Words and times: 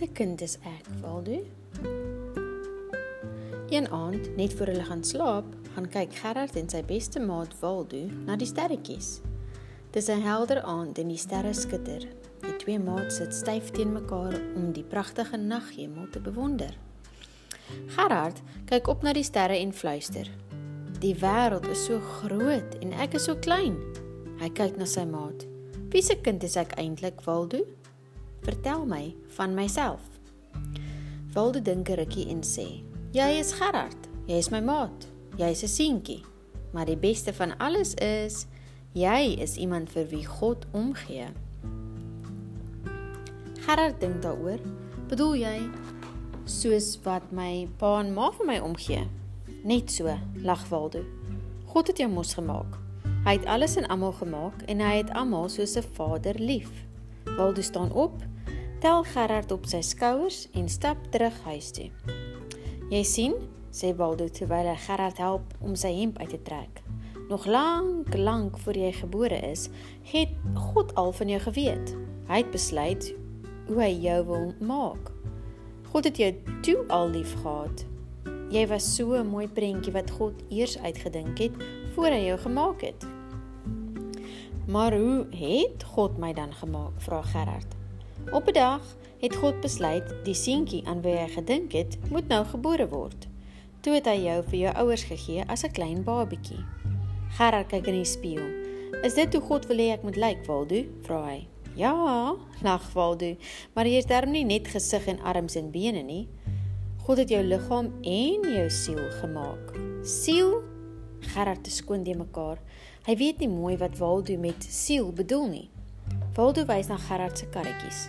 se 0.00 0.06
kind 0.16 0.40
is 0.40 0.54
ek, 0.64 0.86
Waldo? 1.02 1.42
Een 3.68 3.88
aand, 3.92 4.36
net 4.36 4.54
voor 4.56 4.66
hulle 4.72 4.84
gaan 4.84 5.02
slaap, 5.04 5.48
gaan 5.74 5.88
kyk 5.92 6.14
Gerard 6.22 6.56
en 6.56 6.70
sy 6.72 6.80
beste 6.88 7.20
maat 7.20 7.52
Waldo 7.60 8.06
na 8.24 8.38
die 8.40 8.48
sterretjies. 8.48 9.18
Dis 9.92 10.08
'n 10.08 10.24
helder 10.24 10.62
aand 10.62 10.98
en 10.98 11.08
die 11.12 11.20
sterre 11.20 11.52
skitter. 11.52 12.06
Die 12.40 12.56
twee 12.56 12.78
maats 12.78 13.16
sit 13.16 13.34
styf 13.34 13.70
teen 13.76 13.92
mekaar 13.92 14.40
om 14.56 14.72
die 14.72 14.84
pragtige 14.84 15.36
naghemel 15.36 16.08
te 16.10 16.20
bewonder. 16.20 16.72
Gerard 17.86 18.40
kyk 18.64 18.88
op 18.88 19.02
na 19.02 19.12
die 19.12 19.22
sterre 19.22 19.58
en 19.58 19.72
fluister: 19.72 20.30
"Die 21.00 21.14
wêreld 21.14 21.68
is 21.68 21.84
so 21.84 22.00
groot 22.00 22.78
en 22.80 22.92
ek 22.92 23.14
is 23.14 23.24
so 23.24 23.36
klein." 23.36 23.76
Hy 24.40 24.48
kyk 24.48 24.76
na 24.76 24.84
sy 24.84 25.04
maat. 25.04 25.46
"Wie 25.90 26.02
se 26.02 26.16
kind 26.16 26.42
is 26.42 26.56
ek 26.56 26.78
eintlik, 26.78 27.20
Waldo?" 27.24 27.79
Vertel 28.40 28.86
my 28.86 29.14
van 29.36 29.54
myself. 29.54 30.00
Waldo 31.32 31.62
dink 31.62 31.88
'n 31.88 31.94
rukkie 31.94 32.28
en 32.28 32.42
sê: 32.42 32.82
"Jy 33.12 33.38
is 33.38 33.52
Gerard. 33.52 34.08
Jy 34.26 34.36
is 34.36 34.50
my 34.50 34.60
maat. 34.60 35.06
Jy 35.36 35.50
is 35.50 35.62
'n 35.62 35.68
seentjie. 35.68 36.24
Maar 36.72 36.86
die 36.86 36.96
beste 36.96 37.32
van 37.32 37.58
alles 37.58 37.94
is 37.94 38.46
jy 38.92 39.36
is 39.38 39.56
iemand 39.56 39.90
vir 39.90 40.06
wie 40.08 40.26
God 40.26 40.66
omgee." 40.72 41.26
Gerard 43.60 44.00
dink 44.00 44.22
daaroor. 44.22 44.58
"Bedoel 45.08 45.34
jy 45.34 45.70
soos 46.44 46.98
wat 47.02 47.32
my 47.32 47.68
pa 47.76 48.00
en 48.00 48.14
ma 48.14 48.30
vir 48.30 48.46
my 48.46 48.58
omgee?" 48.58 49.08
"Net 49.64 49.90
so," 49.90 50.18
lag 50.34 50.68
Waldo. 50.68 51.04
"God 51.66 51.86
het 51.86 51.98
jou 51.98 52.10
mos 52.10 52.34
gemaak. 52.34 52.78
Hy 53.24 53.32
het 53.32 53.46
alles 53.46 53.76
en 53.76 53.86
almal 53.86 54.12
gemaak 54.12 54.62
en 54.62 54.80
hy 54.80 54.96
het 54.96 55.10
almal 55.10 55.48
soos 55.48 55.76
'n 55.76 55.82
vader 55.82 56.34
lief." 56.38 56.70
Waldo 57.36 57.60
staan 57.60 57.92
op 57.92 58.29
tel 58.80 59.02
Gerard 59.04 59.52
op 59.52 59.66
sy 59.68 59.82
skouers 59.84 60.46
en 60.56 60.68
stap 60.72 60.96
terug 61.12 61.34
huis 61.44 61.68
toe. 61.76 61.90
"Jy 62.90 63.02
sien," 63.04 63.34
sê 63.70 63.92
Waldo 63.96 64.28
terwyl 64.28 64.66
hy 64.66 64.76
Gerard 64.76 65.18
help 65.18 65.42
om 65.60 65.74
sy 65.76 65.92
hemp 66.00 66.18
uit 66.18 66.30
te 66.30 66.42
trek. 66.42 66.82
"Nog 67.28 67.46
lank, 67.46 68.16
lank 68.16 68.58
voor 68.58 68.76
jy 68.76 68.92
gebore 68.92 69.40
is, 69.50 69.68
het 70.02 70.28
God 70.54 70.94
al 70.94 71.12
van 71.12 71.28
jou 71.28 71.40
geweet. 71.40 71.96
Hy 72.28 72.36
het 72.36 72.50
besluit 72.50 73.14
hoe 73.66 73.82
hy 73.82 74.00
jou 74.00 74.24
wil 74.26 74.54
maak. 74.60 75.12
God 75.92 76.04
het 76.04 76.16
jou 76.16 76.34
toe 76.62 76.84
al 76.88 77.08
liefgehad. 77.08 77.84
Jy 78.50 78.66
was 78.66 78.94
so 78.96 79.12
'n 79.12 79.26
mooi 79.26 79.48
prentjie 79.48 79.92
wat 79.92 80.10
God 80.10 80.32
eers 80.48 80.78
uitgedink 80.78 81.38
het 81.38 81.52
voor 81.94 82.10
hy 82.10 82.26
jou 82.26 82.38
gemaak 82.38 82.80
het." 82.80 83.06
"Maar 84.66 84.98
hoe 84.98 85.26
het 85.30 85.84
God 85.84 86.18
my 86.18 86.32
dan 86.32 86.52
gemaak?" 86.52 87.00
vra 87.00 87.22
Gerard. 87.22 87.79
Op 88.28 88.48
'n 88.48 88.52
dag 88.52 88.96
het 89.20 89.36
God 89.36 89.60
besluit 89.60 90.14
die 90.24 90.34
seentjie 90.34 90.86
aan 90.86 91.02
wie 91.02 91.16
hy 91.16 91.28
gedink 91.28 91.72
het, 91.72 91.98
moet 92.10 92.28
nou 92.28 92.44
gebore 92.44 92.88
word. 92.88 93.28
Toe 93.80 93.94
het 93.94 94.06
hy 94.06 94.16
jou 94.24 94.42
vir 94.44 94.58
jou 94.58 94.74
ouers 94.74 95.04
gegee 95.04 95.44
as 95.46 95.64
'n 95.64 95.72
klein 95.72 96.04
babietjie. 96.04 96.64
Gerard 97.36 97.66
kyk 97.66 97.86
in 97.86 97.94
die 97.94 98.04
spieël. 98.04 98.48
"Is 99.02 99.14
dit 99.14 99.34
hoe 99.34 99.42
God 99.42 99.66
wil 99.66 99.76
hê 99.76 99.92
ek 99.92 100.02
moet 100.02 100.16
lyk, 100.16 100.46
Waldo?" 100.46 100.84
vra 101.02 101.24
hy. 101.24 101.46
"Ja," 101.74 102.36
lag 102.62 102.92
Waldo, 102.92 103.36
"maar 103.74 103.86
jy 103.86 103.96
is 103.96 104.06
darm 104.06 104.30
nie 104.30 104.44
net 104.44 104.68
gesig 104.68 105.06
en 105.06 105.20
arms 105.20 105.54
en 105.54 105.70
bene 105.70 106.02
nie. 106.02 106.28
God 107.06 107.18
het 107.18 107.28
jou 107.28 107.42
liggaam 107.42 107.92
en 108.02 108.40
jou 108.42 108.70
siel 108.70 109.10
gemaak." 109.20 109.78
"Siel?" 110.02 110.62
Gerard 111.20 111.64
te 111.64 111.70
skoon 111.70 112.02
die 112.02 112.16
mekaar. 112.16 112.58
Hy 113.06 113.16
weet 113.16 113.38
nie 113.38 113.48
mooi 113.48 113.76
wat 113.76 113.98
Waldo 113.98 114.36
met 114.36 114.64
siel 114.64 115.12
bedoel 115.12 115.48
nie. 115.48 115.70
Waldo 116.40 116.62
wys 116.64 116.88
na 116.88 116.96
Gerard 116.96 117.36
se 117.36 117.44
karretjies. 117.52 118.08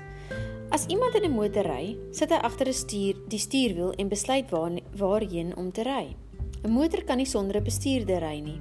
As 0.72 0.86
iemand 0.88 1.16
in 1.16 1.26
'n 1.26 1.36
motor 1.36 1.68
ry, 1.68 1.98
sit 2.12 2.30
hy 2.30 2.40
agter 2.40 2.68
'n 2.68 2.74
stuur, 2.74 3.16
die 3.28 3.40
stuurwiel 3.40 3.92
en 4.00 4.08
besluit 4.08 4.50
waar 4.50 4.72
waarheen 4.96 5.58
om 5.58 5.72
te 5.72 5.84
ry. 5.84 6.16
'n 6.64 6.72
Motor 6.72 7.04
kan 7.04 7.18
nie 7.18 7.26
sonder 7.26 7.58
'n 7.58 7.64
bestuurder 7.64 8.22
ry 8.22 8.40
nie. 8.40 8.60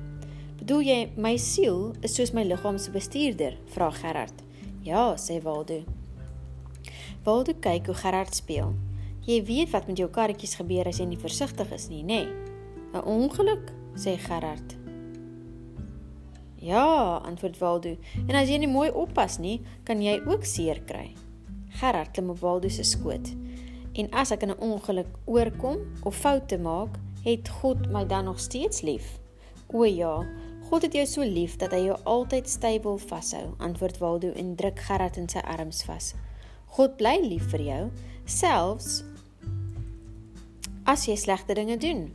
Bedoel 0.58 0.82
jy 0.82 1.10
my 1.16 1.36
siel 1.36 1.94
is 2.02 2.14
soos 2.14 2.32
my 2.32 2.42
liggaam 2.42 2.78
se 2.78 2.90
bestuurder? 2.90 3.56
vra 3.66 3.90
Gerard. 3.90 4.42
Ja, 4.82 5.14
sê 5.16 5.40
Waldo. 5.42 5.84
Waldo 7.24 7.52
kyk 7.60 7.86
hoe 7.86 7.94
Gerard 7.94 8.34
speel. 8.34 8.74
Jy 9.26 9.44
weet 9.44 9.70
wat 9.70 9.86
met 9.86 9.96
jou 9.96 10.08
karretjies 10.08 10.54
gebeur 10.54 10.86
as 10.86 10.98
jy 10.98 11.06
nie 11.06 11.18
versigtig 11.18 11.72
is 11.72 11.88
nie, 11.88 12.02
nê? 12.02 12.06
Nee. 12.06 12.28
'n 12.92 13.04
Ongeluk, 13.04 13.72
sê 13.94 14.18
Gerard. 14.18 14.79
Ja, 16.60 17.16
antwoord 17.24 17.58
Waldo. 17.58 17.96
En 18.26 18.36
as 18.36 18.50
jy 18.52 18.58
nie 18.60 18.68
mooi 18.68 18.90
oppas 18.92 19.38
nie, 19.40 19.62
kan 19.88 20.02
jy 20.04 20.18
ook 20.28 20.44
seer 20.44 20.82
kry. 20.84 21.14
Gerard 21.80 22.12
klim 22.12 22.28
op 22.34 22.42
Waldo 22.44 22.68
se 22.68 22.84
skoot. 22.84 23.32
En 23.96 24.10
as 24.12 24.30
ek 24.30 24.42
in 24.44 24.52
'n 24.52 24.60
ongeluk 24.60 25.08
oorkom 25.24 25.78
of 26.04 26.16
foute 26.16 26.58
maak, 26.58 26.98
het 27.24 27.48
God 27.48 27.90
my 27.90 28.04
dan 28.06 28.24
nog 28.24 28.40
steeds 28.40 28.80
lief? 28.80 29.18
O 29.72 29.84
ja, 29.84 30.26
God 30.70 30.82
het 30.82 30.92
jou 30.92 31.06
so 31.06 31.22
lief 31.22 31.56
dat 31.56 31.72
hy 31.72 31.84
jou 31.84 31.96
altyd 32.04 32.48
styf 32.48 32.82
wil 32.82 32.98
vashou, 32.98 33.54
antwoord 33.58 33.98
Waldo 33.98 34.30
en 34.32 34.54
druk 34.54 34.78
Gerard 34.78 35.16
in 35.16 35.28
sy 35.28 35.38
arms 35.38 35.84
vas. 35.84 36.14
God 36.66 36.96
bly 36.96 37.18
lief 37.22 37.50
vir 37.50 37.60
jou, 37.60 37.90
selfs 38.24 39.02
as 40.84 41.06
jy 41.06 41.16
slegte 41.16 41.54
dinge 41.54 41.76
doen. 41.76 42.10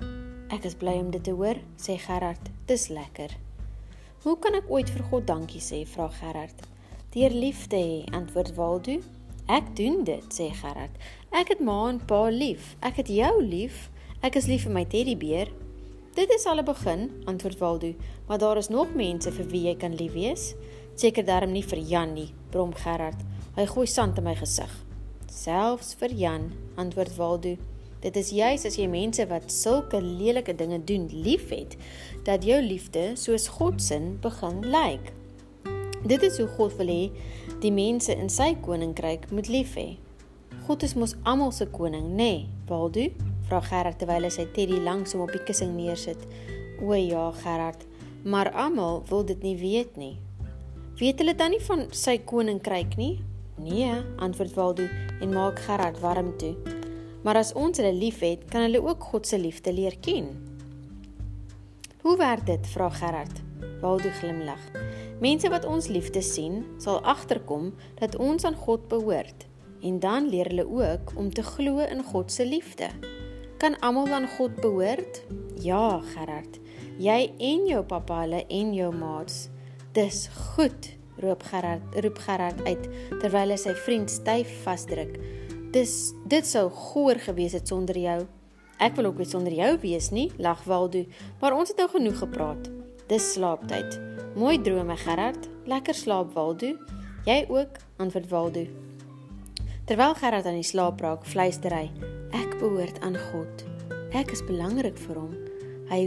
Ek 0.50 0.66
is 0.66 0.76
bly 0.76 0.94
om 1.00 1.12
dit 1.12 1.24
te 1.24 1.32
hoor, 1.32 1.56
sê 1.78 1.98
Gerard. 1.98 2.52
Dis 2.66 2.88
lekker. 2.88 3.45
Hoe 4.26 4.40
kan 4.42 4.56
ek 4.58 4.72
ooit 4.74 4.88
vir 4.90 5.04
God 5.06 5.28
dankie 5.30 5.60
sê? 5.62 5.84
vra 5.86 6.08
Gerard. 6.10 6.64
Deur 7.14 7.30
lief 7.30 7.68
te 7.70 7.78
hê, 7.78 7.98
antwoord 8.18 8.56
Waldo. 8.58 8.96
Ek 9.46 9.68
doen 9.78 10.00
dit, 10.08 10.26
sê 10.34 10.48
Gerard. 10.50 10.96
Ek 11.30 11.52
het 11.54 11.62
ma 11.62 11.76
en 11.92 12.00
pa 12.10 12.24
lief. 12.34 12.72
Ek 12.82 12.98
het 13.04 13.12
jou 13.14 13.36
lief. 13.46 13.84
Ek 14.26 14.40
is 14.42 14.48
lief 14.50 14.66
vir 14.66 14.74
my 14.80 14.84
teddybeer. 14.90 15.52
Dit 16.18 16.34
is 16.34 16.48
al 16.50 16.58
'n 16.58 16.66
begin, 16.66 17.06
antwoord 17.30 17.62
Waldo, 17.62 17.94
maar 18.28 18.42
daar 18.42 18.58
is 18.58 18.74
nog 18.74 18.96
mense 18.96 19.32
vir 19.32 19.46
wie 19.46 19.64
jy 19.68 19.76
kan 19.76 19.94
lief 19.94 20.14
wees. 20.14 20.56
Seker 20.96 21.26
darm 21.26 21.52
nie 21.52 21.62
vir 21.62 21.80
Jan 21.80 22.14
nie, 22.16 22.34
brom 22.50 22.74
Gerard. 22.74 23.22
Hy 23.56 23.66
gooi 23.66 23.86
sand 23.86 24.18
in 24.18 24.24
my 24.24 24.34
gesig. 24.34 24.74
Selfs 25.30 25.94
vir 25.94 26.10
Jan, 26.10 26.52
antwoord 26.76 27.16
Waldo. 27.16 27.58
Dit 28.06 28.20
is 28.22 28.28
juis 28.30 28.62
as 28.70 28.76
jy 28.78 28.86
mense 28.86 29.24
wat 29.32 29.48
sulke 29.50 29.98
lelike 29.98 30.54
dinge 30.54 30.78
doen 30.86 31.08
liefhet, 31.10 31.74
dat 32.28 32.44
jou 32.46 32.60
liefde 32.62 33.16
soos 33.18 33.48
God 33.50 33.82
se 33.82 33.98
begin 34.22 34.60
lyk. 34.62 35.10
Dit 36.06 36.22
is 36.22 36.38
hoe 36.38 36.46
God 36.54 36.76
wil 36.78 36.92
hê 36.94 37.08
die 37.64 37.72
mense 37.74 38.14
in 38.14 38.30
sy 38.30 38.52
koninkryk 38.62 39.32
moet 39.34 39.50
lief 39.50 39.74
hê. 39.74 39.96
God 40.68 40.86
is 40.86 40.94
mos 40.94 41.16
almal 41.26 41.50
se 41.50 41.66
koning, 41.66 42.12
nê? 42.14 42.46
Nee, 42.46 42.46
Waldo? 42.70 43.08
Vra 43.50 43.64
Gerard 43.66 43.98
terwyl 43.98 44.30
hy 44.30 44.34
sy 44.34 44.46
teddy 44.54 44.78
langs 44.86 45.18
hom 45.18 45.26
op 45.26 45.34
die 45.34 45.42
kussing 45.42 45.74
neersit. 45.74 46.22
O 46.86 46.94
ja, 46.94 47.32
Gerard, 47.42 47.90
maar 48.22 48.54
almal 48.54 49.02
wil 49.10 49.26
dit 49.26 49.42
nie 49.42 49.58
weet 49.58 49.98
nie. 49.98 50.20
Weet 51.02 51.26
hulle 51.26 51.34
dan 51.34 51.58
nie 51.58 51.62
van 51.66 51.88
sy 51.90 52.20
koninkryk 52.22 52.98
nie? 53.02 53.16
Nee, 53.58 53.90
antwoord 54.22 54.58
Waldo 54.58 54.90
en 55.22 55.34
maak 55.34 55.66
Gerard 55.66 56.02
warm 56.06 56.36
toe. 56.38 56.54
Maar 57.26 57.42
as 57.42 57.56
ons 57.58 57.82
hulle 57.82 57.94
liefhet, 57.98 58.46
kan 58.54 58.68
hulle 58.68 58.84
ook 58.86 59.10
God 59.10 59.26
se 59.28 59.40
liefde 59.42 59.74
leer 59.74 59.98
ken. 59.98 60.30
Hoe 62.06 62.18
werk 62.22 62.46
dit? 62.46 62.68
vra 62.70 62.92
Gerard. 62.94 63.42
Waldo 63.82 64.12
glimlag. 64.20 64.62
Mense 65.20 65.50
wat 65.50 65.66
ons 65.66 65.88
liefde 65.90 66.22
sien, 66.22 66.62
sal 66.78 67.02
agterkom 67.02 67.72
dat 67.98 68.16
ons 68.22 68.46
aan 68.46 68.56
God 68.56 68.86
behoort 68.94 69.48
en 69.86 70.00
dan 70.00 70.30
leer 70.30 70.50
hulle 70.50 70.66
ook 70.66 71.14
om 71.16 71.30
te 71.34 71.44
glo 71.44 71.82
in 71.84 72.04
God 72.04 72.32
se 72.32 72.46
liefde. 72.46 72.90
Kan 73.58 73.80
almal 73.80 74.14
aan 74.14 74.28
God 74.38 74.56
behoort? 74.62 75.22
Ja, 75.62 76.02
Gerard. 76.14 76.60
Jy 76.98 77.32
en 77.38 77.66
jou 77.70 77.82
pappa 77.86 78.22
hulle 78.24 78.44
en 78.48 78.74
jou 78.74 78.92
maats. 78.96 79.48
Dis 79.94 80.26
goed, 80.54 80.90
roep 81.22 81.44
Gerard, 81.52 82.00
roep 82.04 82.22
Gerard 82.26 82.62
uit 82.66 82.90
terwyl 83.22 83.54
hy 83.54 83.60
sy 83.62 83.76
vriend 83.86 84.12
styf 84.12 84.52
vasdruk. 84.66 85.18
Dis 85.76 86.14
dit 86.24 86.46
sou 86.48 86.70
goor 86.72 87.18
gewees 87.20 87.52
het 87.52 87.68
sonder 87.68 87.98
jou. 88.00 88.20
Ek 88.80 88.94
wil 88.96 89.10
ook 89.10 89.18
nie 89.20 89.28
sonder 89.28 89.52
jou 89.52 89.74
wees 89.82 90.08
nie, 90.16 90.30
lag 90.40 90.62
Waldo, 90.64 91.02
maar 91.42 91.58
ons 91.58 91.74
het 91.74 91.82
nou 91.82 91.90
genoeg 91.92 92.22
gepraat. 92.22 92.70
Dis 93.10 93.26
slaaptyd. 93.34 93.98
Mooi 94.40 94.56
drome, 94.64 94.96
Gerard. 95.04 95.50
Lekker 95.68 96.00
slaap, 96.00 96.32
Waldo. 96.32 96.72
Jy 97.28 97.42
ook, 97.52 97.76
antwoord 98.00 98.32
Waldo. 98.32 98.64
Terwyl 99.92 100.16
Gerard 100.16 100.48
aan 100.48 100.62
die 100.62 100.70
slaap 100.72 101.04
raak, 101.04 101.28
fluister 101.28 101.76
hy: 101.76 101.92
Ek 102.32 102.56
behoort 102.64 103.04
aan 103.04 103.20
God. 103.34 103.68
Ek 104.16 104.32
is 104.32 104.48
belangrik 104.48 104.96
vir 105.10 105.20
hom. 105.26 105.36
Hy 105.92 106.02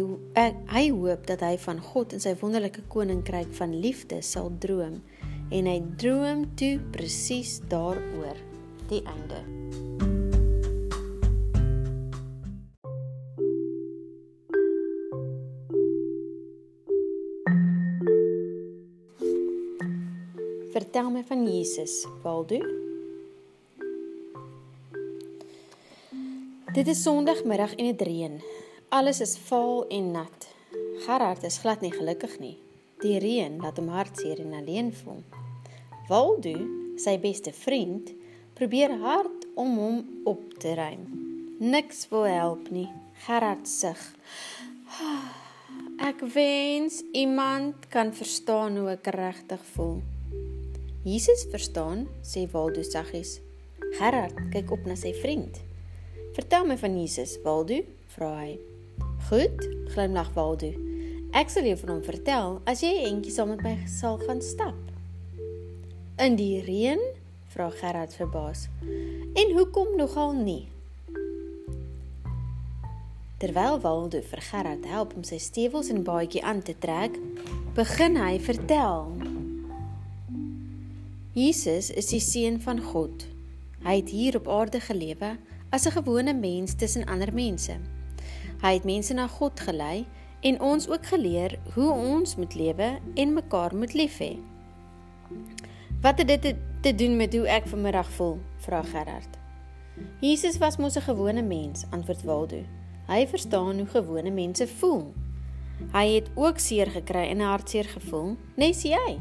ek, 0.48 0.64
hy 0.72 0.88
hoop 0.96 1.28
dat 1.28 1.44
hy 1.44 1.58
van 1.68 1.84
God 1.92 2.16
en 2.16 2.24
sy 2.24 2.32
wonderlike 2.40 2.88
koninkryk 2.88 3.52
van 3.60 3.76
liefde 3.84 4.24
sal 4.24 4.48
droom 4.64 5.02
en 5.52 5.68
hy 5.68 5.80
droom 6.00 6.48
toe 6.56 6.78
presies 6.92 7.58
daaroor 7.68 8.47
die 8.88 9.02
einde. 9.04 9.40
Vertel 20.72 21.10
my 21.10 21.24
van 21.24 21.46
Jesus, 21.46 22.06
Waldo. 22.22 22.60
Dit 26.72 26.86
is 26.86 27.02
Sondagmiddag 27.02 27.74
en 27.74 27.84
dit 27.84 28.00
reën. 28.00 28.40
Alles 28.88 29.20
is 29.20 29.38
vaal 29.38 29.86
en 29.88 30.10
nat. 30.10 30.48
Gerard 31.04 31.42
is 31.42 31.58
glad 31.58 31.80
nie 31.80 31.92
gelukkig 31.92 32.38
nie. 32.38 32.56
Die 33.02 33.18
reën 33.18 33.58
laat 33.60 33.76
hom 33.80 33.88
hartseer 33.92 34.40
en 34.40 34.54
alleen 34.60 34.92
voel. 34.94 35.24
Waldo, 36.08 36.54
sy 36.96 37.18
beste 37.20 37.52
vriend, 37.52 38.14
probeer 38.58 38.90
hard 38.98 39.46
om 39.54 39.76
hom 39.78 39.98
op 40.26 40.54
te 40.58 40.74
ruim. 40.74 41.04
Niks 41.58 42.08
wil 42.10 42.24
help 42.26 42.70
nie. 42.74 42.88
Gerard 43.26 43.68
sug. 43.70 44.00
Ek 46.02 46.24
wens 46.34 47.02
iemand 47.14 47.86
kan 47.92 48.10
verstaan 48.14 48.78
hoe 48.78 48.88
ek 48.96 49.10
regtig 49.14 49.62
voel. 49.74 50.00
Jesus 51.06 51.44
verstaan, 51.52 52.06
sê 52.26 52.48
Waldo 52.50 52.82
saggies. 52.82 53.36
Gerard 53.98 54.34
kyk 54.50 54.74
op 54.74 54.90
na 54.90 54.98
sy 54.98 55.14
vriend. 55.22 55.60
Vertel 56.34 56.66
my 56.66 56.78
van 56.82 56.98
Jesus, 56.98 57.36
Waldo, 57.46 57.78
vra 58.14 58.32
hy. 58.40 58.56
Goed, 59.30 59.62
glimlag 59.94 60.32
Waldo. 60.34 60.72
Ek 61.36 61.50
sal 61.52 61.66
jou 61.68 61.78
van 61.84 61.94
hom 61.94 62.02
vertel 62.06 62.58
as 62.66 62.82
jy 62.82 62.90
eentjie 63.06 63.34
saam 63.34 63.54
met 63.54 63.62
my 63.62 63.76
sal 63.90 64.18
gaan 64.24 64.42
stap. 64.42 64.78
In 66.18 66.34
die 66.38 66.58
reën? 66.66 67.02
Vra 67.48 67.70
Gerard 67.70 68.14
verbaas. 68.14 68.68
En 69.34 69.52
hoekom 69.56 69.96
nogal 69.96 70.32
nie? 70.32 70.68
Terwyl 73.38 73.80
Waldo 73.80 74.20
vir 74.20 74.40
Gerard 74.42 74.86
help 74.90 75.14
om 75.16 75.24
sy 75.24 75.38
stewels 75.38 75.88
en 75.94 76.02
baadjie 76.02 76.42
aan 76.42 76.62
te 76.62 76.74
trek, 76.78 77.14
begin 77.76 78.18
hy 78.18 78.38
vertel. 78.42 79.12
Jesus 81.38 81.92
is 81.94 82.10
die 82.10 82.22
seun 82.22 82.58
van 82.60 82.82
God. 82.82 83.28
Hy 83.86 84.00
het 84.00 84.10
hier 84.10 84.40
op 84.40 84.48
aarde 84.50 84.80
gelewe 84.82 85.36
as 85.70 85.86
'n 85.86 85.94
gewone 86.02 86.34
mens 86.34 86.74
tussen 86.74 87.06
ander 87.06 87.32
mense. 87.34 87.78
Hy 88.62 88.72
het 88.74 88.84
mense 88.84 89.14
na 89.14 89.28
God 89.28 89.60
gelei 89.60 90.06
en 90.40 90.60
ons 90.60 90.88
ook 90.88 91.06
geleer 91.06 91.58
hoe 91.74 91.92
ons 91.92 92.36
moet 92.36 92.54
lewe 92.54 92.98
en 93.14 93.32
mekaar 93.32 93.76
moet 93.76 93.94
lief 93.94 94.18
hê. 94.18 94.36
Wat 96.00 96.18
het 96.18 96.42
dit 96.42 96.56
te, 96.80 96.94
doen 96.94 97.16
met 97.16 97.34
hoe 97.34 97.46
ek 97.48 97.66
vanmiddag 97.66 98.10
voel? 98.10 98.38
vra 98.64 98.82
Gerard. 98.82 99.38
Jesus 100.20 100.58
was 100.58 100.76
mos 100.76 100.96
'n 100.96 101.00
gewone 101.00 101.42
mens, 101.42 101.84
antwoord 101.90 102.22
Waldo. 102.22 102.62
Hy 103.06 103.26
verstaan 103.26 103.78
hoe 103.78 103.86
gewone 103.86 104.30
mense 104.30 104.66
voel. 104.66 105.12
Hy 105.92 106.06
het 106.14 106.30
ook 106.34 106.58
seer 106.58 106.86
gekry 106.86 107.28
en 107.30 107.40
hartseer 107.40 107.84
gevoel, 107.84 108.36
nes 108.56 108.82
jy. 108.82 109.18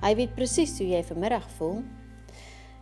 Hy 0.00 0.14
weet 0.14 0.34
presies 0.34 0.78
hoe 0.78 0.88
jy 0.88 1.02
vanmiddag 1.04 1.50
voel. 1.50 1.82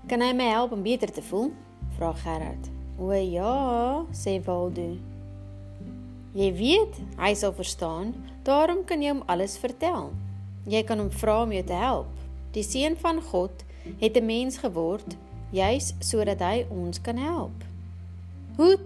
Kan 0.06 0.20
hy 0.20 0.32
my 0.32 0.48
help 0.52 0.72
om 0.72 0.82
beter 0.82 1.12
te 1.12 1.22
voel? 1.22 1.52
vra 1.96 2.12
Gerard. 2.12 2.70
O 2.98 3.12
ja, 3.12 4.04
sê 4.12 4.40
Waldo. 4.44 4.96
Jy 6.32 6.52
weet, 6.52 6.94
hy 7.18 7.34
sal 7.34 7.52
verstaan, 7.52 8.14
daarom 8.44 8.84
kan 8.84 9.02
jy 9.02 9.10
hom 9.10 9.22
alles 9.26 9.58
vertel. 9.58 10.12
Jy 10.66 10.82
kan 10.84 10.98
hom 10.98 11.10
vra 11.10 11.42
om 11.42 11.52
jou 11.52 11.64
te 11.64 11.72
help. 11.72 12.12
Die 12.52 12.62
seun 12.62 12.96
van 12.96 13.20
God 13.22 13.65
het 13.98 14.16
'n 14.16 14.26
mens 14.26 14.58
geword 14.58 15.16
juis 15.50 15.94
sodat 15.98 16.40
hy 16.40 16.66
ons 16.70 17.00
kan 17.00 17.16
help. 17.16 17.64
Hoe 18.56 18.78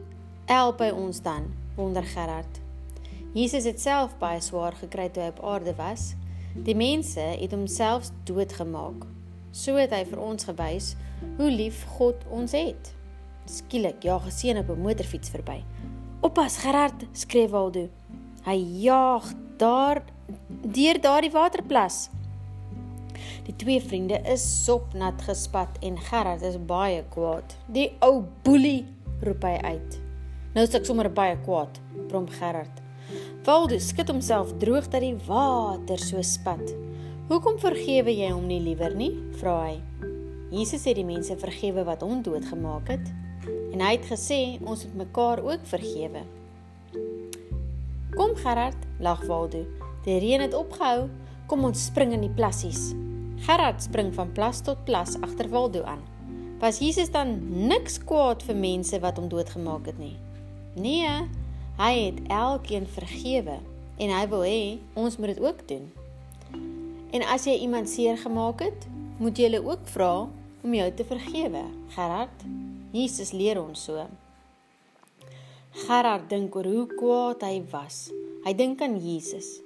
help 0.46 0.78
hy 0.78 0.90
ons 0.90 1.22
dan? 1.22 1.60
wonder 1.80 2.02
Gerard. 2.02 2.60
Jesus 3.32 3.64
het 3.64 3.80
self 3.80 4.16
baie 4.18 4.40
swaar 4.40 4.74
gekry 4.76 5.08
toe 5.08 5.22
hy 5.22 5.28
op 5.32 5.44
aarde 5.46 5.74
was. 5.78 6.14
Die 6.66 6.74
mense 6.74 7.20
het 7.20 7.54
homself 7.54 8.10
doodgemaak. 8.28 9.06
So 9.54 9.78
het 9.78 9.94
hy 9.94 10.02
vir 10.04 10.20
ons 10.22 10.44
gewys 10.44 10.94
hoe 11.38 11.50
lief 11.50 11.84
God 11.96 12.24
ons 12.30 12.52
het. 12.56 12.92
Skielik 13.46 14.02
jaag 14.02 14.26
'n 14.26 14.30
seun 14.30 14.58
op 14.58 14.70
'n 14.70 14.82
motorfiets 14.82 15.30
verby. 15.30 15.62
"Oppas, 16.20 16.56
Gerard!" 16.56 17.06
skree 17.12 17.48
Waldo. 17.48 17.88
Hy 18.44 18.58
jaag 18.82 19.32
daar 19.56 20.02
deur 20.62 21.00
daardie 21.00 21.30
waterplas. 21.30 22.10
Die 23.46 23.56
twee 23.56 23.80
vriende 23.80 24.20
is 24.24 24.64
sopnat 24.64 25.22
gespat 25.22 25.78
en 25.80 25.98
Gerard 25.98 26.42
is 26.42 26.58
baie 26.66 27.04
kwaad. 27.08 27.56
"Die 27.66 27.92
ou 28.00 28.24
boelie!" 28.42 28.86
roep 29.20 29.42
hy 29.42 29.56
uit. 29.62 30.00
"Nou 30.54 30.66
is 30.66 30.74
ek 30.74 30.84
sommer 30.84 31.12
baie 31.12 31.36
kwaad," 31.44 31.80
brom 32.08 32.28
Gerard. 32.28 32.82
Waldo 33.44 33.78
skud 33.78 34.08
homself 34.08 34.52
droog 34.58 34.88
dat 34.88 35.00
die 35.00 35.16
water 35.26 35.98
so 35.98 36.22
spat. 36.22 36.74
"Hoekom 37.28 37.58
vergewe 37.58 38.16
jy 38.16 38.30
hom 38.30 38.46
nie 38.46 38.60
liewer 38.60 38.94
nie?" 38.94 39.18
vra 39.32 39.64
hy. 39.64 39.80
Jesus 40.50 40.84
het 40.84 40.96
die 40.96 41.04
mense 41.04 41.36
vergewe 41.38 41.84
wat 41.84 42.02
hom 42.02 42.22
doodgemaak 42.22 42.88
het. 42.88 43.12
En 43.72 43.80
hy 43.80 43.92
het 43.94 44.06
gesê 44.10 44.58
ons 44.66 44.84
moet 44.84 45.06
mekaar 45.06 45.42
ook 45.42 45.62
vergewe. 45.62 46.24
Kom 48.16 48.34
Gerard, 48.36 48.76
lag 48.98 49.22
Waldo. 49.26 49.64
Die 50.04 50.18
reën 50.18 50.42
het 50.42 50.54
opgehou. 50.54 51.08
Kom 51.46 51.64
ons 51.64 51.84
spring 51.84 52.12
in 52.12 52.26
die 52.26 52.34
plassies. 52.34 52.90
Gerard 53.40 53.80
spring 53.82 54.12
van 54.14 54.32
plas 54.36 54.60
tot 54.60 54.84
plas 54.84 55.16
agter 55.24 55.48
Waldo 55.48 55.82
aan. 55.88 56.02
Was 56.60 56.78
Jesus 56.78 57.08
dan 57.10 57.38
niks 57.68 57.96
kwaad 58.04 58.42
vir 58.44 58.56
mense 58.56 58.98
wat 59.00 59.16
hom 59.16 59.30
doodgemaak 59.32 59.86
het 59.88 59.96
nie? 59.98 60.16
Nee, 60.76 61.08
hy 61.80 61.92
het 61.96 62.20
elkeen 62.28 62.84
vergewe 62.84 63.56
en 63.96 64.12
hy 64.12 64.26
wil 64.28 64.44
hê 64.44 64.60
ons 64.92 65.16
moet 65.16 65.32
dit 65.32 65.40
ook 65.40 65.64
doen. 65.68 65.88
En 67.16 67.24
as 67.32 67.48
jy 67.48 67.56
iemand 67.64 67.88
seer 67.88 68.20
gemaak 68.20 68.60
het, 68.60 68.84
moet 69.18 69.38
jy 69.38 69.48
hulle 69.48 69.64
ook 69.64 69.88
vra 69.88 70.12
om 70.60 70.76
jou 70.76 70.90
te 70.92 71.06
vergewe, 71.08 71.64
Gerard. 71.96 72.44
Jesus 72.92 73.32
leer 73.32 73.56
ons 73.62 73.88
so. 73.88 74.04
Gerard 75.86 76.28
dink 76.28 76.54
oor 76.58 76.68
hoe 76.68 76.86
kwaad 76.92 77.44
hy 77.46 77.62
was. 77.72 78.10
Hy 78.44 78.52
dink 78.58 78.84
aan 78.84 78.98
Jesus. 79.00 79.60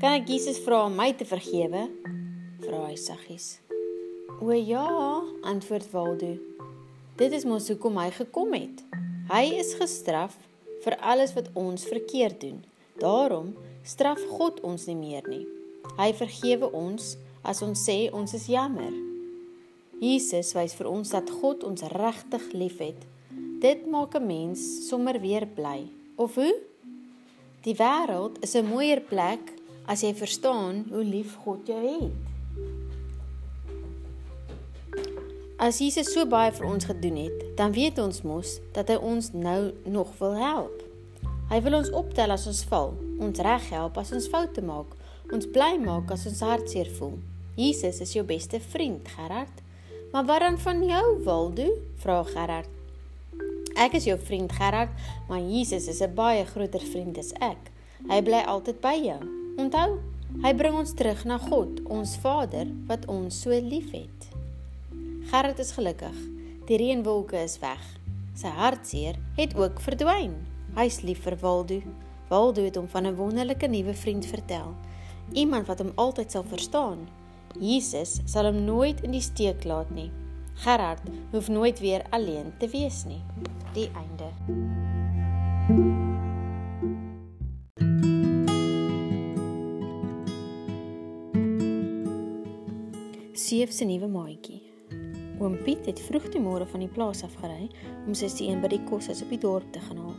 Kan 0.00 0.16
ek 0.16 0.30
Jesus 0.32 0.60
vra 0.64 0.86
om 0.88 0.96
my 0.96 1.12
te 1.18 1.28
vergewe? 1.28 1.90
Vra 2.58 2.88
hy 2.88 2.96
saggies. 2.98 3.60
O 4.42 4.50
ja, 4.50 5.22
antwoord 5.46 5.90
Waldo. 5.92 6.32
Dit 7.18 7.32
is 7.36 7.44
mos 7.46 7.68
hoekom 7.70 8.00
hy 8.00 8.08
gekom 8.16 8.50
het. 8.56 8.80
Hy 9.30 9.44
is 9.60 9.76
gestraf 9.78 10.34
vir 10.82 10.96
alles 10.98 11.36
wat 11.36 11.52
ons 11.54 11.86
verkeerd 11.86 12.40
doen. 12.42 12.58
Daarom 12.98 13.52
straf 13.86 14.18
God 14.32 14.58
ons 14.66 14.88
nie 14.90 14.98
meer 14.98 15.26
nie. 15.30 15.44
Hy 16.00 16.10
vergewe 16.18 16.72
ons 16.74 17.14
as 17.46 17.62
ons 17.62 17.78
sê 17.78 18.08
ons 18.10 18.34
is 18.34 18.48
jammer. 18.50 18.90
Jesus 20.02 20.50
wys 20.58 20.74
vir 20.78 20.90
ons 20.90 21.14
dat 21.14 21.30
God 21.40 21.62
ons 21.66 21.86
regtig 21.94 22.52
liefhet. 22.58 23.06
Dit 23.62 23.86
maak 23.86 24.18
'n 24.18 24.26
mens 24.26 24.88
sommer 24.88 25.20
weer 25.20 25.46
bly. 25.46 25.86
Of 26.16 26.34
hoe? 26.34 26.58
Die 27.62 27.74
wêreld 27.74 28.42
is 28.42 28.54
'n 28.54 28.66
mooier 28.66 29.00
plek 29.00 29.54
as 29.86 30.02
jy 30.02 30.14
verstaan 30.14 30.86
hoe 30.90 31.04
lief 31.04 31.36
God 31.44 31.66
jou 31.66 31.82
het. 31.86 32.27
As 35.58 35.80
Jesus 35.82 36.12
so 36.14 36.22
baie 36.22 36.52
vir 36.54 36.68
ons 36.70 36.86
gedoen 36.86 37.16
het, 37.18 37.40
dan 37.58 37.72
weet 37.74 37.96
ons 37.98 38.20
mos 38.22 38.60
dat 38.76 38.92
hy 38.92 38.94
ons 39.02 39.32
nou 39.34 39.72
nog 39.90 40.12
wil 40.20 40.36
help. 40.38 40.84
Hy 41.50 41.58
wil 41.64 41.80
ons 41.80 41.90
optel 41.98 42.30
as 42.30 42.44
ons 42.46 42.60
val, 42.70 42.92
ons 43.18 43.40
reghelp 43.42 43.98
as 43.98 44.12
ons 44.14 44.28
foute 44.30 44.62
maak, 44.62 44.92
ons 45.34 45.48
bly 45.50 45.72
maak 45.82 46.12
as 46.14 46.28
ons 46.30 46.44
hartseer 46.46 46.86
voel. 47.00 47.16
Jesus 47.58 47.98
is 48.06 48.14
jou 48.14 48.22
beste 48.28 48.60
vriend, 48.68 49.10
Gerard. 49.16 49.64
Maar 50.12 50.28
wat 50.30 50.44
dan 50.46 50.60
van 50.62 50.84
jou, 50.92 51.02
Waldo? 51.26 51.66
vra 52.04 52.20
Gerard. 52.30 52.70
Ek 53.74 53.98
is 53.98 54.06
jou 54.06 54.14
vriend 54.30 54.54
Gerard, 54.54 54.94
maar 55.26 55.42
Jesus 55.42 55.90
is 55.90 56.00
'n 56.00 56.14
baie 56.14 56.46
groter 56.46 56.86
vriend 56.86 57.18
as 57.18 57.34
ek. 57.42 57.72
Hy 58.06 58.22
bly 58.22 58.46
altyd 58.46 58.80
by 58.80 58.94
jou. 58.94 59.20
Onthou, 59.58 59.98
hy 60.42 60.54
bring 60.54 60.74
ons 60.78 60.94
terug 60.94 61.24
na 61.24 61.38
God, 61.38 61.82
ons 61.90 62.16
Vader 62.16 62.70
wat 62.86 63.06
ons 63.06 63.40
so 63.40 63.50
liefhet. 63.50 64.27
Gerard 65.28 65.58
is 65.58 65.74
gelukkig. 65.76 66.14
Die 66.64 66.76
reënwolke 66.80 67.36
is 67.44 67.58
weg. 67.60 67.82
Sy 68.32 68.48
hartseer 68.48 69.18
het 69.36 69.52
ook 69.60 69.80
verdwyn. 69.84 70.32
Hy's 70.78 71.02
lief 71.04 71.20
vir 71.26 71.34
Waldo. 71.42 71.82
Waldo 72.30 72.62
het 72.64 72.78
hom 72.80 72.86
van 72.88 73.04
'n 73.06 73.16
wonderlike 73.16 73.68
nuwe 73.68 73.92
vriend 73.94 74.24
vertel. 74.26 74.72
Iemand 75.32 75.66
wat 75.66 75.78
hom 75.78 75.92
altyd 75.94 76.30
sal 76.30 76.44
verstaan. 76.48 77.08
Jesus 77.60 78.20
sal 78.24 78.44
hom 78.44 78.64
nooit 78.64 79.02
in 79.04 79.10
die 79.10 79.20
steek 79.20 79.64
laat 79.64 79.90
nie. 79.90 80.10
Gerard 80.54 81.02
hoef 81.30 81.48
nooit 81.48 81.78
weer 81.78 82.02
alleen 82.10 82.52
te 82.58 82.68
wees 82.68 83.04
nie. 83.04 83.22
Die 83.74 83.90
einde. 83.92 84.32
Seef 93.32 93.72
se 93.72 93.84
nuwe 93.84 94.08
maatjie. 94.08 94.67
Oom 95.38 95.54
Piet 95.62 95.86
het 95.86 96.00
vroeg 96.02 96.32
die 96.34 96.42
môre 96.42 96.66
van 96.66 96.82
die 96.82 96.90
plaas 96.90 97.22
af 97.22 97.36
gery 97.38 97.68
om 98.06 98.14
sy 98.14 98.26
seun 98.32 98.62
by 98.62 98.72
die 98.72 98.82
koshuis 98.88 99.22
op 99.22 99.30
die 99.30 99.38
dorp 99.38 99.68
te 99.72 99.82
gaan 99.84 100.00
haal. 100.02 100.16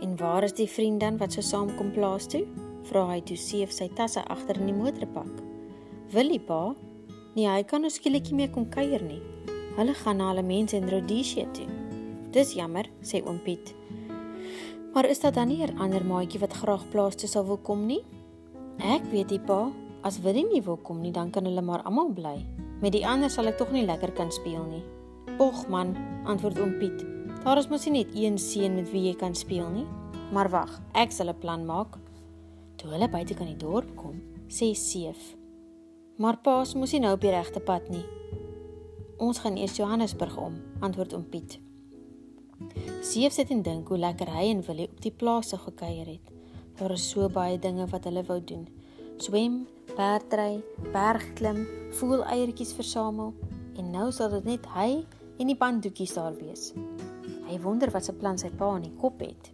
En 0.00 0.14
waar 0.16 0.46
is 0.46 0.54
die 0.54 0.68
vriend 0.70 1.00
dan 1.02 1.18
wat 1.18 1.34
sou 1.34 1.42
saamkom 1.42 1.90
plaas 1.96 2.28
toe? 2.30 2.44
Vra 2.86 3.08
hy 3.10 3.18
toe 3.26 3.36
Seef 3.36 3.72
sy 3.74 3.88
tasse 3.98 4.22
agter 4.30 4.60
in 4.60 4.70
die 4.70 4.76
motor 4.76 5.08
pak. 5.10 5.32
Willie 6.14 6.38
pa, 6.40 6.74
nee, 7.34 7.48
hy 7.48 7.64
kan 7.66 7.82
nou 7.82 7.90
skielik 7.90 8.30
nie 8.30 8.44
meer 8.44 8.52
kom 8.54 8.68
kuier 8.70 9.02
nie. 9.02 9.18
Hulle 9.76 9.94
gaan 9.94 10.22
na 10.22 10.30
hulle 10.30 10.46
mense 10.46 10.78
in 10.78 10.86
Rhodesia 10.88 11.44
toe. 11.56 11.66
Dis 12.32 12.54
jammer, 12.54 12.86
sê 13.02 13.20
oom 13.26 13.42
Piet. 13.42 13.74
Maar 14.94 15.10
is 15.10 15.20
daar 15.20 15.32
dan 15.32 15.48
nie 15.48 15.66
'n 15.66 15.78
ander 15.78 16.04
maatjie 16.04 16.40
wat 16.40 16.52
graag 16.52 16.88
plaas 16.90 17.16
toe 17.16 17.28
sal 17.28 17.44
wil 17.44 17.58
kom 17.58 17.86
nie? 17.86 18.04
Ek 18.78 19.02
weet 19.10 19.28
die 19.28 19.40
pa, 19.40 19.72
as 20.02 20.20
Willie 20.20 20.46
nie 20.46 20.62
wil 20.62 20.76
kom 20.76 21.00
nie, 21.00 21.12
dan 21.12 21.30
kan 21.30 21.44
hulle 21.44 21.62
maar 21.62 21.82
almal 21.82 22.12
bly. 22.12 22.46
Met 22.78 22.94
die 22.94 23.02
ander 23.02 23.30
sal 23.30 23.50
ek 23.50 23.56
tog 23.58 23.72
nie 23.74 23.82
lekker 23.82 24.12
kan 24.14 24.28
speel 24.30 24.62
nie. 24.70 24.84
Och 25.42 25.64
man, 25.70 25.96
antwoord 26.30 26.60
oom 26.62 26.76
Piet. 26.78 27.00
Daar 27.42 27.58
is 27.58 27.66
mos 27.70 27.88
nie 27.88 28.04
net 28.04 28.14
een 28.14 28.38
seun 28.38 28.76
met 28.78 28.90
wie 28.92 29.08
jy 29.08 29.14
kan 29.18 29.34
speel 29.34 29.66
nie. 29.72 29.86
Maar 30.30 30.50
wag, 30.52 30.80
ek 30.94 31.10
sal 31.10 31.28
'n 31.30 31.38
plan 31.42 31.66
maak. 31.66 31.98
Toe 32.76 32.90
hulle 32.90 33.08
buite 33.08 33.34
kan 33.34 33.46
die 33.46 33.56
dorp 33.56 33.96
kom, 33.96 34.22
sê 34.48 34.74
Seef. 34.74 35.34
Maar 36.18 36.36
paas 36.36 36.74
mos 36.74 36.92
nie 36.92 37.00
nou 37.00 37.14
op 37.14 37.20
die 37.20 37.30
regte 37.30 37.60
pad 37.60 37.88
nie. 37.88 38.04
Ons 39.18 39.38
gaan 39.38 39.56
eers 39.56 39.76
Johannesburg 39.76 40.36
om, 40.36 40.62
antwoord 40.80 41.14
oom 41.14 41.24
Piet. 41.24 41.58
Seef 43.02 43.32
sit 43.32 43.50
en 43.50 43.62
dink 43.62 43.88
hoe 43.88 43.98
lekker 43.98 44.30
hy 44.30 44.50
en 44.50 44.62
Willie 44.62 44.88
op 44.88 45.00
die 45.00 45.10
plaas 45.10 45.48
sou 45.48 45.60
gekuier 45.60 46.06
het. 46.06 46.30
Daar 46.78 46.90
is 46.90 47.10
so 47.10 47.28
baie 47.28 47.58
dinge 47.58 47.86
wat 47.86 48.04
hulle 48.04 48.22
wou 48.22 48.40
doen. 48.44 48.68
Swem, 49.18 49.64
perdry, 49.96 50.60
bergklim, 50.94 51.64
voëleiertjies 51.98 52.70
versamel 52.78 53.32
en 53.74 53.88
nou 53.90 54.12
sal 54.14 54.30
dit 54.36 54.44
net 54.46 54.66
hy 54.76 55.00
en 55.42 55.50
die 55.50 55.56
banddoetjies 55.58 56.14
daar 56.14 56.36
wees. 56.38 56.68
Hy 57.48 57.56
wonder 57.64 57.90
wat 57.90 58.06
se 58.06 58.14
plan 58.14 58.38
sy 58.38 58.52
pa 58.54 58.68
in 58.76 58.86
die 58.86 58.94
kop 59.00 59.18
het. 59.24 59.50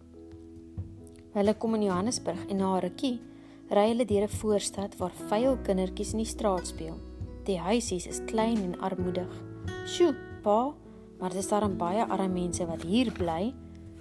Hulle 1.33 1.55
kom 1.57 1.73
in 1.79 1.87
Johannesburg 1.87 2.45
en 2.45 2.61
na 2.61 2.75
'n 2.75 2.83
rukkie 2.85 3.17
ry 3.73 3.87
hulle 3.89 4.05
deur 4.05 4.27
'n 4.27 4.37
voorstad 4.37 4.97
waar 4.99 5.15
vuil 5.29 5.57
kindertjies 5.65 6.13
in 6.13 6.21
die 6.21 6.33
straat 6.35 6.67
speel. 6.67 6.99
Die 7.45 7.57
huisies 7.57 8.05
is 8.05 8.21
klein 8.25 8.57
en 8.57 8.79
armoedig. 8.79 9.31
"Sjoe, 9.87 10.13
pa, 10.43 10.73
maar 11.19 11.33
dis 11.33 11.47
daar 11.47 11.67
baie 11.69 12.05
arme 12.05 12.27
mense 12.27 12.65
wat 12.65 12.83
hier 12.83 13.11
bly," 13.11 13.53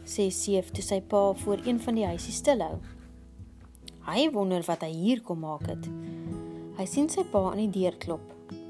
sê 0.05 0.31
Seef 0.31 0.71
toe 0.71 0.83
sy 0.83 1.01
pa 1.01 1.33
voor 1.33 1.59
een 1.65 1.81
van 1.81 1.95
die 1.95 2.07
huisies 2.07 2.37
stilhou. 2.37 2.79
Hy 4.05 4.27
wonder 4.35 4.61
wat 4.67 4.83
hy 4.85 4.91
hier 4.93 5.21
kom 5.25 5.39
maak 5.41 5.63
het. 5.65 5.87
Hy 6.77 6.85
sien 6.85 7.07
sy 7.09 7.23
pa 7.25 7.41
aan 7.49 7.63
die 7.63 7.71
deur 7.73 7.95
klop. 7.97 8.25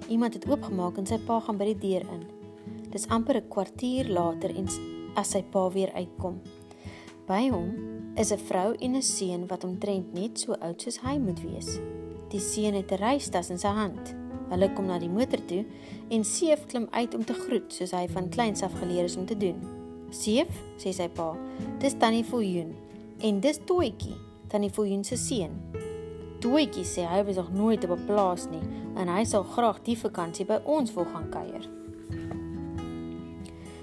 Iemand 0.06 0.36
het 0.38 0.44
oopgemaak 0.46 1.00
en 1.00 1.08
sy 1.10 1.16
pa 1.26 1.40
gaan 1.42 1.58
by 1.58 1.72
die 1.72 1.80
deur 1.82 2.04
in. 2.14 2.20
Dis 2.92 3.08
amper 3.10 3.40
'n 3.40 3.48
kwartier 3.50 4.06
later 4.08 4.54
en 4.54 4.68
as 5.16 5.32
sy 5.34 5.42
pa 5.42 5.68
weer 5.74 5.90
uitkom. 5.94 6.38
By 7.26 7.48
hom 7.50 7.68
is 8.16 8.30
'n 8.30 8.38
vrou 8.38 8.76
en 8.78 8.94
'n 8.94 9.02
seun 9.02 9.46
wat 9.48 9.64
omtrent 9.64 10.14
net 10.14 10.38
so 10.38 10.52
oud 10.52 10.80
soos 10.80 11.00
hy 11.02 11.18
moet 11.18 11.40
wees. 11.42 11.80
Die 12.30 12.40
seun 12.40 12.74
het 12.74 12.92
'n 12.92 13.02
reistas 13.02 13.50
in 13.50 13.58
sy 13.58 13.68
hand. 13.74 14.14
Hulle 14.50 14.72
kom 14.72 14.86
na 14.86 14.98
die 14.98 15.08
motor 15.08 15.44
toe 15.46 15.64
en 16.10 16.24
Seef 16.24 16.66
klim 16.66 16.86
uit 16.90 17.14
om 17.14 17.24
te 17.24 17.34
groet 17.34 17.72
soos 17.72 17.90
hy 17.90 18.06
van 18.08 18.28
kleins 18.28 18.62
af 18.62 18.72
geleer 18.78 19.04
is 19.04 19.16
om 19.16 19.26
te 19.26 19.36
doen. 19.36 19.58
"Seef," 20.10 20.48
sê 20.76 20.92
sy 20.92 21.08
pa, 21.08 21.36
"dis 21.78 21.94
Tannie 21.98 22.24
Viljoen 22.24 22.74
en 23.18 23.40
dis 23.40 23.58
Toetjie, 23.64 24.14
Tannie 24.54 24.70
Viljoen 24.70 25.02
se 25.04 25.18
seun." 25.18 25.58
Toetjie 26.44 26.84
sê 26.84 27.06
hy 27.08 27.23
was 27.25 27.38
nog 27.40 27.52
nooit 27.52 27.84
op 27.84 27.99
'n 27.99 28.04
plaas 28.06 28.46
nie 28.50 28.62
en 28.94 29.08
hy 29.08 29.25
sal 29.25 29.42
graag 29.42 29.82
die 29.82 29.96
vakansie 29.99 30.44
by 30.46 30.61
ons 30.64 30.94
wil 30.94 31.04
gaan 31.04 31.28
kuier. 31.30 31.64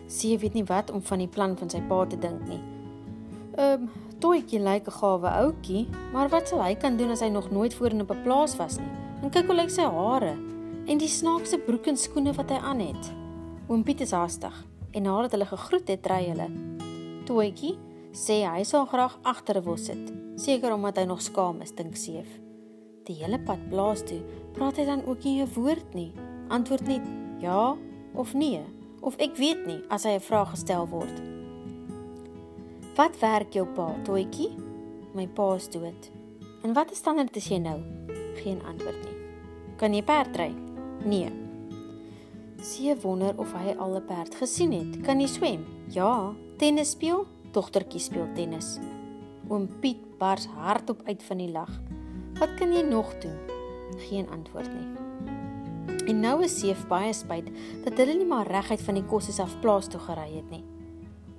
Seef 0.07 0.41
weet 0.41 0.53
nie 0.53 0.63
wat 0.63 0.91
om 0.91 1.01
van 1.01 1.17
die 1.17 1.27
plan 1.27 1.57
van 1.57 1.69
sy 1.69 1.81
pa 1.81 2.05
te 2.05 2.19
dink 2.19 2.47
nie. 2.47 2.61
Ehm, 3.55 3.81
um, 3.81 3.89
Toetjie 4.19 4.59
lyk 4.59 4.87
'n 4.87 4.91
gawe 4.91 5.29
ouetjie, 5.29 5.87
maar 6.13 6.29
wat 6.29 6.47
sal 6.47 6.61
hy 6.61 6.75
kan 6.75 6.97
doen 6.97 7.09
as 7.09 7.21
hy 7.21 7.29
nog 7.29 7.51
nooit 7.51 7.73
voorheen 7.73 8.01
op 8.01 8.11
'n 8.11 8.23
plaas 8.23 8.55
was 8.55 8.77
nie? 8.77 8.91
En 9.23 9.29
kyk 9.29 9.45
hoe 9.45 9.55
lyk 9.55 9.69
sy 9.69 9.81
hare 9.81 10.37
en 10.85 10.97
die 10.97 11.07
snaakse 11.07 11.57
broek 11.57 11.87
en 11.87 11.97
skoene 11.97 12.33
wat 12.33 12.49
hy 12.49 12.57
aan 12.57 12.79
het. 12.79 13.13
Oom 13.67 13.83
Piet 13.83 14.01
is 14.01 14.11
haastig 14.11 14.65
en 14.91 15.01
nadat 15.01 15.31
hulle 15.31 15.45
gegroet 15.45 15.87
het, 15.87 16.07
ry 16.07 16.25
hulle. 16.27 16.49
Toetjie 17.25 17.77
sê 18.11 18.45
hy 18.45 18.63
sal 18.63 18.85
graag 18.85 19.17
agter 19.23 19.63
wil 19.63 19.77
sit, 19.77 20.20
seker 20.41 20.73
omdat 20.73 20.97
hy 20.97 21.05
nog 21.09 21.21
skaam 21.21 21.61
is, 21.61 21.73
dink 21.77 21.95
Seef. 21.95 22.27
Die 23.07 23.17
hele 23.17 23.39
pad 23.39 23.61
plaas 23.69 24.03
toe, 24.05 24.19
praat 24.55 24.77
hy 24.77 24.85
dan 24.85 25.05
ook 25.05 25.23
nie 25.23 25.41
'n 25.41 25.53
woord 25.55 25.93
nie. 25.93 26.11
Antwoord 26.49 26.87
net 26.87 27.05
ja 27.39 27.77
of 28.13 28.33
nee 28.33 28.61
of 29.01 29.17
ek 29.17 29.37
weet 29.37 29.65
nie 29.65 29.81
as 29.89 30.03
hy 30.03 30.15
'n 30.15 30.27
vraag 30.29 30.49
gestel 30.49 30.87
word. 30.87 31.21
Wat 32.95 33.19
werk 33.19 33.53
jou 33.53 33.65
pa, 33.65 33.95
Toetjie? 34.03 34.51
My 35.13 35.27
pa 35.27 35.55
is 35.55 35.69
dood. 35.69 36.11
En 36.63 36.73
wat 36.73 36.91
is 36.91 36.97
standaard 36.97 37.37
as 37.37 37.47
jy 37.47 37.57
nou? 37.57 37.79
Geen 38.35 38.61
antwoord 38.63 39.01
nie. 39.05 39.17
Kan 39.77 39.93
jy 39.93 40.03
perd 40.03 40.35
ry? 40.37 40.53
Nee. 41.05 41.31
Sie 42.61 42.95
wonder 43.01 43.33
of 43.37 43.53
hy 43.53 43.73
al 43.77 43.95
'n 43.95 44.05
perd 44.05 44.35
gesien 44.35 44.71
het. 44.71 45.01
Kan 45.01 45.19
jy 45.19 45.27
swem? 45.27 45.65
Ja. 45.89 46.33
Tennis 46.57 46.89
speel? 46.89 47.25
Dogtertjie 47.51 47.99
speel 47.99 48.27
tennis. 48.35 48.79
Oom 49.51 49.67
Piet 49.83 49.99
bars 50.15 50.45
hardop 50.55 51.01
uit 51.03 51.23
van 51.27 51.41
die 51.41 51.49
lag. 51.51 51.71
Wat 52.39 52.53
kan 52.55 52.71
jy 52.71 52.85
nog 52.87 53.09
doen? 53.19 53.35
Geen 54.07 54.29
antwoord 54.31 54.69
nie. 54.71 55.99
En 56.07 56.21
nou 56.23 56.37
is 56.45 56.55
Seef 56.59 56.85
baie 56.87 57.11
spyt 57.13 57.49
dat 57.83 57.99
hulle 57.99 58.15
nie 58.15 58.27
maar 58.27 58.47
reguit 58.47 58.81
van 58.87 58.95
die 58.95 59.03
kosses 59.11 59.41
af 59.43 59.57
plaas 59.59 59.89
toe 59.91 59.99
gery 59.99 60.29
het 60.37 60.49
nie. 60.49 60.63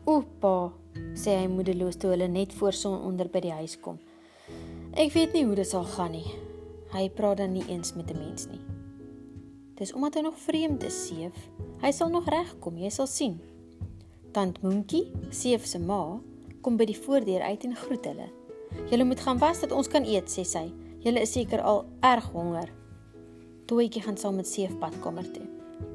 "Oupa," 0.04 0.73
sê 1.14 1.38
hy 1.40 1.47
moedeloos 1.49 1.97
toe 1.97 2.11
hulle 2.11 2.28
net 2.28 2.52
voor 2.52 2.73
son 2.73 3.00
onder 3.00 3.28
by 3.28 3.40
die 3.40 3.52
huis 3.52 3.81
kom. 3.81 3.99
"Ek 4.92 5.12
weet 5.12 5.33
nie 5.33 5.45
hoe 5.45 5.54
dit 5.54 5.69
sal 5.69 5.85
gaan 5.85 6.12
nie." 6.12 6.28
Hy 6.92 7.09
praat 7.09 7.37
dan 7.37 7.52
nie 7.52 7.64
eens 7.69 7.95
met 7.95 8.11
'n 8.11 8.19
mens 8.19 8.47
nie. 8.47 8.61
Dis 9.75 9.92
omdat 9.92 10.14
hy 10.14 10.21
nog 10.21 10.38
vreemd 10.38 10.83
is, 10.83 11.07
Seef. 11.07 11.49
Hy 11.81 11.90
sal 11.90 12.11
nog 12.11 12.28
regkom, 12.28 12.76
jy 12.76 12.90
sal 12.90 13.07
sien. 13.07 13.40
Tant 14.33 14.62
Moentjie, 14.62 15.12
Seef 15.31 15.66
se 15.66 15.78
ma, 15.78 16.21
kom 16.62 16.78
by 16.78 16.87
die 16.88 16.99
voordeur 16.99 17.42
uit 17.42 17.64
en 17.66 17.76
groet 17.76 18.04
hulle. 18.04 18.28
"Julle 18.90 19.04
moet 19.04 19.21
gaan 19.21 19.38
was 19.38 19.61
dat 19.61 19.73
ons 19.73 19.88
kan 19.88 20.04
eet," 20.04 20.31
sê 20.31 20.45
sy. 20.45 20.73
"Julle 21.00 21.21
is 21.21 21.33
seker 21.33 21.61
al 21.61 21.85
erg 22.00 22.25
honger." 22.33 22.73
Toetjie 23.66 24.02
gaan 24.02 24.16
saam 24.16 24.37
met 24.37 24.47
Seef 24.47 24.78
badkamer 24.78 25.33
toe. 25.33 25.47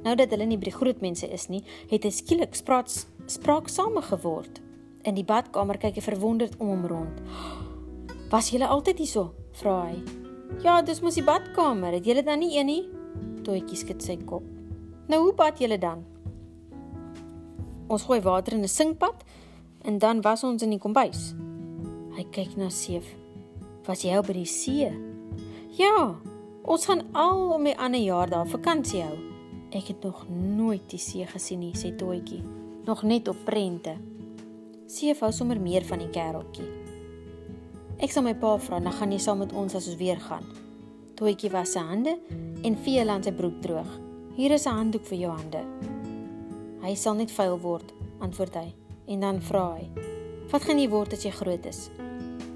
Nou 0.03 0.15
dat 0.15 0.29
hulle 0.29 0.45
nie 0.45 0.57
by 0.57 0.69
die 0.69 0.77
groot 0.79 1.01
mense 1.01 1.27
is 1.27 1.47
nie, 1.51 1.63
het 1.91 2.03
hy 2.03 2.09
skielik 2.09 2.55
spraak 2.55 2.87
spraaksame 3.27 4.01
geword. 4.01 4.61
In 5.03 5.15
die 5.15 5.25
badkamer 5.27 5.77
kyk 5.77 5.95
hy 5.95 6.01
verwonderd 6.01 6.55
om 6.59 6.67
hom 6.67 6.85
rond. 6.85 7.21
"Was 8.31 8.49
julle 8.49 8.67
altyd 8.67 8.97
hierso?" 8.97 9.33
vra 9.51 9.81
hy. 9.87 10.03
"Ja, 10.63 10.81
dis 10.81 11.01
mos 11.01 11.15
die 11.15 11.23
badkamer. 11.23 11.93
Het 11.93 12.05
julle 12.05 12.23
dan 12.23 12.39
nie 12.39 12.57
een 12.57 12.65
nie?" 12.65 12.83
Toetjie 13.43 13.77
skud 13.77 14.03
sy 14.03 14.17
kop. 14.17 14.43
"Nou 15.07 15.21
hoe 15.21 15.33
bad 15.33 15.59
julle 15.59 15.77
dan?" 15.77 16.05
"Ons 17.87 18.03
gooi 18.03 18.21
water 18.21 18.53
in 18.53 18.63
'n 18.63 18.67
sinkpad 18.67 19.23
en 19.87 19.97
dan 19.97 20.21
was 20.21 20.43
ons 20.43 20.61
in 20.61 20.75
die 20.75 20.81
kombuis." 20.83 21.33
Hy 22.17 22.25
kyk 22.33 22.57
na 22.57 22.69
Seef. 22.69 23.05
"Was 23.85 24.01
jy 24.03 24.15
al 24.15 24.23
by 24.23 24.33
die 24.33 24.45
see?" 24.45 24.91
"Ja, 25.77 26.15
ons 26.63 26.85
gaan 26.85 27.05
al 27.13 27.53
om 27.53 27.63
die 27.63 27.77
ander 27.77 27.99
jaar 27.99 28.29
daar 28.29 28.47
vakansie 28.47 29.01
hou." 29.01 29.17
"Ek 29.71 29.87
het 29.87 30.03
nog 30.03 30.25
nooit 30.29 30.89
die 30.89 30.99
see 30.99 31.25
gesien 31.25 31.59
nie," 31.59 31.73
sê 31.73 31.95
Toetjie. 31.95 32.43
"Nog 32.85 33.03
net 33.03 33.27
op 33.27 33.37
prente." 33.45 33.95
Seef 34.87 35.19
hou 35.19 35.31
sommer 35.31 35.61
meer 35.61 35.85
van 35.85 35.99
die 35.99 36.09
kereltjie. 36.09 36.67
Ek 37.99 38.11
sal 38.11 38.23
my 38.23 38.33
pa 38.35 38.57
vra, 38.57 38.79
dan 38.79 38.91
gaan 38.91 39.11
jy 39.11 39.17
saam 39.17 39.37
met 39.37 39.53
ons 39.53 39.75
as 39.75 39.87
ons 39.87 39.97
weer 39.97 40.19
gaan. 40.19 40.43
Toetjie 41.15 41.51
was 41.51 41.71
sy 41.71 41.79
hande 41.79 42.19
en 42.63 42.75
vee 42.75 43.05
land 43.05 43.25
sy 43.25 43.31
broek 43.31 43.61
droog. 43.61 43.99
Hier 44.35 44.51
is 44.51 44.65
'n 44.65 44.75
handdoek 44.75 45.05
vir 45.05 45.17
jou 45.17 45.31
hande. 45.31 45.65
Hy 46.81 46.95
sal 46.95 47.13
net 47.15 47.31
vuil 47.31 47.59
word, 47.59 47.93
antwoord 48.19 48.55
hy 48.55 48.86
en 49.07 49.19
dan 49.19 49.41
vra 49.41 49.77
hy: 49.77 49.89
"Wat 50.51 50.63
gaan 50.63 50.79
jy 50.79 50.89
word 50.89 51.13
as 51.13 51.23
jy 51.23 51.31
groot 51.31 51.65
is?" 51.65 51.89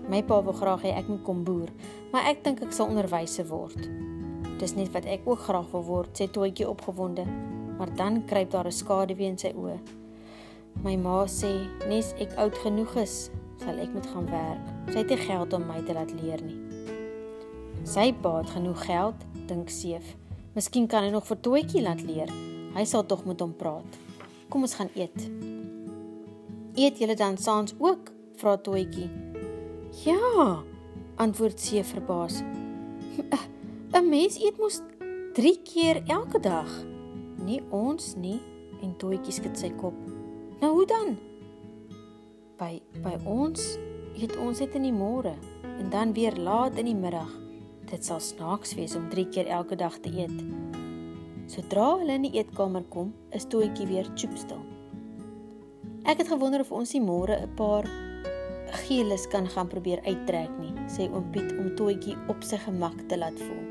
My 0.09 0.21
pa 0.23 0.41
wil 0.43 0.53
graag 0.53 0.81
hê 0.83 0.91
ek 0.97 1.07
moet 1.07 1.23
kom 1.23 1.43
boer, 1.43 1.69
maar 2.11 2.27
ek 2.27 2.43
dink 2.43 2.61
ek 2.61 2.73
sal 2.75 2.89
onderwyser 2.91 3.47
word. 3.47 3.87
Dis 4.59 4.75
net 4.75 4.91
wat 4.91 5.05
ek 5.05 5.23
ook 5.25 5.39
graag 5.39 5.71
wil 5.71 5.83
word, 5.83 6.11
sê 6.13 6.27
Toetjie 6.27 6.67
opgewonde, 6.67 7.25
maar 7.77 7.89
dan 7.95 8.25
kruip 8.25 8.51
daar 8.51 8.67
'n 8.67 8.71
skaduwee 8.71 9.27
in 9.27 9.37
sy 9.37 9.53
oë. 9.55 9.79
My 10.83 10.95
ma 10.95 11.25
sê, 11.25 11.67
"Nes 11.87 12.13
ek 12.19 12.35
oud 12.37 12.55
genoeg 12.55 12.95
is, 12.95 13.29
sal 13.57 13.79
ek 13.79 13.93
moet 13.93 14.07
gaan 14.07 14.25
werk. 14.25 14.65
Sy 14.91 14.97
het 14.97 15.09
nie 15.09 15.17
geld 15.17 15.53
om 15.53 15.67
my 15.67 15.81
te 15.81 15.93
laat 15.93 16.11
leer 16.21 16.41
nie." 16.41 16.59
Sy 17.83 18.13
pa 18.13 18.37
het 18.37 18.49
genoeg 18.49 18.85
geld, 18.85 19.15
dink 19.47 19.69
Seef. 19.69 20.15
Miskien 20.53 20.87
kan 20.87 21.03
hy 21.03 21.09
nog 21.09 21.25
vir 21.25 21.37
Toetjie 21.41 21.81
laat 21.81 22.01
leer. 22.01 22.29
Hy 22.75 22.83
sal 22.83 23.05
tog 23.05 23.25
met 23.25 23.39
hom 23.39 23.53
praat. 23.53 23.97
Kom 24.49 24.61
ons 24.61 24.75
gaan 24.75 24.89
eet. 24.95 25.50
Eet 26.75 26.99
julle 26.99 27.15
dan 27.15 27.37
saans 27.37 27.73
ook? 27.77 28.11
vra 28.39 28.57
Toetjie. 28.57 29.09
Ja, 30.05 30.63
antwoord 31.15 31.59
Seef 31.59 31.91
verbaas. 31.91 32.41
'n 33.93 34.09
Mens 34.09 34.39
eet 34.39 34.57
mos 34.57 34.79
3 35.33 35.61
keer 35.63 36.03
elke 36.07 36.39
dag. 36.39 36.71
Nie 37.43 37.61
ons 37.69 38.15
nie, 38.15 38.39
en 38.81 38.95
Toetjie 38.97 39.35
skud 39.35 39.57
sy 39.59 39.69
kop. 39.75 39.93
Nou 40.61 40.71
hoe 40.73 40.87
dan? 40.87 41.17
By 42.57 42.81
by 43.03 43.17
ons 43.25 43.77
eet 44.15 44.37
ons 44.37 44.59
net 44.59 44.75
in 44.79 44.87
die 44.87 44.95
môre 44.95 45.35
en 45.77 45.89
dan 45.89 46.13
weer 46.13 46.35
laat 46.39 46.79
in 46.79 46.87
die 46.87 46.95
middag. 46.95 47.31
Dit 47.91 48.05
sal 48.05 48.19
snaaks 48.19 48.75
wees 48.79 48.95
om 48.95 49.09
3 49.09 49.27
keer 49.27 49.47
elke 49.47 49.75
dag 49.75 49.99
te 49.99 50.09
eet. 50.09 50.37
Sodra 51.51 51.97
hulle 51.99 52.15
in 52.15 52.29
die 52.29 52.37
eetkamer 52.39 52.87
kom, 52.87 53.11
is 53.35 53.43
Toetjie 53.43 53.87
weer 53.91 54.07
choopstil. 54.15 54.70
Ek 56.03 56.17
het 56.17 56.31
gewonder 56.31 56.63
of 56.63 56.71
ons 56.73 56.91
die 56.95 57.01
môre 57.01 57.35
'n 57.41 57.55
paar 57.55 57.85
Geelis 58.71 59.27
kan 59.27 59.47
gaan 59.47 59.67
probeer 59.67 59.99
uittrek 60.05 60.49
nie, 60.59 60.73
sê 60.87 61.09
oom 61.11 61.29
Piet 61.31 61.51
om 61.59 61.75
Toetjie 61.75 62.15
op 62.27 62.43
sy 62.43 62.57
gemak 62.57 63.07
te 63.07 63.17
laat 63.17 63.39
voel. 63.39 63.65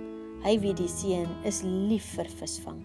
Hy 0.45 0.59
weet 0.61 0.77
die 0.77 0.89
seun 0.89 1.29
is 1.45 1.63
lief 1.63 2.05
vir 2.17 2.29
visvang. 2.29 2.85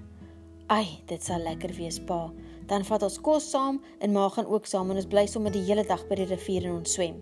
Ai, 0.68 0.88
dit 1.06 1.24
sal 1.24 1.40
lekker 1.40 1.74
wees, 1.78 2.00
pa. 2.00 2.32
Dan 2.66 2.84
vat 2.84 3.04
ons 3.04 3.20
kos 3.22 3.50
saam 3.52 3.82
en 4.00 4.12
ma 4.12 4.30
gaan 4.30 4.46
ook 4.46 4.66
saam 4.66 4.90
en 4.92 4.96
ons 4.96 5.06
bly 5.06 5.26
sommer 5.28 5.52
die 5.52 5.64
hele 5.64 5.84
dag 5.84 6.08
by 6.08 6.16
die 6.16 6.26
rivier 6.26 6.66
en 6.66 6.80
ons 6.80 6.94
swem. 6.94 7.22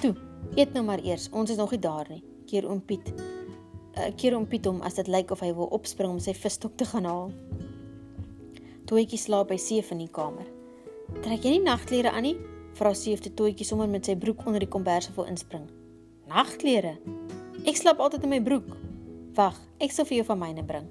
Toe, 0.00 0.14
eet 0.56 0.72
nou 0.72 0.84
maar 0.84 1.02
eers. 1.02 1.28
Ons 1.32 1.50
is 1.50 1.56
nog 1.56 1.70
nie 1.70 1.80
daar 1.80 2.06
nie. 2.08 2.22
Keer 2.46 2.68
oom 2.68 2.80
Piet. 2.80 3.12
uh, 3.96 4.10
Keer 4.16 4.36
oom 4.36 4.46
Piet 4.46 4.66
hom 4.66 4.80
as 4.82 4.94
dit 4.94 5.08
lyk 5.08 5.30
of 5.30 5.40
hy 5.40 5.52
wil 5.52 5.66
opspring 5.66 6.10
om 6.10 6.20
sy 6.20 6.32
visstok 6.32 6.76
te 6.76 6.84
gaan 6.84 7.04
haal. 7.04 7.32
Toetjie 8.86 9.18
slaap 9.18 9.48
by 9.48 9.56
Seef 9.56 9.90
in 9.90 9.98
die 9.98 10.08
kamer. 10.08 10.59
Trek 11.18 11.42
jy 11.44 11.56
nie 11.56 11.64
nagklere 11.66 12.12
aan 12.14 12.24
nie? 12.28 12.36
Vra 12.78 12.94
Seef 12.94 13.20
te 13.20 13.32
Toetjie 13.34 13.66
sommer 13.66 13.90
met 13.90 14.06
sy 14.06 14.14
broek 14.16 14.46
onder 14.46 14.62
die 14.62 14.70
kombers 14.70 15.10
wil 15.16 15.26
inspring. 15.28 15.66
Nagklere? 16.30 16.94
Ek 17.66 17.76
slaap 17.76 17.98
altyd 18.00 18.24
in 18.28 18.32
my 18.36 18.40
broek. 18.40 18.70
Wag, 19.36 19.58
ek 19.82 19.92
sal 19.92 20.06
vir 20.08 20.20
jou 20.20 20.26
van 20.30 20.40
myne 20.40 20.64
bring. 20.66 20.86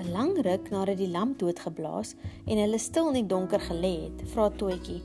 'n 0.00 0.12
Lang 0.12 0.36
ruk 0.44 0.70
nadat 0.72 0.96
die 0.96 1.10
lamp 1.12 1.38
doodgeblaas 1.40 2.14
en 2.46 2.60
hulle 2.62 2.78
stil 2.78 3.10
in 3.10 3.18
die 3.20 3.30
donker 3.32 3.60
gelê 3.60 3.92
het, 4.06 4.22
vra 4.32 4.48
Toetjie: 4.48 5.02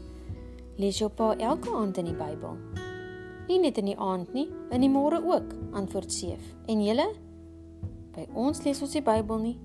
"Lees 0.77 0.99
jou 0.99 1.09
pa 1.09 1.35
elke 1.35 1.71
aand 1.71 1.97
in 1.97 2.05
die 2.05 2.19
Bybel?" 2.19 2.55
"Nie 3.47 3.59
net 3.59 3.77
in 3.77 3.85
die 3.91 3.97
aand 3.97 4.33
nie, 4.33 4.47
in 4.71 4.81
die 4.81 4.89
môre 4.89 5.19
ook," 5.19 5.55
antwoord 5.73 6.11
Seef. 6.11 6.43
"En 6.67 6.83
julle?" 6.83 7.07
"By 8.15 8.27
ons 8.33 8.63
lees 8.63 8.81
ons 8.81 8.91
die 8.91 9.01
Bybel 9.01 9.37
nie. 9.37 9.57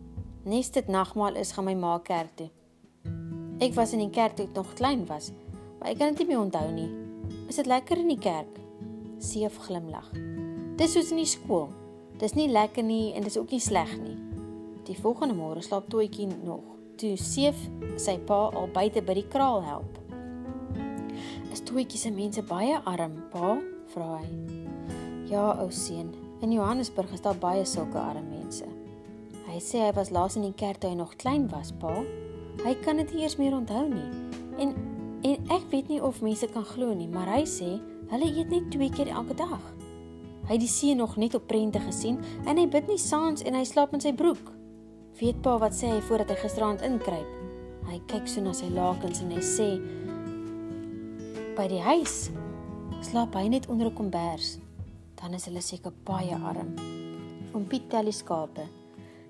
Nes 0.44 0.70
dit 0.70 0.88
nagmaal 0.88 1.36
is, 1.36 1.52
gaan 1.52 1.64
my 1.64 1.74
ma 1.74 1.98
kerk 1.98 2.36
toe." 2.36 2.50
"Ek 3.60 3.74
was 3.74 3.92
in 3.92 3.98
die 3.98 4.10
kerk 4.10 4.36
toe 4.36 4.46
ek 4.46 4.54
nog 4.54 4.72
klein 4.74 5.06
was, 5.06 5.32
maar 5.78 5.90
ek 5.90 5.98
kan 5.98 6.14
dit 6.14 6.18
nie 6.18 6.34
meer 6.34 6.44
onthou 6.44 6.70
nie. 6.72 6.88
Is 7.48 7.56
dit 7.56 7.66
lekker 7.66 7.98
in 7.98 8.08
die 8.08 8.18
kerk?" 8.18 8.58
Seef 9.18 9.58
glimlag. 9.66 10.10
"Dis 10.76 10.92
soos 10.92 11.10
in 11.10 11.16
die 11.16 11.28
skool. 11.28 11.68
Dis 12.18 12.34
nie 12.34 12.48
lekker 12.48 12.82
nie 12.82 13.12
en 13.14 13.22
dis 13.22 13.36
ook 13.36 13.50
nie 13.50 13.60
sleg 13.60 13.98
nie." 14.00 14.16
Die 14.84 14.96
volgende 14.96 15.34
môre 15.34 15.60
slaap 15.62 15.88
Toetjie 15.88 16.26
nog. 16.44 16.64
Toe 16.96 17.16
Seef 17.16 17.56
sy 17.96 18.18
pa 18.18 18.48
al 18.48 18.68
buite 18.72 19.02
by 19.02 19.14
die 19.14 19.28
kraal 19.28 19.62
help. 19.62 19.98
Is 21.52 21.60
Toetjie 21.60 21.98
se 21.98 22.10
mense 22.10 22.42
baie 22.42 22.80
arm, 22.84 23.22
pa? 23.30 23.58
vra 23.94 24.20
hy. 24.20 24.28
Ja, 25.30 25.62
ou 25.62 25.70
seun, 25.70 26.10
in 26.40 26.52
Johannesburg 26.52 27.12
is 27.12 27.22
daar 27.22 27.38
baie 27.38 27.64
sulke 27.64 27.98
arm 27.98 28.28
mense. 28.30 28.66
Hy 29.50 29.58
sê 29.62 29.84
hy 29.84 29.92
was 29.96 30.10
laas 30.14 30.36
in 30.38 30.46
die 30.46 30.54
kerk 30.54 30.80
toe 30.80 30.90
hy 30.90 30.96
nog 30.98 31.16
klein 31.18 31.48
was, 31.50 31.72
pa. 31.72 31.92
Hy 32.64 32.74
kan 32.84 32.96
dit 32.96 33.12
eers 33.20 33.36
meer 33.36 33.54
onthou 33.56 33.88
nie. 33.88 34.08
En 34.58 34.74
en 35.20 35.50
ek 35.52 35.66
weet 35.68 35.88
nie 35.92 36.00
of 36.00 36.22
mense 36.24 36.46
kan 36.48 36.64
glo 36.64 36.94
nie, 36.96 37.08
maar 37.08 37.28
hy 37.28 37.42
sê 37.44 37.74
hulle 38.08 38.28
eet 38.32 38.48
net 38.48 38.70
twee 38.72 38.88
keer 38.90 39.10
elke 39.12 39.34
dag. 39.36 39.60
Hy 40.48 40.56
het 40.56 40.62
die 40.62 40.70
see 40.70 40.94
nog 40.96 41.18
net 41.20 41.34
op 41.36 41.44
prente 41.46 41.78
gesien 41.84 42.16
en 42.48 42.56
hy 42.56 42.64
bid 42.66 42.88
nie 42.88 42.98
saans 42.98 43.44
en 43.44 43.54
hy 43.54 43.64
slaap 43.68 43.92
in 43.94 44.00
sy 44.00 44.14
broek. 44.16 44.50
Weet 45.20 45.42
pa 45.44 45.58
wat 45.60 45.76
sê 45.76 45.92
hy 45.92 46.00
voordat 46.08 46.32
hy 46.32 46.38
gisteraand 46.40 46.82
inkruip? 46.86 47.36
Hy 47.90 48.00
kyk 48.08 48.28
so 48.30 48.40
na 48.40 48.54
sy 48.56 48.70
lakens 48.72 49.20
en 49.20 49.34
hy 49.34 49.44
sê 49.44 49.68
by 51.58 51.68
die 51.68 51.82
huis 51.84 52.30
slaap 53.04 53.36
hy 53.36 53.48
net 53.48 53.68
onder 53.68 53.86
'n 53.86 53.94
kombers. 53.94 54.58
Dan 55.20 55.34
is 55.34 55.44
hulle 55.44 55.60
seker 55.60 55.92
baie 56.04 56.34
arm. 56.34 56.74
Oom 57.54 57.66
Piet 57.68 57.90
tel 57.90 58.04
die 58.04 58.12
skape. 58.12 58.68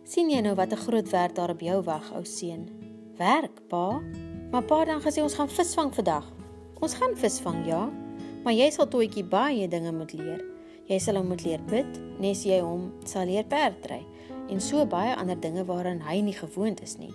sien 0.05 0.31
jy 0.31 0.41
nou 0.41 0.55
wat 0.55 0.73
'n 0.73 0.77
groot 0.77 1.09
werk 1.11 1.35
daar 1.35 1.51
op 1.51 1.61
jou 1.61 1.83
wag, 1.83 2.13
ou 2.15 2.25
seun? 2.25 2.80
Werk, 3.21 3.67
pa? 3.69 4.01
Maar 4.51 4.63
pa 4.65 4.85
dan 4.85 5.03
gesê 5.05 5.21
ons 5.21 5.35
gaan 5.37 5.49
visvang 5.53 5.91
vandag. 5.93 6.25
Ons 6.81 6.95
gaan 6.97 7.13
visvang, 7.21 7.67
ja. 7.69 7.83
Maar 8.45 8.55
jy 8.57 8.69
sal 8.73 8.87
toetjie 8.89 9.27
baie 9.29 9.67
dinge 9.69 9.91
moet 9.93 10.15
leer. 10.17 10.41
Jy 10.89 10.97
sal 11.05 11.19
hom 11.21 11.29
moet 11.29 11.43
leer 11.45 11.61
bid, 11.69 11.99
nes 12.17 12.47
jy 12.49 12.63
hom 12.65 12.87
sal 13.05 13.29
leer 13.29 13.45
perdry 13.45 14.01
en 14.51 14.63
so 14.65 14.83
baie 14.89 15.13
ander 15.15 15.37
dinge 15.39 15.67
waaraan 15.69 16.01
hy 16.03 16.17
nie 16.25 16.35
gewoond 16.35 16.81
is 16.83 16.97
nie. 16.99 17.13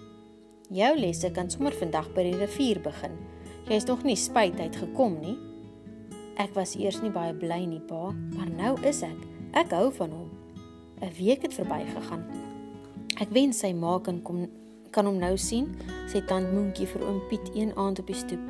Jou 0.70 0.91
lesse 0.96 1.32
kan 1.34 1.50
sommer 1.50 1.74
vandag 1.76 2.12
by 2.13 2.28
die 2.28 2.38
rivier 2.38 2.80
begin. 2.86 3.18
Jy 3.65 3.80
is 3.82 3.88
nog 3.89 4.06
nie 4.06 4.15
spyt 4.15 4.62
uit 4.62 4.78
gekom 4.78 5.18
nie. 5.24 5.34
Ek 6.38 6.54
was 6.54 6.76
eers 6.78 7.02
nie 7.02 7.12
baie 7.12 7.34
bly 7.34 7.63
nie, 7.65 7.82
pa, 7.89 8.13
maar 8.38 8.52
nou 8.54 8.76
is 8.86 9.02
ek. 9.04 9.26
Ek 9.58 9.74
hou 9.74 9.89
van 9.98 10.13
hom. 10.13 10.30
'n 11.02 11.12
Week 11.18 11.41
het 11.41 11.58
verbygegaan. 11.58 12.24
Ek 13.20 13.34
wens 13.34 13.60
sy 13.65 13.74
ma 13.74 13.98
kan 14.00 14.22
kom 14.22 14.46
kan 14.95 15.10
hom 15.10 15.17
nou 15.19 15.34
sien, 15.36 15.67
sê 16.08 16.21
tant 16.23 16.47
Moentjie 16.55 16.88
vir 16.88 17.03
oom 17.03 17.19
Piet 17.29 17.49
een 17.51 17.73
aand 17.75 17.99
op 17.99 18.08
die 18.08 18.15
stoep. 18.15 18.43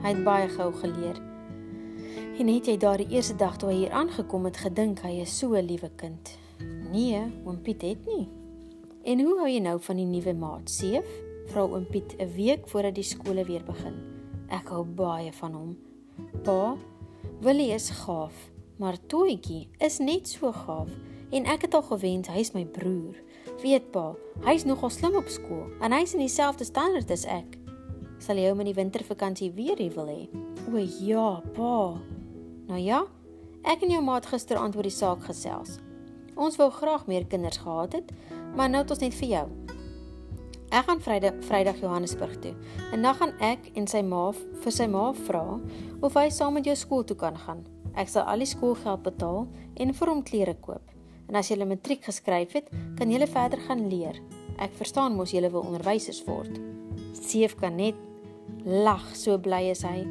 Hy 0.00 0.14
het 0.14 0.24
baie 0.24 0.48
gou 0.54 0.70
geleer. 0.80 1.18
En 2.38 2.48
het 2.48 2.70
jy 2.70 2.76
daardie 2.80 3.08
eerste 3.12 3.36
dag 3.36 3.58
toe 3.60 3.68
hy 3.72 3.80
hier 3.82 3.96
aangekom 4.00 4.46
het 4.48 4.60
gedink 4.62 5.02
hy 5.04 5.18
is 5.24 5.34
so 5.38 5.58
'n 5.58 5.66
liewe 5.66 5.90
kind? 6.00 6.38
Nee, 6.92 7.20
oom 7.44 7.60
Piet 7.60 7.82
het 7.82 8.06
nie. 8.06 8.28
En 9.04 9.20
hoe 9.20 9.38
hou 9.38 9.48
jy 9.48 9.60
nou 9.60 9.78
van 9.80 9.96
die 9.96 10.06
nuwe 10.06 10.34
maat, 10.34 10.70
Seef? 10.70 11.06
Vra 11.46 11.62
oom 11.62 11.84
Piet 11.84 12.16
'n 12.18 12.32
week 12.36 12.68
voordat 12.68 12.94
die 12.94 13.04
skole 13.04 13.44
weer 13.44 13.64
begin. 13.64 13.94
Ek 14.48 14.68
hou 14.68 14.84
baie 14.84 15.32
van 15.32 15.52
hom. 15.52 15.76
Pa, 16.42 16.76
Willie 17.40 17.72
is 17.72 17.90
gaaf, 17.90 18.50
maar 18.76 18.96
Toetjie 19.06 19.68
is 19.78 19.98
net 19.98 20.28
so 20.28 20.52
gaaf 20.52 20.88
en 21.30 21.44
ek 21.44 21.62
het 21.62 21.74
al 21.74 21.82
gewens 21.82 22.28
hy's 22.28 22.52
my 22.52 22.64
broer. 22.64 23.14
Weet 23.58 23.88
pa, 23.90 24.12
hy's 24.46 24.62
nogal 24.68 24.90
slim 24.94 25.16
op 25.18 25.26
skool 25.34 25.64
en 25.82 25.94
hy's 25.96 26.12
in 26.14 26.22
dieselfde 26.22 26.62
standaard 26.68 27.10
as 27.10 27.24
ek. 27.26 27.56
Sal 28.22 28.38
jy 28.38 28.52
hom 28.52 28.60
in 28.62 28.68
die 28.70 28.76
wintervakansie 28.76 29.48
weer 29.56 29.80
hier 29.82 29.96
wil 29.96 30.06
hê? 30.06 30.28
O 30.70 30.78
ja, 30.78 31.40
pa. 31.56 31.78
Nou 32.68 32.78
ja, 32.78 33.00
ek 33.66 33.82
en 33.82 33.96
jou 33.96 34.02
maat 34.06 34.28
gisteraand 34.30 34.78
oor 34.78 34.86
die 34.86 34.94
saak 34.94 35.24
gesels. 35.26 35.80
Ons 36.38 36.58
wou 36.60 36.68
graag 36.70 37.08
meer 37.10 37.26
kinders 37.26 37.58
gehad 37.58 37.96
het, 37.98 38.12
maar 38.54 38.70
nou 38.70 38.84
het 38.84 38.94
ons 38.94 39.02
net 39.02 39.16
vir 39.18 39.32
jou. 39.32 39.46
Ek 40.68 40.86
gaan 40.86 41.02
Vrydag 41.02 41.40
Vrydag 41.48 41.80
Johannesburg 41.82 42.36
toe. 42.44 42.52
En 42.92 43.02
dan 43.02 43.16
gaan 43.18 43.32
ek 43.42 43.72
en 43.74 43.88
sy 43.90 44.04
ma 44.06 44.28
vir 44.36 44.74
sy 44.76 44.86
ma 44.86 45.08
vra 45.24 45.42
of 46.04 46.14
hy 46.14 46.28
saam 46.30 46.54
met 46.60 46.68
jou 46.68 46.76
skool 46.78 47.02
toe 47.08 47.18
kan 47.18 47.34
gaan. 47.42 47.64
Ek 47.98 48.12
sal 48.12 48.28
al 48.28 48.44
die 48.44 48.50
skoolgeld 48.50 49.02
betaal 49.02 49.48
en 49.82 49.94
vir 49.98 50.12
hom 50.12 50.22
klere 50.22 50.54
koop. 50.62 50.84
En 51.28 51.36
as 51.36 51.48
jy 51.48 51.56
'n 51.56 51.68
matriek 51.68 52.04
geskryf 52.04 52.52
het, 52.52 52.68
kan 52.96 53.10
jy 53.10 53.26
verder 53.26 53.60
gaan 53.60 53.88
leer. 53.88 54.16
Ek 54.58 54.72
verstaan 54.72 55.14
mos 55.14 55.30
jy 55.30 55.50
wil 55.50 55.62
onderwysers 55.62 56.24
word. 56.24 56.60
Seef 57.12 57.54
kan 57.54 57.76
net 57.76 57.94
lag, 58.64 59.16
so 59.16 59.38
bly 59.38 59.70
is 59.70 59.82
hy. 59.82 60.06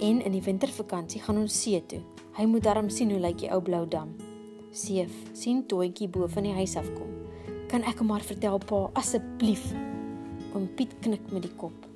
En 0.00 0.20
in 0.20 0.32
die 0.32 0.42
wintervakansie 0.42 1.20
gaan 1.20 1.38
ons 1.38 1.62
see 1.62 1.80
toe. 1.86 2.00
Hy 2.36 2.44
moet 2.44 2.62
darm 2.62 2.90
sien 2.90 3.10
hoe 3.10 3.20
lyk 3.20 3.38
die 3.38 3.52
ou 3.52 3.60
blou 3.60 3.86
dam. 3.88 4.14
Seef 4.72 5.12
sien 5.32 5.62
Toetjie 5.66 6.08
bo 6.08 6.26
van 6.28 6.42
die 6.42 6.52
huis 6.52 6.76
af 6.76 6.88
kom. 6.94 7.12
Kan 7.68 7.82
ek 7.82 7.98
hom 7.98 8.06
maar 8.12 8.20
vertel 8.20 8.58
pa 8.58 8.90
asseblief? 8.94 9.72
Oom 10.54 10.68
Piet 10.76 10.92
knik 11.00 11.32
met 11.32 11.42
die 11.42 11.54
kop. 11.56 11.86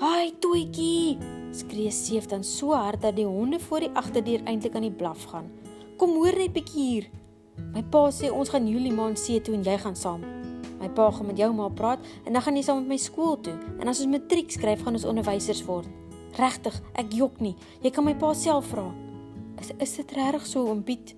"Haai 0.00 0.32
Toetjie!" 0.40 1.18
skree 1.52 1.90
Seef 1.90 2.26
dan 2.26 2.44
so 2.44 2.72
hard 2.72 3.00
dat 3.00 3.16
die 3.16 3.26
honde 3.26 3.60
voor 3.60 3.80
die 3.80 3.94
agterdeur 3.94 4.42
eintlik 4.44 4.74
aan 4.74 4.88
die 4.88 4.90
blaf 4.90 5.24
gaan. 5.24 5.50
"Kom 5.96 6.10
hoor 6.10 6.36
net 6.36 6.52
bietjie 6.52 6.88
hier. 6.90 7.10
My 7.72 7.82
pa 7.82 8.06
sê 8.12 8.30
ons 8.32 8.48
gaan 8.48 8.68
Julie 8.68 8.92
maand 8.92 9.18
see 9.20 9.40
toe 9.40 9.54
en 9.56 9.64
jy 9.66 9.76
gaan 9.80 9.96
saam. 9.96 10.24
My 10.80 10.88
pa 10.90 11.10
gaan 11.10 11.28
met 11.30 11.38
jou 11.38 11.52
ma 11.54 11.68
praat 11.68 12.02
en 12.24 12.32
dan 12.32 12.42
gaan 12.42 12.56
jy 12.56 12.64
saam 12.66 12.82
met 12.82 12.94
my 12.94 12.98
skool 13.00 13.36
toe 13.40 13.54
en 13.78 13.88
as 13.88 14.00
ons 14.02 14.10
matriek 14.12 14.50
skryf 14.50 14.82
gaan 14.82 14.98
ons 14.98 15.06
onderwysers 15.08 15.64
word. 15.68 15.88
Regtig, 16.38 16.78
ek 16.98 17.12
jok 17.12 17.40
nie. 17.44 17.54
Jy 17.84 17.92
kan 17.92 18.06
my 18.06 18.14
pa 18.18 18.32
self 18.34 18.72
vra. 18.72 18.88
Is 19.60 19.72
is 19.78 19.96
dit 20.00 20.16
regtig 20.16 20.46
so 20.46 20.66
oom 20.68 20.82
Piet?" 20.82 21.14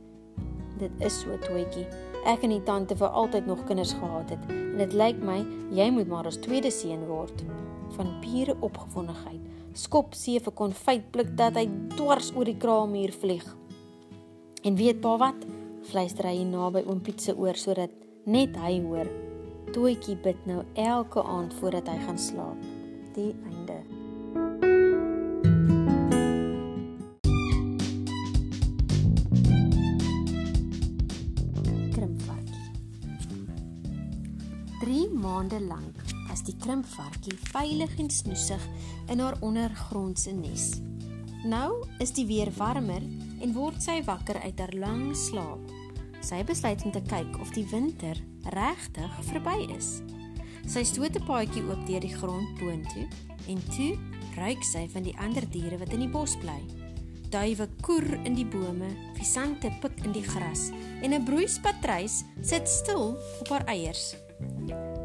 Dit 0.78 0.90
is 1.06 1.20
so 1.22 1.38
toetjie. 1.38 1.86
Ek 2.26 2.42
en 2.42 2.50
die 2.50 2.62
tante 2.66 2.96
vir 2.98 3.08
altyd 3.08 3.46
nog 3.46 3.64
kinders 3.68 3.94
gehad 3.94 4.30
het 4.30 4.48
en 4.50 4.78
dit 4.78 4.92
lyk 4.92 5.20
my 5.22 5.44
jy 5.70 5.90
moet 5.90 6.08
maar 6.08 6.26
ons 6.26 6.40
tweede 6.42 6.70
seun 6.70 7.06
word. 7.06 7.44
Van 7.94 8.16
pure 8.20 8.56
opgewondenheid 8.60 9.42
skop 9.74 10.14
see 10.14 10.38
vir 10.38 10.54
konfytblik 10.54 11.34
dat 11.38 11.58
hy 11.58 11.66
dwars 11.96 12.30
oor 12.34 12.46
die 12.46 12.58
kraalmuur 12.58 13.12
vlieg. 13.12 13.44
En 14.64 14.78
weet 14.78 15.00
pa 15.02 15.16
wat? 15.18 15.46
Fluister 15.90 16.28
hy 16.30 16.44
naby 16.48 16.84
oom 16.86 17.02
Piet 17.04 17.20
se 17.20 17.34
oor 17.36 17.58
sodat 17.60 17.92
net 18.26 18.56
hy 18.56 18.78
hoor. 18.86 19.10
Toetjie 19.74 20.16
bid 20.22 20.46
nou 20.48 20.62
elke 20.74 21.22
aand 21.22 21.54
voordat 21.60 21.88
hy 21.90 21.98
gaan 22.06 22.18
slaap. 22.18 22.72
Die 23.14 23.32
einde. 23.50 23.82
maande 35.34 35.60
lank 35.66 35.96
was 36.28 36.44
die 36.46 36.54
krimpvarkie 36.60 37.34
veilig 37.50 37.92
en 37.98 38.10
snoesig 38.10 38.62
in 39.12 39.20
haar 39.20 39.36
ondergrondse 39.44 40.32
nes. 40.32 40.66
Nou 41.44 41.84
is 42.00 42.14
die 42.16 42.26
weer 42.28 42.52
warmer 42.56 43.02
en 43.42 43.54
word 43.56 43.82
sy 43.82 43.98
wakker 44.06 44.40
uit 44.44 44.60
haar 44.62 44.76
lang 44.78 45.08
slaap. 45.16 45.73
Sy 46.24 46.40
besluit 46.48 46.80
om 46.86 46.92
te 46.94 47.02
kyk 47.04 47.34
of 47.42 47.50
die 47.52 47.66
winter 47.68 48.16
regtig 48.54 49.16
verby 49.28 49.66
is. 49.74 49.98
Sy 50.64 50.80
stoot 50.88 51.16
'n 51.18 51.26
paadjie 51.28 51.60
oop 51.68 51.82
deur 51.84 52.00
die 52.00 52.14
grond 52.16 52.48
boontoe 52.56 53.04
en 53.52 53.60
toe 53.76 53.92
ruik 54.38 54.64
sy 54.64 54.88
van 54.88 55.04
die 55.04 55.16
ander 55.20 55.44
diere 55.52 55.76
wat 55.78 55.92
in 55.92 56.00
die 56.00 56.08
bos 56.08 56.36
bly. 56.40 56.60
duwe 57.28 57.68
koer 57.82 58.24
in 58.24 58.34
die 58.34 58.46
bome, 58.46 58.88
visante 59.18 59.68
pik 59.82 60.04
in 60.04 60.12
die 60.12 60.22
gras 60.22 60.70
en 61.02 61.12
'n 61.12 61.24
broeispatruis 61.24 62.24
sit 62.40 62.68
stil 62.68 63.18
op 63.40 63.48
haar 63.48 63.66
eiers. 63.66 64.16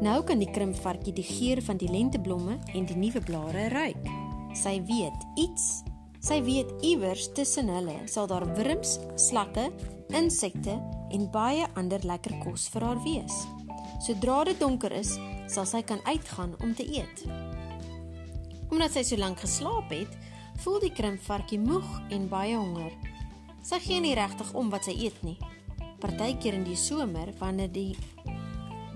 Nou 0.00 0.22
kan 0.24 0.38
die 0.38 0.50
krimpvarkie 0.50 1.12
die 1.12 1.26
geur 1.26 1.60
van 1.62 1.76
die 1.76 1.88
lenteblomme 1.88 2.58
en 2.74 2.86
die 2.86 2.96
nuwe 2.96 3.20
blare 3.20 3.68
ruik. 3.68 4.08
Sy 4.54 4.80
weet 4.86 5.20
iets. 5.36 5.82
Sy 6.20 6.42
weet 6.42 6.70
iewers 6.82 7.32
tussen 7.32 7.68
hulle 7.68 8.00
sal 8.06 8.26
daar 8.26 8.46
wurms, 8.56 8.98
slakke, 9.16 9.70
insekte 10.08 10.80
en 11.10 11.28
baie 11.32 11.66
ander 11.78 12.02
lekker 12.06 12.38
kos 12.44 12.68
vir 12.72 12.86
haar 12.86 13.02
wees. 13.04 13.36
Sodra 14.00 14.44
dit 14.48 14.58
donker 14.60 14.92
is, 14.96 15.16
sal 15.50 15.66
sy 15.68 15.82
kan 15.86 16.00
uitgaan 16.06 16.54
om 16.64 16.74
te 16.74 16.86
eet. 16.86 17.24
Omdat 18.70 18.94
sy 18.94 19.02
so 19.04 19.20
lank 19.20 19.42
geslaap 19.42 19.90
het, 19.92 20.12
voel 20.62 20.80
die 20.84 20.92
krimpvarkie 20.94 21.60
moeg 21.60 21.88
en 22.14 22.28
baie 22.30 22.56
honger. 22.56 22.92
Sy 23.66 23.80
gee 23.84 24.00
nie 24.00 24.16
regtig 24.16 24.54
om 24.56 24.70
wat 24.72 24.86
sy 24.88 24.94
eet 24.96 25.18
nie. 25.26 25.36
Partykeer 26.00 26.56
in 26.56 26.64
die 26.64 26.78
somer, 26.80 27.32
wanneer 27.40 27.72
die 27.72 27.92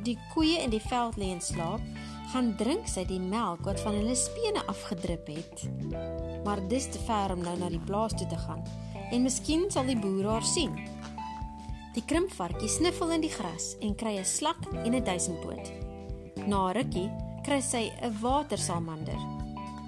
die 0.04 0.18
koeie 0.34 0.58
in 0.60 0.68
die 0.68 0.82
veld 0.84 1.16
lê 1.16 1.30
en 1.32 1.40
slaap, 1.40 1.80
gaan 2.32 2.50
drink 2.60 2.88
sy 2.90 3.06
die 3.08 3.20
melk 3.20 3.62
wat 3.64 3.80
van 3.80 3.96
hulle 3.96 4.16
spene 4.18 4.60
afgedrup 4.68 5.30
het. 5.32 5.64
Maar 6.44 6.60
dis 6.68 6.90
te 6.92 7.00
ver 7.06 7.32
om 7.32 7.40
nou 7.44 7.54
na 7.60 7.70
die 7.72 7.80
plaas 7.88 8.12
toe 8.18 8.28
te 8.28 8.40
gaan 8.44 8.60
en 9.12 9.24
miskien 9.24 9.68
sal 9.72 9.88
die 9.88 9.98
boer 10.00 10.28
haar 10.28 10.46
sien. 10.48 10.74
Die 11.94 12.02
krimpvarkie 12.02 12.66
sniffel 12.66 13.12
in 13.14 13.22
die 13.22 13.30
gras 13.30 13.76
en 13.78 13.92
kry 13.94 14.16
'n 14.18 14.24
slak 14.26 14.58
en 14.84 14.94
'n 14.94 15.04
duisendpoot. 15.04 15.70
Na 16.46 16.70
'n 16.70 16.74
rukkie 16.74 17.10
kry 17.44 17.60
sy 17.60 17.92
'n 18.02 18.16
watersalamander. 18.20 19.20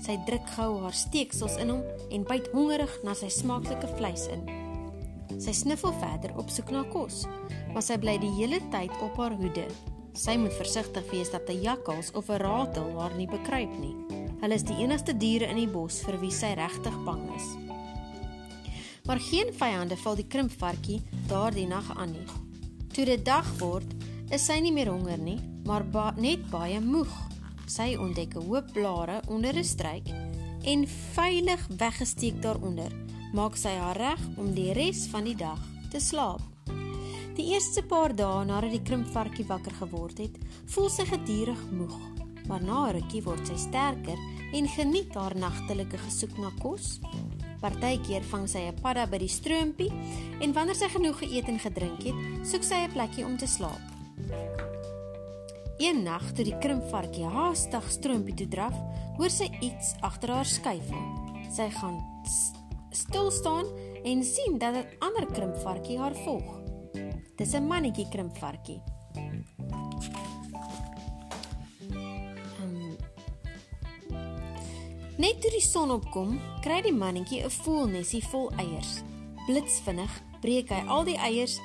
Sy 0.00 0.16
druk 0.26 0.46
gou 0.56 0.82
haar 0.82 0.94
steeksels 0.94 1.56
in 1.56 1.70
hom 1.70 1.82
en 2.10 2.22
byt 2.22 2.46
hongerig 2.52 2.94
na 3.02 3.14
sy 3.14 3.28
smaaklike 3.28 3.88
vleis 3.96 4.28
in. 4.28 4.46
Sy 5.40 5.52
sniffel 5.52 5.92
verder 5.92 6.30
op 6.38 6.48
soek 6.48 6.70
na 6.70 6.84
kos, 6.84 7.26
maar 7.72 7.82
sy 7.82 7.98
bly 7.98 8.18
die 8.18 8.34
hele 8.38 8.60
tyd 8.70 8.92
op 9.02 9.16
haar 9.16 9.34
hoede. 9.34 9.66
Sy 10.14 10.36
moet 10.36 10.54
versigtig 10.54 11.10
wees 11.10 11.30
dat 11.30 11.50
'n 11.50 11.60
jakkals 11.60 12.12
of 12.12 12.30
'n 12.30 12.38
ratel 12.38 13.00
haar 13.00 13.14
nie 13.16 13.26
bekruip 13.26 13.78
nie. 13.80 13.96
Hulle 14.40 14.54
is 14.54 14.62
die 14.62 14.78
enigste 14.78 15.16
diere 15.16 15.46
in 15.46 15.56
die 15.56 15.68
bos 15.68 16.00
vir 16.04 16.20
wie 16.20 16.30
sy 16.30 16.54
regtig 16.54 17.04
bang 17.04 17.34
is. 17.34 17.65
Maar 19.06 19.20
geen 19.20 19.52
vyande 19.54 19.96
val 19.96 20.16
die 20.18 20.26
krimpvarkie 20.26 21.02
daardie 21.28 21.66
nag 21.66 21.86
aan 21.96 22.10
nie. 22.10 22.26
Toe 22.92 23.04
dit 23.04 23.24
dag 23.24 23.46
word, 23.58 23.86
is 24.34 24.46
sy 24.48 24.58
nie 24.58 24.72
meer 24.74 24.90
honger 24.90 25.20
nie, 25.22 25.38
maar 25.66 25.84
ba 25.84 26.10
net 26.18 26.42
baie 26.50 26.80
moeg. 26.82 27.12
Sy 27.70 27.94
ontdek 27.98 28.34
'n 28.34 28.46
hoop 28.48 28.72
blare 28.72 29.20
onder 29.28 29.54
'n 29.54 29.64
struik 29.64 30.08
en 30.64 30.86
veilig 31.14 31.62
weggesteek 31.78 32.42
daaronder, 32.42 32.92
maak 33.32 33.56
sy 33.56 33.74
haar 33.78 33.96
reg 33.96 34.20
om 34.36 34.54
die 34.54 34.72
res 34.72 35.06
van 35.06 35.24
die 35.24 35.36
dag 35.36 35.60
te 35.90 36.00
slaap. 36.00 36.42
Die 37.36 37.52
eerste 37.52 37.82
paar 37.82 38.14
dae 38.16 38.44
nadat 38.44 38.70
die 38.70 38.82
krimpvarkie 38.82 39.46
wakker 39.46 39.72
geword 39.72 40.18
het, 40.18 40.38
voel 40.66 40.88
sy 40.90 41.04
gedurig 41.04 41.62
moeg, 41.70 41.96
maar 42.48 42.62
na 42.62 42.88
'n 42.88 42.92
rukkie 42.92 43.22
word 43.22 43.46
sy 43.46 43.56
sterker 43.56 44.18
en 44.52 44.68
geniet 44.68 45.14
haar 45.14 45.36
nagtelike 45.36 45.98
gesoek 45.98 46.38
na 46.38 46.50
kos. 46.62 46.98
Partykeer 47.60 48.22
vang 48.22 48.48
sy 48.48 48.68
'n 48.68 48.80
padda 48.82 49.06
by 49.06 49.18
die 49.18 49.28
stroompie 49.28 49.92
en 50.40 50.52
wanneer 50.52 50.76
sy 50.76 50.88
genoeg 50.88 51.18
geëet 51.18 51.48
en 51.48 51.58
gedrink 51.58 52.02
het, 52.02 52.18
soek 52.46 52.62
sy 52.62 52.74
'n 52.74 52.92
plekkie 52.92 53.24
om 53.24 53.36
te 53.36 53.46
slaap. 53.46 53.80
Een 55.78 56.02
nag 56.02 56.32
toe 56.32 56.44
die 56.44 56.58
krimpvarkie 56.58 57.24
haastig 57.24 57.90
stroompie 57.90 58.34
toe 58.34 58.48
draf, 58.48 58.76
hoor 59.18 59.30
sy 59.30 59.50
iets 59.60 59.94
agter 60.00 60.30
haar 60.30 60.48
skuifel. 60.48 61.02
Sy 61.52 61.68
gaan 61.70 62.00
stil 62.90 63.30
staan 63.30 63.66
en 64.04 64.24
sien 64.24 64.58
dat 64.58 64.74
'n 64.74 64.86
ander 64.98 65.26
krimpvarkie 65.26 65.98
haar 65.98 66.14
volg. 66.24 66.60
Dis 67.36 67.52
'n 67.52 67.66
mannetjie 67.66 68.08
krimpvarkie. 68.08 68.80
Net 75.16 75.40
toe 75.40 75.50
die 75.50 75.64
son 75.64 75.90
opkom, 75.90 76.36
kry 76.64 76.82
die 76.84 76.92
mannetjie 76.92 77.42
'n 77.44 77.50
voelnesie 77.50 78.22
vol 78.30 78.50
eiers. 78.58 79.02
Blitsvinnig 79.46 80.22
breek 80.40 80.68
hy 80.70 80.82
al 80.88 81.04
die 81.04 81.16
eiers 81.16 81.60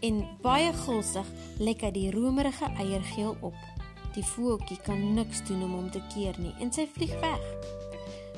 en 0.00 0.24
baie 0.42 0.72
gulsig 0.72 1.26
lek 1.58 1.82
hy 1.82 1.90
die 1.90 2.10
romerige 2.10 2.70
eiergeel 2.78 3.36
op. 3.40 3.58
Die 4.14 4.24
voeltjie 4.24 4.78
kan 4.84 5.14
niks 5.14 5.44
doen 5.48 5.62
om 5.62 5.72
hom 5.72 5.90
te 5.90 6.02
keer 6.14 6.34
nie 6.38 6.54
en 6.60 6.72
sy 6.72 6.86
vlieg 6.86 7.14
weg. 7.20 7.44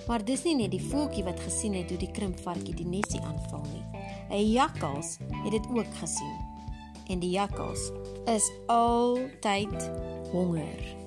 Maar 0.06 0.24
dis 0.24 0.44
nie 0.44 0.54
net 0.54 0.70
die 0.70 0.82
voeltjie 0.90 1.24
wat 1.24 1.40
gesien 1.40 1.74
het 1.74 1.90
hoe 1.90 1.98
die 1.98 2.10
krimpvarkie 2.10 2.74
die 2.74 2.86
nesie 2.86 3.20
aanval 3.20 3.64
nie. 3.72 3.84
'n 4.30 4.50
Jakkals 4.52 5.18
het 5.44 5.52
dit 5.52 5.66
ook 5.68 5.94
gesien. 6.00 6.36
En 7.08 7.18
die 7.20 7.30
jakkals 7.30 7.90
is 8.24 8.50
altyd 8.66 9.90
honger. 10.32 11.03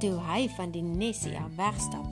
Toe 0.00 0.16
hy 0.30 0.46
van 0.56 0.70
die 0.72 0.80
nesie 0.80 1.34
af 1.36 1.50
wegstap, 1.58 2.06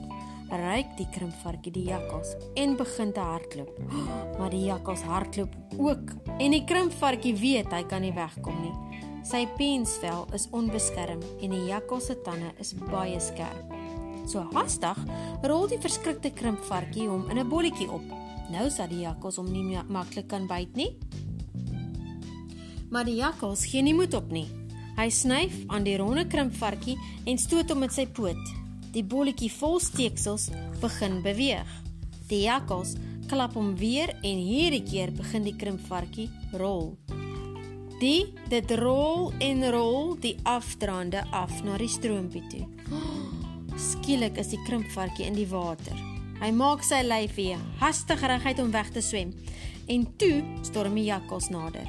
ruik 0.49 0.91
die 0.99 1.07
krimpvarkie 1.09 1.71
die 1.73 1.87
jakkals 1.87 2.35
en 2.59 2.75
begin 2.77 3.13
te 3.13 3.23
hardloop. 3.23 3.79
Maar 4.37 4.53
die 4.53 4.67
jakkals 4.67 5.01
hardloop 5.09 5.55
ook 5.77 6.13
en 6.37 6.53
die 6.53 6.61
krimpvarkie 6.69 7.33
weet 7.41 7.73
hy 7.73 7.81
kan 7.89 8.05
nie 8.05 8.13
wegkom 8.13 8.61
nie. 8.61 8.75
Sy 9.25 9.41
pensvel 9.57 10.27
is 10.37 10.45
onbeskerm 10.53 11.23
en 11.41 11.57
die 11.57 11.65
jakkals 11.71 12.11
se 12.11 12.17
tande 12.25 12.53
is 12.61 12.75
baie 12.77 13.17
skerp. 13.17 13.73
So 14.29 14.45
haastig 14.53 15.01
rol 15.49 15.65
die 15.73 15.81
verskrikte 15.81 16.29
krimpvarkie 16.29 17.09
hom 17.09 17.25
in 17.33 17.41
'n 17.41 17.49
bolletjie 17.49 17.89
op. 17.89 18.05
Nou 18.53 18.69
sal 18.69 18.87
die 18.87 19.01
jakkals 19.01 19.41
hom 19.41 19.51
nie 19.51 19.81
maklik 19.89 20.27
kan 20.27 20.45
byt 20.47 20.75
nie. 20.75 20.93
Maar 22.89 23.05
die 23.05 23.17
jakkals 23.17 23.65
gee 23.65 23.81
nie 23.81 23.93
moed 23.93 24.13
op 24.13 24.29
nie. 24.31 24.58
Hy 24.99 25.07
snyf 25.15 25.53
aan 25.71 25.85
die 25.87 25.95
ronde 25.95 26.25
krimpvarkie 26.27 26.97
en 27.23 27.37
stoot 27.39 27.69
hom 27.71 27.85
met 27.85 27.93
sy 27.95 28.03
poot. 28.11 28.39
Die 28.91 29.03
bolletjie 29.07 29.47
vol 29.53 29.77
steeksels 29.79 30.49
begin 30.81 31.21
beweeg. 31.23 31.69
Die 32.27 32.41
jakkals 32.43 32.97
klap 33.29 33.55
hom 33.55 33.77
weer 33.79 34.11
en 34.17 34.41
hierdie 34.43 34.83
keer 34.83 35.13
begin 35.15 35.45
die 35.47 35.55
krimpvarkie 35.55 36.27
rol. 36.59 36.97
Die 38.01 38.33
dit 38.51 38.73
rol 38.81 39.29
en 39.39 39.63
rol 39.71 40.17
die 40.19 40.35
afdraande 40.43 41.23
af 41.31 41.55
na 41.63 41.79
die 41.79 41.87
stroompie 41.87 42.43
toe. 42.51 42.67
Skielik 43.89 44.41
is 44.43 44.51
die 44.51 44.59
krimpvarkie 44.67 45.29
in 45.29 45.39
die 45.39 45.47
water. 45.47 45.95
Hy 46.43 46.51
maak 46.55 46.83
sy 46.83 47.05
lyfie 47.07 47.55
hastig 47.79 48.27
reguit 48.27 48.59
om 48.59 48.75
weg 48.75 48.91
te 48.91 49.05
swem 49.05 49.31
en 49.87 50.05
toe 50.19 50.43
storm 50.67 50.99
die 50.99 51.07
jakkals 51.07 51.47
nader. 51.55 51.87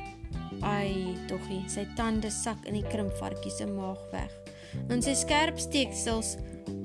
Ai, 0.66 1.16
toggie, 1.28 1.62
sy 1.72 1.86
tande 1.96 2.30
sak 2.30 2.66
in 2.68 2.76
die 2.76 2.84
krimpvarkie 2.84 3.52
se 3.52 3.66
maag 3.66 4.00
weg. 4.12 4.32
En 4.92 5.00
sy 5.02 5.14
skerp 5.16 5.58
steeksels 5.58 6.36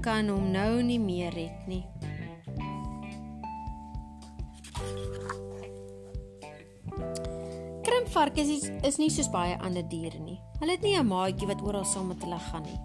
kan 0.05 0.29
hom 0.31 0.51
nou 0.53 0.81
nie 0.85 0.99
meer 0.99 1.35
red 1.35 1.67
nie. 1.67 1.83
Krimpvarkies 7.85 8.51
is, 8.55 8.67
is 8.88 8.99
nie 9.01 9.11
soos 9.11 9.29
baie 9.33 9.57
ander 9.59 9.83
diere 9.91 10.19
nie. 10.23 10.39
Hulle 10.61 10.77
het 10.77 10.85
nie 10.85 10.95
'n 10.97 11.07
maatjie 11.07 11.47
wat 11.47 11.61
oral 11.61 11.85
saam 11.85 12.07
met 12.07 12.23
hulle 12.23 12.39
gaan 12.39 12.63
nie. 12.63 12.79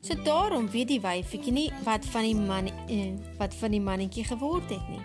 So 0.00 0.14
daarom 0.14 0.70
weet 0.70 0.88
die 0.88 1.00
wyfietjie 1.00 1.52
nie 1.52 1.70
wat 1.84 2.04
van 2.04 2.22
die 2.22 2.34
man 2.34 2.70
eh, 2.88 3.12
wat 3.38 3.54
van 3.54 3.70
die 3.70 3.80
mannetjie 3.80 4.24
geword 4.24 4.70
het 4.70 4.88
nie. 4.88 5.02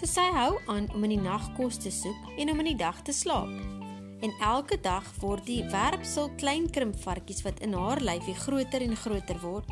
So 0.00 0.06
sy 0.06 0.24
hou 0.34 0.58
aan 0.66 0.88
om 0.94 1.04
in 1.04 1.10
die 1.10 1.20
nag 1.20 1.52
kos 1.56 1.76
te 1.76 1.90
soek 1.90 2.34
en 2.38 2.50
om 2.50 2.58
in 2.58 2.72
die 2.72 2.76
dag 2.76 3.02
te 3.02 3.12
slaap. 3.12 3.81
En 4.22 4.34
elke 4.40 4.78
dag 4.80 5.06
word 5.20 5.46
die 5.46 5.64
werpsel 5.70 6.30
klein 6.38 6.70
krimpvarkies 6.70 7.42
wat 7.42 7.58
in 7.60 7.72
haar 7.74 8.00
lyfie 8.00 8.36
groter 8.38 8.84
en 8.84 8.96
groter 8.96 9.40
word 9.42 9.70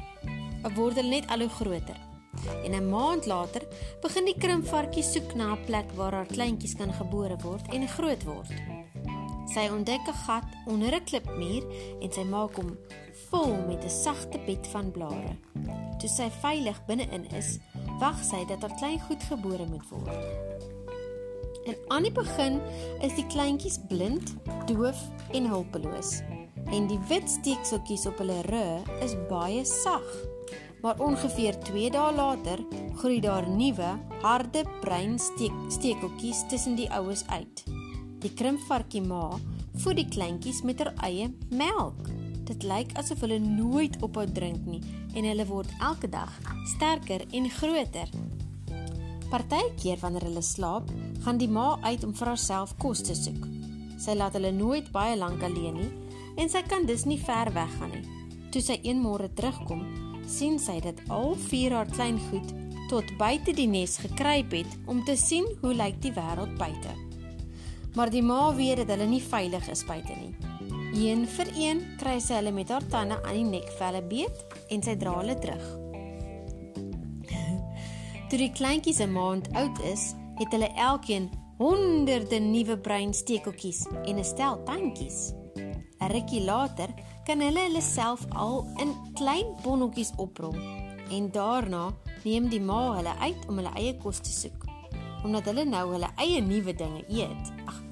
word 0.77 0.99
hulle 0.99 1.09
net 1.09 1.29
al 1.33 1.41
hoe 1.47 1.53
groter. 1.57 1.97
En 2.65 2.75
'n 2.75 2.89
maand 2.89 3.27
later 3.27 3.63
begin 4.03 4.25
die 4.25 4.39
krimpvarkie 4.39 5.03
soek 5.03 5.35
na 5.35 5.53
'n 5.53 5.65
plek 5.65 5.89
waar 5.97 6.13
haar 6.13 6.27
kleintjies 6.27 6.77
kan 6.77 6.93
gebore 6.93 7.37
word 7.43 7.73
en 7.75 7.89
groot 7.89 8.23
word. 8.25 8.53
Sy 9.55 9.69
ontdek 9.73 10.09
'n 10.09 10.21
gat 10.27 10.49
onder 10.67 10.95
'n 10.95 11.05
klipmuur 11.05 11.65
en 12.03 12.13
sy 12.13 12.25
maak 12.25 12.55
hom 12.57 12.77
vol 13.31 13.57
met 13.67 13.85
'n 13.85 13.91
sagte 14.05 14.39
bed 14.47 14.67
van 14.67 14.91
blare. 14.91 15.35
Toe 15.99 16.09
sy 16.09 16.31
veilig 16.31 16.85
binne-in 16.87 17.27
is, 17.31 17.59
wag 17.99 18.19
sy 18.25 18.45
dat 18.47 18.63
haar 18.63 18.77
klein 18.79 19.01
goed 19.01 19.23
gebore 19.23 19.67
moet 19.67 19.89
word. 19.89 20.25
En 21.69 21.77
aan 21.89 22.09
die 22.09 22.13
begin 22.13 22.61
is 23.05 23.15
die 23.15 23.27
kleintjies 23.33 23.79
blind, 23.89 24.37
doof 24.67 25.01
en 25.37 25.49
hulpeloos. 25.51 26.21
En 26.71 26.87
die 26.87 27.01
wit 27.09 27.29
steekseltjies 27.31 28.07
op 28.07 28.21
hulle 28.23 28.41
rug 28.49 29.03
is 29.05 29.17
baie 29.29 29.65
sag 29.65 30.07
maar 30.83 31.01
ongeveer 31.01 31.59
2 31.59 31.91
dae 31.91 32.13
later 32.15 32.65
groei 32.97 33.21
daar 33.21 33.49
nuwe, 33.49 33.91
harde 34.23 34.65
bruin 34.81 35.19
steek, 35.19 35.53
stekeltjies 35.69 36.45
tussen 36.49 36.77
die 36.77 36.91
oues 36.93 37.25
uit. 37.27 37.65
Die 38.21 38.33
krimpvarkie 38.35 39.03
ma 39.05 39.39
voed 39.81 39.97
die 40.01 40.09
kleintjies 40.09 40.63
met 40.63 40.81
haar 40.83 40.93
eie 41.07 41.31
melk. 41.49 42.09
Dit 42.49 42.65
lyk 42.67 42.93
asof 42.99 43.23
hulle 43.25 43.39
nooit 43.39 43.97
ophou 44.03 44.27
drink 44.27 44.67
nie 44.67 44.83
en 45.15 45.25
hulle 45.29 45.47
word 45.47 45.71
elke 45.81 46.09
dag 46.09 46.33
sterker 46.75 47.25
en 47.31 47.51
groter. 47.61 48.09
Partykeer 49.31 50.01
wanneer 50.03 50.27
hulle 50.27 50.43
slaap, 50.43 50.91
gaan 51.25 51.39
die 51.39 51.49
ma 51.49 51.77
uit 51.87 52.05
om 52.05 52.15
vir 52.19 52.33
haarself 52.33 52.75
kos 52.83 53.03
te 53.07 53.15
soek. 53.15 53.45
Sy 54.01 54.17
laat 54.17 54.35
hulle 54.35 54.51
nooit 54.57 54.89
baie 54.95 55.17
lank 55.19 55.43
alleen 55.47 55.77
nie 55.79 55.91
en 56.41 56.49
sy 56.49 56.63
kan 56.67 56.87
dus 56.89 57.05
nie 57.07 57.19
ver 57.21 57.51
weggaan 57.55 57.93
nie. 57.95 58.05
Toe 58.51 58.63
sy 58.65 58.79
een 58.83 58.99
môre 59.03 59.29
terugkom, 59.37 59.85
sien 60.27 60.59
sy 60.59 60.79
dat 60.83 60.99
al 61.13 61.35
vier 61.51 61.75
haar 61.77 61.91
klein 61.91 62.19
goed 62.31 62.51
tot 62.91 63.07
buite 63.19 63.55
die 63.55 63.69
nes 63.71 64.01
gekruip 64.03 64.55
het 64.57 64.73
om 64.91 65.05
te 65.07 65.15
sien 65.19 65.47
hoe 65.61 65.75
lyk 65.79 66.01
die 66.03 66.15
wêreld 66.17 66.57
buite. 66.59 66.95
Maar 67.95 68.11
die 68.11 68.23
ma 68.23 68.49
weet 68.55 68.83
dat 68.83 68.91
hulle 68.95 69.07
nie 69.11 69.23
veilig 69.23 69.69
is 69.71 69.85
buite 69.87 70.17
nie. 70.19 70.35
Een 70.91 71.23
vir 71.37 71.53
een 71.55 71.85
kry 72.03 72.17
sy 72.19 72.41
hulle 72.41 72.55
met 72.55 72.71
haar 72.75 72.87
tande 72.91 73.21
aan 73.23 73.39
die 73.39 73.47
nekvelle 73.47 74.03
beet 74.11 74.59
en 74.75 74.83
sy 74.83 74.97
dra 74.99 75.15
hulle 75.21 75.39
terug. 75.39 75.80
Toe 78.31 78.39
die 78.39 78.53
kleintjies 78.55 79.01
'n 79.03 79.11
maand 79.11 79.49
oud 79.59 79.79
is, 79.83 80.15
het 80.39 80.53
hulle 80.55 80.69
elkeen 80.79 81.25
honderde 81.59 82.39
nuwe 82.39 82.77
bruin 82.79 83.11
stekeltjies 83.15 83.81
en 84.07 84.19
'n 84.19 84.25
stel 84.25 84.63
tandjies. 84.69 85.33
'n 85.99 86.11
Rukkie 86.13 86.45
later 86.45 86.95
kan 87.27 87.41
hulle 87.41 87.65
hulle 87.67 87.83
self 87.83 88.23
al 88.31 88.71
in 88.79 88.95
klein 89.19 89.51
bonnetjies 89.65 90.13
oprol 90.17 90.55
en 91.11 91.31
daarna 91.31 91.91
neem 92.23 92.49
die 92.49 92.61
ma 92.61 92.95
hulle 92.95 93.17
uit 93.19 93.49
om 93.49 93.57
hulle 93.57 93.75
eie 93.75 93.97
kos 93.97 94.23
te 94.23 94.31
soek. 94.31 94.65
Omdat 95.25 95.45
hulle 95.45 95.65
nou 95.65 95.93
hulle 95.93 96.15
eie 96.17 96.41
nuwe 96.41 96.75
dinge 96.75 97.05
eet. 97.09 97.53
Ag, 97.67 97.83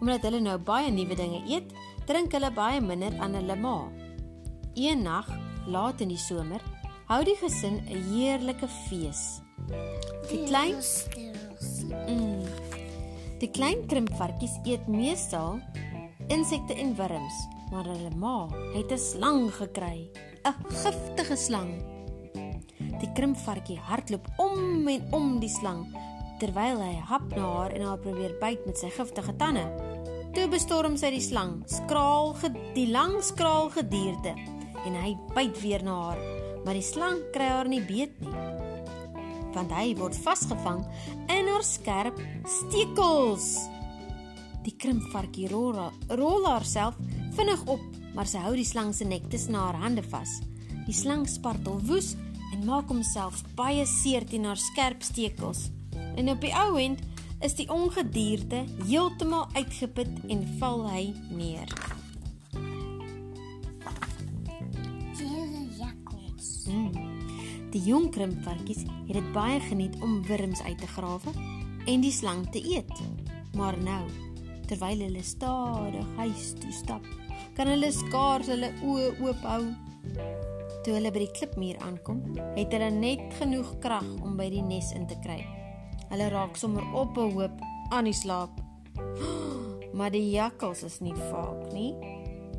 omdat 0.00 0.22
hulle 0.22 0.40
nou 0.40 0.58
baie 0.58 0.90
nuwe 0.90 1.14
dinge 1.14 1.42
eet, 1.46 1.72
drink 2.06 2.32
hulle 2.32 2.50
baie 2.50 2.80
minder 2.80 3.14
aan 3.18 3.34
hulle 3.34 3.56
ma. 3.56 3.88
Eendag, 4.74 5.30
laat 5.66 6.00
in 6.00 6.08
die 6.08 6.24
somer, 6.28 6.60
hou 7.06 7.24
die 7.24 7.38
gesin 7.38 7.80
'n 7.86 8.02
heerlike 8.10 8.68
fees. 8.68 9.45
Die 10.30 10.44
klein 10.46 10.76
mm, 10.76 12.44
Die 13.40 13.50
klein 13.52 13.84
krimpvarkies 13.90 14.56
eet 14.64 14.86
meestal 14.90 15.60
insekte 16.32 16.74
en 16.74 16.94
wurms, 16.98 17.36
maar 17.70 17.86
hulle 17.86 18.10
ma 18.18 18.48
het 18.74 18.92
'n 18.92 18.98
slang 18.98 19.50
gekry, 19.54 20.10
'n 20.44 20.54
giftige 20.82 21.36
slang. 21.36 21.72
Die 23.00 23.12
krimpvarkie 23.14 23.78
hardloop 23.78 24.26
om 24.36 24.88
en 24.88 25.02
om 25.12 25.40
die 25.40 25.52
slang 25.52 25.86
terwyl 26.38 26.80
hy 26.80 26.94
hap 27.00 27.28
na 27.36 27.42
haar 27.42 27.72
en 27.72 27.82
haar 27.82 27.98
probeer 27.98 28.36
byt 28.40 28.66
met 28.66 28.78
sy 28.78 28.90
giftige 28.90 29.36
tande. 29.36 29.64
Toe 30.34 30.48
bestorm 30.48 30.96
sy 30.96 31.10
die 31.10 31.20
slang, 31.20 31.62
skraal 31.66 32.36
die 32.74 32.90
lang 32.90 33.22
skraal 33.22 33.70
gedierde 33.70 34.34
en 34.84 34.94
hy 34.94 35.16
byt 35.34 35.60
weer 35.62 35.82
na 35.82 36.02
haar, 36.02 36.20
maar 36.64 36.74
die 36.74 36.82
slang 36.82 37.22
kry 37.32 37.48
haar 37.48 37.68
nie 37.68 37.80
beet 37.80 38.20
nie 38.20 38.65
want 39.56 39.72
hy 39.72 39.94
word 39.98 40.16
vasgevang 40.26 40.84
in 41.32 41.48
haar 41.50 41.64
skerp 41.64 42.20
stekels. 42.58 43.48
Die 44.66 44.74
krimpvarkie 44.76 45.48
rol, 45.50 45.78
rol 46.18 46.46
haarself 46.48 46.98
vinnig 47.36 47.62
op, 47.70 47.82
maar 48.16 48.28
sy 48.28 48.42
hou 48.44 48.54
die 48.58 48.66
slang 48.66 48.92
se 48.96 49.06
nek 49.08 49.28
tussen 49.32 49.56
haar 49.58 49.78
hande 49.80 50.04
vas. 50.10 50.40
Die 50.86 50.94
slang 50.94 51.26
spartel 51.30 51.80
woes 51.88 52.14
en 52.52 52.64
maak 52.66 52.90
homself 52.90 53.42
baie 53.58 53.86
seer 53.88 54.26
teen 54.28 54.46
haar 54.48 54.60
skerp 54.60 55.04
stekels. 55.06 55.68
En 56.16 56.30
op 56.32 56.40
die 56.42 56.54
ou 56.56 56.76
end 56.80 57.02
is 57.44 57.56
die 57.58 57.68
ongedierte 57.72 58.64
heeltemal 58.86 59.48
uitgeput 59.58 60.24
en 60.32 60.46
val 60.60 60.86
hy 60.88 61.04
neer. 61.30 61.95
Die 67.76 67.90
jong 67.90 68.06
krimpvarkies 68.08 68.86
het 68.88 69.18
dit 69.18 69.26
baie 69.34 69.58
geniet 69.60 69.98
om 70.00 70.22
wurms 70.24 70.62
uit 70.64 70.78
te 70.80 70.86
grawe 70.88 71.32
en 71.84 72.00
die 72.00 72.12
slang 72.14 72.46
te 72.54 72.62
eet. 72.64 73.02
Maar 73.52 73.76
nou, 73.84 74.06
terwyl 74.64 75.02
hulle 75.04 75.20
stadig 75.20 76.06
huis 76.16 76.54
toe 76.56 76.72
stap, 76.72 77.04
kan 77.58 77.68
hulle 77.68 77.90
skaars 77.92 78.48
hulle 78.48 78.70
oë 78.80 79.10
oop 79.26 79.44
hou. 79.44 79.60
Toe 80.86 80.94
hulle 80.96 81.12
by 81.12 81.26
die 81.26 81.34
klipmuur 81.36 81.76
aankom, 81.84 82.24
het 82.56 82.72
hulle 82.72 82.88
net 82.96 83.26
genoeg 83.42 83.74
krag 83.84 84.08
om 84.24 84.40
by 84.40 84.48
die 84.56 84.64
nes 84.64 84.94
in 84.96 85.04
te 85.10 85.20
kry. 85.20 85.42
Hulle 86.08 86.32
raak 86.32 86.56
sommer 86.56 86.86
op 86.96 87.20
'n 87.20 87.36
hoop 87.36 87.60
aan 87.92 88.08
die 88.08 88.16
slaap. 88.16 88.56
Maar 89.96 90.10
die 90.16 90.30
jakkals 90.30 90.82
is 90.82 91.00
nie 91.00 91.16
vaak 91.28 91.72
nie. 91.72 91.92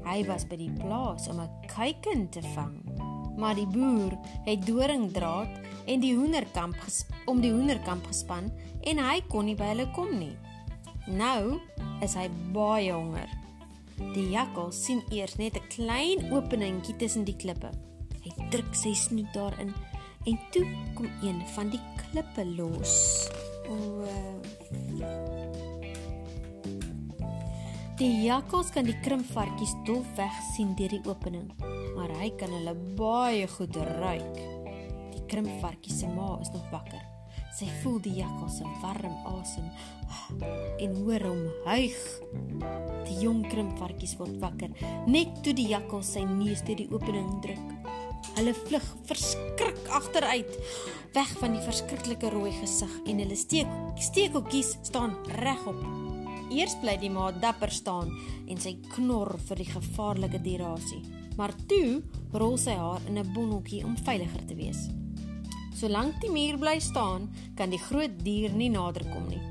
Hy 0.06 0.26
was 0.30 0.46
by 0.46 0.62
die 0.62 0.74
plaas 0.78 1.28
om 1.28 1.42
'n 1.42 1.50
kuiken 1.74 2.30
te 2.30 2.46
vang 2.54 3.07
maar 3.38 3.56
die 3.56 3.68
boer 3.70 4.18
het 4.46 4.66
doringdraad 4.66 5.60
en 5.86 6.04
die 6.04 6.16
hoenderkamp 6.18 6.76
om 7.26 7.42
die 7.42 7.54
hoenderkamp 7.54 8.08
gespan 8.10 8.52
en 8.84 9.02
hy 9.02 9.22
kon 9.32 9.48
nie 9.48 9.56
by 9.56 9.72
hulle 9.74 9.88
kom 9.96 10.14
nie. 10.20 10.36
Nou 11.08 11.60
is 12.04 12.18
hy 12.20 12.28
baie 12.54 12.92
honger. 12.92 13.30
Die 14.14 14.28
jakkal 14.34 14.72
sien 14.76 15.02
eers 15.10 15.38
net 15.38 15.56
'n 15.56 15.68
klein 15.70 16.32
openingkie 16.32 16.96
tussen 16.96 17.24
die 17.24 17.36
klippe. 17.36 17.72
Hy 18.24 18.32
druk 18.52 18.76
sy 18.76 18.94
snoet 18.94 19.34
daarin 19.34 19.74
en 20.26 20.40
toe 20.52 20.66
kom 20.96 21.10
een 21.22 21.42
van 21.56 21.70
die 21.70 21.82
klippe 21.96 22.46
los. 22.46 23.30
O. 23.70 24.08
Die 27.98 28.28
jakkals 28.28 28.70
kan 28.76 28.86
die 28.86 29.00
krimpvarkies 29.02 29.74
dolweg 29.88 30.34
sien 30.54 30.76
deur 30.78 30.94
die 30.94 31.04
opening 31.10 31.50
maar 31.98 32.12
hy 32.22 32.30
kan 32.38 32.52
hulle 32.54 32.76
baie 32.98 33.48
goed 33.50 33.76
ruik. 33.98 34.38
Die 35.16 35.24
krimpvarkie 35.32 35.94
se 35.94 36.10
ma 36.12 36.36
is 36.42 36.52
nog 36.54 36.68
wakker. 36.72 37.02
Sy 37.58 37.66
voel 37.82 37.98
die 38.06 38.20
jakkal 38.20 38.52
se 38.54 38.68
warm 38.84 39.16
asem 39.32 39.66
en 40.84 40.94
hoor 41.02 41.26
hom 41.26 41.44
huig. 41.66 41.98
Die 43.08 43.18
jong 43.24 43.42
krimpvarkies 43.50 44.14
word 44.22 44.38
wakker 44.44 44.78
net 45.10 45.42
toe 45.42 45.56
die 45.58 45.72
jakkal 45.72 46.06
sy 46.06 46.22
neus 46.30 46.62
deur 46.68 46.78
die 46.84 46.90
opening 46.94 47.32
druk. 47.42 47.74
Hulle 48.38 48.54
vlug 48.54 48.86
verskrik 49.10 49.80
agteruit, 49.98 50.58
weg 51.16 51.32
van 51.42 51.58
die 51.58 51.64
verskriklike 51.66 52.30
rooi 52.30 52.52
gesig 52.60 52.94
en 53.10 53.24
hulle 53.24 53.40
steek 53.40 53.74
steekeltjies 53.98 54.76
staan 54.86 55.18
regop. 55.42 56.07
Eers 56.52 56.76
bly 56.82 56.98
die 56.98 57.10
ma 57.10 57.32
dapper 57.32 57.72
staan 57.72 58.12
en 58.48 58.58
sy 58.58 58.78
knor 58.96 59.38
vir 59.48 59.64
die 59.64 59.72
gevaarlike 59.72 60.42
dierasie 60.42 61.04
maar 61.38 61.54
toe 61.70 62.02
rol 62.34 62.58
sy 62.58 62.74
haar 62.76 63.02
in 63.08 63.18
'n 63.18 63.34
bonnetjie 63.34 63.86
om 63.86 63.96
veiliger 63.98 64.46
te 64.46 64.56
wees. 64.56 64.90
Solank 65.78 66.22
die 66.22 66.32
muur 66.32 66.58
bly 66.58 66.80
staan, 66.80 67.30
kan 67.56 67.70
die 67.70 67.80
groot 67.80 68.24
dier 68.24 68.52
nie 68.52 68.70
nader 68.70 69.06
kom 69.14 69.28
nie. 69.30 69.42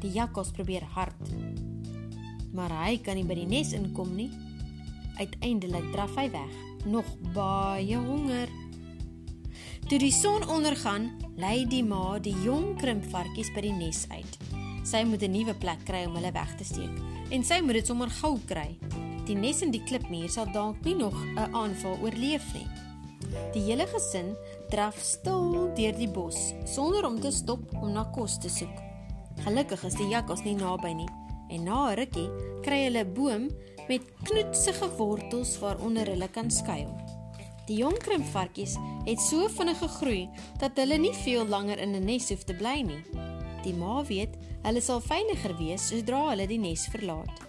Die 0.00 0.10
jakkals 0.10 0.50
probeer 0.50 0.82
hard, 0.82 1.20
maar 2.52 2.70
hy 2.84 2.96
kan 2.96 3.16
nie 3.16 3.24
by 3.24 3.34
die 3.34 3.46
nes 3.46 3.72
inkom 3.72 4.16
nie. 4.16 4.30
Uiteindelik 5.18 5.92
draf 5.92 6.16
hy 6.16 6.30
weg, 6.30 6.54
nog 6.86 7.04
baie 7.34 7.96
honger. 7.96 8.48
Toe 9.88 9.98
die 9.98 10.12
son 10.12 10.48
ondergaan, 10.48 11.10
lei 11.36 11.66
die 11.66 11.84
ma 11.84 12.18
die 12.18 12.36
jong 12.42 12.76
krimpvarkies 12.78 13.52
by 13.54 13.60
die 13.60 13.72
nes 13.72 14.06
uit. 14.08 14.38
Sy 14.84 15.04
moet 15.04 15.22
'n 15.22 15.32
nuwe 15.32 15.54
plek 15.54 15.84
kry 15.84 16.04
om 16.06 16.14
hulle 16.14 16.32
weg 16.32 16.56
te 16.56 16.64
steek 16.64 16.96
en 17.30 17.44
sy 17.44 17.60
moet 17.60 17.74
dit 17.80 17.86
sommer 17.86 18.10
gou 18.20 18.38
kry. 18.46 18.78
Die 19.26 19.34
nes 19.34 19.62
in 19.62 19.70
die 19.70 19.82
klipmuur 19.82 20.28
sal 20.28 20.46
dalk 20.52 20.84
nie 20.84 20.94
nog 20.94 21.14
'n 21.14 21.54
aanval 21.54 21.96
oorleef 22.02 22.54
nie. 22.54 22.68
Die 23.54 23.62
hele 23.62 23.86
gesin 23.86 24.36
draf 24.70 24.98
stil 24.98 25.72
deur 25.74 25.96
die 25.96 26.08
bos 26.08 26.52
sonder 26.64 27.06
om 27.06 27.20
te 27.20 27.30
stop 27.30 27.62
om 27.80 27.92
na 27.92 28.04
kos 28.04 28.38
te 28.38 28.48
soek. 28.48 28.76
Gelukkig 29.44 29.84
is 29.84 29.94
die 29.94 30.08
jakkals 30.08 30.44
nie 30.44 30.54
naby 30.54 30.92
nie 30.92 31.08
en 31.48 31.64
na 31.64 31.90
'n 31.90 31.96
rukkie 31.96 32.30
kry 32.62 32.84
hulle 32.84 33.04
'n 33.04 33.14
boom 33.14 33.48
met 33.88 34.02
knoetsige 34.22 34.88
wortels 34.96 35.58
waaronder 35.58 36.06
hulle 36.06 36.28
kan 36.28 36.50
skuil. 36.50 36.92
Die 37.66 37.76
jong 37.76 37.98
krimpvarkies 37.98 38.76
het 39.06 39.20
so 39.20 39.48
vinnig 39.48 39.78
gegroei 39.78 40.28
dat 40.60 40.76
hulle 40.76 40.98
nie 40.98 41.14
veel 41.24 41.46
langer 41.46 41.78
in 41.78 41.94
'n 41.94 42.04
nes 42.04 42.28
hoef 42.28 42.44
te 42.44 42.54
bly 42.54 42.82
nie. 42.82 43.02
Die 43.62 43.74
ma 43.74 44.04
weet 44.04 44.36
hulle 44.64 44.80
sal 44.80 45.02
veiliger 45.04 45.52
wees 45.58 45.88
sodra 45.90 46.30
hulle 46.30 46.46
die 46.48 46.60
nes 46.60 46.86
verlaat. 46.92 47.42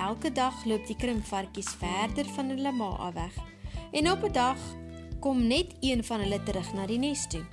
Elke 0.00 0.32
dag 0.32 0.64
loop 0.66 0.86
die 0.88 0.96
krimpvarkies 0.96 1.74
verder 1.80 2.28
van 2.36 2.48
hulle 2.54 2.72
ma 2.72 2.90
af 3.08 3.14
weg. 3.14 3.36
En 3.92 4.10
op 4.10 4.24
'n 4.24 4.32
dag 4.32 4.60
kom 5.20 5.46
net 5.46 5.74
een 5.80 6.04
van 6.04 6.20
hulle 6.20 6.42
terug 6.42 6.72
na 6.74 6.86
die 6.86 6.98
nes 6.98 7.26
toe. 7.26 7.44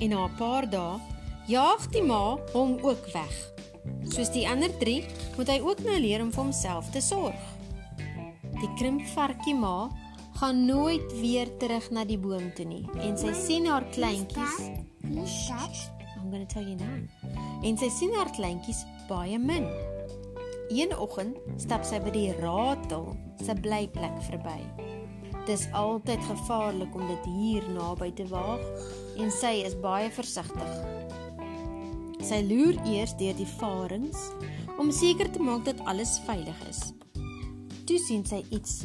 En 0.00 0.08
na 0.08 0.24
'n 0.24 0.36
paar 0.36 0.70
dae 0.70 1.00
jaag 1.46 1.86
die 1.90 2.02
ma 2.02 2.38
hom 2.52 2.78
ook 2.82 3.06
weg. 3.12 3.34
Soos 4.04 4.30
die 4.30 4.48
ander 4.48 4.78
3, 4.78 5.04
moet 5.36 5.48
hy 5.48 5.60
ook 5.60 5.80
nou 5.84 5.98
leer 6.00 6.22
om 6.22 6.32
vir 6.32 6.42
homself 6.42 6.90
te 6.90 7.00
sorg. 7.00 7.42
Die 8.60 8.74
krimpvarkie 8.76 9.54
ma 9.54 9.90
gaan 10.34 10.66
nooit 10.66 11.20
weer 11.20 11.56
terug 11.56 11.90
na 11.90 12.04
die 12.04 12.18
boom 12.18 12.52
toe 12.54 12.64
nie 12.64 12.86
en 13.00 13.18
sy 13.18 13.32
sien 13.32 13.66
haar 13.66 13.84
kleintjies. 13.94 14.70
I'm 16.22 16.30
going 16.30 16.46
to 16.46 16.54
tell 16.54 16.62
you 16.62 16.76
now. 16.76 16.98
En 17.66 17.78
sy 17.78 17.88
sien 17.90 18.14
haar 18.14 18.30
kleintjies 18.30 18.84
baie 19.08 19.38
min. 19.38 19.66
Een 20.70 20.94
oggend 20.94 21.38
stap 21.60 21.82
sy 21.84 21.98
by 22.00 22.12
die 22.14 22.30
ratel 22.38 23.10
se 23.42 23.56
blyplek 23.58 24.20
verby. 24.28 24.60
Dis 25.48 25.66
altyd 25.74 26.22
gevaarlik 26.28 26.94
om 26.94 27.08
dit 27.10 27.26
hier 27.34 27.66
naby 27.74 28.12
te 28.14 28.26
waag 28.30 28.62
en 29.18 29.32
sy 29.34 29.56
is 29.66 29.74
baie 29.82 30.10
versigtig. 30.14 30.76
Sy 32.22 32.38
loer 32.46 32.78
eers 32.86 33.16
deur 33.18 33.34
die 33.34 33.48
varings 33.58 34.28
om 34.78 34.94
seker 34.94 35.30
te 35.34 35.42
maak 35.42 35.66
dat 35.66 35.82
alles 35.90 36.20
veilig 36.28 36.62
is. 36.70 36.84
Toe 37.82 37.98
sien 37.98 38.22
sy 38.24 38.44
iets 38.54 38.84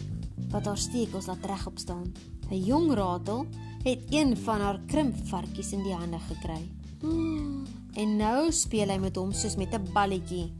wat 0.49 0.65
haar 0.65 0.81
stekels 0.81 1.29
laat 1.29 1.45
regop 1.45 1.77
staan. 1.77 2.09
'n 2.49 2.63
Jong 2.65 2.89
ratel 2.97 3.45
het 3.85 4.01
een 4.09 4.33
van 4.37 4.61
haar 4.61 4.81
krimpvarkies 4.87 5.71
in 5.77 5.83
die 5.83 5.93
hande 5.93 6.19
gekry. 6.19 6.76
En 7.01 8.15
nou 8.17 8.51
speel 8.51 8.89
hy 8.89 8.97
met 9.01 9.15
hom 9.15 9.31
soos 9.31 9.55
met 9.55 9.73
'n 9.73 9.91
balletjie. 9.93 10.53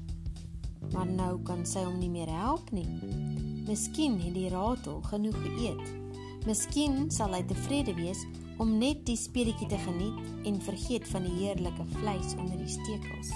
Maar 0.93 1.08
nou 1.08 1.41
kan 1.43 1.65
sy 1.65 1.84
hom 1.84 2.00
nie 2.00 2.10
meer 2.10 2.30
help 2.30 2.71
nie. 2.71 2.88
Miskien 3.67 4.19
het 4.21 4.34
die 4.34 4.50
ratel 4.50 5.02
genoeg 5.02 5.36
geëet. 5.36 5.86
Miskien 6.45 7.12
sal 7.12 7.34
hy 7.34 7.43
tevrede 7.43 7.93
wees 7.93 8.26
om 8.58 8.78
net 8.78 9.06
die 9.06 9.17
speletjie 9.17 9.67
te 9.67 9.78
geniet 9.78 10.45
en 10.45 10.62
vergeet 10.62 11.08
van 11.08 11.23
die 11.23 11.34
heerlike 11.34 11.86
vleis 11.86 12.36
onder 12.38 12.58
die 12.58 12.71
stekels. 12.71 13.32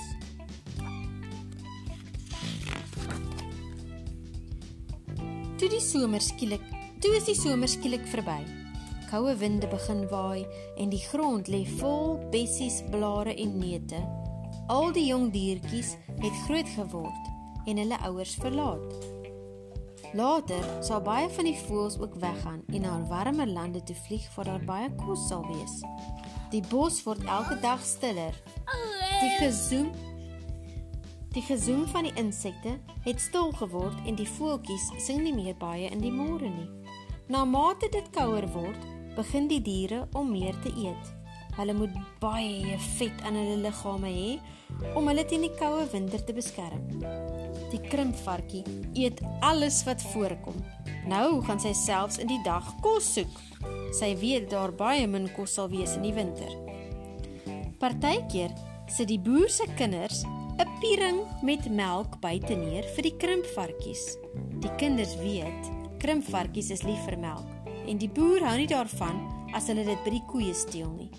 Toe 5.57 5.69
die 5.69 5.81
somer 5.81 6.21
skielik, 6.21 6.63
toe 6.99 7.15
is 7.15 7.25
die 7.25 7.35
somer 7.35 7.67
skielik 7.67 8.07
verby. 8.07 8.60
Koue 9.11 9.33
winde 9.35 9.67
begin 9.67 10.05
waai 10.07 10.45
en 10.79 10.89
die 10.89 11.01
grond 11.03 11.49
lê 11.51 11.65
vol 11.81 12.13
bessies, 12.31 12.77
blare 12.93 13.33
en 13.35 13.57
neute. 13.59 13.97
Al 14.71 14.93
die 14.95 15.09
jong 15.09 15.33
diertjies 15.33 15.97
het 16.21 16.37
groot 16.45 16.69
geword 16.77 17.67
en 17.67 17.81
hulle 17.81 17.97
ouers 18.07 18.37
verlaat. 18.39 18.93
Later 20.15 20.63
sal 20.79 21.03
baie 21.03 21.27
van 21.35 21.49
die 21.49 21.57
voëls 21.65 21.97
ook 21.99 22.15
weggaan 22.23 22.61
en 22.71 22.85
na 22.87 22.93
warmer 23.09 23.51
lande 23.51 23.83
toe 23.83 23.95
vlieg 24.07 24.29
waar 24.35 24.47
daar 24.47 24.63
baie 24.69 24.87
kos 25.03 25.27
sal 25.27 25.43
wees. 25.49 25.75
Die 26.55 26.63
bos 26.71 27.01
word 27.03 27.27
elke 27.27 27.59
dag 27.59 27.83
stiller. 27.83 28.39
Die 29.19 29.33
gezoem 29.41 29.91
Die 31.31 31.43
gezoem 31.43 31.85
van 31.87 32.07
die 32.07 32.15
insekte 32.19 32.77
het 33.03 33.19
stil 33.23 33.51
geword 33.59 34.07
en 34.07 34.15
die 34.15 34.27
voeltjies 34.27 34.89
sing 35.03 35.21
nie 35.23 35.35
meer 35.35 35.55
baie 35.59 35.91
in 35.91 35.99
die 36.03 36.11
môre 36.11 36.47
nie. 36.47 36.67
Na 37.31 37.45
mate 37.47 37.87
dit 37.91 38.09
kouer 38.11 38.47
word, 38.51 38.81
begin 39.21 39.47
die 39.49 39.61
diere 39.61 40.05
om 40.17 40.31
meer 40.33 40.55
te 40.63 40.71
eet. 40.81 41.09
Hulle 41.57 41.75
moet 41.75 41.93
baie 42.21 42.77
vet 42.97 43.23
aan 43.27 43.35
hulle 43.37 43.59
liggame 43.61 44.09
hê 44.09 44.31
om 44.97 45.09
hulle 45.11 45.25
teen 45.27 45.43
die 45.45 45.53
koue 45.59 45.83
winter 45.91 46.23
te 46.25 46.33
beskerm. 46.33 46.87
Die 47.71 47.81
krimpvarkie 47.91 48.63
eet 48.97 49.21
alles 49.45 49.81
wat 49.87 50.01
voorkom. 50.13 50.57
Nou 51.11 51.41
gaan 51.45 51.61
sy 51.61 51.73
selfs 51.77 52.21
in 52.23 52.31
die 52.31 52.41
dag 52.47 52.65
kos 52.81 53.13
soek. 53.17 53.37
Sy 53.97 54.13
weet 54.21 54.49
daar 54.53 54.73
baie 54.73 55.05
min 55.07 55.29
kos 55.35 55.57
sal 55.59 55.69
wees 55.73 55.93
in 55.99 56.07
die 56.07 56.15
winter. 56.17 56.51
Partykeer 57.81 58.55
sit 58.89 59.11
die 59.11 59.21
boer 59.21 59.49
se 59.49 59.67
kinders 59.77 60.25
'n 60.57 60.69
piering 60.81 61.21
met 61.43 61.69
melk 61.69 62.19
buite 62.21 62.55
neer 62.55 62.85
vir 62.95 63.03
die 63.03 63.17
krimpvarkies. 63.17 64.17
Die 64.61 64.75
kinders 64.77 65.15
weet, 65.17 65.73
krimpvarkies 65.99 66.71
is 66.71 66.83
lief 66.83 67.01
vir 67.05 67.17
melk 67.17 67.60
en 67.91 67.99
die 67.99 68.09
boer 68.09 68.39
hou 68.45 68.55
nie 68.55 68.69
daarvan 68.71 69.17
as 69.57 69.67
hulle 69.67 69.83
dit 69.83 70.03
by 70.05 70.13
die 70.13 70.23
koeie 70.31 70.53
steel 70.55 70.91
nie. 70.95 71.09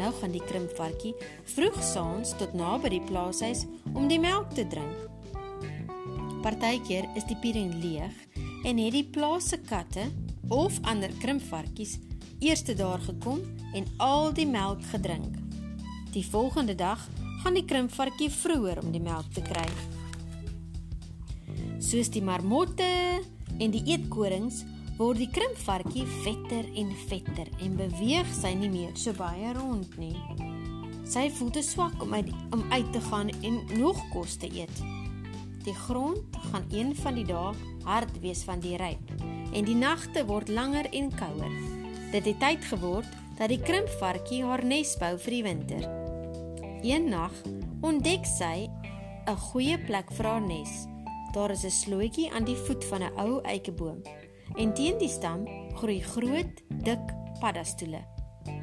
Nou 0.00 0.08
gaan 0.16 0.32
die 0.32 0.42
krimpvarkie 0.42 1.12
vroeg 1.52 1.76
saans 1.84 2.32
tot 2.40 2.54
naby 2.56 2.94
die 2.96 3.02
plaashuis 3.04 3.66
om 3.92 4.08
die 4.08 4.20
melk 4.22 4.54
te 4.56 4.64
drink. 4.72 5.36
Partykeer 6.44 7.10
is 7.18 7.28
die 7.28 7.36
piering 7.42 7.74
leeg 7.82 8.16
en 8.64 8.80
het 8.80 8.96
die 8.96 9.04
plaas 9.04 9.50
se 9.52 9.60
katte 9.68 10.08
of 10.52 10.80
ander 10.88 11.12
krimpvarkies 11.20 11.98
eerste 12.44 12.74
daar 12.76 13.04
gekom 13.04 13.44
en 13.76 13.88
al 14.00 14.32
die 14.32 14.48
melk 14.48 14.80
gedrink. 14.92 15.36
Die 16.16 16.24
volgende 16.24 16.74
dag 16.74 17.00
gaan 17.42 17.56
die 17.56 17.66
krimpvarkie 17.68 18.30
vroeër 18.32 18.80
om 18.80 18.92
die 18.96 19.02
melk 19.04 19.28
te 19.36 19.44
kry. 19.44 19.68
Soos 21.84 22.08
die 22.08 22.24
marmotte 22.24 22.88
en 23.60 23.72
die 23.74 23.84
eetkorings 23.92 24.64
word 24.94 25.18
die 25.18 25.30
krimpvarkie 25.34 26.04
vetter 26.22 26.66
en 26.78 26.90
vetter 27.08 27.48
en 27.64 27.72
beweeg 27.78 28.28
sy 28.30 28.52
nie 28.54 28.70
meer 28.70 28.92
so 28.98 29.14
baie 29.18 29.50
rond 29.56 29.96
nie. 29.98 30.14
Sy 31.10 31.26
voel 31.34 31.50
te 31.54 31.64
swak 31.66 32.02
om 32.02 32.14
uit 32.14 32.30
om 32.54 32.62
uit 32.70 32.92
te 32.94 33.00
gaan 33.08 33.32
en 33.42 33.58
nog 33.74 33.98
kos 34.12 34.36
te 34.38 34.46
eet. 34.54 34.82
Die 35.66 35.74
grond 35.74 36.38
gaan 36.46 36.68
een 36.70 36.94
van 37.00 37.18
die 37.18 37.26
dae 37.26 37.50
hard 37.88 38.14
wees 38.22 38.44
van 38.46 38.62
die 38.62 38.76
ryp 38.78 39.10
en 39.50 39.66
die 39.66 39.74
nagte 39.74 40.22
word 40.28 40.48
langer 40.48 40.86
en 40.92 41.10
kouer. 41.18 41.58
Dit 42.14 42.30
het 42.30 42.38
tyd 42.38 42.70
geword 42.70 43.10
dat 43.40 43.50
die 43.50 43.58
krimpvarkie 43.58 44.44
haar 44.46 44.62
nes 44.62 44.94
bou 45.00 45.16
vir 45.26 45.38
die 45.40 45.44
winter. 45.48 45.88
Een 46.86 47.10
nag 47.10 47.34
ontdek 47.82 48.28
sy 48.30 48.68
'n 49.26 49.40
goeie 49.50 49.78
plek 49.78 50.12
vir 50.12 50.26
haar 50.26 50.46
nes. 50.46 50.86
Daar 51.34 51.50
is 51.50 51.64
'n 51.64 51.70
slootjie 51.70 52.30
aan 52.30 52.44
die 52.44 52.60
voet 52.66 52.84
van 52.84 53.02
'n 53.02 53.18
ou 53.18 53.42
eikeboom 53.42 54.02
en 54.56 54.74
teen 54.74 54.98
die 54.98 55.08
stam 55.08 55.46
groei 55.74 56.00
groot, 56.02 56.62
dik 56.84 57.12
paddastoele. 57.40 58.02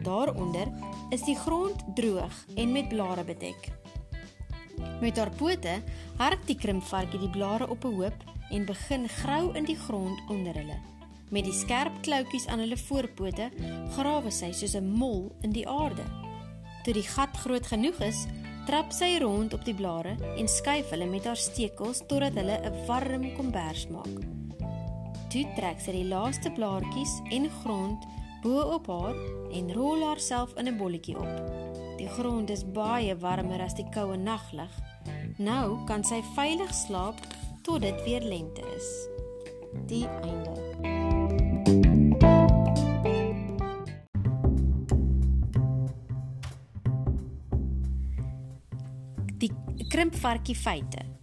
Daaronder 0.03 0.69
is 1.09 1.23
die 1.25 1.35
grond 1.35 1.83
droog 1.95 2.45
en 2.55 2.71
met 2.71 2.89
blare 2.89 3.23
bedek. 3.23 3.69
Met 5.01 5.17
haar 5.17 5.31
pote 5.37 5.81
hark 6.17 6.45
die 6.45 6.57
krimpvarkie 6.57 7.19
die 7.19 7.29
blare 7.29 7.69
op 7.69 7.85
'n 7.85 7.95
hoop 7.95 8.23
en 8.51 8.65
begin 8.65 9.07
grou 9.09 9.53
in 9.53 9.65
die 9.65 9.77
grond 9.77 10.21
onder 10.29 10.53
hulle. 10.53 10.79
Met 11.29 11.43
die 11.43 11.53
skerp 11.53 12.01
kloutjies 12.01 12.47
aan 12.47 12.59
hulle 12.59 12.77
voorpote 12.77 13.49
grawe 13.95 14.31
sy 14.31 14.51
soos 14.51 14.75
'n 14.75 14.91
mol 14.91 15.31
in 15.41 15.51
die 15.51 15.67
aarde. 15.67 16.03
Toe 16.83 16.93
die 16.93 17.07
gat 17.07 17.37
groot 17.37 17.67
genoeg 17.67 17.99
is, 17.99 18.25
trap 18.65 18.91
sy 18.91 19.17
rond 19.21 19.53
op 19.53 19.65
die 19.65 19.75
blare 19.75 20.15
en 20.37 20.47
skuif 20.47 20.89
hulle 20.89 21.05
met 21.05 21.25
haar 21.25 21.37
stekels 21.37 22.03
totdat 22.07 22.33
hulle 22.33 22.59
'n 22.63 22.85
warm 22.85 23.33
kombers 23.35 23.87
maak. 23.87 24.40
Toe 25.31 25.45
trek 25.55 25.79
sy 25.79 25.93
die 25.95 26.07
laaste 26.11 26.51
blaartjies 26.51 27.19
en 27.31 27.47
grond 27.61 28.07
bo 28.43 28.65
op 28.75 28.89
haar 28.91 29.15
en 29.55 29.71
rol 29.73 30.03
haarself 30.03 30.53
in 30.59 30.67
'n 30.67 30.77
bolletjie 30.77 31.17
op. 31.17 31.35
Die 31.97 32.09
grond 32.17 32.49
is 32.49 32.65
baie 32.65 33.15
warmer 33.15 33.61
as 33.61 33.73
die 33.73 33.89
koue 33.93 34.17
naglig. 34.17 34.73
Nou 35.37 35.85
kan 35.85 36.03
sy 36.03 36.21
veilig 36.35 36.73
slaap 36.73 37.19
tot 37.63 37.81
dit 37.81 38.03
weer 38.03 38.21
lente 38.21 38.61
is. 38.75 38.89
Die 39.87 40.07
einde. 40.07 40.71
krimpvarkie 49.91 50.55
feite. 50.55 51.20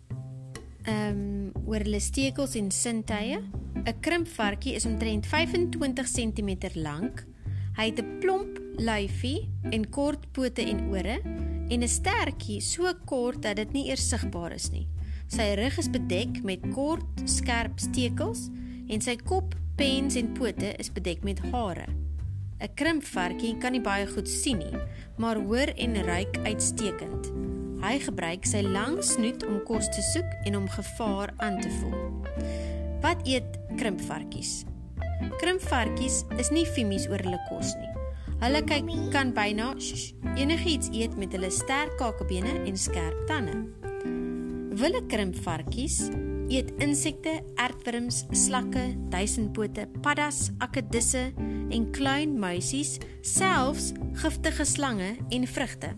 Ehm 0.87 1.11
um, 1.11 1.65
oor 1.67 1.83
hulle 1.85 2.01
stekels 2.01 2.55
en 2.55 2.71
sintye. 2.71 3.41
'n 3.85 4.01
Krimpvarkie 4.01 4.75
is 4.75 4.87
omtrent 4.87 5.27
25 5.27 6.09
cm 6.09 6.51
lank. 6.75 7.27
Hy 7.77 7.87
het 7.91 7.99
'n 8.01 8.19
plomp 8.21 8.59
lyfie 8.79 9.49
en 9.71 9.89
kort 9.91 10.33
pote 10.33 10.63
en 10.63 10.81
ore 10.91 11.21
en 11.69 11.83
'n 11.83 11.89
stertjie 11.89 12.61
so 12.61 12.93
kort 13.05 13.43
dat 13.43 13.57
dit 13.57 13.73
nie 13.73 13.89
eers 13.89 14.09
sigbaar 14.09 14.53
is 14.53 14.71
nie. 14.71 14.89
Sy 15.27 15.55
rug 15.55 15.79
is 15.79 15.91
bedek 15.91 16.43
met 16.43 16.61
kort, 16.73 17.23
skerp 17.25 17.79
stekels 17.79 18.49
en 18.89 19.01
sy 19.01 19.17
kop, 19.17 19.55
pens 19.77 20.17
en 20.17 20.33
pote 20.33 20.75
is 20.79 20.93
bedek 20.93 21.25
met 21.25 21.39
hare. 21.39 21.87
'n 22.61 22.75
Krimpvarkie 22.75 23.59
kan 23.59 23.73
nie 23.73 23.81
baie 23.81 24.07
goed 24.07 24.29
sien 24.29 24.59
nie, 24.59 24.79
maar 25.17 25.37
hoor 25.37 25.71
en 25.77 26.03
ruik 26.05 26.39
uitstekend. 26.45 27.48
Hy 27.79 27.99
gebruik 28.03 28.47
sy 28.49 28.65
lang 28.67 28.99
snoet 29.07 29.45
om 29.47 29.61
kos 29.69 29.87
te 29.95 30.03
soek 30.13 30.33
en 30.51 30.57
om 30.59 30.67
gevaar 30.73 31.31
aan 31.45 31.61
te 31.63 31.71
voel. 31.79 32.25
Wat 33.05 33.23
eet 33.29 33.59
krimpvarkies? 33.79 34.65
Krimpvarkies 35.39 36.25
is 36.43 36.51
nie 36.55 36.67
femies 36.67 37.07
oor 37.11 37.23
hulle 37.23 37.39
kos 37.51 37.75
nie. 37.79 37.93
Hulle 38.39 38.63
kyk 38.67 38.91
kan 39.15 39.31
byna 39.35 39.73
enigiets 40.39 40.91
eet 40.95 41.15
met 41.19 41.35
hulle 41.35 41.51
sterk 41.55 41.95
kakebene 41.99 42.55
en 42.67 42.79
skerp 42.79 43.19
tande. 43.31 43.55
Wille 44.79 45.03
krimpvarkies 45.11 46.09
eet 46.49 46.71
insekte, 46.83 47.39
aardwurms, 47.61 48.25
slakke, 48.33 48.95
duisendpote, 49.13 49.87
paddas, 50.03 50.49
akedisse 50.65 51.29
en 51.75 51.89
klein 51.93 52.39
muisies, 52.41 52.97
selfs 53.23 53.93
giftige 54.23 54.67
slange 54.67 55.17
en 55.35 55.49
vrugte. 55.55 55.93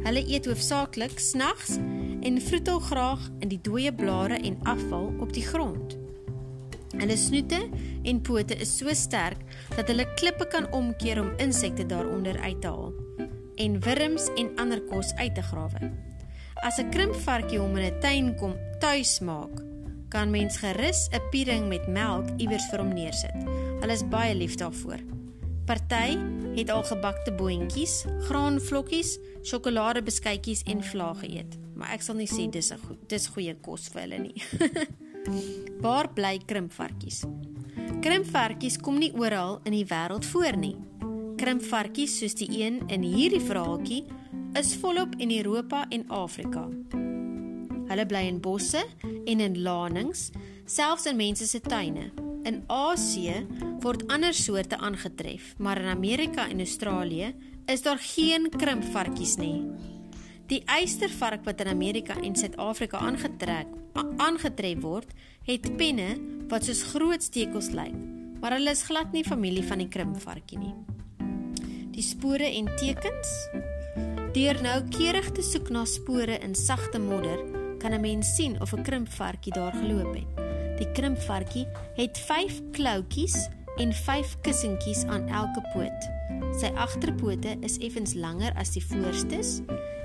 Hulle 0.00 0.22
eet 0.32 0.46
hoofsaaklik 0.48 1.18
snags 1.20 1.76
en 2.24 2.40
vroetel 2.40 2.78
graag 2.80 3.26
in 3.44 3.50
die 3.52 3.60
dooie 3.60 3.92
blare 3.94 4.38
en 4.40 4.56
afval 4.62 5.10
op 5.20 5.32
die 5.36 5.44
grond. 5.44 5.96
Hulle 6.96 7.16
snoete 7.16 7.60
en 8.08 8.22
pote 8.24 8.56
is 8.56 8.72
so 8.78 8.94
sterk 8.96 9.42
dat 9.76 9.92
hulle 9.92 10.08
klippe 10.16 10.48
kan 10.48 10.70
omkeer 10.72 11.20
om 11.20 11.30
insekte 11.36 11.86
daaronder 11.86 12.40
uit 12.40 12.60
te 12.60 12.72
haal 12.72 12.92
en 13.60 13.76
wurms 13.84 14.30
en 14.40 14.48
ander 14.56 14.80
kos 14.88 15.12
uit 15.20 15.34
te 15.36 15.42
grawe. 15.42 15.92
As 16.64 16.80
'n 16.80 16.90
krimpvarkie 16.90 17.60
hom 17.60 17.76
in 17.76 17.92
'n 17.92 18.00
tuin 18.00 18.34
kom 18.36 18.54
tuis 18.80 19.20
maak, 19.20 19.62
kan 20.08 20.30
mens 20.30 20.56
gerus 20.56 21.08
'n 21.12 21.28
piering 21.30 21.68
met 21.68 21.88
melk 21.88 22.26
iewers 22.36 22.68
vir 22.70 22.78
hom 22.78 22.94
neersit. 22.94 23.36
Hulle 23.80 23.92
is 23.92 24.08
baie 24.08 24.34
lief 24.34 24.54
daarvoor. 24.54 25.19
Party 25.66 26.16
het 26.56 26.70
al 26.70 26.82
gebakte 26.84 27.32
boontjies, 27.32 28.04
graanvlokkies, 28.28 29.18
sjokoladebeskuitjies 29.42 30.62
en 30.70 30.82
vlae 30.84 31.14
geëet. 31.22 31.56
Maar 31.74 31.94
ek 31.96 32.04
sal 32.04 32.18
nie 32.20 32.28
sê 32.28 32.48
dis 32.50 32.72
'n 32.72 32.78
goed, 32.86 33.08
dis 33.08 33.26
goeie 33.26 33.54
kos 33.54 33.88
vir 33.88 34.02
hulle 34.02 34.18
nie. 34.18 34.42
Waar 35.84 36.12
bly 36.12 36.38
krimpvarkies? 36.46 37.24
Krimpvarkies 38.00 38.78
kom 38.78 38.98
nie 38.98 39.12
oral 39.12 39.60
in 39.64 39.72
die 39.72 39.86
wêreld 39.86 40.24
voor 40.24 40.56
nie. 40.56 40.76
Krimpvarkies 41.36 42.18
soos 42.18 42.34
die 42.34 42.48
een 42.62 42.82
in 42.88 43.02
hierdie 43.02 43.40
verhaaltjie 43.40 44.04
is 44.52 44.74
volop 44.76 45.14
in 45.18 45.30
Europa 45.30 45.86
en 45.88 46.08
Afrika. 46.08 46.68
Hulle 47.90 48.06
bly 48.06 48.26
in 48.28 48.40
bosse 48.40 48.84
en 49.26 49.40
in 49.40 49.62
lanings, 49.62 50.30
selfs 50.64 51.06
in 51.06 51.16
mense 51.16 51.46
se 51.46 51.60
tuine. 51.60 52.29
In 52.42 52.62
Asië 52.72 53.46
word 53.82 54.06
ander 54.08 54.34
soorte 54.34 54.78
aangetref, 54.78 55.54
maar 55.58 55.80
in 55.80 55.88
Amerika 55.92 56.48
en 56.48 56.58
Australië 56.58 57.34
is 57.66 57.82
daar 57.82 57.98
geen 58.00 58.48
krimpvarkies 58.48 59.36
nie. 59.36 59.64
Die 60.48 60.62
eystervark 60.64 61.44
wat 61.44 61.60
in 61.60 61.68
Amerika 61.68 62.16
en 62.20 62.36
Suid-Afrika 62.36 62.98
aangetrek 62.98 63.66
aangetref 64.16 64.80
word, 64.80 65.12
het 65.46 65.68
penne 65.76 66.16
wat 66.48 66.64
soos 66.64 66.82
groot 66.92 67.22
stekels 67.22 67.70
lyk, 67.76 67.94
maar 68.40 68.56
hulle 68.56 68.72
is 68.72 68.86
glad 68.88 69.12
nie 69.12 69.24
familie 69.24 69.64
van 69.66 69.82
die 69.82 69.88
krimpvarkie 69.88 70.58
nie. 70.60 70.74
Die 71.92 72.04
spore 72.04 72.48
en 72.48 72.70
tekens 72.80 73.34
Deur 74.30 74.60
noukeurig 74.62 75.32
te 75.34 75.42
soek 75.42 75.72
na 75.74 75.82
spore 75.90 76.36
in 76.38 76.54
sagte 76.54 77.00
modder, 77.02 77.40
kan 77.82 77.92
'n 77.92 78.00
mens 78.00 78.34
sien 78.36 78.60
of 78.60 78.72
'n 78.72 78.82
krimpvarkie 78.82 79.52
daar 79.52 79.72
geloop 79.72 80.14
het. 80.14 80.49
Die 80.80 80.88
krimpvarkie 80.96 81.66
het 81.98 82.18
5 82.26 82.60
kloutjies 82.72 83.36
en 83.80 83.92
5 83.92 84.36
kussentjies 84.44 85.04
aan 85.12 85.28
elke 85.28 85.62
poot. 85.74 86.06
Sy 86.60 86.70
agterpote 86.80 87.56
is 87.66 87.76
effens 87.84 88.14
langer 88.16 88.54
as 88.60 88.72
die 88.76 88.84
voorstes 88.84 89.58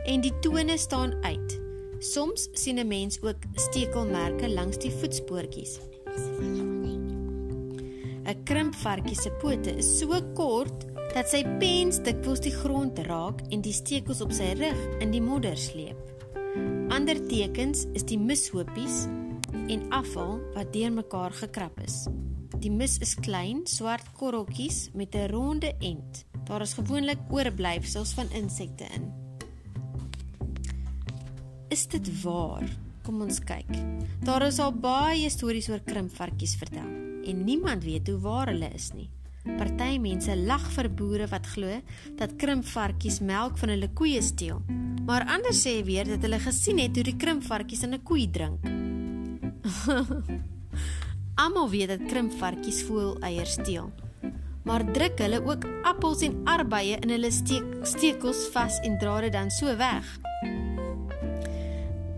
en 0.05 0.23
die 0.25 0.33
tone 0.43 0.77
staan 0.77 1.15
uit. 1.23 1.59
Soms 2.03 2.49
sien 2.53 2.79
'n 2.79 2.87
mens 2.87 3.21
ook 3.21 3.39
stekelmerke 3.55 4.49
langs 4.49 4.77
die 4.77 4.91
voetspoortjies. 4.91 5.79
'n 8.25 8.43
Krimpvarkie 8.43 9.15
se 9.15 9.31
pote 9.31 9.71
is 9.77 9.99
so 9.99 10.21
kort 10.33 10.85
dat 11.13 11.29
sy 11.29 11.43
pens 11.59 11.99
dikwels 12.03 12.39
die 12.39 12.51
grond 12.51 12.99
raak 12.99 13.41
en 13.49 13.61
die 13.61 13.73
stekels 13.73 14.21
op 14.21 14.31
sy 14.31 14.53
rug 14.59 14.99
in 14.99 15.11
die 15.11 15.21
modder 15.21 15.57
sleep. 15.57 15.97
Ander 16.89 17.27
tekens 17.27 17.85
is 17.93 18.03
die 18.03 18.19
mishoopies 18.19 19.07
en 19.67 19.89
afval 19.89 20.39
wat 20.53 20.73
deurmekaar 20.73 21.31
gekrap 21.31 21.79
is. 21.83 22.05
Die 22.59 22.71
mis 22.71 22.97
is 23.03 23.15
klein, 23.15 23.65
swart 23.67 24.11
korreltjies 24.17 24.89
met 24.93 25.15
'n 25.15 25.29
ronde 25.31 25.73
end. 25.79 26.25
Daar 26.45 26.61
is 26.61 26.73
gewoonlik 26.73 27.19
oorblyfsels 27.29 28.13
van 28.13 28.31
insekte 28.31 28.83
in. 28.83 29.11
Is 31.69 31.87
dit 31.87 32.21
waar? 32.21 32.69
Kom 33.03 33.21
ons 33.21 33.39
kyk. 33.39 33.69
Daar 34.23 34.41
is 34.41 34.59
al 34.59 34.71
baie 34.71 35.29
stories 35.29 35.69
oor 35.69 35.81
krimpvarkies 35.85 36.55
vertel 36.55 36.89
en 37.25 37.43
niemand 37.43 37.83
weet 37.83 38.07
hoe 38.07 38.19
waar 38.19 38.47
hulle 38.47 38.69
is 38.73 38.91
nie. 38.93 39.09
Party 39.57 39.97
mense 40.01 40.33
lag 40.37 40.63
vir 40.73 40.89
boere 40.89 41.27
wat 41.27 41.45
glo 41.53 41.81
dat 42.17 42.35
krimpvarkies 42.41 43.19
melk 43.19 43.57
van 43.57 43.69
hulle 43.69 43.91
koeie 43.93 44.21
steel. 44.21 44.61
Maar 45.05 45.27
ander 45.29 45.53
sê 45.53 45.83
weer 45.85 46.07
dat 46.09 46.25
hulle 46.25 46.39
gesien 46.39 46.81
het 46.81 46.95
hoe 46.95 47.03
die 47.03 47.17
krimpvarkies 47.17 47.83
in 47.83 47.93
'n 47.93 48.03
koei 48.03 48.29
drink. 48.31 48.84
Almal 51.41 51.69
weet 51.69 51.87
dat 51.87 52.05
krimpvarkies 52.09 52.83
voel 52.83 53.17
eiers 53.19 53.57
steel. 53.57 53.91
Maar 54.65 54.85
druk 54.91 55.19
hulle 55.19 55.41
ook 55.45 55.65
appels 55.85 56.21
en 56.25 56.39
arbeye 56.49 56.97
in 57.01 57.09
hulle 57.13 57.31
steek, 57.31 57.65
stekels 57.85 58.47
vas 58.53 58.79
en 58.85 58.97
dra 59.01 59.19
dit 59.25 59.33
dan 59.33 59.51
so 59.53 59.75
weg. 59.77 60.07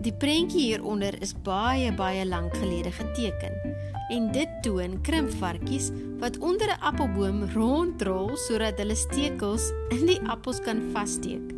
Die 0.04 0.14
prentjie 0.14 0.68
hieronder 0.70 1.16
is 1.24 1.34
baie 1.44 1.90
baie 1.92 2.24
lank 2.26 2.54
gelede 2.56 2.92
geteken 2.94 3.56
en 4.08 4.30
dit 4.32 4.48
toon 4.64 5.00
krimpvarkies 5.04 5.90
wat 6.20 6.38
onder 6.38 6.70
'n 6.72 6.80
appelboom 6.80 7.44
rondrol 7.52 8.36
sodat 8.36 8.78
hulle 8.78 8.96
stekels 8.96 9.72
in 9.88 10.06
die 10.06 10.20
appels 10.28 10.60
kan 10.60 10.80
vassteek. 10.92 11.52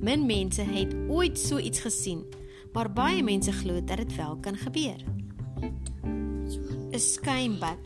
Min 0.00 0.26
mense 0.26 0.62
het 0.62 0.94
ooit 1.08 1.38
so 1.38 1.58
iets 1.58 1.80
gesien, 1.80 2.24
maar 2.72 2.92
baie 2.92 3.22
mense 3.22 3.52
glo 3.52 3.84
dat 3.84 3.96
dit 3.96 4.16
wel 4.16 4.36
kan 4.40 4.56
gebeur. 4.56 5.16
'n 5.62 6.98
Skuimbad. 6.98 7.78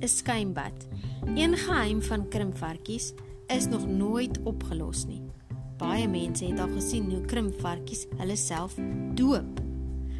'n 0.00 0.08
Skuimbad. 0.08 0.86
Een 1.34 1.56
geheim 1.56 2.02
van 2.02 2.28
krimpvarkies 2.28 3.12
is 3.46 3.66
nog 3.66 3.86
nooit 3.86 4.42
opgelos 4.42 5.06
nie. 5.06 5.22
Baie 5.76 6.08
mense 6.08 6.44
het 6.44 6.60
al 6.60 6.68
gesien 6.68 7.10
hoe 7.10 7.20
krimpvarkies 7.20 8.06
hulle 8.16 8.36
self 8.36 8.74
doop. 9.14 9.60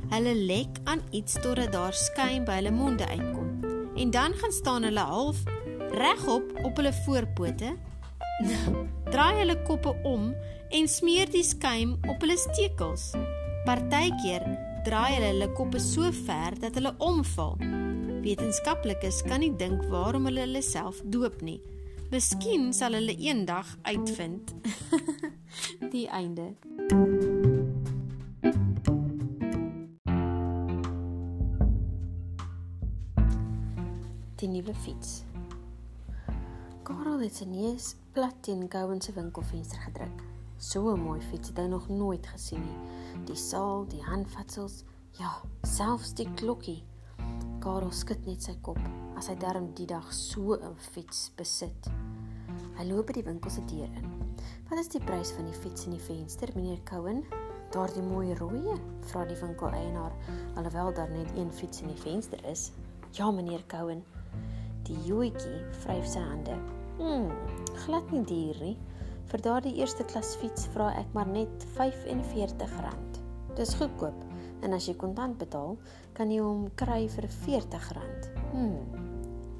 Hulle 0.08 0.34
lek 0.34 0.78
aan 0.84 1.00
iets 1.10 1.32
totdat 1.40 1.72
daar 1.72 1.92
skuim 1.92 2.44
by 2.44 2.60
hulle 2.60 2.70
monde 2.70 3.06
uitkom. 3.06 3.48
En 3.96 4.10
dan 4.10 4.32
gaan 4.32 4.52
staan 4.52 4.82
hulle 4.82 5.00
half 5.00 5.42
regop 5.90 6.52
op 6.62 6.76
hulle 6.76 6.92
voorpote. 6.92 7.76
Draai 9.12 9.38
hulle 9.38 9.62
koppe 9.62 9.96
om 10.02 10.34
en 10.68 10.88
smeer 10.88 11.30
die 11.30 11.44
skuim 11.44 11.96
op 12.08 12.20
hulle 12.20 12.36
stekels. 12.36 13.10
Partykeer 13.64 14.65
draai 14.86 15.16
hulle 15.16 15.30
hulle 15.32 15.48
koppe 15.58 15.80
so 15.82 16.12
ver 16.26 16.54
dat 16.62 16.78
hulle 16.78 16.94
omval. 17.02 17.56
Wetenskaplikes 18.22 19.22
kan 19.26 19.42
nie 19.42 19.50
dink 19.58 19.82
waarom 19.90 20.28
hulle 20.30 20.44
hulle 20.46 20.62
self 20.62 21.02
doop 21.04 21.42
nie. 21.42 21.58
Miskien 22.12 22.70
sal 22.76 22.94
hulle 22.94 23.16
eendag 23.18 23.74
uitvind. 23.88 24.54
die 25.94 26.06
einde. 26.06 26.52
die 34.36 34.48
nuwe 34.52 34.74
fiets. 34.84 35.22
Karel 36.86 37.22
het 37.24 37.38
sy 37.40 37.46
neus 37.48 37.94
plat 38.14 38.36
teen 38.44 38.66
Gowan 38.70 39.00
se 39.02 39.14
winkelfenster 39.16 39.80
gedruk. 39.88 40.22
So 40.58 40.94
'n 40.94 41.00
mooi 41.00 41.20
fiets 41.20 41.48
het 41.48 41.58
hy 41.58 41.66
nog 41.66 41.88
nooit 41.88 42.26
gesien 42.26 42.60
nie. 42.60 43.05
Die 43.24 43.36
saal, 43.36 43.86
die 43.88 44.02
handvatsels, 44.04 44.84
ja, 45.18 45.30
selfs 45.62 46.12
die 46.14 46.28
klokkie. 46.36 46.82
Karel 47.60 47.92
skud 47.92 48.26
net 48.26 48.42
sy 48.42 48.54
kop 48.62 48.78
as 49.16 49.30
hy 49.30 49.36
darm 49.40 49.72
die 49.74 49.86
dag 49.86 50.12
so 50.12 50.54
'n 50.54 50.76
fiets 50.92 51.30
besit. 51.36 51.88
Hy 52.76 52.84
loop 52.84 53.06
by 53.06 53.12
die 53.12 53.24
winkel 53.24 53.50
se 53.50 53.64
deur 53.64 53.88
in. 53.88 54.36
Wat 54.68 54.78
is 54.78 54.88
die 54.88 55.00
prys 55.00 55.32
van 55.32 55.46
die 55.46 55.58
fiets 55.62 55.86
in 55.86 55.92
die 55.92 56.06
venster, 56.08 56.48
meneer 56.54 56.82
Cowan? 56.84 57.24
Daardie 57.72 58.02
mooi 58.02 58.34
rooi, 58.34 58.76
vra 59.00 59.24
die 59.24 59.40
winkeleienaar, 59.40 60.12
alhoewel 60.56 60.92
daar 60.92 61.10
net 61.10 61.32
een 61.36 61.52
fiets 61.52 61.80
in 61.80 61.88
die 61.88 62.02
venster 62.02 62.44
is. 62.44 62.72
Ja, 63.12 63.30
meneer 63.30 63.64
Cowan, 63.66 64.04
Die 64.86 64.98
joetjie 65.02 65.64
vryf 65.82 66.06
sy 66.06 66.20
hande. 66.22 66.54
Hm, 67.00 67.32
glad 67.82 68.12
nie 68.14 68.22
duur 68.28 68.58
nie. 68.62 68.76
Vir 69.26 69.42
daardie 69.42 69.74
eerste 69.80 70.06
klas 70.06 70.36
fiets 70.38 70.68
vra 70.76 70.92
ek 71.00 71.10
maar 71.16 71.26
net 71.26 71.66
R45. 71.74 73.05
Dis 73.56 73.72
goedkoop 73.74 74.24
en 74.66 74.74
as 74.76 74.84
jy 74.88 74.92
kontant 75.00 75.38
betaal, 75.40 75.78
kan 76.16 76.28
jy 76.32 76.42
hom 76.44 76.66
kry 76.76 77.06
vir 77.08 77.24
R40. 77.28 78.26
Hm. 78.52 78.74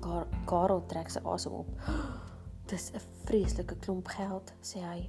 Kar 0.05 0.27
Karel 0.49 0.83
trek 0.91 1.09
sy 1.13 1.23
asem 1.25 1.55
op. 1.63 1.71
Dis 2.71 2.91
'n 2.93 3.01
vreeslike 3.25 3.79
klomp 3.81 4.09
geld, 4.13 4.53
sê 4.61 4.83
hy. 4.85 5.09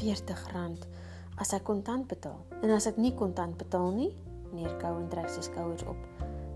R40 0.00 0.86
as 1.36 1.52
ek 1.52 1.64
kontant 1.68 2.08
betaal. 2.08 2.40
En 2.62 2.70
as 2.70 2.86
ek 2.86 2.96
nie 2.96 3.12
kontant 3.12 3.58
betaal 3.60 3.92
nie, 3.92 4.12
meneer 4.48 4.78
Cowan 4.80 5.08
trek 5.12 5.28
sy 5.28 5.44
skouers 5.44 5.84
op, 5.84 6.00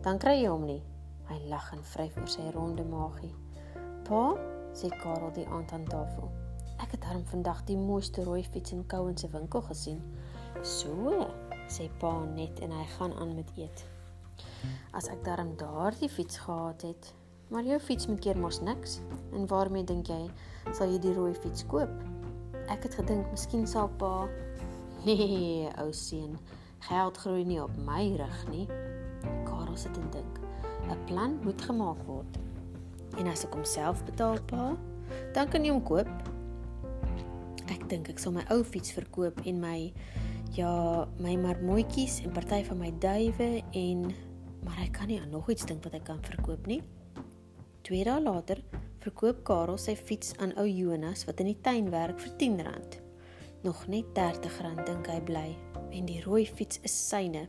dan 0.02 0.18
kry 0.18 0.38
jy 0.40 0.48
hom 0.48 0.64
nie. 0.64 0.82
Hy 1.28 1.44
lag 1.52 1.72
en 1.76 1.84
vryf 1.84 2.16
oor 2.16 2.28
sy 2.28 2.50
ronde 2.54 2.84
maagie. 2.84 3.34
"Pa," 4.08 4.32
sê 4.72 4.88
Karel 4.88 5.32
die 5.32 5.46
aand 5.46 5.72
aan 5.72 5.84
tafel. 5.84 6.30
"Ek 6.80 6.92
het 6.92 7.02
darm 7.02 7.24
vandag 7.24 7.64
die 7.66 7.76
mooiste 7.76 8.24
rooi 8.24 8.42
fiets 8.42 8.72
in 8.72 8.86
Cowan 8.86 9.16
se 9.16 9.28
winkel 9.28 9.60
gesien." 9.60 10.00
"So," 10.62 11.26
sê 11.68 11.90
pa 11.98 12.24
net 12.24 12.60
en 12.60 12.70
hy 12.70 12.84
gaan 12.96 13.14
aan 13.14 13.34
met 13.34 13.50
eet. 13.56 13.84
"As 14.92 15.08
ek 15.08 15.24
darm 15.24 15.56
daardie 15.56 16.08
fiets 16.08 16.38
gehad 16.38 16.82
het, 16.82 17.14
maar 17.48 17.62
jou 17.64 17.78
fiets 17.78 18.06
moet 18.06 18.20
keer 18.20 18.38
mos 18.38 18.60
niks. 18.60 19.00
En 19.32 19.46
waarmee 19.46 19.84
dink 19.84 20.06
jy 20.06 20.30
sal 20.72 20.90
jy 20.90 20.98
die 20.98 21.14
rooi 21.14 21.34
fiets 21.34 21.66
koop?" 21.66 21.90
Ek 22.68 22.82
het 22.82 22.94
gedink 22.94 23.30
miskien 23.30 23.66
sal 23.66 23.88
pa 23.88 24.28
Nee, 25.04 25.68
ou 25.80 25.92
seun, 25.92 26.38
geld 26.78 27.16
groei 27.16 27.44
nie 27.44 27.62
op 27.62 27.72
my 27.86 28.16
rug 28.20 28.48
nie. 28.50 28.66
Karel 29.48 29.76
sit 29.76 29.96
en 29.96 30.10
dink. 30.10 30.40
'n 30.90 31.04
plan 31.06 31.38
moet 31.42 31.62
gemaak 31.62 32.02
word. 32.06 32.38
En 33.16 33.26
as 33.26 33.44
ek 33.44 33.54
homself 33.54 34.04
betaal, 34.04 34.38
pa, 34.46 34.76
dan 35.32 35.48
kan 35.48 35.64
jy 35.64 35.70
hom 35.70 35.82
koop. 35.82 36.10
Ek 37.70 37.88
dink 37.88 38.08
ek 38.08 38.18
sal 38.18 38.32
my 38.32 38.44
ou 38.50 38.62
fiets 38.66 38.92
verkoop 38.92 39.40
en 39.46 39.60
my 39.60 39.92
ja, 40.56 41.06
my 41.22 41.36
marmotjies 41.38 42.20
en 42.24 42.32
party 42.34 42.62
van 42.66 42.80
my 42.80 42.90
duwe 43.02 43.50
en 43.76 44.08
maar 44.64 44.80
ek 44.84 44.96
kan 44.98 45.08
nie 45.08 45.20
aan 45.20 45.30
nog 45.32 45.48
iets 45.50 45.66
dink 45.68 45.84
wat 45.86 45.94
ek 45.96 46.08
kan 46.10 46.18
verkoop 46.24 46.66
nie. 46.68 46.80
2 47.88 48.04
dae 48.04 48.20
later 48.20 48.60
verkoop 49.00 49.44
Karel 49.48 49.78
sy 49.80 49.94
fiets 49.96 50.34
aan 50.42 50.52
ou 50.60 50.66
Jonas 50.68 51.24
wat 51.28 51.40
in 51.40 51.48
die 51.52 51.60
tuin 51.64 51.88
werk 51.94 52.20
vir 52.20 52.34
R10. 52.34 52.98
Nog 53.64 53.86
net 53.92 54.12
R30 54.16 54.84
dink 54.84 55.08
hy 55.08 55.20
bly 55.24 55.46
en 55.96 56.06
die 56.08 56.20
rooi 56.26 56.44
fiets 56.46 56.82
is 56.84 56.96
syne. 57.08 57.46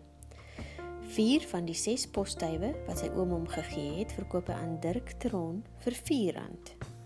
4 1.12 1.44
van 1.52 1.68
die 1.68 1.76
6 1.76 2.08
posduwe 2.16 2.72
wat 2.88 3.02
sy 3.02 3.10
oom 3.18 3.34
hom 3.36 3.48
gegee 3.52 3.98
het, 3.98 4.14
verkoop 4.16 4.48
hy 4.48 4.56
aan 4.56 4.78
Dirk 4.84 5.18
Tron 5.20 5.60
vir 5.84 5.98
R4. 5.98 6.40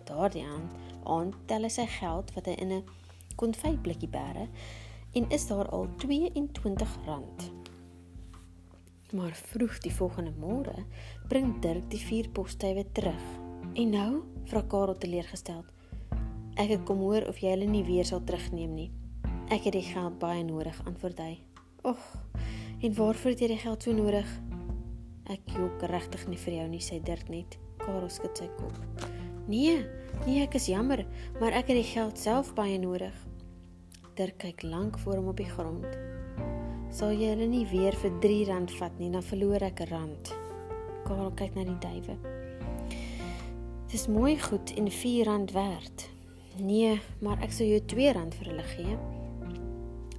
Daardie 0.06 0.46
aan 0.46 0.70
aand 1.10 1.38
tel 1.50 1.66
hy 1.66 1.72
sy 1.74 1.88
geld 1.98 2.30
wat 2.36 2.46
hy 2.46 2.54
in 2.62 2.74
'n 2.82 2.84
konfytblikkie 3.36 4.12
bære 4.12 4.46
en 5.16 5.30
is 5.30 5.48
daar 5.48 5.70
al 5.70 5.88
R22. 5.88 6.86
Maar 9.12 9.32
vroeg 9.32 9.78
die 9.80 9.94
volgende 9.94 10.34
môre 10.36 10.84
bring 11.28 11.54
Dirk 11.64 11.88
die 11.90 12.02
vier 12.02 12.28
posduwe 12.30 12.84
terug. 12.92 13.22
En 13.74 13.90
nou, 13.90 14.12
vra 14.52 14.62
Karel 14.68 14.98
teleurgesteld. 14.98 15.72
Ek 16.60 16.70
het 16.72 16.84
kom 16.88 17.00
hoor 17.04 17.28
of 17.30 17.40
jy 17.40 17.54
hulle 17.54 17.68
nie 17.70 17.84
weer 17.88 18.08
sal 18.08 18.24
terugneem 18.28 18.74
nie. 18.76 18.90
Ek 19.52 19.68
het 19.68 19.76
die 19.76 19.86
geld 19.86 20.18
baie 20.20 20.44
nodig, 20.44 20.76
antwoord 20.88 21.20
hy. 21.24 21.38
Och, 21.86 22.02
en 22.82 22.96
waarvoor 22.98 23.36
het 23.36 23.44
jy 23.46 23.50
die 23.54 23.62
geld 23.62 23.88
so 23.88 23.96
nodig? 23.96 24.32
Ek 25.32 25.48
jok 25.56 25.86
regtig 25.92 26.26
nie 26.28 26.40
vir 26.40 26.58
jou 26.60 26.68
nie, 26.72 26.82
sê 26.84 27.00
Dirk 27.04 27.30
net. 27.32 27.60
Karel 27.86 28.10
skud 28.12 28.36
sy 28.40 28.50
kop. 28.58 29.08
Nee, 29.48 29.86
nee, 30.26 30.42
ek 30.44 30.58
is 30.60 30.68
jammer, 30.72 31.06
maar 31.40 31.54
ek 31.54 31.70
het 31.72 31.80
die 31.80 31.88
geld 31.94 32.20
self 32.20 32.52
baie 32.58 32.80
nodig. 32.82 33.16
Dirk 34.16 34.38
kyk 34.38 34.64
lank 34.64 35.00
voor 35.00 35.16
hom 35.16 35.28
op 35.28 35.38
die 35.38 35.50
grond 35.50 35.88
sal 36.96 37.12
jy 37.12 37.34
hulle 37.34 37.48
nie 37.52 37.66
weer 37.68 37.96
vir 38.00 38.14
R3 38.24 38.76
vat 38.78 39.00
nie, 39.02 39.10
dan 39.12 39.24
verloor 39.24 39.64
ek 39.68 39.82
'n 39.82 39.90
rand. 39.90 40.32
Karel 41.04 41.32
kyk 41.36 41.56
na 41.56 41.64
die 41.68 41.80
duwe. 41.84 42.16
Dis 43.92 44.08
mooi 44.08 44.40
goed 44.40 44.72
en 44.78 44.88
R4 44.88 45.52
werd. 45.54 46.10
Nee, 46.58 47.02
maar 47.20 47.44
ek 47.44 47.52
sal 47.52 47.68
jou 47.68 47.80
R2 47.80 48.32
vir 48.38 48.48
hulle 48.48 48.64
gee. 48.64 48.98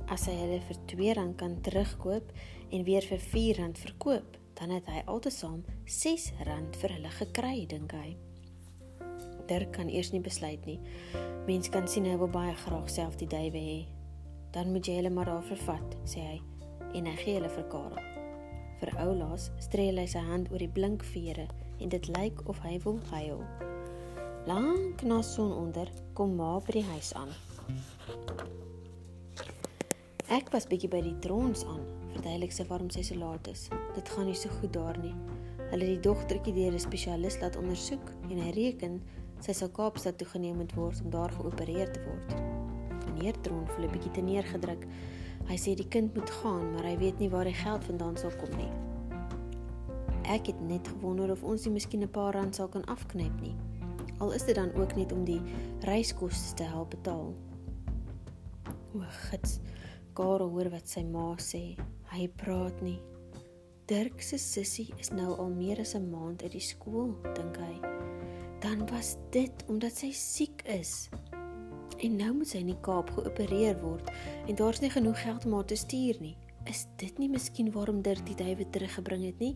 As 0.09 0.27
hy 0.27 0.35
hulle 0.35 0.61
vir 0.61 0.77
R2 0.77 1.37
kan 1.37 1.61
terugkoop 1.63 2.33
en 2.71 2.85
weer 2.85 3.03
vir 3.03 3.19
R4 3.19 3.73
verkoop, 3.73 4.37
dan 4.55 4.71
het 4.71 4.87
hy 4.87 5.03
altesaam 5.07 5.65
R6 5.87 6.33
vir 6.77 6.91
hulle 6.91 7.11
gekry, 7.11 7.67
dink 7.67 7.93
hy. 7.93 8.17
Dirk 9.47 9.73
kan 9.73 9.89
eers 9.89 10.13
nie 10.13 10.21
besluit 10.21 10.65
nie. 10.67 10.81
Mens 11.47 11.69
kan 11.69 11.89
sien 11.89 12.05
hy 12.05 12.17
wil 12.19 12.29
baie 12.29 12.55
graag 12.55 12.91
self 12.91 13.17
die 13.17 13.31
duwe 13.31 13.63
hê. 13.63 13.81
Dan 14.53 14.73
moet 14.73 14.87
jy 14.87 14.99
hulle 14.99 15.11
maar 15.11 15.31
daar 15.31 15.47
vervat, 15.47 15.97
sê 16.05 16.21
hy 16.21 16.39
en 16.97 17.07
hy 17.07 17.17
gee 17.21 17.37
hulle 17.37 17.51
vir 17.53 17.67
Karel. 17.73 17.99
Vir 18.81 18.93
Oulaas 19.05 19.51
streel 19.65 20.01
hy 20.01 20.07
sy 20.09 20.23
hand 20.25 20.51
oor 20.53 20.63
die 20.63 20.73
blink 20.73 21.05
vere 21.13 21.47
en 21.81 21.93
dit 21.93 22.09
lyk 22.13 22.43
of 22.51 22.61
hy 22.65 22.77
wil 22.85 23.01
huil. 23.13 23.43
Lank 24.49 25.03
na 25.03 25.23
sononder 25.27 25.91
kom 26.17 26.37
ma 26.39 26.57
by 26.65 26.79
die 26.79 26.87
huis 26.93 27.13
aan. 27.19 27.33
Ek 30.33 30.51
was 30.55 30.67
bietjie 30.71 30.91
by 30.91 31.01
die 31.05 31.17
trons 31.23 31.65
aan, 31.69 31.83
verduidelik 32.15 32.55
sy 32.55 32.67
waarom 32.71 32.91
sy 32.91 33.05
so 33.07 33.19
laat 33.19 33.49
is. 33.51 33.69
Dit 33.95 34.09
gaan 34.15 34.29
nie 34.31 34.39
so 34.39 34.53
goed 34.61 34.73
daar 34.75 34.99
nie. 35.03 35.15
Hulle 35.71 35.83
het 35.83 35.93
die 35.97 36.05
dogtertjie 36.07 36.55
deur 36.55 36.75
'n 36.75 36.83
spesialis 36.83 37.41
laat 37.41 37.57
ondersoek 37.59 38.13
en 38.31 38.39
hy 38.39 38.51
reken 38.55 39.01
sy 39.41 39.53
sal 39.53 39.69
Kaapstad 39.69 40.19
toe 40.19 40.27
geneem 40.27 40.57
moet 40.57 40.75
word 40.75 41.03
om 41.05 41.11
daar 41.11 41.31
geopereer 41.31 41.93
te 41.93 42.01
word. 42.05 42.35
Meneer 43.07 43.41
Tron 43.41 43.67
voel 43.67 43.85
'n 43.85 43.93
bietjie 43.93 44.11
te 44.11 44.21
neergedruk 44.21 44.87
Hy 45.47 45.55
sê 45.63 45.77
die 45.79 45.87
kind 45.87 46.15
moet 46.19 46.31
gaan, 46.41 46.73
maar 46.75 46.87
hy 46.89 46.97
weet 46.99 47.21
nie 47.23 47.31
waar 47.31 47.47
die 47.47 47.55
geld 47.55 47.85
vandaan 47.87 48.17
sal 48.19 48.33
kom 48.41 48.51
nie. 48.59 48.71
Ek 50.27 50.49
het 50.51 50.59
net 50.67 50.89
gewonder 50.91 51.31
of 51.31 51.45
ons 51.47 51.67
nie 51.67 51.77
miskien 51.77 52.03
'n 52.03 52.11
paar 52.11 52.35
rand 52.35 52.55
sal 52.55 52.69
kan 52.69 52.85
afknyp 52.91 53.41
nie. 53.41 53.55
Al 54.19 54.33
is 54.33 54.43
dit 54.43 54.55
dan 54.55 54.75
ook 54.75 54.97
net 54.97 55.13
om 55.13 55.25
die 55.25 55.41
reiskoste 55.81 56.55
te 56.55 56.63
help 56.65 56.91
betaal. 56.91 57.35
O, 58.95 59.05
gits. 59.31 59.61
Karel 60.15 60.49
hoor 60.49 60.71
wat 60.71 60.89
sy 60.89 61.05
ma 61.05 61.35
sê. 61.37 61.77
Hy 62.11 62.29
praat 62.29 62.83
nie. 62.83 63.01
Dirk 63.87 64.23
se 64.23 64.39
sussie 64.39 64.93
is 64.99 65.11
nou 65.11 65.37
al 65.37 65.51
meer 65.51 65.81
as 65.81 65.95
'n 65.95 66.11
maand 66.11 66.43
uit 66.43 66.53
die 66.53 66.61
skool, 66.61 67.15
dink 67.35 67.57
hy. 67.57 67.81
Dan 68.61 68.87
was 68.91 69.17
dit 69.31 69.65
omdat 69.69 69.97
sy 69.97 70.11
siek 70.13 70.63
is. 70.63 71.09
En 71.97 72.17
nou 72.17 72.33
moet 72.37 72.49
sy 72.49 72.61
in 72.65 72.73
die 72.73 72.81
Kaap 72.85 73.11
geopereer 73.17 73.79
word 73.81 74.11
en 74.47 74.57
daar's 74.59 74.81
nie 74.81 74.91
genoeg 74.93 75.21
geld 75.23 75.47
om 75.49 75.57
haar 75.57 75.69
te 75.69 75.77
stuur 75.77 76.21
nie. 76.21 76.37
Is 76.67 76.87
dit 77.01 77.19
nie 77.19 77.29
miskien 77.31 77.71
waarom 77.73 78.03
Dirk 78.03 78.27
die 78.27 78.37
duwe 78.37 78.67
teruggebring 78.71 79.25
het 79.25 79.39
nie? 79.39 79.55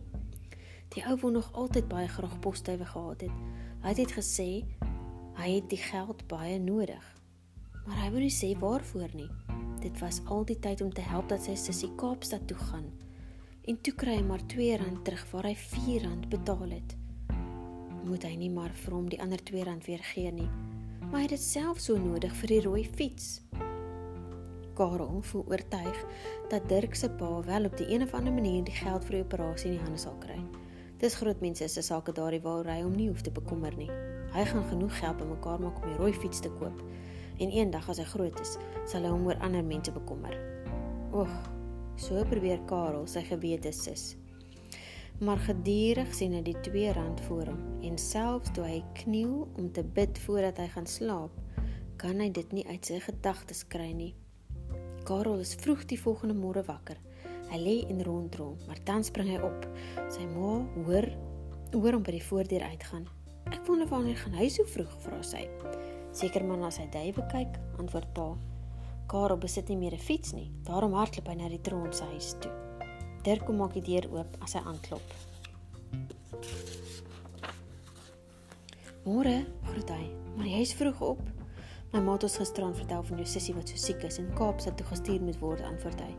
Die 0.95 1.03
ou 1.07 1.17
wou 1.21 1.31
nog 1.31 1.51
altyd 1.53 1.87
baie 1.91 2.07
graag 2.07 2.39
posduwe 2.43 2.85
gehad 2.85 3.21
het. 3.27 3.35
Hy 3.83 3.93
het 3.97 4.15
gesê 4.15 4.49
hy 5.37 5.49
het 5.55 5.69
die 5.71 5.79
geld 5.79 6.25
baie 6.27 6.59
nodig. 6.59 7.03
Maar 7.85 8.03
hy 8.03 8.09
wou 8.13 8.23
nie 8.23 8.33
sê 8.33 8.51
waarvoor 8.59 9.13
nie. 9.17 9.29
Dit 9.81 9.97
was 9.99 10.21
al 10.29 10.45
die 10.45 10.59
tyd 10.59 10.81
om 10.85 10.91
te 10.93 11.01
help 11.01 11.29
dat 11.31 11.43
sy 11.45 11.55
sussie 11.57 11.89
Kaapstad 11.97 12.47
toe 12.47 12.57
gaan. 12.57 12.89
En 13.65 13.77
toe 13.81 13.93
kry 13.97 14.19
hy 14.19 14.25
maar 14.25 14.43
R2 14.45 15.01
terug 15.05 15.25
waar 15.31 15.49
hy 15.49 15.55
R4 15.55 16.27
betaal 16.29 16.69
het. 16.77 17.00
Moet 18.03 18.23
hy 18.27 18.35
nie 18.35 18.51
maar 18.51 18.73
vir 18.85 18.93
hom 18.97 19.09
die 19.09 19.21
ander 19.21 19.39
R2 19.39 19.85
weer 19.85 20.05
gee 20.13 20.31
nie? 20.31 20.49
maar 21.11 21.19
hy 21.19 21.27
het 21.27 21.35
dit 21.35 21.43
self 21.43 21.79
so 21.83 21.99
nodig 21.99 22.31
vir 22.39 22.51
die 22.53 22.61
rooi 22.63 22.83
fiets. 22.87 23.41
Karel 24.79 25.19
voel 25.27 25.43
oortuig 25.51 25.97
dat 26.49 26.69
Dirk 26.71 26.95
se 26.95 27.09
pa 27.19 27.31
wel 27.43 27.67
op 27.67 27.75
die 27.77 27.89
een 27.91 28.05
of 28.05 28.13
ander 28.15 28.33
manier 28.33 28.63
die 28.63 28.75
geld 28.77 29.03
vir 29.05 29.17
die 29.17 29.23
operasie 29.25 29.71
in 29.71 29.75
die 29.75 29.83
hande 29.83 29.99
sal 29.99 30.15
kry. 30.23 30.39
Dis 31.03 31.17
groot 31.19 31.41
mense 31.43 31.67
se 31.67 31.83
sake 31.83 32.15
daardie 32.15 32.39
waar 32.45 32.69
hy 32.71 32.79
hom 32.79 32.95
nie 32.95 33.09
hoef 33.09 33.25
te 33.27 33.33
bekommer 33.33 33.75
nie. 33.75 33.89
Hy 34.31 34.45
gaan 34.53 34.63
genoeg 34.69 34.95
geld 35.01 35.19
bymekaar 35.19 35.59
maak 35.59 35.83
om 35.83 35.89
die 35.89 35.99
rooi 35.99 36.13
fiets 36.13 36.39
te 36.39 36.53
koop. 36.61 36.79
En 37.43 37.51
eendag 37.51 37.89
as 37.91 37.99
hy 37.99 38.07
groot 38.07 38.39
is, 38.39 38.55
sal 38.87 39.03
hy 39.03 39.11
hom 39.11 39.27
oor 39.27 39.43
ander 39.43 39.67
mense 39.67 39.91
bekommer. 39.91 40.37
Oeg, 41.11 41.35
so 41.99 42.23
probeer 42.31 42.63
Karel 42.71 43.03
sy 43.09 43.25
gewete 43.27 43.75
sis 43.75 44.13
maar 45.21 45.37
gedurig 45.37 46.09
sien 46.17 46.33
hy 46.33 46.41
die 46.41 46.57
2 46.65 46.93
rand 46.97 47.19
voor 47.27 47.51
hom 47.51 47.59
en 47.85 47.97
selfs 48.01 48.49
toe 48.55 48.63
hy 48.65 48.79
kniel 48.97 49.43
om 49.61 49.67
te 49.69 49.83
bid 49.85 50.17
voordat 50.23 50.57
hy 50.57 50.65
gaan 50.73 50.87
slaap, 50.89 51.35
kan 52.01 52.17
hy 52.23 52.31
dit 52.33 52.55
nie 52.57 52.63
uit 52.65 52.89
sy 52.89 52.97
gedagtes 53.03 53.61
kry 53.69 53.91
nie. 53.93 54.15
Karel 55.05 55.43
is 55.43 55.53
vroeg 55.61 55.83
die 55.91 55.99
volgende 56.01 56.33
môre 56.37 56.63
wakker. 56.65 56.97
Hy 57.51 57.59
lê 57.61 57.75
en 57.91 58.01
rondrol, 58.07 58.55
maar 58.65 58.81
dan 58.87 59.05
spring 59.05 59.29
hy 59.29 59.37
op. 59.45 59.67
Sy 60.09 60.25
ma 60.31 60.55
hoor 60.87 61.09
hoor 61.75 61.99
hom 61.99 62.03
by 62.03 62.17
die 62.17 62.25
voordeur 62.25 62.65
uitgaan. 62.73 63.05
Ek 63.53 63.61
wonder 63.69 63.87
wanneer 63.93 64.17
gaan 64.23 64.39
hy 64.41 64.49
so 64.49 64.65
vroeg 64.73 64.97
vra 65.05 65.21
sy. 65.21 65.45
Seker 66.17 66.43
maar 66.47 66.59
na 66.63 66.73
sy 66.73 66.89
duwe 66.91 67.27
kyk, 67.29 67.61
antwoord 67.77 68.09
pa. 68.17 68.27
Karel 69.11 69.37
besit 69.37 69.69
nie 69.69 69.77
meer 69.77 69.93
'n 69.93 70.01
fiets 70.01 70.33
nie, 70.33 70.49
daarom 70.65 70.97
hardloop 70.97 71.29
hy 71.29 71.35
na 71.35 71.49
die 71.49 71.61
tron 71.61 71.93
se 71.93 72.09
huis 72.09 72.33
toe. 72.41 72.70
Dirk 73.25 73.45
kom 73.45 73.59
maak 73.61 73.75
die 73.77 73.83
deur 73.85 74.07
oop 74.15 74.37
as 74.41 74.55
hy 74.57 74.63
aanklop. 74.65 75.13
Môre, 79.05 79.41
groet 79.71 79.93
hy. 79.93 80.03
Maar 80.37 80.49
jy 80.49 80.61
is 80.65 80.73
vroeg 80.77 81.01
op. 81.05 81.21
My 81.91 81.99
ma 81.99 82.15
het 82.15 82.25
ons 82.25 82.37
gisteraan 82.39 82.75
vertel 82.77 83.03
van 83.03 83.19
jou 83.19 83.27
sussie 83.27 83.55
wat 83.57 83.69
so 83.69 83.81
siek 83.81 84.03
is 84.07 84.17
en 84.21 84.29
Kaapstad 84.37 84.77
toe 84.79 84.87
gestuur 84.87 85.21
moet 85.25 85.39
word, 85.41 85.63
antwoord 85.67 86.01
hy. 86.05 86.11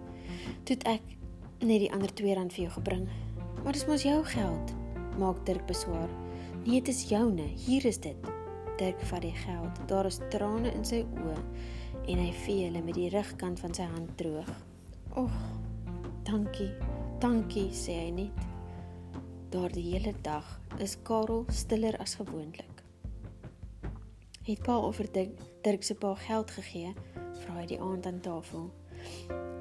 Toe 0.69 0.77
ek 0.91 1.15
net 1.63 1.81
die 1.85 1.91
ander 1.95 2.13
2 2.21 2.35
rand 2.37 2.53
vir 2.55 2.67
jou 2.67 2.75
gebring. 2.77 3.07
Maar 3.63 3.79
dis 3.79 3.87
mos 3.89 4.05
jou 4.07 4.19
geld, 4.35 4.75
maak 5.23 5.41
Dirk 5.47 5.65
beswaar. 5.71 6.11
Nee, 6.65 6.81
dit 6.81 6.93
is 6.93 7.05
joune. 7.11 7.47
Hier 7.65 7.87
is 7.87 7.99
dit. 8.03 8.31
Dirk 8.79 9.01
vat 9.11 9.23
die 9.25 9.35
geld. 9.45 9.81
Daar 9.91 10.07
is 10.11 10.21
trane 10.35 10.71
in 10.75 10.85
sy 10.87 11.03
oë 11.23 11.39
en 12.11 12.19
hy 12.19 12.31
vee 12.43 12.67
hulle 12.67 12.83
met 12.83 12.97
die 12.99 13.11
rugkant 13.13 13.61
van 13.63 13.75
sy 13.77 13.87
hand 13.87 14.11
droog. 14.19 14.49
Och, 15.19 15.35
dankie. 16.23 16.71
Dankie, 17.21 17.71
sê 17.71 17.95
hy 17.99 18.11
net. 18.11 18.47
Daardie 19.53 19.85
hele 19.93 20.15
dag 20.25 20.47
is 20.81 20.97
Karel 21.05 21.45
stiller 21.53 21.97
as 22.01 22.15
gewoonlik. 22.15 22.83
Het 24.43 24.63
pa 24.65 24.79
oor 24.81 25.09
Dirk 25.63 25.83
se 25.83 25.95
pa 25.95 26.15
geld 26.15 26.51
gegee? 26.51 26.95
Vra 27.43 27.61
hy 27.61 27.67
die 27.67 27.81
aand 27.81 28.07
aan 28.07 28.21
tafel. 28.21 28.71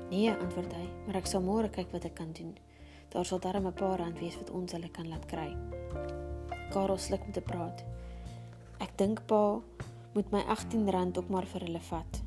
Nee, 0.10 0.32
antwoord 0.32 0.74
hy, 0.74 0.88
maar 1.06 1.20
ek 1.22 1.30
sal 1.30 1.44
môre 1.46 1.70
kyk 1.70 1.92
wat 1.94 2.06
ek 2.06 2.16
kan 2.18 2.32
doen. 2.34 2.56
Daar 3.14 3.26
sal 3.26 3.40
darm 3.40 3.68
'n 3.68 3.74
paar 3.74 4.00
rand 4.00 4.20
wees 4.20 4.38
wat 4.38 4.50
ons 4.50 4.72
hulle 4.72 4.90
kan 4.90 5.08
laat 5.08 5.26
kry. 5.26 5.56
Karel 6.72 6.98
sluk 6.98 7.22
om 7.26 7.32
te 7.32 7.42
praat. 7.42 7.84
Ek 8.80 8.98
dink 8.98 9.26
pa 9.28 9.62
moet 10.14 10.32
my 10.32 10.42
18 10.48 10.90
rand 10.90 11.18
ook 11.18 11.30
maar 11.30 11.46
vir 11.46 11.62
hulle 11.62 11.80
vat. 11.80 12.24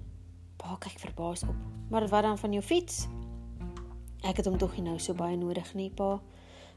Pa 0.56 0.76
kyk 0.80 0.98
verbaas 0.98 1.42
op. 1.42 1.56
Maar 1.90 2.08
wat 2.08 2.22
dan 2.22 2.38
van 2.38 2.52
jou 2.52 2.62
fiets? 2.62 3.08
Ek 4.24 4.38
het 4.40 4.46
hom 4.48 4.56
tog 4.56 4.72
nie 4.78 4.86
nou 4.86 4.96
so 4.96 5.12
baie 5.12 5.36
nodig 5.36 5.74
nie, 5.76 5.90
pa. 5.92 6.16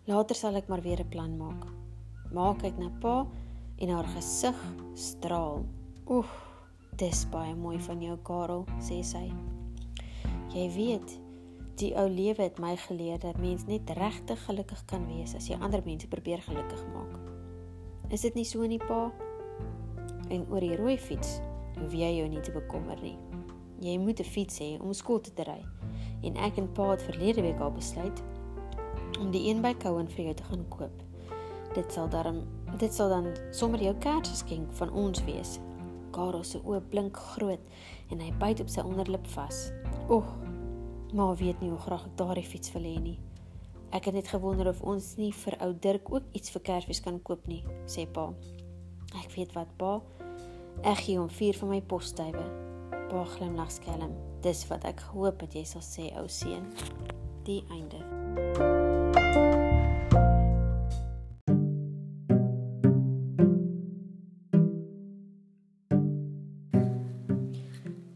Later 0.08 0.36
sal 0.36 0.58
ek 0.60 0.68
maar 0.68 0.82
weer 0.84 1.00
'n 1.00 1.10
plan 1.10 1.38
maak. 1.38 1.64
Ma 2.32 2.54
kyk 2.54 2.78
na 2.78 2.90
pa 3.00 3.26
en 3.80 3.90
haar 3.90 4.08
gesig 4.16 4.58
straal. 4.96 5.64
Oef, 6.10 6.28
dis 6.98 7.26
baie 7.32 7.56
mooi 7.56 7.80
van 7.80 8.02
jou, 8.02 8.18
Karel, 8.24 8.66
sê 8.80 9.04
sy. 9.04 9.32
Jy 10.54 10.70
weet, 10.76 11.20
die 11.78 11.94
ou 11.96 12.08
lewe 12.10 12.42
het 12.42 12.60
my 12.60 12.76
geleer 12.76 13.20
dat 13.20 13.38
mens 13.38 13.66
net 13.66 13.90
regtig 13.90 14.46
gelukkig 14.46 14.86
kan 14.86 15.08
wees 15.08 15.36
as 15.36 15.48
jy 15.48 15.58
ander 15.62 15.82
mense 15.86 16.08
probeer 16.08 16.42
gelukkig 16.42 16.86
maak. 16.94 17.20
Is 18.10 18.22
dit 18.22 18.36
nie 18.36 18.46
so 18.46 18.66
nie, 18.66 18.80
pa? 18.80 19.12
En 20.30 20.46
oor 20.50 20.60
die 20.60 20.76
rooi 20.76 20.98
fiets, 20.98 21.40
hoef 21.80 21.94
jy 21.94 22.18
jou 22.18 22.28
nie 22.28 22.42
te 22.42 22.52
bekommer 22.52 23.02
nie. 23.02 23.18
Jy 23.80 23.98
moet 23.98 24.20
'n 24.20 24.24
fiets 24.24 24.60
hê 24.60 24.82
om 24.82 24.94
skool 24.94 25.22
toe 25.22 25.34
te 25.34 25.44
ry. 25.44 25.64
En 26.26 26.38
ek 26.48 26.58
en 26.58 26.72
pa 26.74 26.90
het 26.94 27.04
verlede 27.04 27.42
week 27.42 27.60
al 27.60 27.72
besluit 27.72 28.24
om 29.20 29.32
die 29.32 29.48
een 29.50 29.62
by 29.62 29.74
Cowan 29.82 30.10
vir 30.14 30.30
jou 30.30 30.34
te 30.38 30.48
gaan 30.50 30.66
koop. 30.74 31.04
Dit 31.76 31.94
sal 31.94 32.10
dan 32.10 32.44
dit 32.78 32.94
sal 32.94 33.10
dan 33.10 33.32
sommer 33.52 33.82
jou 33.82 33.94
Kersgeskenk 34.02 34.74
van 34.80 34.92
ons 34.92 35.24
wees. 35.26 35.58
Karel 36.12 36.44
se 36.44 36.62
oë 36.64 36.82
blink 36.92 37.18
groot 37.36 37.64
en 38.12 38.22
hy 38.22 38.32
byt 38.42 38.62
op 38.64 38.70
sy 38.72 38.84
onderlip 38.86 39.28
vas. 39.36 39.68
Oeg, 40.10 40.28
maar 41.14 41.36
weet 41.40 41.62
nie 41.62 41.70
hoe 41.70 41.82
graag 41.86 42.06
ek 42.10 42.18
daardie 42.20 42.46
fiets 42.46 42.74
wil 42.76 42.86
hê 42.88 42.96
nie. 43.02 43.18
Ek 43.96 44.10
het 44.10 44.18
net 44.18 44.28
gewonder 44.28 44.68
of 44.68 44.82
ons 44.84 45.14
nie 45.20 45.32
vir 45.32 45.56
ou 45.64 45.72
Dirk 45.74 46.12
ook 46.12 46.26
iets 46.36 46.52
vir 46.52 46.66
Kersfees 46.70 47.04
kan 47.04 47.22
koop 47.24 47.48
nie, 47.48 47.64
sê 47.88 48.08
pa. 48.10 48.30
Ek 49.16 49.32
weet 49.38 49.56
wat 49.56 49.72
pa. 49.80 49.98
Ek 50.84 51.06
gee 51.06 51.20
hom 51.20 51.30
4 51.32 51.62
van 51.64 51.72
my 51.76 51.82
posduwe. 51.82 52.48
Pa 53.08 53.24
glimlag 53.38 53.72
skelm. 53.72 54.27
Dis 54.42 54.68
wat 54.70 54.84
ek 54.86 55.00
gehoop 55.10 55.42
het 55.42 55.56
jy 55.58 55.64
sal 55.66 55.82
sê, 55.82 56.12
ou 56.20 56.28
seun. 56.30 56.68
Die 57.48 57.64
einde. 57.74 57.98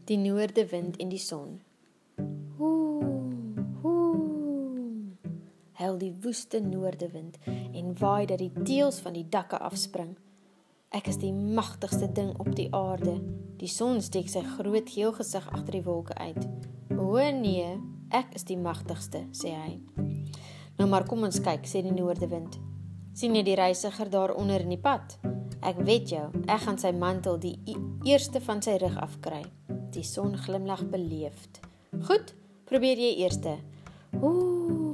Die 0.05 0.17
noorde 0.19 0.65
wind 0.69 0.97
en 1.01 1.09
die 1.09 1.21
son. 1.21 1.61
Huil 5.81 5.97
die 5.97 6.13
woeste 6.21 6.59
noorde 6.61 7.07
wind 7.09 7.39
en 7.47 7.95
waai 7.97 8.25
dat 8.29 8.43
die 8.43 8.51
teels 8.61 8.99
van 9.01 9.17
die 9.17 9.25
dakke 9.25 9.57
afspring. 9.57 10.13
Ek 10.91 11.05
is 11.07 11.21
die 11.21 11.31
magtigste 11.31 12.09
ding 12.11 12.33
op 12.43 12.49
die 12.51 12.67
aarde. 12.75 13.13
Die 13.61 13.69
son 13.71 14.01
steek 14.03 14.27
sy 14.27 14.41
groot 14.43 14.89
geel 14.91 15.13
gesig 15.15 15.45
agter 15.47 15.77
die 15.77 15.85
wolke 15.85 16.17
uit. 16.19 16.41
O 16.99 17.15
nee, 17.31 17.77
ek 18.11 18.33
is 18.35 18.43
die 18.49 18.57
magtigste, 18.59 19.21
sê 19.31 19.53
hy. 19.55 19.77
Nou 20.75 20.89
maar 20.91 21.07
kom 21.07 21.23
ons 21.23 21.39
kyk, 21.39 21.63
sê 21.63 21.79
die 21.85 21.95
noordewind. 21.95 22.59
sien 23.15 23.35
jy 23.35 23.43
die 23.43 23.55
reisiger 23.55 24.09
daar 24.11 24.35
onder 24.35 24.63
in 24.63 24.75
die 24.75 24.81
pad? 24.83 25.15
Ek 25.63 25.79
weet 25.79 26.11
jou, 26.11 26.27
ek 26.47 26.61
gaan 26.65 26.77
sy 26.79 26.91
mantel 26.91 27.39
die 27.39 27.55
e-, 27.67 27.79
eerste 28.07 28.43
van 28.43 28.61
sy 28.63 28.75
rug 28.83 28.97
afkry. 28.99 29.43
Die 29.95 30.03
son 30.03 30.35
glimlag 30.35 30.83
beleefd. 30.91 31.61
Goed, 32.07 32.35
probeer 32.67 32.99
jy 32.99 33.13
eerste. 33.23 33.57
Ooh, 34.19 34.91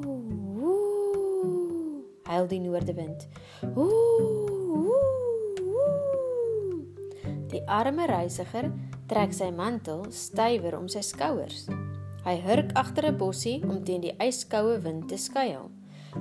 ooh, 0.62 2.02
huil 2.30 2.50
die 2.54 2.62
noordewind. 2.62 3.30
Ooh, 3.74 3.90
ooh. 3.90 5.27
Die 7.48 7.62
arme 7.72 8.08
reisiger 8.10 8.68
trek 9.08 9.32
sy 9.34 9.48
mantel 9.56 10.02
stywer 10.12 10.76
om 10.76 10.90
sy 10.92 11.00
skouers. 11.06 11.68
Hy 12.26 12.36
hurk 12.44 12.74
agter 12.76 13.08
'n 13.08 13.18
bossie 13.18 13.64
om 13.64 13.84
teen 13.84 14.02
die 14.02 14.16
yskoue 14.20 14.82
wind 14.84 15.08
te 15.08 15.18
skuil. 15.18 15.72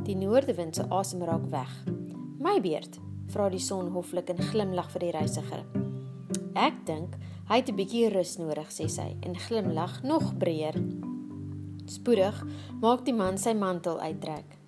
Die 0.05 0.15
noordewind 0.15 0.77
se 0.77 0.87
asem 0.91 1.23
raak 1.23 1.47
weg. 1.51 1.73
"My 2.39 2.61
beurt," 2.61 3.01
vra 3.29 3.49
die 3.49 3.59
son 3.59 3.91
hoflik 3.91 4.31
en 4.31 4.39
glimlag 4.39 4.91
vir 4.91 5.01
die 5.01 5.11
reisiger. 5.19 5.65
"Ek 6.55 6.87
dink 6.87 7.17
hy 7.49 7.57
het 7.57 7.69
'n 7.69 7.77
bietjie 7.77 8.09
rus 8.09 8.39
nodig," 8.39 8.71
sê 8.71 8.89
sy 8.89 9.17
en 9.23 9.35
glimlag 9.35 10.03
nog 10.03 10.39
breër. 10.39 10.75
Spoedig 11.87 12.45
maak 12.81 13.05
die 13.05 13.15
man 13.15 13.39
sy 13.39 13.53
mantel 13.53 14.01
uittrek. 14.01 14.59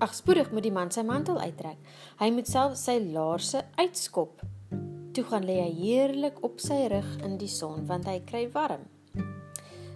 Ag, 0.00 0.14
spoedig 0.14 0.50
moet 0.50 0.62
die 0.62 0.72
man 0.72 0.90
sy 0.90 1.02
mantel 1.02 1.38
uittrek. 1.38 1.78
Hy 2.18 2.30
moet 2.30 2.48
self 2.48 2.76
sy 2.76 2.98
laarse 2.98 3.64
uitskop. 3.76 4.42
Toe 5.14 5.22
gaan 5.24 5.44
lê 5.46 5.60
hy 5.62 5.70
heerlik 5.78 6.40
op 6.42 6.56
sy 6.58 6.88
rug 6.90 7.06
in 7.22 7.36
die 7.38 7.50
son 7.50 7.84
want 7.86 8.08
hy 8.10 8.16
kry 8.26 8.48
warm. 8.50 8.82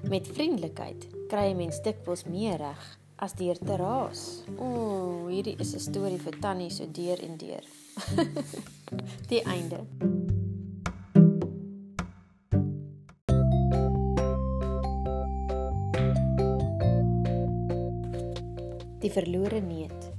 Met 0.06 0.28
vriendelikheid 0.30 1.08
kry 1.32 1.48
'n 1.50 1.58
mens 1.58 1.80
dikwels 1.82 2.22
meer 2.30 2.62
reg 2.62 2.84
as 3.18 3.34
deur 3.34 3.58
te 3.58 3.76
raas. 3.76 4.44
O, 4.58 4.62
oh, 4.62 5.26
hierdie 5.26 5.56
is 5.58 5.74
'n 5.74 5.82
storie 5.82 6.22
vir 6.22 6.38
Tannie 6.38 6.70
so 6.70 6.86
deur 6.86 7.18
en 7.18 7.34
deur. 7.36 7.64
Die 9.30 9.42
einde. 9.42 9.82
Die 19.02 19.10
verlore 19.10 19.60
neut. 19.60 20.12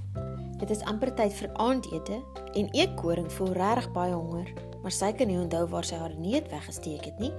Dit 0.60 0.70
is 0.70 0.84
amper 0.84 1.16
tyd 1.16 1.32
vir 1.34 1.56
aandete 1.56 2.20
en 2.54 2.68
eekoring 2.76 3.32
voel 3.32 3.54
regtig 3.56 3.92
baie 3.96 4.14
honger, 4.14 4.69
maar 4.84 4.94
sy 4.96 5.12
kan 5.14 5.28
nie 5.28 5.40
onthou 5.40 5.66
waar 5.72 5.88
sy 5.88 6.00
haar 6.00 6.16
neut 6.18 6.48
weggesteek 6.52 7.06
het 7.06 7.20
nie. 7.20 7.34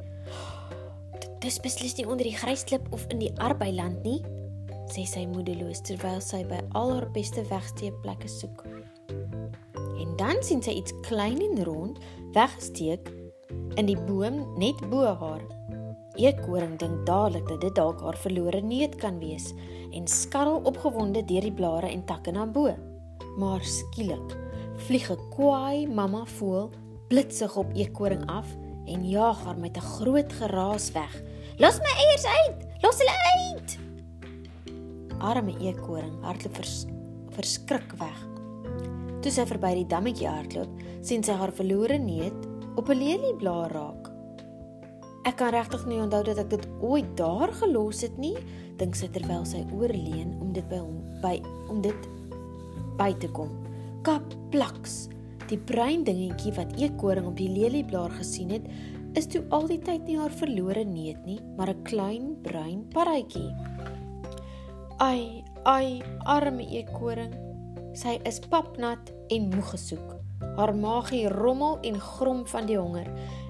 Dis 1.40 1.60
beslis 1.62 1.96
nie 1.96 2.06
onder 2.06 2.26
die 2.28 2.36
grysklip 2.36 2.90
of 2.92 3.06
in 3.08 3.22
die 3.22 3.32
arbeiland 3.40 4.02
nie, 4.04 4.20
sê 4.90 5.06
sy 5.08 5.22
moedeloos 5.30 5.80
terwyl 5.86 6.20
sy 6.24 6.42
by 6.48 6.58
al 6.78 6.92
haar 6.96 7.08
beste 7.14 7.44
wegsteekplekke 7.48 8.28
soek. 8.28 8.64
En 10.00 10.12
dan 10.20 10.42
sien 10.44 10.62
sy 10.64 10.74
iets 10.80 10.94
klein 11.06 11.40
en 11.44 11.64
rond 11.64 12.00
weggesteek 12.34 13.08
in 13.80 13.88
die 13.88 13.98
boom 14.08 14.42
net 14.60 14.80
bo 14.90 15.06
haar. 15.22 15.42
Eekhoring 16.20 16.76
dink 16.80 17.06
dadelik 17.08 17.46
dat 17.48 17.62
dit 17.62 17.74
dalk 17.78 18.02
haar 18.04 18.18
verlore 18.18 18.60
neut 18.60 18.96
kan 19.00 19.20
wees 19.22 19.52
en 19.96 20.08
skarrel 20.10 20.60
opgewonde 20.68 21.22
deur 21.24 21.46
die 21.46 21.54
blare 21.54 21.88
en 21.88 22.04
takke 22.04 22.34
na 22.34 22.44
bo. 22.46 22.74
Maar 23.38 23.64
skielik 23.64 24.36
vlieg 24.86 25.10
'n 25.10 25.28
kwaai 25.30 25.86
mamma 25.86 26.24
voël 26.26 26.70
blitsig 27.10 27.56
op 27.58 27.74
eekhoring 27.74 28.22
af 28.30 28.46
en 28.86 29.02
jaag 29.08 29.44
haar 29.44 29.58
met 29.58 29.76
'n 29.76 29.90
groot 29.98 30.32
geraas 30.32 30.92
weg. 30.92 31.22
"Los 31.58 31.78
my 31.78 31.92
eiers 31.96 32.26
uit! 32.26 32.66
Los 32.80 32.98
hulle 32.98 33.16
uit!" 33.36 33.78
arme 35.20 35.54
eekoring 35.60 36.16
hardloop 36.24 36.54
vers, 36.54 36.86
verskrik 37.36 37.92
weg. 38.00 38.20
Toe 39.20 39.32
sy 39.32 39.44
verby 39.48 39.74
die 39.74 39.88
dammetjie 39.90 40.28
hardloop, 40.28 40.70
sien 41.04 41.24
sy 41.24 41.36
haar 41.36 41.52
verlore 41.52 41.98
neut 41.98 42.46
op 42.76 42.88
'n 42.88 42.98
lelieblaar 42.98 43.70
raak. 43.72 44.10
Ek 45.24 45.36
kan 45.36 45.52
regtig 45.52 45.86
nie 45.86 46.00
onthou 46.00 46.22
dat 46.24 46.38
ek 46.38 46.50
dit 46.50 46.66
ooit 46.80 47.16
daar 47.16 47.52
gelos 47.52 48.00
het 48.00 48.16
nie, 48.18 48.36
dink 48.76 48.94
sy 48.94 49.08
terwyl 49.08 49.44
sy 49.44 49.66
oorleun 49.72 50.38
om 50.40 50.52
dit 50.52 50.68
by 50.68 50.78
hom 50.78 51.20
by 51.20 51.42
om 51.68 51.82
dit 51.82 52.08
by 52.96 53.12
te 53.12 53.28
kom. 53.28 53.50
Kap 54.02 54.24
plaks. 54.50 55.08
Die 55.50 55.58
bruin 55.58 56.04
dingetjie 56.06 56.52
wat 56.54 56.76
eekoring 56.78 57.26
op 57.26 57.36
die 57.38 57.50
lelieblaar 57.50 58.12
gesien 58.20 58.52
het, 58.54 58.66
is 59.18 59.26
toe 59.26 59.42
al 59.50 59.66
die 59.66 59.80
tyd 59.82 60.04
nie 60.06 60.18
haar 60.20 60.30
verlore 60.30 60.84
neut 60.86 61.24
nie, 61.26 61.40
maar 61.56 61.70
'n 61.70 61.82
klein 61.82 62.26
bruin 62.42 62.86
parrytjie. 62.94 63.50
Ai, 64.98 65.42
ai, 65.64 66.02
arme 66.18 66.62
eekoring. 66.62 67.34
Sy 67.92 68.20
is 68.24 68.38
papnat 68.38 69.10
en 69.28 69.48
moeg 69.50 69.70
gesoek. 69.70 70.14
Haar 70.56 70.74
maagie 70.74 71.28
rommel 71.28 71.78
en 71.82 72.00
grom 72.00 72.46
van 72.46 72.66
die 72.66 72.78
honger 72.78 73.08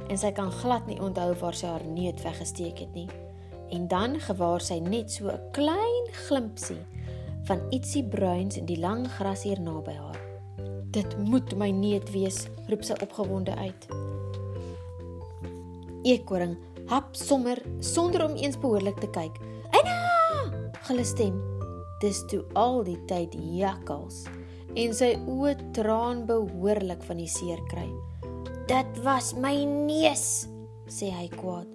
en 0.08 0.18
sy 0.18 0.32
kan 0.32 0.50
glad 0.50 0.86
nie 0.86 1.00
onthou 1.00 1.34
waar 1.34 1.54
sy 1.54 1.66
haar 1.66 1.84
neut 1.84 2.22
weggesteek 2.22 2.78
het 2.78 2.94
nie. 2.94 3.08
En 3.70 3.88
dan 3.88 4.20
gewaar 4.20 4.60
sy 4.60 4.78
net 4.78 5.10
so 5.10 5.28
'n 5.28 5.50
klein 5.52 6.06
glimpsie 6.26 6.82
van 7.44 7.60
ietsie 7.70 8.04
bruins 8.04 8.56
in 8.56 8.66
die 8.66 8.78
lang 8.78 9.08
gras 9.08 9.42
hier 9.42 9.60
naby 9.60 9.92
haar. 9.92 10.19
Dit 10.90 11.12
moet 11.22 11.52
my 11.54 11.68
neut 11.70 12.08
wees, 12.10 12.48
roep 12.66 12.82
sy 12.82 12.96
opgewonde 12.98 13.54
uit. 13.54 13.84
Eekoring 16.02 16.56
hap 16.90 17.14
sommer 17.14 17.60
sonder 17.84 18.24
om 18.24 18.34
eens 18.34 18.58
behoorlik 18.58 18.98
te 18.98 19.10
kyk. 19.14 19.38
"Eina!" 19.70 19.94
gil 20.88 20.98
'n 20.98 21.04
stem. 21.04 21.36
Dis 22.00 22.24
toe 22.26 22.42
al 22.54 22.82
die 22.84 22.98
tyd 23.06 23.36
jakkals 23.38 24.24
en 24.74 24.94
sy 24.94 25.14
oë 25.26 25.54
traan 25.72 26.26
behoorlik 26.26 27.02
van 27.02 27.16
die 27.16 27.28
seer 27.28 27.62
kry. 27.68 27.88
Dit 28.66 29.02
was 29.04 29.34
my 29.34 29.64
neus, 29.64 30.48
sê 30.88 31.10
hy 31.10 31.28
kwaad. 31.28 31.66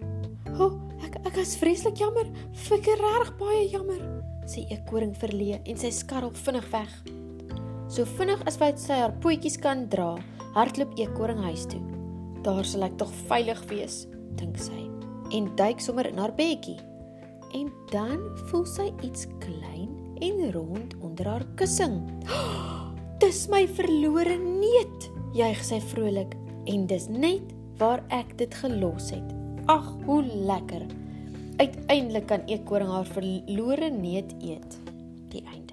"O, 0.59 0.63
oh, 0.63 0.73
ek 1.03 1.15
ek 1.25 1.37
is 1.37 1.55
vreeslik 1.55 1.97
jammer, 1.97 2.27
fikker 2.51 2.97
reg 2.97 3.37
baie 3.37 3.69
jammer," 3.69 4.01
sê 4.45 4.67
eekoring 4.69 5.15
verlee 5.15 5.61
en 5.63 5.77
sy 5.77 5.89
skarrel 5.89 6.31
vinnig 6.31 6.71
weg. 6.71 7.14
So 7.95 8.03
vinnig 8.17 8.41
as 8.43 8.57
wat 8.59 8.81
sy 8.81 8.97
haar 8.99 9.13
pootjies 9.23 9.55
kan 9.63 9.85
dra, 9.87 10.17
hardloop 10.57 10.97
eekoring 10.99 11.39
huis 11.47 11.63
toe. 11.71 11.79
Daar 12.43 12.67
sal 12.67 12.83
ek 12.89 12.97
tog 12.99 13.13
veilig 13.29 13.61
wees, 13.71 14.01
dink 14.35 14.59
sy 14.59 14.81
en 15.33 15.47
duik 15.57 15.79
sommer 15.81 16.05
in 16.05 16.19
haar 16.21 16.33
bedjie 16.37 16.77
en 17.57 17.71
dan 17.89 18.19
voel 18.49 18.65
sy 18.69 18.85
iets 19.03 19.25
klein 19.41 19.89
en 20.23 20.43
rond 20.53 20.93
onder 21.01 21.29
haar 21.31 21.45
kussing. 21.57 21.97
"Dis 23.23 23.47
my 23.49 23.63
verlore 23.79 24.37
neut," 24.37 25.09
juig 25.33 25.63
sy 25.63 25.79
vrolik 25.79 26.35
en 26.67 26.85
dis 26.87 27.07
net 27.09 27.55
waar 27.79 28.03
ek 28.09 28.37
dit 28.37 28.53
gelos 28.61 29.09
het. 29.15 29.35
Ag, 29.65 29.87
hoe 30.05 30.21
lekker. 30.23 30.85
Uiteindelik 31.57 32.27
kan 32.27 32.45
eekoring 32.47 32.91
haar 32.91 33.07
verlore 33.07 33.89
neut 33.89 34.35
eet. 34.43 34.79
Die 35.31 35.43
einde. 35.47 35.64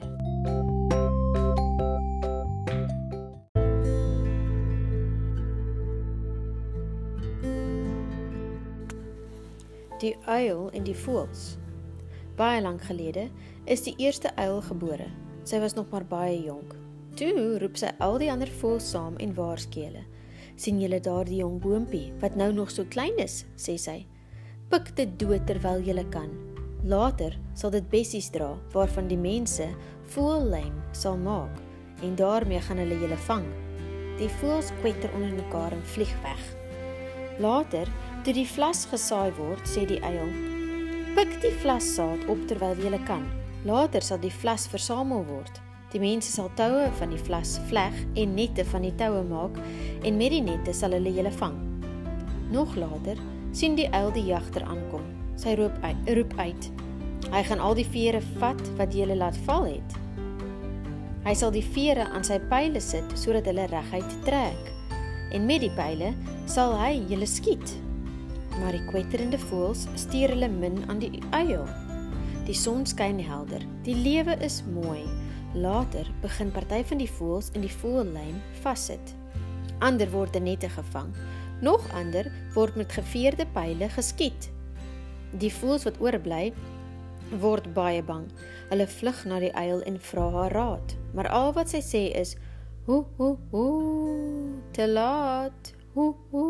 Die 10.03 10.17
uil 10.27 10.65
en 10.75 10.83
die 10.83 10.97
voëls. 10.99 11.53
Baie 12.35 12.59
lank 12.65 12.83
gelede 12.89 13.29
is 13.71 13.85
die 13.87 13.93
eerste 14.03 14.33
uil 14.35 14.59
gebore. 14.67 15.07
Sy 15.47 15.61
was 15.63 15.77
nog 15.79 15.93
maar 15.93 16.03
baie 16.11 16.41
jonk. 16.43 16.73
Toe 17.15 17.61
roep 17.63 17.79
sy 17.79 17.93
al 18.03 18.19
die 18.19 18.31
ander 18.33 18.51
voëls 18.59 18.89
saam 18.91 19.15
en 19.23 19.35
waarsku 19.37 19.85
hulle. 19.85 20.03
"Sien 20.57 20.81
julle 20.83 20.99
daardie 20.99 21.39
jong 21.45 21.61
boontjie 21.63 22.11
wat 22.19 22.35
nou 22.35 22.51
nog 22.53 22.71
so 22.71 22.85
klein 22.85 23.15
is?" 23.19 23.45
sê 23.57 23.79
sy. 23.79 24.07
"Pik 24.71 24.97
dit 24.97 25.19
dood 25.19 25.47
terwyl 25.47 25.81
julle 25.81 26.05
kan. 26.11 26.31
Later 26.83 27.39
sal 27.55 27.71
dit 27.71 27.91
bessies 27.91 28.31
dra 28.31 28.59
waarvan 28.73 29.09
die 29.09 29.23
mense 29.31 29.69
voëllym 30.17 30.83
sal 30.93 31.17
maak 31.17 31.63
en 32.03 32.17
daarmee 32.17 32.61
gaan 32.61 32.79
hulle 32.79 32.99
julle 32.99 33.17
vang." 33.17 33.47
Die 34.19 34.29
voëls 34.29 34.73
kwetter 34.81 35.15
onder 35.15 35.33
mekaar 35.33 35.73
en 35.73 35.87
vlieg 35.95 36.23
weg. 36.23 36.43
Later, 37.39 37.87
toe 38.23 38.35
die 38.37 38.47
vlas 38.47 38.85
gesaai 38.87 39.33
word, 39.35 39.63
sê 39.67 39.83
die 39.87 39.99
uil: 40.03 40.31
"Pik 41.17 41.41
die 41.43 41.53
vlassaad 41.63 42.29
op 42.31 42.39
terwyl 42.47 42.79
jy 42.79 42.99
kan. 43.07 43.27
Later 43.65 44.03
sal 44.03 44.19
die 44.19 44.31
vlas 44.31 44.67
versamel 44.67 45.25
word. 45.27 45.61
Die 45.93 46.01
mense 46.01 46.31
sal 46.31 46.51
toue 46.57 46.89
van 46.99 47.11
die 47.11 47.19
vlas 47.19 47.59
vleg 47.69 47.93
en 48.15 48.35
nette 48.35 48.65
van 48.65 48.83
die 48.83 48.95
toue 48.97 49.23
maak 49.23 49.59
en 50.05 50.17
met 50.17 50.31
die 50.31 50.41
nette 50.41 50.73
sal 50.73 50.93
hulle 50.93 51.11
julle 51.11 51.33
vang." 51.33 51.59
Nog 52.51 52.77
later 52.77 53.17
sien 53.53 53.75
die 53.75 53.89
uil 53.91 54.13
die 54.13 54.27
jagter 54.31 54.63
aankom. 54.63 55.03
Sy 55.37 55.55
roep 55.55 55.75
uit, 55.83 56.15
roep 56.17 56.39
uit: 56.39 56.71
"Hy 57.33 57.43
gaan 57.43 57.61
al 57.61 57.75
die 57.75 57.87
vere 57.87 58.21
vat 58.39 58.63
wat 58.79 58.95
jy 58.95 59.15
laat 59.15 59.37
val 59.47 59.65
het." 59.65 59.99
Hy 61.25 61.35
sal 61.35 61.51
die 61.51 61.63
vere 61.63 62.09
aan 62.11 62.25
sy 62.25 62.39
pile 62.51 62.81
sit 62.81 63.05
sodat 63.15 63.47
hulle 63.47 63.67
reguit 63.67 64.25
trek. 64.25 64.73
En 65.33 65.47
met 65.47 65.61
die 65.61 65.71
pile 65.71 66.15
sal 66.47 66.79
hy 66.79 67.03
julle 67.09 67.27
skiet. 67.27 67.83
Maar 68.61 68.77
die 68.77 68.85
kwetterende 68.89 69.39
voëls 69.49 69.87
stuur 69.95 70.35
hulle 70.35 70.49
min 70.53 70.83
aan 70.89 71.01
die 71.03 71.23
uil. 71.31 71.65
Die 72.47 72.57
son 72.57 72.87
skyn 72.87 73.21
helder. 73.23 73.63
Die 73.87 73.97
lewe 73.97 74.37
is 74.45 74.63
mooi. 74.67 75.05
Later 75.55 76.09
begin 76.21 76.51
party 76.53 76.83
van 76.89 77.01
die 77.01 77.11
voëls 77.11 77.53
in 77.57 77.65
die 77.65 77.73
voëllyn 77.73 78.41
vassit. 78.65 79.15
Ander 79.85 80.11
word 80.13 80.37
in 80.37 80.47
nette 80.49 80.69
gevang. 80.73 81.13
Nog 81.63 81.85
ander 81.95 82.31
word 82.55 82.77
met 82.77 82.93
geveerde 82.93 83.47
pile 83.55 83.89
geskiet. 83.95 84.51
Die 85.39 85.53
voëls 85.53 85.85
wat 85.89 86.01
oorbly, 86.01 86.53
word 87.41 87.69
baie 87.75 88.03
bang. 88.05 88.27
Hulle 88.71 88.89
vlug 88.89 89.23
na 89.29 89.39
die 89.45 89.53
uil 89.55 89.85
en 89.89 90.01
vra 90.01 90.27
haar 90.37 90.57
raad, 90.57 90.97
maar 91.17 91.29
al 91.29 91.53
wat 91.57 91.73
sy 91.73 91.81
sê 91.85 92.03
is: 92.19 92.37
"Ho 92.87 93.07
ho 93.17 93.39
ho, 93.53 93.67
te 94.73 94.89
laat. 94.89 95.73
Ho 95.95 96.17
ho, 96.31 96.47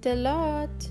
te 0.00 0.16
laat." 0.16 0.90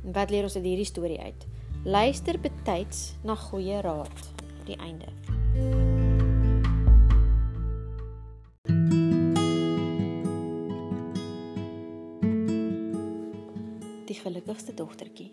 Wat 0.00 0.30
leer 0.32 0.46
ons 0.48 0.56
uit 0.56 0.64
hierdie 0.64 0.88
storie 0.88 1.18
uit? 1.20 1.42
Luister 1.84 2.38
betyds 2.40 3.18
na 3.24 3.34
goeie 3.36 3.80
raad. 3.84 4.20
Die 4.64 4.76
einde. 4.80 5.10
Die 14.08 14.16
gelukkigste 14.16 14.72
dogtertjie. 14.74 15.28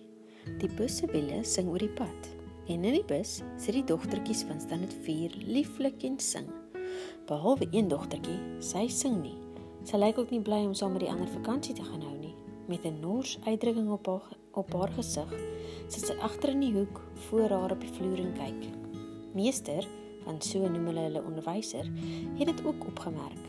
Die 0.59 0.69
busse 0.75 1.07
wiele 1.11 1.45
sing 1.47 1.71
oor 1.71 1.79
die 1.79 1.93
pad. 1.95 2.31
En 2.67 2.83
in 2.83 2.97
die 2.97 3.05
bus 3.07 3.39
sit 3.55 3.77
die 3.77 3.85
dogtertjies 3.87 4.43
van 4.49 4.59
dit 4.83 4.95
vier 5.05 5.37
lieflik 5.47 6.03
en 6.03 6.19
sing. 6.19 6.49
Behalwe 7.27 7.69
een 7.71 7.87
dogtertjie, 7.87 8.39
sy 8.59 8.87
sing 8.91 9.21
nie. 9.21 9.37
Sy 9.87 9.95
lyk 9.95 10.19
ook 10.19 10.35
nie 10.35 10.43
bly 10.43 10.65
om 10.67 10.75
saam 10.75 10.91
met 10.91 11.05
die 11.05 11.11
ander 11.11 11.31
vakansie 11.39 11.75
te 11.75 11.87
gaan 11.87 12.03
hou 12.03 12.17
nie. 12.19 12.35
Met 12.67 12.83
'n 12.83 12.99
nors 12.99 13.39
uitdrukking 13.47 13.89
op 13.89 14.05
haar 14.07 14.35
op 14.57 14.73
haar 14.73 14.91
gesig, 14.97 15.31
sit 15.87 16.07
sy 16.09 16.15
agter 16.25 16.53
in 16.55 16.63
die 16.65 16.73
hoek 16.75 17.01
voor 17.27 17.53
haar 17.53 17.75
op 17.75 17.83
die 17.83 17.91
vloer 17.93 18.19
en 18.23 18.33
kyk. 18.37 18.65
Meester, 19.37 19.85
want 20.25 20.43
so 20.43 20.67
noem 20.67 20.89
hulle 20.91 21.05
hulle 21.07 21.23
onderwyser, 21.23 21.87
het 22.39 22.49
dit 22.49 22.65
ook 22.65 22.89
opgemerk. 22.89 23.43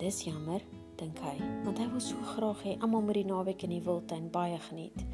Dis 0.00 0.22
jammer, 0.24 0.62
dink 1.00 1.18
hy, 1.24 1.34
want 1.66 1.80
hy 1.80 1.88
wil 1.92 2.02
so 2.02 2.18
graag 2.34 2.62
hê 2.66 2.76
almal 2.80 3.04
moet 3.06 3.20
die 3.20 3.28
naweek 3.28 3.64
in 3.66 3.74
die 3.76 3.82
wildtuin 3.84 4.30
baie 4.32 4.58
geniet. 4.68 5.04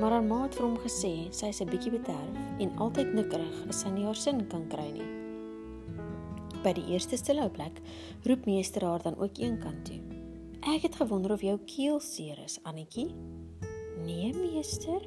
Maar 0.00 0.16
haar 0.16 0.24
ma 0.26 0.42
het 0.44 0.56
vir 0.56 0.66
hom 0.66 0.78
gesê 0.82 1.12
sy 1.34 1.50
is 1.52 1.60
'n 1.60 1.70
bietjie 1.70 1.92
bederf 1.92 2.36
en 2.58 2.76
altyd 2.78 3.14
nikkerig 3.14 3.66
as 3.68 3.82
sy 3.82 3.90
nie 3.90 4.04
haar 4.04 4.16
sin 4.16 4.46
kan 4.48 4.68
kry 4.68 4.90
nie. 4.90 5.08
By 6.62 6.72
die 6.72 6.86
eerste 6.94 7.16
stilhou 7.16 7.50
plek 7.50 7.80
roep 8.24 8.46
meester 8.46 8.84
haar 8.86 9.02
dan 9.02 9.16
ook 9.18 9.38
eenkant 9.38 9.84
toe. 9.84 10.00
Ek 10.62 10.82
het 10.82 10.94
gewonder 10.94 11.32
of 11.32 11.42
jou 11.42 11.58
keel 11.66 12.00
seer 12.00 12.38
is, 12.44 12.60
Annetjie. 12.62 13.10
Nee, 14.04 14.32
meester. 14.34 15.04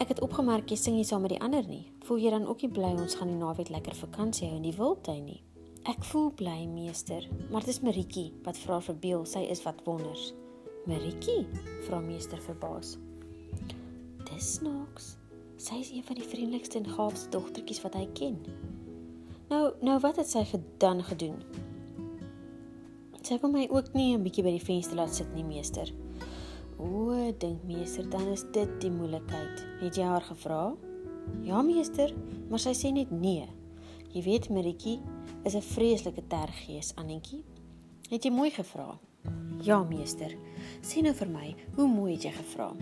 Ek 0.00 0.08
het 0.08 0.20
opgemerk 0.20 0.70
jy 0.70 0.76
sing 0.76 0.96
nie 0.96 1.06
saam 1.06 1.22
met 1.22 1.34
die 1.36 1.40
ander 1.40 1.66
nie. 1.68 1.84
Voel 2.04 2.18
jy 2.18 2.30
dan 2.30 2.46
ook 2.46 2.62
nie 2.62 2.72
bly 2.72 2.92
ons 2.98 3.14
gaan 3.14 3.28
die 3.28 3.38
naweek 3.38 3.70
lekker 3.70 3.94
vakansie 3.94 4.48
hou 4.48 4.56
in 4.56 4.66
die 4.66 4.76
wildtuin 4.76 5.24
nie? 5.24 5.42
Ek 5.90 6.04
voel 6.04 6.30
bly, 6.30 6.66
meester, 6.66 7.26
maar 7.50 7.64
dit 7.66 7.74
is 7.74 7.82
Maritjie 7.82 8.28
wat 8.44 8.58
vra 8.58 8.80
vir 8.80 9.00
Beel, 9.02 9.24
sy 9.26 9.46
is 9.50 9.62
wat 9.66 9.82
wonders. 9.86 10.32
Maritjie? 10.86 11.46
vra 11.86 12.00
meester 12.02 12.38
verbaas 12.42 12.96
dis 14.42 14.54
snaaks. 14.58 15.16
Sy 15.56 15.78
is 15.78 15.90
een 15.94 16.04
van 16.04 16.18
die 16.18 16.26
vriendelikste 16.26 16.80
en 16.80 16.88
gaafste 16.90 17.30
dogtertjies 17.30 17.82
wat 17.84 17.94
hy 17.98 18.06
ken. 18.18 18.38
Nou, 19.50 19.70
nou 19.84 19.98
wat 20.02 20.18
het 20.18 20.30
sy 20.30 20.42
gedan 20.48 21.02
gedoen? 21.06 21.38
Sy 23.22 23.38
wil 23.42 23.52
my 23.52 23.68
ook 23.70 23.92
nie 23.94 24.16
'n 24.16 24.22
bietjie 24.22 24.42
by 24.42 24.50
die 24.50 24.64
venster 24.64 24.96
laat 24.96 25.14
sit 25.14 25.32
nie, 25.34 25.44
meester. 25.44 25.92
O, 26.82 27.14
dink 27.38 27.62
meester, 27.68 28.08
dan 28.10 28.26
is 28.32 28.42
dit 28.54 28.70
die 28.82 28.90
moeilikheid. 28.90 29.62
Het 29.80 30.00
jy 30.00 30.06
haar 30.10 30.26
gevra? 30.26 30.62
Ja, 31.46 31.62
meester, 31.62 32.10
maar 32.50 32.62
sy 32.62 32.74
sê 32.74 32.90
net 32.94 33.12
nee. 33.14 33.46
Jy 34.12 34.24
weet, 34.26 34.50
Maritjie 34.50 34.98
is 35.46 35.54
'n 35.54 35.62
vreeslike 35.62 36.26
tergees, 36.28 36.92
Annetjie. 36.96 37.44
Het 38.10 38.24
jy 38.24 38.30
mooi 38.30 38.50
gevra? 38.50 38.98
Ja, 39.62 39.82
meester. 39.82 40.34
Sê 40.82 41.02
nou 41.02 41.14
vir 41.14 41.28
my, 41.28 41.54
hoe 41.76 41.88
mooi 41.88 42.12
het 42.14 42.24
jy 42.24 42.32
gevra? 42.32 42.72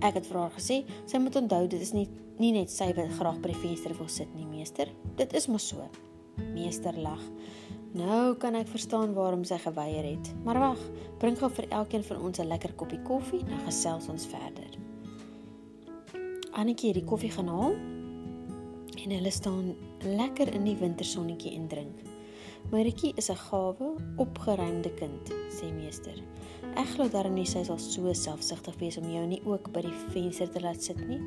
Ek 0.00 0.14
het 0.14 0.26
vir 0.26 0.38
haar 0.38 0.50
gesê, 0.50 0.84
sy 1.06 1.18
moet 1.18 1.36
onthou 1.36 1.66
dit 1.66 1.80
is 1.80 1.92
nie 1.92 2.08
nie 2.38 2.52
net 2.52 2.70
sy 2.70 2.88
wat 2.96 3.12
graag 3.14 3.38
by 3.42 3.52
die 3.52 3.60
venster 3.62 3.94
wil 3.94 4.08
sit 4.08 4.30
nie, 4.34 4.46
meester. 4.46 4.88
Dit 5.16 5.34
is 5.38 5.46
mos 5.46 5.68
so. 5.68 5.88
Meester 6.54 6.96
lag. 6.98 7.20
Nou 7.94 8.34
kan 8.42 8.56
ek 8.58 8.72
verstaan 8.72 9.12
waarom 9.14 9.44
sy 9.46 9.54
geweier 9.62 10.06
het. 10.08 10.32
Maar 10.42 10.58
wag, 10.58 10.80
bring 11.22 11.36
gou 11.38 11.50
vir 11.54 11.68
elkeen 11.70 12.02
van 12.02 12.24
ons 12.26 12.38
'n 12.38 12.46
lekker 12.50 12.72
koppie 12.74 13.02
koffie, 13.02 13.44
dan 13.44 13.60
gesels 13.66 14.08
ons 14.08 14.26
verder. 14.26 14.72
Annetjie 16.52 16.90
het 16.90 16.98
die 16.98 17.04
koffie 17.04 17.30
gaan 17.30 17.46
haal 17.48 17.74
en 19.04 19.10
hulle 19.10 19.30
staan 19.30 19.76
lekker 20.02 20.54
in 20.54 20.64
die 20.64 20.76
wintersonnetjie 20.76 21.54
en 21.54 21.68
drink. 21.68 22.02
Maritjie 22.70 23.12
is 23.16 23.30
'n 23.30 23.36
gawe, 23.36 23.94
opgeruimde 24.16 24.94
kind, 24.94 25.32
sê 25.50 25.72
meester. 25.72 26.22
Ek 26.74 26.86
glo 26.86 27.08
darm 27.08 27.34
nie 27.34 27.46
sy 27.46 27.62
sal 27.62 27.78
so 27.78 28.12
selfsugtig 28.12 28.78
wees 28.78 28.96
om 28.98 29.10
jou 29.10 29.26
nie 29.26 29.42
ook 29.44 29.72
by 29.72 29.80
die 29.80 29.98
venster 30.10 30.50
te 30.50 30.60
laat 30.60 30.82
sit 30.82 31.08
nie. 31.08 31.20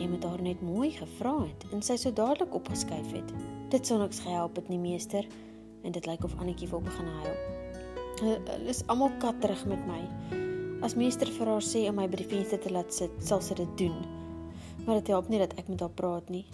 Jy 0.00 0.08
moet 0.08 0.24
haar 0.24 0.42
net 0.42 0.60
mooi 0.62 0.90
gevra 0.90 1.40
het 1.40 1.72
en 1.72 1.82
sy 1.82 1.96
sou 1.96 2.12
dadelik 2.12 2.54
opgeskuif 2.54 3.12
het. 3.12 3.32
Dit 3.68 3.86
sou 3.86 3.98
niks 3.98 4.20
gehelp 4.20 4.56
het 4.56 4.68
nie, 4.68 4.78
meester, 4.78 5.26
en 5.82 5.94
dit 5.94 6.06
lyk 6.06 6.24
of 6.24 6.34
Annetjie 6.38 6.68
wil 6.68 6.82
begin 6.84 7.06
huil. 7.22 7.36
Hulle 8.18 8.70
is 8.70 8.82
almal 8.86 9.12
katterig 9.22 9.64
met 9.70 9.82
my. 9.86 10.00
As 10.82 10.94
meester 10.98 11.30
vir 11.30 11.50
haar 11.50 11.64
sê 11.64 11.84
om 11.90 11.98
my 11.98 12.06
by 12.10 12.20
die 12.20 12.30
venster 12.30 12.60
te 12.62 12.70
laat 12.74 12.94
sit, 12.94 13.14
sal 13.22 13.42
sy 13.42 13.56
dit 13.58 13.76
doen. 13.78 13.98
Maar 14.86 15.00
dit 15.00 15.10
help 15.14 15.28
nie 15.30 15.40
dat 15.42 15.54
ek 15.58 15.70
met 15.70 15.82
haar 15.82 15.94
praat 15.94 16.30
nie. 16.30 16.44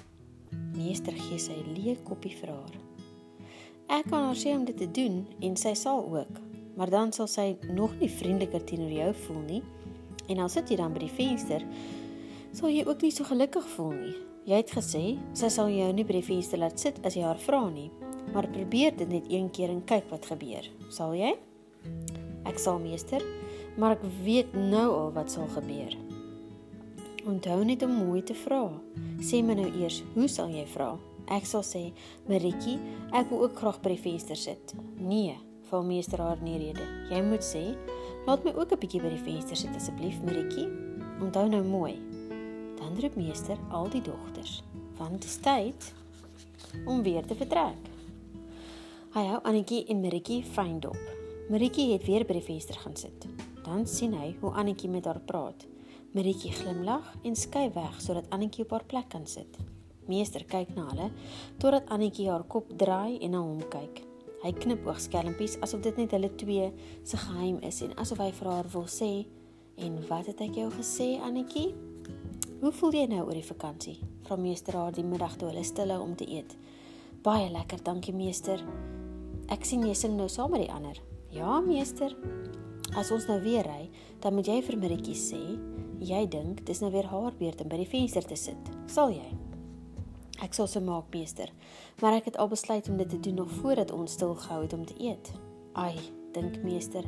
Meester 0.74 1.16
gee 1.16 1.38
sy 1.40 1.56
leë 1.76 1.98
koppie 2.08 2.34
vir 2.40 2.52
haar. 2.52 2.76
Ek 3.92 4.08
kan 4.08 4.24
haar 4.28 4.38
sê 4.38 4.54
om 4.56 4.64
dit 4.64 4.76
te 4.76 4.88
doen 4.88 5.22
en 5.44 5.56
sy 5.60 5.74
sal 5.78 6.04
ook. 6.08 6.40
Maar 6.74 6.90
dan 6.90 7.12
sal 7.14 7.28
sy 7.30 7.52
nog 7.70 7.92
nie 8.00 8.10
vriendeliker 8.10 8.64
teenoor 8.66 8.92
jou 8.92 9.10
voel 9.26 9.42
nie. 9.46 9.62
En 10.28 10.40
al 10.42 10.50
sit 10.50 10.70
jy 10.72 10.78
dan 10.80 10.94
by 10.94 11.04
die 11.04 11.12
venster, 11.12 11.64
sal 12.56 12.72
jy 12.72 12.86
ook 12.88 13.04
nie 13.04 13.12
so 13.12 13.28
gelukkig 13.28 13.66
voel 13.76 13.92
nie. 13.98 14.14
Jy 14.44 14.58
het 14.60 14.72
gesê 14.76 15.02
sy 15.32 15.48
sal 15.48 15.70
jou 15.72 15.86
nie 15.96 16.04
by 16.04 16.18
die 16.18 16.26
venster 16.26 16.60
laat 16.60 16.76
sit 16.80 16.98
as 17.08 17.14
jy 17.16 17.22
haar 17.24 17.40
vra 17.40 17.62
nie. 17.72 17.88
Maar 18.34 18.50
probeer 18.52 18.92
dit 18.96 19.08
net 19.08 19.28
een 19.32 19.48
keer 19.48 19.70
en 19.72 19.80
kyk 19.88 20.10
wat 20.10 20.26
gebeur. 20.28 20.66
Sal 20.92 21.14
jy? 21.16 21.30
Ek 22.44 22.60
sal 22.60 22.76
meester, 22.82 23.24
maar 23.80 23.96
ek 23.96 24.04
weet 24.24 24.52
nou 24.52 24.84
al 24.92 25.10
wat 25.16 25.32
sal 25.32 25.48
gebeur. 25.54 25.96
Onthou 27.24 27.62
net 27.64 27.82
om 27.86 27.96
mooi 27.96 28.20
te 28.20 28.36
vra. 28.36 28.66
Sê 29.24 29.40
my 29.40 29.56
nou 29.56 29.70
eers, 29.80 30.02
hoe 30.12 30.28
sal 30.28 30.52
jy 30.52 30.66
vra? 30.74 30.90
Ek 31.32 31.48
sal 31.48 31.64
sê, 31.64 31.86
Maritjie, 32.28 32.76
ek 33.16 33.30
wil 33.32 33.46
ook 33.46 33.56
graag 33.56 33.80
by 33.80 33.94
die 33.94 34.02
venster 34.10 34.36
sit. 34.36 34.74
Nee, 35.00 35.38
val 35.70 35.86
meester 35.88 36.20
haar 36.20 36.42
in 36.44 36.50
die 36.50 36.58
rede. 36.66 36.84
Jy 37.08 37.22
moet 37.24 37.46
sê, 37.46 37.70
laat 38.28 38.44
my 38.44 38.52
ook 38.52 38.76
'n 38.76 38.80
bietjie 38.82 39.00
by 39.00 39.08
die 39.08 39.24
venster 39.24 39.56
sit 39.56 39.72
asseblief, 39.72 40.20
Maritjie. 40.20 40.68
Onthou 41.24 41.48
nou 41.48 41.64
mooi. 41.64 41.96
Roep 42.94 43.16
meester 43.18 43.58
al 43.74 43.88
die 43.90 44.02
dogters, 44.06 44.60
want 44.94 45.16
dit 45.18 45.24
is 45.26 45.38
tyd 45.42 45.86
om 46.86 47.02
weer 47.02 47.24
te 47.26 47.34
vertrek. 47.34 47.88
Hy 49.16 49.24
hou 49.32 49.40
Annetjie 49.42 49.80
en 49.90 50.02
Maritjie 50.02 50.44
fyn 50.46 50.76
dop. 50.84 50.98
Maritjie 51.50 51.88
het 51.90 52.04
weer 52.06 52.22
by 52.26 52.36
die 52.38 52.44
venster 52.46 52.78
gaan 52.78 52.94
sit. 52.98 53.26
Dan 53.66 53.82
sien 53.90 54.14
hy 54.14 54.28
hoe 54.40 54.52
Annetjie 54.54 54.90
met 54.92 55.08
haar 55.10 55.18
praat. 55.26 55.64
Maritjie 56.14 56.52
glimlag 56.54 57.08
en 57.26 57.34
skuif 57.34 57.72
weg 57.74 57.96
sodat 58.02 58.28
Annetjie 58.30 58.62
op 58.66 58.76
haar 58.76 58.86
plek 58.86 59.08
kan 59.10 59.26
sit. 59.26 59.58
Meester 60.06 60.44
kyk 60.46 60.70
na 60.76 60.84
hulle 60.92 61.08
totdat 61.58 61.90
Annetjie 61.90 62.28
haar 62.30 62.44
kop 62.46 62.70
draai 62.78 63.18
en 63.18 63.34
na 63.34 63.40
hom 63.42 63.64
kyk. 63.72 64.04
Hy 64.44 64.52
knip 64.60 64.86
oogskelmpies 64.86 65.58
asof 65.66 65.82
dit 65.82 65.98
net 65.98 66.14
hulle 66.14 66.30
twee 66.38 66.70
se 67.02 67.18
geheim 67.26 67.58
is 67.66 67.82
en 67.82 67.96
asof 67.98 68.22
hy 68.22 68.30
vir 68.38 68.52
haar 68.52 68.70
wil 68.76 68.86
sê: 68.86 69.26
"En 69.82 69.98
wat 70.06 70.30
het 70.30 70.46
ek 70.46 70.62
jou 70.62 70.70
gesê, 70.78 71.18
Annetjie? 71.18 71.72
Hoe 72.64 72.72
voel 72.72 72.94
jy 72.96 73.06
nou 73.10 73.26
oor 73.26 73.36
die 73.36 73.44
vakansie?" 73.44 73.98
Vra 74.24 74.38
meester 74.40 74.78
haar 74.78 74.92
die 74.96 75.04
middag 75.04 75.34
toe 75.36 75.50
hulle 75.50 75.64
stil 75.68 75.90
hou 75.92 76.00
om 76.00 76.14
te 76.16 76.24
eet. 76.24 76.56
"Baie 77.22 77.50
lekker, 77.52 77.82
dankie 77.84 78.14
meester. 78.14 78.64
Ek 79.48 79.64
sien 79.64 79.82
jy 79.84 79.92
sing 79.94 80.16
nou 80.16 80.28
saam 80.28 80.50
met 80.50 80.60
die 80.60 80.72
ander." 80.72 80.96
"Ja, 81.30 81.60
meester. 81.60 82.16
As 82.96 83.10
ons 83.10 83.26
nou 83.26 83.40
weer 83.42 83.66
ry, 83.66 83.90
dan 84.20 84.34
moet 84.34 84.46
jy 84.46 84.62
vir 84.62 84.78
Maritjie 84.78 85.14
sê 85.14 85.58
jy 86.00 86.26
dink 86.26 86.64
dis 86.66 86.80
nou 86.80 86.90
weer 86.90 87.06
haar 87.06 87.32
beurt 87.38 87.60
om 87.60 87.68
by 87.68 87.76
die 87.76 87.88
venster 87.88 88.22
te 88.22 88.36
sit. 88.36 88.70
Sal 88.86 89.10
jy? 89.10 89.28
Ek 90.42 90.54
sal 90.54 90.66
so 90.66 90.80
maak, 90.80 91.04
meester, 91.12 91.50
maar 92.00 92.12
ek 92.12 92.24
het 92.24 92.36
al 92.36 92.48
besluit 92.48 92.88
om 92.88 92.96
dit 92.96 93.10
te 93.10 93.20
doen 93.20 93.34
nog 93.34 93.50
voordat 93.50 93.90
ons 93.90 94.12
stil 94.12 94.34
gehou 94.34 94.62
het 94.62 94.72
om 94.72 94.84
te 94.84 94.94
eet. 94.98 95.32
Ai, 95.74 95.98
dink 96.34 96.60
meester, 96.66 97.06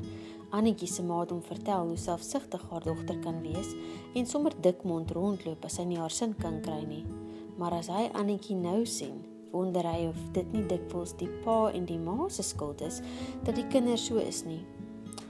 Annetjie 0.55 0.89
se 0.89 1.03
ma 1.03 1.21
het 1.25 1.33
hom 1.35 1.43
vertel 1.43 1.89
hoe 1.91 1.99
selfsugtig 1.99 2.63
haar 2.71 2.85
dogter 2.87 3.19
kan 3.25 3.41
wees 3.43 3.73
en 4.15 4.29
sommer 4.31 4.55
dik 4.63 4.85
mond 4.87 5.11
rondloop 5.11 5.65
as 5.67 5.79
sy 5.81 5.85
nie 5.85 5.99
haar 5.99 6.15
sin 6.15 6.37
kan 6.39 6.61
kry 6.63 6.85
nie. 6.87 7.03
Maar 7.59 7.81
as 7.81 7.91
hy 7.91 8.07
Annetjie 8.15 8.57
nou 8.57 8.85
sien, 8.87 9.19
wonder 9.51 9.87
hy 9.89 10.07
of 10.11 10.19
dit 10.37 10.49
nie 10.55 10.63
dikwels 10.71 11.17
die 11.19 11.29
pa 11.45 11.73
en 11.75 11.87
die 11.89 11.99
ma 11.99 12.29
se 12.31 12.45
skuld 12.47 12.85
is 12.87 13.01
dat 13.47 13.59
die 13.59 13.67
kinders 13.73 14.07
so 14.07 14.23
is 14.23 14.45
nie. 14.47 14.63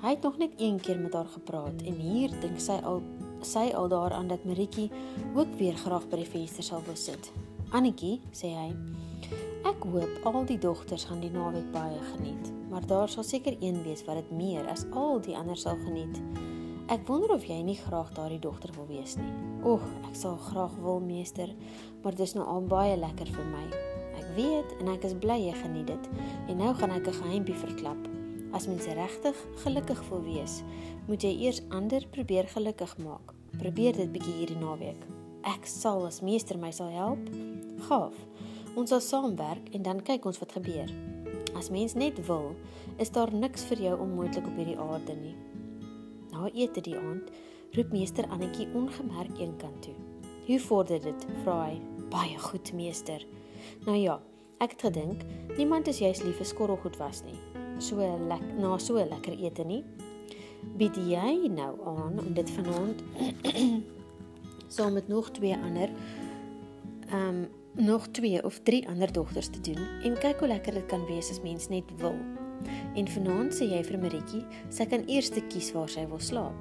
Hy 0.03 0.13
het 0.13 0.27
nog 0.27 0.37
net 0.39 0.53
een 0.61 0.81
keer 0.81 1.01
met 1.01 1.17
haar 1.17 1.31
gepraat 1.33 1.83
en 1.89 1.97
hier 2.03 2.35
dink 2.43 2.61
sy 2.61 2.77
al 2.85 3.01
sy 3.47 3.69
al 3.77 3.89
daaraan 3.89 4.29
dat 4.29 4.45
Maritjie 4.45 4.91
ook 5.37 5.57
weer 5.61 5.77
graag 5.77 6.09
by 6.11 6.23
die 6.23 6.29
venster 6.29 6.65
sal 6.65 6.83
wil 6.87 6.97
sit. 6.99 7.31
Annetjie, 7.77 8.21
sê 8.35 8.53
hy, 8.55 8.71
ek 9.67 9.83
hoop 9.91 10.27
al 10.29 10.45
die 10.47 10.59
dogters 10.63 11.05
gaan 11.09 11.23
die 11.25 11.33
naweek 11.33 11.67
baie 11.75 11.99
geniet, 12.13 12.51
maar 12.71 12.85
daar 12.87 13.11
sal 13.11 13.25
seker 13.27 13.57
een 13.59 13.81
wees 13.83 14.05
wat 14.07 14.21
dit 14.21 14.29
meer 14.39 14.69
as 14.71 14.85
al 14.95 15.19
die 15.25 15.35
ander 15.37 15.59
sal 15.59 15.79
geniet. 15.83 16.21
Ek 16.93 17.03
wonder 17.09 17.33
of 17.35 17.43
jy 17.49 17.57
nie 17.67 17.79
graag 17.81 18.13
daardie 18.15 18.39
dogter 18.39 18.71
wil 18.77 18.87
wees 18.87 19.17
nie. 19.19 19.33
Oeg, 19.67 19.83
ek 20.07 20.15
sal 20.15 20.37
graag 20.39 20.77
wil, 20.85 21.01
meester, 21.03 21.51
maar 22.05 22.15
dis 22.15 22.37
nou 22.37 22.47
al 22.47 22.63
baie 22.71 22.95
lekker 23.01 23.33
vir 23.35 23.49
my. 23.51 23.65
Ek 24.21 24.29
weet 24.37 24.77
en 24.79 24.93
ek 24.93 25.09
is 25.09 25.17
bly 25.19 25.41
jy 25.49 25.57
geniet 25.65 25.91
dit. 25.91 26.09
En 26.47 26.63
nou 26.63 26.73
gaan 26.79 26.95
ek 26.95 27.09
'n 27.09 27.19
geheimpie 27.23 27.59
verklap. 27.59 27.99
As 28.53 28.69
mens 28.69 28.87
regtig 28.87 29.37
gelukkig 29.65 30.09
wil 30.09 30.23
wees, 30.23 30.63
moet 31.09 31.23
jy 31.23 31.35
eers 31.43 31.63
ander 31.71 32.07
probeer 32.11 32.47
gelukkig 32.47 32.99
maak. 32.99 33.35
Probeer 33.59 33.93
dit 33.97 34.13
bietjie 34.13 34.33
hierdie 34.33 34.61
naweek. 34.61 35.03
Ek 35.43 35.67
sal 35.67 36.07
as 36.07 36.23
meester 36.23 36.59
my 36.59 36.71
sal 36.71 36.89
help. 36.89 37.19
Gaaf. 37.89 38.15
Ons 38.77 38.93
sal 38.93 39.01
saamwerk 39.01 39.73
en 39.75 39.83
dan 39.83 40.03
kyk 40.05 40.29
ons 40.29 40.39
wat 40.39 40.53
gebeur. 40.59 40.93
As 41.57 41.71
mens 41.73 41.97
net 41.97 42.21
wil, 42.29 42.53
is 43.01 43.11
daar 43.11 43.33
niks 43.33 43.65
vir 43.71 43.83
jou 43.89 43.95
onmoontlik 44.05 44.47
op 44.47 44.57
hierdie 44.61 44.79
aarde 44.79 45.17
nie. 45.17 45.35
Na 46.31 46.51
ete 46.53 46.85
die 46.85 46.97
aand, 46.97 47.33
roep 47.73 47.93
meester 47.93 48.29
Annetjie 48.29 48.69
ongemerk 48.77 49.39
eenkant 49.41 49.83
toe. 49.83 49.97
"Hoe 50.47 50.61
vorder 50.61 51.01
dit?" 51.01 51.27
vra 51.43 51.65
hy. 51.65 51.81
"Baie 52.11 52.39
goed, 52.39 52.73
meester." 52.73 53.27
Nou 53.87 53.97
ja, 53.97 54.21
ek 54.61 54.71
het 54.71 54.83
gedink 54.83 55.25
niemand 55.57 55.89
is 55.89 55.99
juis 55.99 56.23
lief 56.23 56.37
vir 56.37 56.47
skorrelgoed 56.47 56.97
was 56.97 57.23
nie 57.23 57.57
so 57.79 58.01
lekker 58.01 58.57
na 58.59 58.79
so 58.79 58.95
lekker 58.95 59.37
ete 59.37 59.65
nie. 59.65 59.85
Bied 60.77 60.97
jy 60.97 61.49
nou 61.53 61.73
aan 61.87 62.19
om 62.21 62.33
dit 62.35 62.51
vanaand 62.57 63.03
saam 64.77 64.97
met 64.97 65.09
nog 65.09 65.31
twee 65.31 65.55
ander 65.55 65.93
ehm 67.11 67.29
um, 67.29 67.47
nog 67.77 68.07
twee 68.09 68.45
of 68.45 68.61
drie 68.61 68.89
ander 68.89 69.13
dogters 69.13 69.49
te 69.49 69.61
doen 69.61 69.83
en 70.03 70.19
kyk 70.19 70.39
hoe 70.39 70.49
lekker 70.49 70.75
dit 70.75 70.87
kan 70.87 71.05
wees 71.07 71.31
as 71.31 71.43
mens 71.43 71.69
net 71.69 71.85
wil. 72.01 72.17
En 72.97 73.09
vanaand 73.09 73.53
sê 73.55 73.69
jy 73.69 73.83
vir 73.85 73.99
Maritjie, 74.01 74.45
sy 74.73 74.87
kan 74.89 75.05
eers 75.07 75.31
kies 75.51 75.73
waar 75.77 75.91
sy 75.93 76.07
wil 76.09 76.21
slaap. 76.21 76.57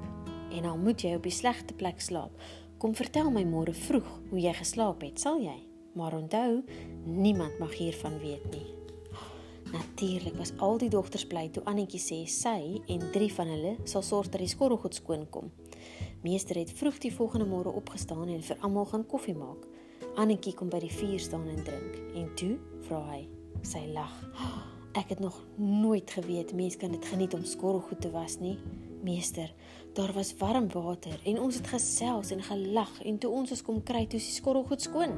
En 0.52 0.68
al 0.68 0.78
moet 0.78 1.00
jy 1.02 1.14
op 1.16 1.24
die 1.24 1.32
slegte 1.32 1.74
plek 1.74 2.00
slaap, 2.00 2.32
kom 2.78 2.94
vertel 2.94 3.30
my 3.32 3.44
môre 3.48 3.72
vroeg 3.72 4.08
hoe 4.30 4.40
jy 4.40 4.52
geslaap 4.52 5.02
het, 5.02 5.20
sal 5.20 5.40
jy? 5.40 5.56
Maar 5.96 6.18
onthou, 6.20 6.62
niemand 7.06 7.58
mag 7.58 7.72
hiervan 7.72 8.18
weet 8.20 8.44
nie. 8.52 8.66
Natuurlik 9.72 10.36
was 10.36 10.52
al 10.62 10.78
die 10.78 10.90
dogters 10.92 11.24
bly 11.26 11.48
toe 11.50 11.64
Annetjie 11.66 12.00
sê 12.00 12.18
sy 12.30 12.82
en 12.92 13.08
drie 13.12 13.32
van 13.32 13.48
hulle 13.50 13.72
sal 13.88 14.04
sorg 14.04 14.28
dat 14.30 14.44
die 14.44 14.52
skorrelgoed 14.52 14.94
skoon 14.94 15.24
kom. 15.32 15.48
Meester 16.22 16.60
het 16.60 16.70
vroeg 16.76 17.00
die 17.02 17.12
volgende 17.14 17.48
môre 17.48 17.72
opgestaan 17.72 18.28
en 18.28 18.44
vir 18.44 18.60
almal 18.60 18.86
gaan 18.92 19.06
koffie 19.08 19.34
maak. 19.34 19.64
Annetjie 20.16 20.54
kom 20.56 20.70
by 20.72 20.78
die 20.80 20.92
vuur 20.92 21.20
staan 21.20 21.44
en 21.52 21.58
drink. 21.60 21.96
En 22.16 22.28
toe 22.40 22.54
vra 22.86 23.02
hy, 23.10 23.26
sy 23.68 23.82
lag. 23.92 24.14
Ek 24.96 25.10
het 25.12 25.20
nog 25.20 25.36
nooit 25.60 26.08
geweet 26.16 26.54
mense 26.56 26.80
kan 26.80 26.94
dit 26.94 27.04
geniet 27.04 27.34
om 27.36 27.42
skorrelgoed 27.44 28.00
te 28.00 28.08
was 28.14 28.38
nie. 28.40 28.54
Meester, 29.04 29.50
daar 29.92 30.14
was 30.16 30.32
warm 30.40 30.70
water 30.72 31.20
en 31.28 31.42
ons 31.44 31.58
het 31.60 31.68
gesels 31.68 32.32
en 32.32 32.40
gelag 32.42 32.94
en 33.04 33.18
toe 33.20 33.28
ons 33.28 33.52
ons 33.52 33.62
kom 33.66 33.82
kry 33.84 34.06
toe 34.06 34.16
die 34.16 34.32
skorrelgoed 34.38 34.86
skoon. 34.88 35.12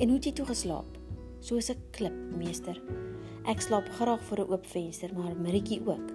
En 0.00 0.08
hoe 0.08 0.16
het 0.16 0.30
jy 0.30 0.32
toe 0.40 0.48
geslaap? 0.48 0.96
Soos 1.44 1.68
'n 1.68 1.76
klip, 1.92 2.16
meester. 2.32 2.80
Ek 3.44 3.60
slaap 3.60 3.88
graag 4.00 4.24
voor 4.24 4.40
'n 4.40 4.52
oop 4.52 4.66
venster, 4.66 5.12
maar 5.14 5.36
Maritjie 5.36 5.80
ook. 5.84 6.08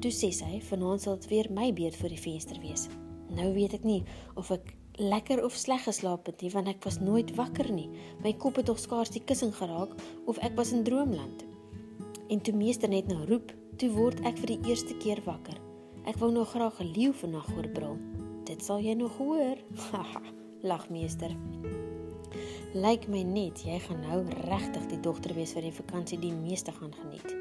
Toe 0.00 0.10
sê 0.10 0.32
sy, 0.32 0.60
"Vanaand 0.60 1.02
sal 1.02 1.16
dit 1.16 1.28
weer 1.28 1.52
my 1.52 1.72
beurt 1.72 1.96
voor 1.96 2.08
die 2.08 2.20
venster 2.20 2.58
wees." 2.60 2.88
Nou 3.28 3.54
weet 3.54 3.72
ek 3.72 3.84
nie 3.84 4.02
of 4.34 4.50
ek 4.50 4.74
lekker 4.96 5.44
of 5.44 5.54
sleg 5.56 5.82
geslaap 5.84 6.26
het 6.26 6.40
nie, 6.42 6.50
want 6.50 6.68
ek 6.68 6.84
was 6.84 7.00
nooit 7.00 7.34
wakker 7.36 7.70
nie. 7.72 7.88
My 8.24 8.32
kop 8.32 8.56
het 8.56 8.66
tog 8.70 8.80
skaars 8.80 9.12
die 9.14 9.24
kussing 9.24 9.54
geraak 9.54 9.94
of 10.26 10.38
ek 10.38 10.56
was 10.56 10.72
in 10.72 10.84
droomland. 10.84 11.44
En 12.28 12.40
toe 12.40 12.54
meester 12.56 12.88
net 12.88 13.08
nou 13.08 13.24
roep, 13.28 13.52
toe 13.76 13.90
word 13.94 14.20
ek 14.26 14.38
vir 14.42 14.56
die 14.56 14.72
eerste 14.72 14.96
keer 15.02 15.22
wakker. 15.24 15.60
Ek 16.06 16.18
wou 16.22 16.32
nog 16.32 16.54
graag 16.54 16.80
'n 16.80 16.92
leeu 16.92 17.12
vannag 17.12 17.46
hoor 17.54 17.68
brul. 17.68 17.96
Dit 18.44 18.64
sal 18.64 18.80
jy 18.80 18.94
nog 18.94 19.16
hoor. 19.18 19.56
Lag 20.70 20.88
meester 20.90 21.36
lyk 22.76 23.06
my 23.08 23.22
net 23.24 23.62
jy 23.64 23.78
gaan 23.86 24.02
nou 24.04 24.18
regtig 24.44 24.84
die 24.90 24.98
dogter 25.00 25.32
wees 25.36 25.54
vir 25.56 25.64
die 25.64 25.72
vakansie 25.72 26.18
die 26.20 26.32
meeste 26.34 26.74
gaan 26.76 26.92
geniet. 26.92 27.32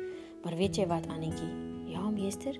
Maar 0.46 0.56
weet 0.56 0.78
jy 0.80 0.86
wat 0.88 1.10
Annetjie? 1.12 1.50
Ja, 1.92 2.04
meester. 2.14 2.56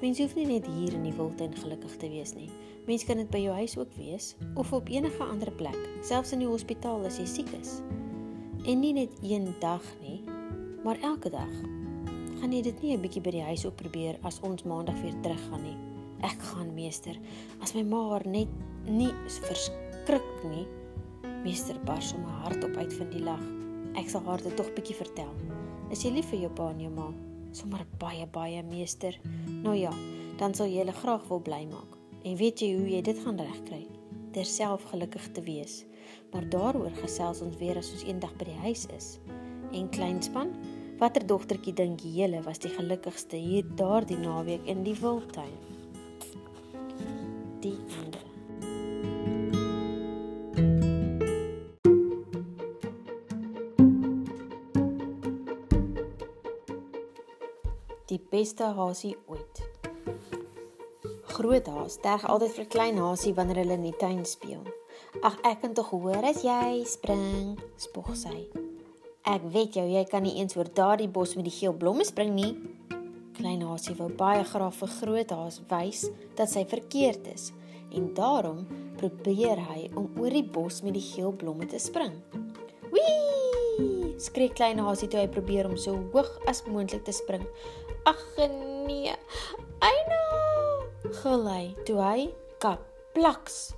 Mens 0.00 0.20
hoef 0.22 0.32
nie 0.38 0.46
net 0.48 0.68
hier 0.70 0.94
in 0.96 1.04
die 1.04 1.12
wildtuin 1.12 1.56
gelukkig 1.58 1.98
te 2.00 2.08
wees 2.08 2.32
nie. 2.38 2.48
Mens 2.88 3.04
kan 3.04 3.20
dit 3.20 3.28
by 3.30 3.42
jou 3.42 3.54
huis 3.54 3.76
ook 3.76 3.92
wees 4.00 4.32
of 4.56 4.72
op 4.72 4.88
enige 4.88 5.24
ander 5.24 5.50
plek, 5.60 5.76
selfs 6.00 6.32
in 6.32 6.40
die 6.42 6.48
hospitaal 6.48 7.04
as 7.04 7.18
jy 7.20 7.26
siek 7.28 7.50
is. 7.60 7.78
En 8.64 8.80
nie 8.80 8.94
net 8.96 9.12
een 9.22 9.50
dag 9.60 9.84
nie, 10.00 10.22
maar 10.84 10.98
elke 11.04 11.30
dag. 11.30 11.52
Gaan 12.40 12.54
jy 12.54 12.62
dit 12.62 12.82
nie 12.82 12.96
'n 12.96 13.02
bietjie 13.04 13.22
by 13.22 13.30
die 13.30 13.44
huis 13.44 13.66
ook 13.66 13.76
probeer 13.76 14.18
as 14.22 14.40
ons 14.40 14.64
maandag 14.64 15.00
weer 15.02 15.20
teruggaan 15.20 15.62
nie? 15.62 15.76
Ek 16.22 16.40
gaan 16.40 16.74
meester, 16.74 17.14
as 17.60 17.74
my 17.74 17.82
ma 17.82 18.08
haar 18.10 18.26
net 18.26 18.48
nie 18.88 19.12
verskrik 19.26 20.44
nie, 20.48 20.66
Meester 21.44 21.76
bars 21.84 22.12
om 22.14 22.24
haar 22.24 22.40
hart 22.40 22.64
op 22.64 22.76
uit 22.76 22.94
van 22.94 23.10
die 23.10 23.22
lag. 23.22 23.42
Ek 23.98 24.10
sal 24.10 24.24
haar 24.26 24.42
dit 24.42 24.56
tog 24.58 24.72
bietjie 24.74 24.96
vertel. 24.98 25.30
Is 25.94 26.02
jy 26.02 26.10
lief 26.16 26.32
vir 26.32 26.42
jou 26.42 26.50
pa 26.50 26.70
en 26.72 26.82
jou 26.82 26.90
ma? 26.92 27.06
Sommige 27.54 27.86
baie 28.02 28.26
baie 28.34 28.64
meester. 28.66 29.14
Nou 29.62 29.76
ja, 29.78 29.94
dan 30.42 30.54
sal 30.54 30.66
jy 30.66 30.82
hulle 30.82 30.96
graag 30.98 31.24
wil 31.30 31.40
bly 31.46 31.62
maak. 31.70 31.97
En 32.22 32.36
weet 32.36 32.60
jy 32.60 32.72
hoe 32.74 32.88
jy 32.90 33.02
dit 33.06 33.18
gaan 33.24 33.38
regkry? 33.40 33.84
Deur 34.34 34.48
self 34.48 34.88
gelukkig 34.90 35.30
te 35.32 35.42
wees. 35.46 35.84
Maar 36.32 36.48
daaroor 36.50 36.94
gesels 37.02 37.42
ons 37.44 37.56
weer 37.60 37.78
as 37.78 37.92
ons 37.94 38.04
eendag 38.08 38.34
by 38.40 38.48
die 38.50 38.60
huis 38.64 38.86
is. 38.96 39.16
En 39.72 39.88
kleinspan, 39.94 40.52
watter 40.98 41.26
dogtertjie 41.26 41.76
dink 41.78 42.02
julle 42.02 42.42
was 42.46 42.62
die 42.64 42.72
gelukkigste 42.74 43.38
hier 43.38 43.68
daardie 43.78 44.18
naweek 44.18 44.66
in 44.66 44.82
die 44.86 44.96
wildtuin? 44.98 45.54
Die 47.62 47.76
ander 48.02 48.28
die 58.08 58.20
beste 58.30 58.64
hasie 58.64 59.16
ooit. 59.26 59.67
Groot 61.38 61.68
haas 61.70 62.00
terg 62.02 62.24
altyd 62.26 62.50
vir 62.56 62.64
klein 62.66 62.96
hasie 62.98 63.30
wanneer 63.36 63.60
hulle 63.60 63.76
in 63.78 63.84
die 63.86 63.94
tuin 63.94 64.24
speel. 64.26 64.64
Ag 65.22 65.36
ek 65.46 65.60
kan 65.62 65.76
tog 65.76 65.92
hoor 65.92 66.24
as 66.26 66.40
jy 66.42 66.80
spring, 66.82 67.52
spog 67.78 68.08
sy. 68.18 68.48
Ek 69.22 69.44
weet 69.54 69.78
jou, 69.78 69.84
jy 69.86 70.02
kan 70.10 70.26
nie 70.26 70.40
eens 70.40 70.58
oor 70.58 70.66
daardie 70.66 71.06
bos 71.06 71.36
met 71.38 71.46
die 71.46 71.54
geel 71.54 71.76
blomme 71.78 72.02
spring 72.08 72.34
nie. 72.34 72.50
Klein 73.38 73.62
hasie 73.62 73.94
wou 74.00 74.08
baie 74.10 74.42
graag 74.50 74.74
vir 74.80 74.90
groot 74.96 75.36
haas 75.36 75.60
wys 75.70 76.08
dat 76.34 76.50
sy 76.50 76.64
verkeerd 76.66 77.30
is 77.30 77.52
en 77.94 78.10
daarom 78.18 78.64
probeer 78.98 79.62
hy 79.68 79.86
om 79.94 80.10
oor 80.18 80.34
die 80.34 80.42
bos 80.42 80.82
met 80.82 80.98
die 80.98 81.06
geel 81.06 81.30
blomme 81.38 81.70
te 81.70 81.78
spring. 81.78 82.18
Wee! 82.90 84.16
Skree 84.18 84.50
klein 84.50 84.82
hasie 84.82 85.06
toe 85.06 85.22
hy 85.22 85.30
probeer 85.30 85.70
om 85.70 85.78
so 85.78 85.94
hoog 86.10 86.34
as 86.50 86.66
moontlik 86.66 87.06
te 87.06 87.14
spring. 87.14 87.46
Ag 88.10 88.26
nee. 88.90 89.14
Eina. 89.78 90.27
Gelei 91.08 91.72
toe 91.88 91.96
hy 92.04 92.24
kaplaks 92.60 93.70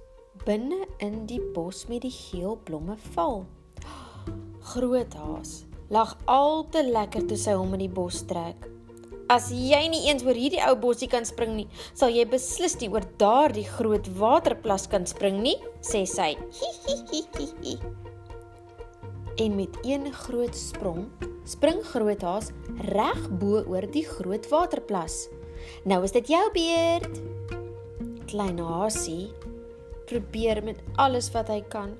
binne 0.42 0.82
in 0.98 1.28
die 1.30 1.38
bos 1.54 1.84
met 1.86 2.02
die 2.02 2.10
geel 2.10 2.56
blomme 2.66 2.96
val. 3.14 3.44
Groot 4.72 5.14
haas 5.14 5.60
lag 5.94 6.16
al 6.30 6.64
te 6.74 6.82
lekker 6.86 7.28
toe 7.30 7.38
sy 7.38 7.54
hom 7.54 7.76
in 7.78 7.84
die 7.84 7.92
bos 8.00 8.24
trek. 8.26 8.66
As 9.30 9.46
jy 9.54 9.84
nie 9.92 10.08
eens 10.10 10.24
oor 10.26 10.34
hierdie 10.34 10.62
ou 10.66 10.74
bosie 10.82 11.06
kan 11.10 11.26
spring 11.26 11.54
nie, 11.54 11.68
sal 11.94 12.10
jy 12.10 12.26
beslis 12.26 12.74
nie 12.80 12.90
oor 12.90 13.06
daardie 13.22 13.66
groot 13.78 14.10
waterplas 14.18 14.88
kan 14.90 15.06
spring 15.06 15.38
nie, 15.44 15.58
sê 15.86 16.02
sy. 16.10 16.32
Hi 16.34 16.70
hi 16.86 16.96
hi 17.12 17.24
hi. 17.38 17.50
hi. 17.62 17.76
En 19.40 19.54
met 19.56 19.78
een 19.86 20.10
groot 20.26 20.56
sprong, 20.58 21.06
spring 21.46 21.78
Groothaas 21.86 22.50
reg 22.90 23.22
bo 23.38 23.62
oor 23.62 23.86
die 23.94 24.04
groot 24.04 24.50
waterplas. 24.50 25.28
Nou 25.84 26.02
is 26.04 26.12
dit 26.12 26.28
jou 26.28 26.44
beurt. 26.52 27.20
Klein 28.30 28.58
Hasie 28.58 29.30
probeer 30.10 30.62
met 30.64 30.78
alles 30.96 31.30
wat 31.34 31.48
hy 31.48 31.60
kan. 31.72 31.94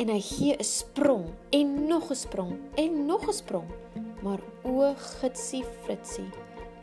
En 0.00 0.08
hy 0.08 0.20
gee 0.20 0.56
'n 0.56 0.64
sprong 0.64 1.26
en 1.50 1.86
nog 1.86 2.10
'n 2.10 2.14
sprong 2.14 2.58
en 2.74 3.06
nog 3.06 3.28
'n 3.28 3.32
sprong. 3.32 3.68
Maar 4.22 4.40
o, 4.62 4.94
gitsie 4.96 5.64
fritsie, 5.84 6.30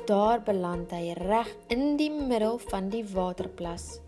daar 0.05 0.41
beland 0.41 0.91
hy 0.91 1.13
reg 1.13 1.47
in 1.67 1.97
die 1.97 2.11
middel 2.11 2.57
van 2.57 2.89
die 2.89 3.05
waterplas. 3.05 3.99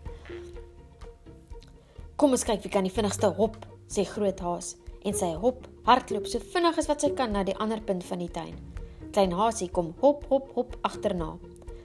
Kom 2.16 2.30
ons 2.30 2.44
kyk 2.44 2.62
wie 2.62 2.70
kan 2.70 2.82
die 2.82 2.92
vinnigste 2.92 3.26
hop, 3.26 3.56
sê 3.88 4.04
Groothaas 4.04 4.76
en 5.04 5.14
sy 5.14 5.30
hop 5.34 5.68
hardloop 5.88 6.26
so 6.26 6.38
vinnig 6.38 6.78
as 6.78 6.88
wat 6.90 7.00
sy 7.00 7.10
kan 7.16 7.32
na 7.32 7.44
die 7.46 7.56
ander 7.56 7.80
punt 7.80 8.04
van 8.04 8.18
die 8.18 8.30
tuin. 8.30 8.54
Klein 9.10 9.32
Hasie 9.32 9.70
kom 9.70 9.94
hop 10.00 10.26
hop 10.28 10.50
hop 10.54 10.76
agterna. 10.86 11.38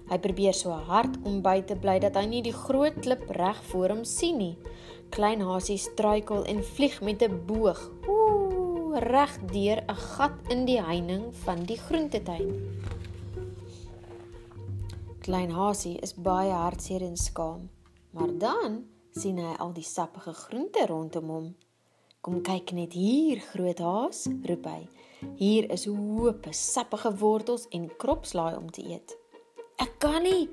Hy 0.06 0.18
probeer 0.22 0.54
so 0.54 0.70
hard 0.70 1.18
om 1.26 1.42
by 1.42 1.62
te 1.66 1.76
bly 1.76 1.98
dat 2.00 2.18
hy 2.20 2.26
nie 2.30 2.42
die 2.46 2.54
groot 2.54 2.98
klip 3.02 3.26
reg 3.38 3.62
voor 3.72 3.96
hom 3.96 4.04
sien 4.06 4.38
nie. 4.38 4.56
Klein 5.16 5.42
Hasie 5.42 5.78
struikel 5.82 6.46
en 6.46 6.64
vlieg 6.64 7.02
met 7.02 7.24
'n 7.24 7.46
boog. 7.48 7.82
Ooh, 8.08 8.98
reg 9.02 9.34
deur 9.52 9.82
'n 9.88 9.96
gat 9.96 10.38
in 10.50 10.66
die 10.66 10.82
heining 10.82 11.34
van 11.46 11.64
die 11.66 11.78
groentetuin. 11.78 12.54
Klein 15.26 15.50
Hasie 15.50 15.98
is 16.02 16.14
baie 16.14 16.52
hartseer 16.52 17.02
en 17.02 17.18
skaam, 17.18 17.70
maar 18.12 18.30
dan 18.38 18.86
sien 19.12 19.38
hy 19.38 19.56
al 19.58 19.74
die 19.74 19.84
sappige 19.84 20.34
groente 20.34 20.86
rondom 20.86 21.30
hom. 21.30 21.56
Kom 22.22 22.42
kyk 22.42 22.72
net 22.72 22.94
hier, 22.94 23.40
groot 23.40 23.80
haas, 23.80 24.28
roep 24.46 24.66
hy. 24.66 24.88
Hier 25.36 25.72
is 25.72 25.86
hoop 25.86 26.46
sappige 26.52 27.18
wortels 27.18 27.68
en 27.70 27.90
kropslaai 27.98 28.56
om 28.58 28.72
te 28.72 28.86
eet. 28.86 29.18
Ek 29.82 29.98
kan 30.00 30.24
nie, 30.24 30.48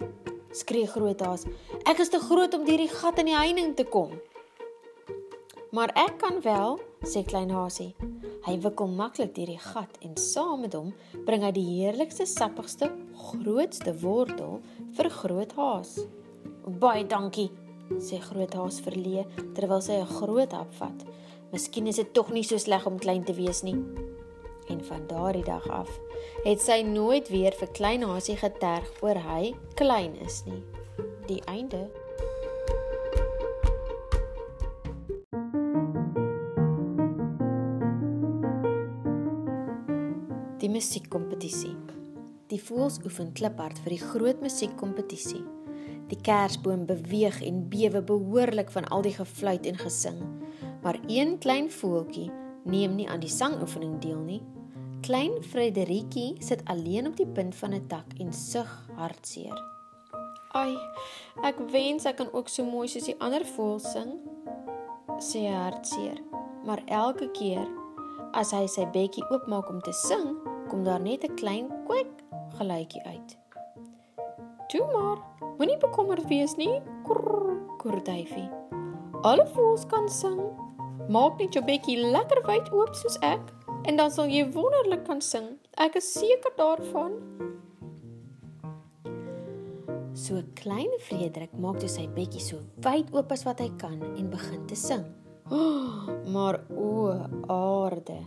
skree 0.51 0.89
Groothaas. 0.91 1.45
Ek 1.87 2.01
is 2.03 2.11
te 2.11 2.18
groot 2.18 2.55
om 2.57 2.64
deur 2.66 2.81
die 2.83 2.91
gat 2.91 3.20
in 3.23 3.29
die 3.31 3.37
heining 3.37 3.77
te 3.79 3.85
kom. 3.87 4.16
Maar 5.73 5.93
ek 5.97 6.18
kan 6.23 6.41
wel, 6.43 6.81
sê 7.07 7.23
Klein 7.27 7.53
Hasie. 7.55 7.93
Hy 8.43 8.57
wikkel 8.64 8.91
maklik 8.91 9.37
deur 9.37 9.53
die 9.53 9.62
gat 9.62 10.01
en 10.03 10.16
saam 10.18 10.64
met 10.64 10.75
hom 10.75 10.91
bring 11.29 11.47
hy 11.47 11.53
die 11.55 11.66
heerlikste 11.68 12.27
sappigste, 12.27 12.91
grootste 13.31 13.95
wortel 14.03 14.59
vir 14.99 15.11
Groothaas. 15.20 16.01
Baie 16.83 17.07
dankie, 17.07 17.53
sê 18.03 18.18
Groothaas 18.25 18.83
verlee 18.83 19.23
terwyl 19.55 19.85
sy 19.87 20.03
'n 20.03 20.14
groot 20.18 20.53
hap 20.53 20.75
vat. 20.81 21.07
Miskien 21.53 21.87
is 21.87 22.03
dit 22.03 22.12
tog 22.12 22.33
nie 22.33 22.43
so 22.43 22.59
sleg 22.59 22.87
om 22.87 22.99
klein 22.99 23.25
te 23.25 23.33
wees 23.33 23.62
nie 23.62 23.79
en 24.69 24.85
van 24.85 25.07
daardie 25.07 25.45
dag 25.45 25.69
af 25.71 25.91
het 26.45 26.63
sy 26.63 26.81
nooit 26.87 27.29
weer 27.31 27.55
vir 27.59 27.71
klein 27.77 28.03
Hasie 28.07 28.37
geterg 28.41 28.89
oor 29.03 29.19
hy 29.29 29.53
klein 29.79 30.17
is 30.25 30.43
nie. 30.47 30.63
Die 31.29 31.39
einde. 31.47 31.87
Die 40.63 40.71
musiekkompetisie. 40.71 41.77
Die 42.51 42.61
voëls 42.61 42.99
oefen 43.07 43.33
kliphard 43.39 43.79
vir 43.85 43.97
die 43.97 44.03
groot 44.03 44.43
musiekkompetisie. 44.43 45.45
Die 46.11 46.19
kersboom 46.27 46.85
beweeg 46.91 47.39
en 47.47 47.65
bewe 47.73 48.03
behoorlik 48.05 48.71
van 48.75 48.91
al 48.93 49.07
die 49.07 49.15
gefluit 49.17 49.67
en 49.67 49.79
gesing, 49.81 50.19
maar 50.83 50.99
een 51.09 51.39
klein 51.41 51.71
voeltjie 51.71 52.29
neem 52.65 52.95
nie 52.95 53.09
aan 53.09 53.21
die 53.21 53.31
sangoefening 53.31 53.99
deel 54.01 54.21
nie. 54.21 54.43
Klein 55.03 55.43
Frederiki 55.43 56.37
sit 56.39 56.63
alleen 56.71 57.07
op 57.07 57.17
die 57.17 57.27
punt 57.27 57.55
van 57.55 57.75
'n 57.75 57.87
tak 57.87 58.07
en 58.19 58.33
sug 58.33 58.89
hartseer. 58.97 59.59
Ai, 60.53 60.77
ek 61.43 61.59
wens 61.73 62.05
ek 62.05 62.17
kan 62.17 62.33
ook 62.33 62.49
so 62.49 62.65
mooi 62.65 62.89
soos 62.89 63.05
die 63.05 63.21
ander 63.21 63.45
voëls 63.45 63.93
sing, 63.93 64.21
sê 65.19 65.39
hy 65.49 65.55
hartseer. 65.55 66.19
Maar 66.65 66.83
elke 66.87 67.31
keer 67.31 67.67
as 68.33 68.53
hy 68.53 68.67
sy 68.67 68.87
bekkie 68.93 69.25
oopmaak 69.31 69.69
om 69.69 69.81
te 69.81 69.93
sing, 69.93 70.37
kom 70.69 70.85
daar 70.85 71.01
net 71.01 71.25
'n 71.25 71.35
klein 71.35 71.69
kwek 71.87 72.13
geluidjie 72.59 73.03
uit. 73.05 73.37
"Toe 74.69 74.87
maar, 74.93 75.19
moenie 75.59 75.79
bekommerd 75.79 76.29
wees 76.29 76.57
nie," 76.57 76.81
kurr, 77.05 77.57
kurr 77.79 78.03
Duifie. 78.05 78.51
"Alle 79.23 79.47
voëls 79.47 79.87
kan 79.87 80.09
sing." 80.09 80.62
Maak 81.11 81.41
net 81.41 81.57
jou 81.57 81.63
bekkie 81.67 81.97
lekker 81.99 82.45
wyd 82.47 82.69
oop 82.71 82.95
soos 82.95 83.17
ek 83.27 83.43
en 83.91 83.99
dan 83.99 84.13
sal 84.15 84.31
jy 84.31 84.45
wonderlik 84.55 85.03
kan 85.09 85.23
sing. 85.25 85.57
Ek 85.81 85.97
is 85.99 86.07
seker 86.15 86.55
daarvan. 86.59 87.17
So 90.15 90.39
klein 90.55 90.93
Frederik 91.03 91.55
maak 91.59 91.81
toe 91.83 91.91
sy 91.91 92.07
bekkie 92.15 92.43
so 92.43 92.61
wyd 92.87 93.11
oop 93.17 93.33
as 93.35 93.43
wat 93.49 93.63
hy 93.65 93.71
kan 93.81 93.99
en 94.13 94.31
begin 94.31 94.63
te 94.71 94.79
sing. 94.79 95.03
Oh, 95.51 96.07
maar 96.35 96.61
o, 96.71 97.11
aarde. 97.51 98.21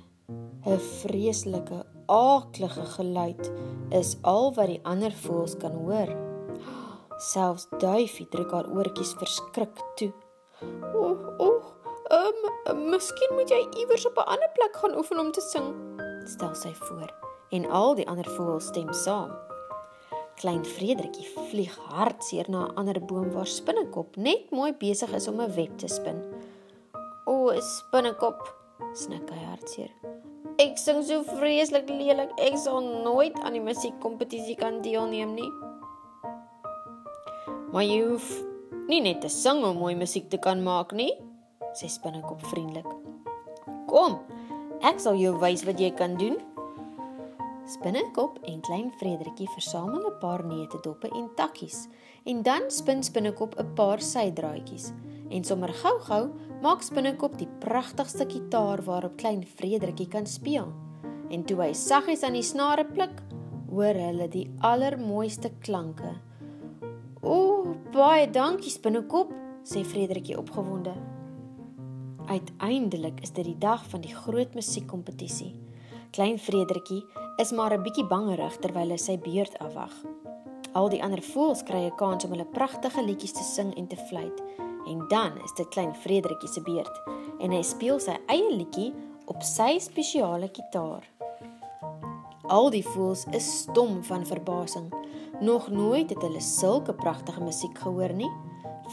'n 0.65 0.79
Vreeslike, 0.81 1.85
aaklige 2.09 2.85
geluid 2.97 3.51
is 3.93 4.17
al 4.25 4.49
wat 4.57 4.67
die 4.73 4.81
ander 4.83 5.13
voëls 5.13 5.55
kan 5.61 5.77
hoor. 5.77 6.09
Selfs 7.31 7.69
Duifie 7.79 8.27
druk 8.33 8.51
haar 8.51 8.67
oortjies 8.73 9.13
verskrik 9.21 9.77
toe. 9.95 10.11
O, 10.95 11.13
o, 11.37 11.51
Ehm, 11.55 11.74
um, 12.11 12.89
miskien 12.89 13.33
moet 13.33 13.49
jy 13.49 13.61
iewers 13.81 14.05
op 14.05 14.17
'n 14.17 14.29
ander 14.35 14.49
plek 14.53 14.75
gaan 14.75 14.97
oefen 14.97 15.19
om 15.19 15.31
te 15.31 15.41
sing, 15.41 15.73
stel 16.25 16.55
sy 16.55 16.73
voor. 16.73 17.13
En 17.49 17.69
al 17.69 17.95
die 17.95 18.07
ander 18.07 18.29
voëls 18.29 18.67
stem 18.67 18.93
saam. 18.93 19.31
Klein 20.35 20.65
Frederickie 20.65 21.27
vlieg 21.49 21.75
hartseer 21.77 22.49
na 22.49 22.65
'n 22.65 22.75
ander 22.75 23.05
boom 23.05 23.31
waar 23.31 23.47
Spinnekop 23.47 24.15
net 24.15 24.51
mooi 24.51 24.73
besig 24.73 25.13
is 25.13 25.27
om 25.27 25.41
'n 25.41 25.55
web 25.55 25.77
te 25.77 25.87
spin. 25.87 26.21
O, 27.25 27.51
Spinnekop, 27.59 28.55
snik 28.93 29.29
hy 29.29 29.43
hartseer. 29.45 29.91
Ek 30.57 30.77
sing 30.77 31.03
so 31.03 31.23
vreeslik 31.23 31.89
lelik. 31.89 32.31
Ek 32.39 32.57
sal 32.57 32.81
nooit 32.81 33.35
aan 33.43 33.53
die 33.53 33.61
musiekkompetisie 33.61 34.55
kan 34.55 34.81
deelneem 34.81 35.33
nie. 35.33 35.51
Maar 37.71 37.83
jy 37.83 38.01
hoef 38.07 38.43
nie 38.87 39.01
net 39.01 39.21
te 39.21 39.27
sing 39.27 39.63
om 39.63 39.77
mooi 39.77 39.95
musiek 39.95 40.29
te 40.29 40.37
kan 40.37 40.63
maak 40.63 40.91
nie, 40.91 41.11
sê 41.75 41.89
Spinnekop 41.91 42.41
vriendelik. 42.51 42.87
Kom, 43.87 44.19
ek 44.81 44.99
sal 44.99 45.19
jou 45.19 45.35
wys 45.41 45.65
wat 45.67 45.79
jy 45.79 45.91
kan 45.91 46.17
doen. 46.17 46.37
Spinnekop 47.65 48.37
en 48.45 48.61
klein 48.61 48.91
Frederickie 48.99 49.49
versamel 49.49 50.05
'n 50.05 50.19
paar 50.21 50.45
netedoppe 50.45 51.09
en 51.09 51.29
takkies 51.35 51.87
en 52.25 52.43
dan 52.43 52.69
spin 52.69 53.03
Spinnekop 53.03 53.55
'n 53.59 53.73
paar 53.75 54.01
sydraadjies 54.01 54.93
en 55.29 55.43
sommer 55.43 55.73
gou-gou 55.73 56.29
maak 56.61 56.81
Spinnekop 56.81 57.37
die 57.37 57.49
pragtigste 57.59 58.25
kitaar 58.25 58.81
waarop 58.85 59.17
klein 59.17 59.43
Frederickie 59.45 60.07
kan 60.07 60.25
speel. 60.25 60.73
En 61.29 61.43
toe 61.43 61.61
hy 61.61 61.73
saggies 61.73 62.23
aan 62.23 62.33
die 62.33 62.43
snare 62.43 62.85
pluk, 62.85 63.23
hoor 63.69 63.93
hulle 63.93 64.27
die 64.27 64.51
allermooiste 64.59 65.49
klanke. 65.59 66.21
"O, 67.23 67.63
baie 67.91 68.29
dankie 68.29 68.69
Spinnekop," 68.69 69.33
sê 69.63 69.83
Frederickie 69.83 70.37
opgewonde. 70.37 71.14
Uiteindelik 72.25 73.19
is 73.21 73.31
dit 73.31 73.45
die 73.45 73.57
dag 73.57 73.83
van 73.89 74.01
die 74.01 74.15
groot 74.15 74.53
musiekkompetisie. 74.53 75.53
Klein 76.11 76.39
Frederickie 76.39 77.03
is 77.37 77.51
maar 77.51 77.73
'n 77.73 77.83
bietjie 77.83 78.07
bangerig 78.07 78.57
terwyl 78.57 78.89
hy 78.89 78.97
sy 78.97 79.17
beurt 79.19 79.57
afwag. 79.59 79.93
Al 80.73 80.89
die 80.89 81.03
ander 81.03 81.21
voëls 81.21 81.63
kry 81.63 81.85
'n 81.85 81.95
kans 81.95 82.25
om 82.25 82.31
hulle 82.31 82.45
pragtige 82.45 83.03
liedjies 83.03 83.31
te 83.31 83.43
sing 83.43 83.75
en 83.77 83.87
te 83.87 83.95
fluit. 83.95 84.43
En 84.87 85.05
dan 85.07 85.31
is 85.43 85.53
dit 85.53 85.67
klein 85.67 85.95
Frederickie 85.95 86.49
se 86.49 86.61
beurt 86.61 87.01
en 87.39 87.51
hy 87.51 87.61
speel 87.61 87.99
sy 87.99 88.17
eie 88.25 88.55
liedjie 88.55 88.93
op 89.25 89.41
sy 89.41 89.79
spesiale 89.79 90.49
kitaar. 90.49 91.03
Al 92.47 92.69
die 92.69 92.85
voëls 92.85 93.25
is 93.31 93.59
stom 93.59 94.03
van 94.03 94.25
verbasing. 94.25 94.93
Nog 95.41 95.69
nooit 95.69 96.09
het 96.09 96.21
hulle 96.21 96.41
sulke 96.41 96.93
pragtige 96.93 97.43
musiek 97.43 97.77
gehoor 97.77 98.13
nie. 98.13 98.31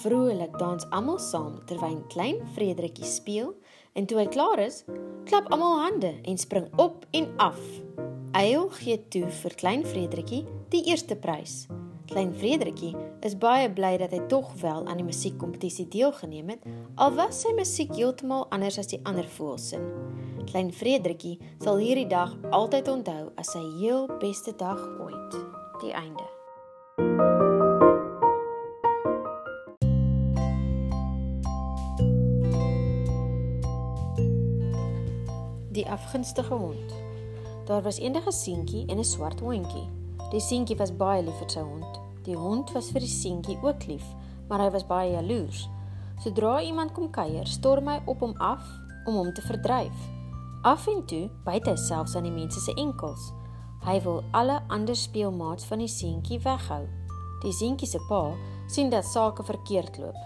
Vrolik 0.03 0.59
dans 0.59 0.86
almal 0.90 1.18
saam 1.22 1.61
terwyl 1.66 2.00
klein 2.11 2.40
Frederickie 2.57 3.07
speel 3.07 3.53
en 3.94 4.07
toe 4.11 4.18
hy 4.18 4.24
klaar 4.34 4.59
is, 4.59 4.80
klap 5.28 5.46
almal 5.55 5.76
hande 5.78 6.11
en 6.26 6.40
spring 6.40 6.66
op 6.82 7.05
en 7.14 7.28
af. 7.42 7.61
Eil 8.34 8.66
gee 8.80 8.96
toe 9.14 9.28
vir 9.42 9.55
klein 9.61 9.84
Frederickie 9.86 10.42
die 10.74 10.82
eerste 10.90 11.14
prys. 11.14 11.68
Klein 12.11 12.32
Frederickie 12.34 12.96
is 13.22 13.36
baie 13.38 13.68
bly 13.70 13.94
dat 14.03 14.11
hy 14.16 14.24
tog 14.32 14.50
wel 14.61 14.82
aan 14.88 14.98
die 14.98 15.07
musiekkompetisie 15.07 15.86
deelgeneem 15.92 16.50
het, 16.57 16.66
al 16.98 17.14
was 17.16 17.44
sy 17.44 17.55
musiek 17.55 17.94
heeltemal 17.94 18.48
anders 18.50 18.80
as 18.82 18.90
die 18.90 19.00
ander 19.07 19.28
voëls 19.38 19.70
se. 19.70 19.80
Klein 20.50 20.74
Frederickie 20.74 21.38
sal 21.62 21.78
hierdie 21.78 22.11
dag 22.11 22.34
altyd 22.50 22.90
onthou 22.90 23.30
as 23.38 23.55
sy 23.55 23.62
heel 23.78 24.11
beste 24.18 24.57
dag 24.59 24.82
ooit. 24.98 25.38
Die 25.84 25.94
einde. 25.94 26.26
Die 35.83 35.91
afgunstige 35.91 36.55
hond. 36.55 36.95
Daar 37.66 37.83
was 37.83 37.99
eendag 37.99 38.26
'n 38.26 38.33
seentjie 38.33 38.87
en 38.87 38.99
'n 38.99 39.05
swart 39.05 39.41
hondjie. 39.41 39.89
Die 40.30 40.41
seentjie 40.41 40.76
was 40.76 40.97
baie 40.97 41.22
lief 41.22 41.39
vir 41.39 41.51
sy 41.51 41.61
hond. 41.61 42.01
Die 42.22 42.37
hond 42.37 42.72
was 42.72 42.91
vir 42.91 43.01
die 43.01 43.09
seentjie 43.09 43.59
ook 43.62 43.87
lief, 43.87 44.05
maar 44.49 44.61
hy 44.61 44.70
was 44.70 44.87
baie 44.87 45.11
jaloers. 45.12 45.68
Sodra 46.18 46.61
iemand 46.61 46.93
kom 46.93 47.11
kuier, 47.11 47.47
storm 47.47 47.89
hy 47.89 48.01
op 48.05 48.20
hom 48.20 48.35
af 48.37 48.62
om 49.05 49.14
hom 49.14 49.33
te 49.35 49.43
verdryf. 49.43 50.11
Af 50.62 50.87
en 50.87 51.05
toe 51.07 51.30
byt 51.45 51.66
hy 51.66 51.76
selfs 51.76 52.14
aan 52.16 52.22
die 52.22 52.33
mense 52.33 52.61
se 52.61 52.74
enkels. 52.74 53.33
Hy 53.85 54.01
wil 54.01 54.22
alle 54.30 54.62
ander 54.68 54.97
speelmaats 54.97 55.64
van 55.64 55.78
die 55.78 55.89
seentjie 55.89 56.41
weghou. 56.41 56.87
Die 57.43 57.53
seentjie 57.53 57.89
se 57.89 57.99
pa 58.09 58.35
sien 58.66 58.91
dat 58.91 59.05
sake 59.05 59.43
verkeerd 59.43 59.99
loop. 59.99 60.16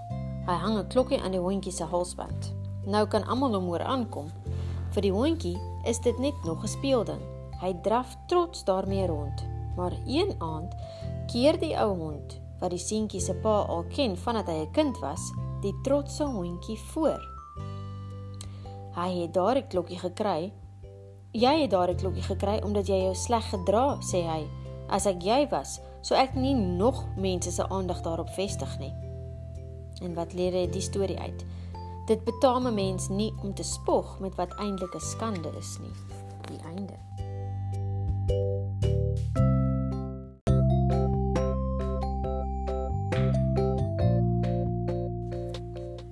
Hy 0.47 0.55
hang 0.55 0.79
'n 0.79 0.89
klokkie 0.89 1.23
aan 1.23 1.33
die 1.33 1.41
hondjie 1.41 1.73
se 1.73 1.85
halsband. 1.85 2.55
Nou 2.85 3.07
kan 3.07 3.25
almal 3.25 3.55
hom 3.55 3.65
hoor 3.65 3.83
aankom. 3.83 4.31
Vir 4.97 5.05
die 5.05 5.13
hondjie 5.13 5.59
is 5.85 5.99
dit 6.01 6.17
net 6.25 6.37
nog 6.49 6.63
'n 6.65 6.73
speelding. 6.73 7.21
Hy 7.61 7.75
draf 7.85 8.17
trots 8.29 8.65
daarmee 8.65 9.07
rond. 9.07 9.45
Maar 9.77 9.93
een 10.07 10.35
aand 10.39 10.73
keer 11.27 11.59
die 11.61 11.77
ou 11.77 11.93
hond 11.99 12.41
wat 12.61 12.71
die 12.71 12.79
seentjie 12.79 13.21
se 13.21 13.35
pa 13.35 13.61
al 13.69 13.85
ken 13.93 14.17
vandat 14.17 14.47
hy 14.47 14.65
'n 14.65 14.73
kind 14.73 14.99
was, 14.99 15.33
die 15.61 15.75
trotse 15.83 16.25
hondjie 16.25 16.79
voor. 16.79 17.21
Hy 18.95 19.21
het 19.21 19.35
daardie 19.35 19.67
klokkie 19.67 19.99
gekry. 19.99 20.53
Jy 21.33 21.61
het 21.61 21.71
daardie 21.71 21.97
klokkie 21.97 22.23
gekry 22.23 22.61
omdat 22.65 22.87
jy 22.87 23.03
jou 23.03 23.15
sleg 23.15 23.51
gedra, 23.51 23.99
sê 24.01 24.25
hy. 24.25 24.49
As 24.89 25.07
ek 25.07 25.23
jy 25.23 25.49
was, 25.51 25.81
sou 26.01 26.19
ek 26.19 26.35
nie 26.35 26.55
nog 26.55 27.05
mense 27.17 27.51
se 27.51 27.69
aandag 27.69 28.01
daarop 28.01 28.31
vestig 28.31 28.79
nie. 28.79 28.95
En 30.03 30.15
wat 30.15 30.33
leer 30.33 30.53
jy 30.53 30.71
die 30.71 30.81
storie 30.81 31.19
uit? 31.19 31.45
Dit 32.07 32.25
betaam 32.25 32.67
'n 32.67 32.75
mens 32.75 33.09
nie 33.09 33.35
om 33.43 33.55
te 33.55 33.63
spog 33.63 34.19
met 34.19 34.35
wat 34.35 34.55
eintlik 34.55 34.95
'n 34.95 35.01
skande 35.01 35.51
is 35.59 35.79
nie. 35.79 35.97
Die 36.49 36.61
einde. 36.63 36.95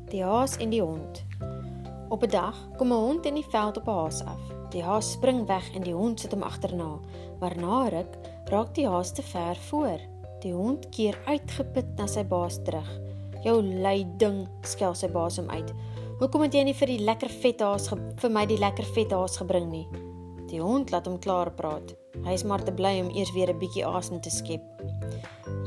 Die 0.09 0.25
haas 0.25 0.57
en 0.57 0.71
die 0.71 0.83
hond. 0.83 1.25
Op 2.09 2.23
'n 2.23 2.29
dag 2.31 2.69
kom 2.77 2.93
'n 2.93 3.05
hond 3.07 3.27
in 3.27 3.35
die 3.35 3.47
veld 3.49 3.77
op 3.77 3.87
'n 3.87 3.91
haas 3.91 4.25
af. 4.25 4.41
Die 4.71 4.83
haas 4.83 5.11
spring 5.11 5.47
weg 5.47 5.75
en 5.75 5.83
die 5.83 5.95
hond 5.95 6.21
sit 6.21 6.33
hom 6.33 6.43
agterna. 6.43 6.99
Maar 7.41 7.57
na 7.57 7.89
ruk 7.89 8.19
raak 8.45 8.75
die 8.75 8.89
haas 8.89 9.13
te 9.13 9.23
ver 9.23 9.57
voor. 9.57 10.01
Die 10.41 10.53
hond 10.53 10.89
keer 10.89 11.19
uitgeput 11.25 11.97
na 11.97 12.07
sy 12.07 12.25
baas 12.25 12.63
terug. 12.63 13.04
"Jou 13.45 13.63
lui 13.63 14.05
ding," 14.19 14.49
skel 14.63 14.95
sy 14.95 15.09
baas 15.09 15.37
hom 15.37 15.51
uit. 15.51 15.73
"Hoekom 16.19 16.43
het 16.43 16.55
jy 16.55 16.65
nie 16.65 16.75
vir 16.75 16.87
die 16.87 17.05
lekker 17.05 17.29
vet 17.29 17.61
haas 17.61 17.89
vir 17.91 18.31
my 18.31 18.47
die 18.47 18.59
lekker 18.59 18.85
vet 18.95 19.13
haas 19.13 19.37
gebring 19.37 19.71
nie?" 19.71 19.89
Die 20.49 20.61
hond 20.61 20.91
laat 20.91 21.07
hom 21.07 21.19
klaar 21.19 21.51
praat. 21.51 21.95
Hy 22.25 22.33
is 22.33 22.45
maar 22.45 22.63
te 22.65 22.73
bly 22.73 23.01
om 23.01 23.11
eers 23.11 23.33
weer 23.33 23.51
'n 23.51 23.59
bietjie 23.59 23.87
asem 23.87 24.21
te 24.21 24.31
skep. 24.31 24.63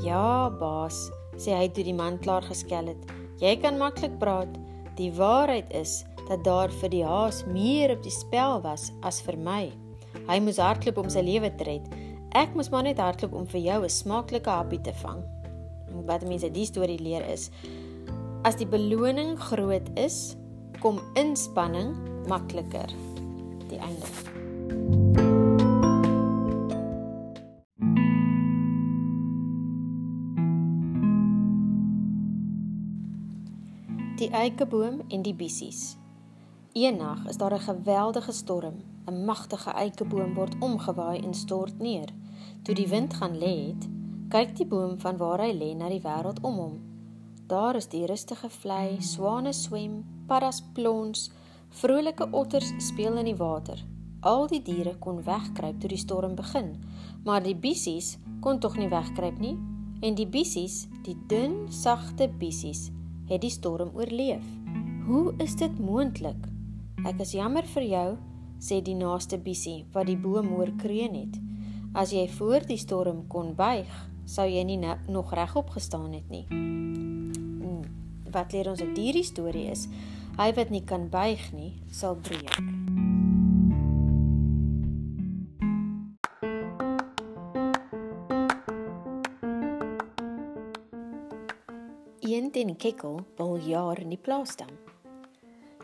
"Ja, 0.04 0.50
baas," 0.50 1.12
sê 1.38 1.56
hy 1.56 1.68
toe 1.70 1.84
die 1.84 1.94
man 1.94 2.20
klaar 2.20 2.42
geskel 2.42 2.88
het. 2.88 3.12
Jy 3.40 3.56
kan 3.62 3.78
maklik 3.78 4.18
praat. 4.20 4.50
Die 4.98 5.12
waarheid 5.14 5.74
is 5.74 6.06
dat 6.28 6.44
daar 6.44 6.70
vir 6.70 6.90
die 6.90 7.06
haas 7.06 7.46
meer 7.46 7.92
op 7.92 8.04
die 8.04 8.12
spel 8.12 8.62
was 8.62 8.92
as 9.04 9.22
vir 9.22 9.38
my. 9.38 9.72
Hy 10.28 10.40
moes 10.40 10.58
hardloop 10.58 10.98
om 10.98 11.10
sy 11.10 11.22
lewe 11.22 11.56
te 11.56 11.64
red. 11.64 11.88
Ek 12.36 12.56
moes 12.56 12.72
maar 12.74 12.84
net 12.84 12.98
hardloop 12.98 13.34
om 13.34 13.46
vir 13.46 13.62
jou 13.62 13.84
'n 13.84 13.90
smaaklike 13.90 14.50
happie 14.50 14.82
te 14.82 14.94
vang. 14.94 15.37
Wat 16.06 16.28
mense 16.28 16.52
die 16.52 16.66
storie 16.66 17.00
leer 17.00 17.26
is 17.30 17.50
as 18.48 18.56
die 18.56 18.68
beloning 18.70 19.36
groot 19.39 19.89
is, 20.00 20.38
kom 20.80 21.02
inspanning 21.20 21.95
makliker. 22.30 22.88
Die 23.68 23.80
einde. 23.80 24.08
Die 34.18 34.30
eikeboom 34.32 35.02
en 35.14 35.22
die 35.22 35.36
bissies. 35.36 35.98
Eendag 36.74 37.26
is 37.28 37.38
daar 37.38 37.54
'n 37.54 37.60
geweldige 37.60 38.32
storm. 38.32 38.80
'n 39.06 39.26
Magtige 39.26 39.70
eikeboom 39.70 40.34
word 40.34 40.56
omgewaai 40.60 41.20
en 41.20 41.34
stort 41.34 41.80
neer. 41.80 42.10
Toe 42.64 42.76
die 42.76 42.88
wind 42.88 43.14
gaan 43.14 43.38
lê 43.38 43.68
het, 43.68 43.88
kyk 44.28 44.58
die 44.60 44.68
boom 44.68 44.98
van 45.00 45.16
waar 45.22 45.40
hy 45.40 45.54
lê 45.56 45.70
na 45.78 45.88
die 45.88 46.02
wêreld 46.04 46.42
om 46.44 46.56
hom. 46.60 46.74
Daar 47.48 47.78
is 47.80 47.88
die 47.88 48.04
rustige 48.10 48.50
vlei, 48.52 49.00
swane 49.00 49.54
swem, 49.56 50.02
paddas 50.28 50.60
plons, 50.76 51.30
vrolike 51.80 52.28
otters 52.36 52.74
speel 52.84 53.16
in 53.22 53.30
die 53.30 53.38
water. 53.40 53.80
Al 54.28 54.50
die 54.52 54.60
diere 54.60 54.98
kon 55.00 55.22
wegkruip 55.24 55.80
toe 55.80 55.92
die 55.94 56.02
storm 56.02 56.36
begin, 56.36 56.74
maar 57.24 57.46
die 57.46 57.56
bissies 57.56 58.18
kon 58.44 58.60
tog 58.60 58.76
nie 58.76 58.90
wegkruip 58.92 59.40
nie. 59.40 59.56
En 60.04 60.18
die 60.18 60.28
bissies, 60.28 60.90
die 61.06 61.16
dun, 61.32 61.72
sagte 61.72 62.28
bissies, 62.28 62.90
het 63.32 63.42
die 63.42 63.54
storm 63.54 63.96
oorleef. 63.96 64.44
Hoe 65.08 65.32
is 65.42 65.56
dit 65.56 65.80
moontlik? 65.80 66.50
Ek 67.08 67.24
is 67.24 67.32
jammer 67.38 67.64
vir 67.78 67.88
jou, 67.88 68.10
sê 68.60 68.82
die 68.84 68.98
naaste 68.98 69.40
bissie 69.40 69.86
wat 69.96 70.12
die 70.12 70.20
boom 70.20 70.52
hoor 70.58 70.74
kreun 70.82 71.16
het. 71.16 71.40
As 71.96 72.12
jy 72.12 72.28
voor 72.36 72.68
die 72.68 72.78
storm 72.78 73.24
kon 73.32 73.56
buig, 73.56 73.88
sou 74.28 74.44
jy 74.48 74.64
nie 74.68 74.78
nog 75.08 75.32
regop 75.34 75.70
gestaan 75.70 76.12
het 76.14 76.30
nie. 76.30 76.45
Hmm, 76.52 77.84
wat 78.32 78.52
leer 78.52 78.70
ons 78.70 78.84
uit 78.84 78.98
hierdie 78.98 79.24
storie 79.24 79.70
is, 79.72 79.88
hy 80.38 80.52
wat 80.54 80.70
nie 80.70 80.84
kan 80.84 81.08
buig 81.10 81.48
nie, 81.56 81.74
sal 81.91 82.20
breek. 82.20 82.60
Eend 92.28 92.58
en 92.60 92.76
Kekkel 92.76 93.22
wil 93.38 93.56
jaar 93.64 94.02
in 94.04 94.12
die 94.12 94.20
plaasdam. 94.20 94.76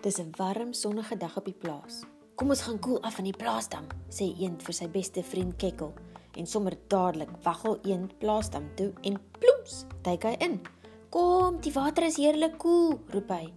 Dis 0.03 0.20
'n 0.20 0.36
warm 0.38 0.74
sonnige 0.74 1.18
dag 1.18 1.38
op 1.38 1.45
die 1.45 1.60
plaas. 1.60 2.03
Kom 2.36 2.49
ons 2.49 2.61
gaan 2.61 2.80
koel 2.80 3.02
af 3.02 3.18
in 3.18 3.24
die 3.24 3.38
plaasdam, 3.38 3.86
sê 4.10 4.36
Eend 4.40 4.64
vir 4.64 4.74
sy 4.74 4.88
beste 4.88 5.24
vriend 5.24 5.56
Kekkel 5.56 5.94
en 6.38 6.47
sommer 6.47 6.76
dadelik 6.88 7.31
waggel 7.43 7.77
Eend 7.84 8.18
plaasdam 8.19 8.69
toe 8.76 8.91
en 9.01 9.19
ploems, 9.39 9.85
duik 10.01 10.23
hy 10.27 10.34
in. 10.39 10.60
Kom, 11.14 11.60
die 11.61 11.73
water 11.73 12.07
is 12.07 12.18
heerlik 12.18 12.57
koel, 12.61 12.97
roep 13.14 13.30
hy. 13.30 13.53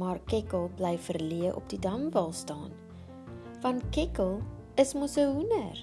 Maar 0.00 0.20
Kekkel 0.30 0.68
bly 0.76 0.94
verleë 1.00 1.54
op 1.56 1.68
die 1.72 1.80
damwal 1.80 2.32
staan. 2.32 2.72
Van 3.60 3.80
Kekkel 3.90 4.40
is 4.76 4.94
mos 4.94 5.16
'n 5.16 5.32
hoender. 5.34 5.76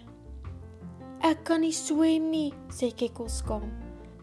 Ek 1.22 1.44
kan 1.44 1.62
nie 1.62 1.74
swem 1.74 2.30
nie, 2.30 2.54
sê 2.70 2.94
Kekkel 2.94 3.30
skaam. 3.30 3.72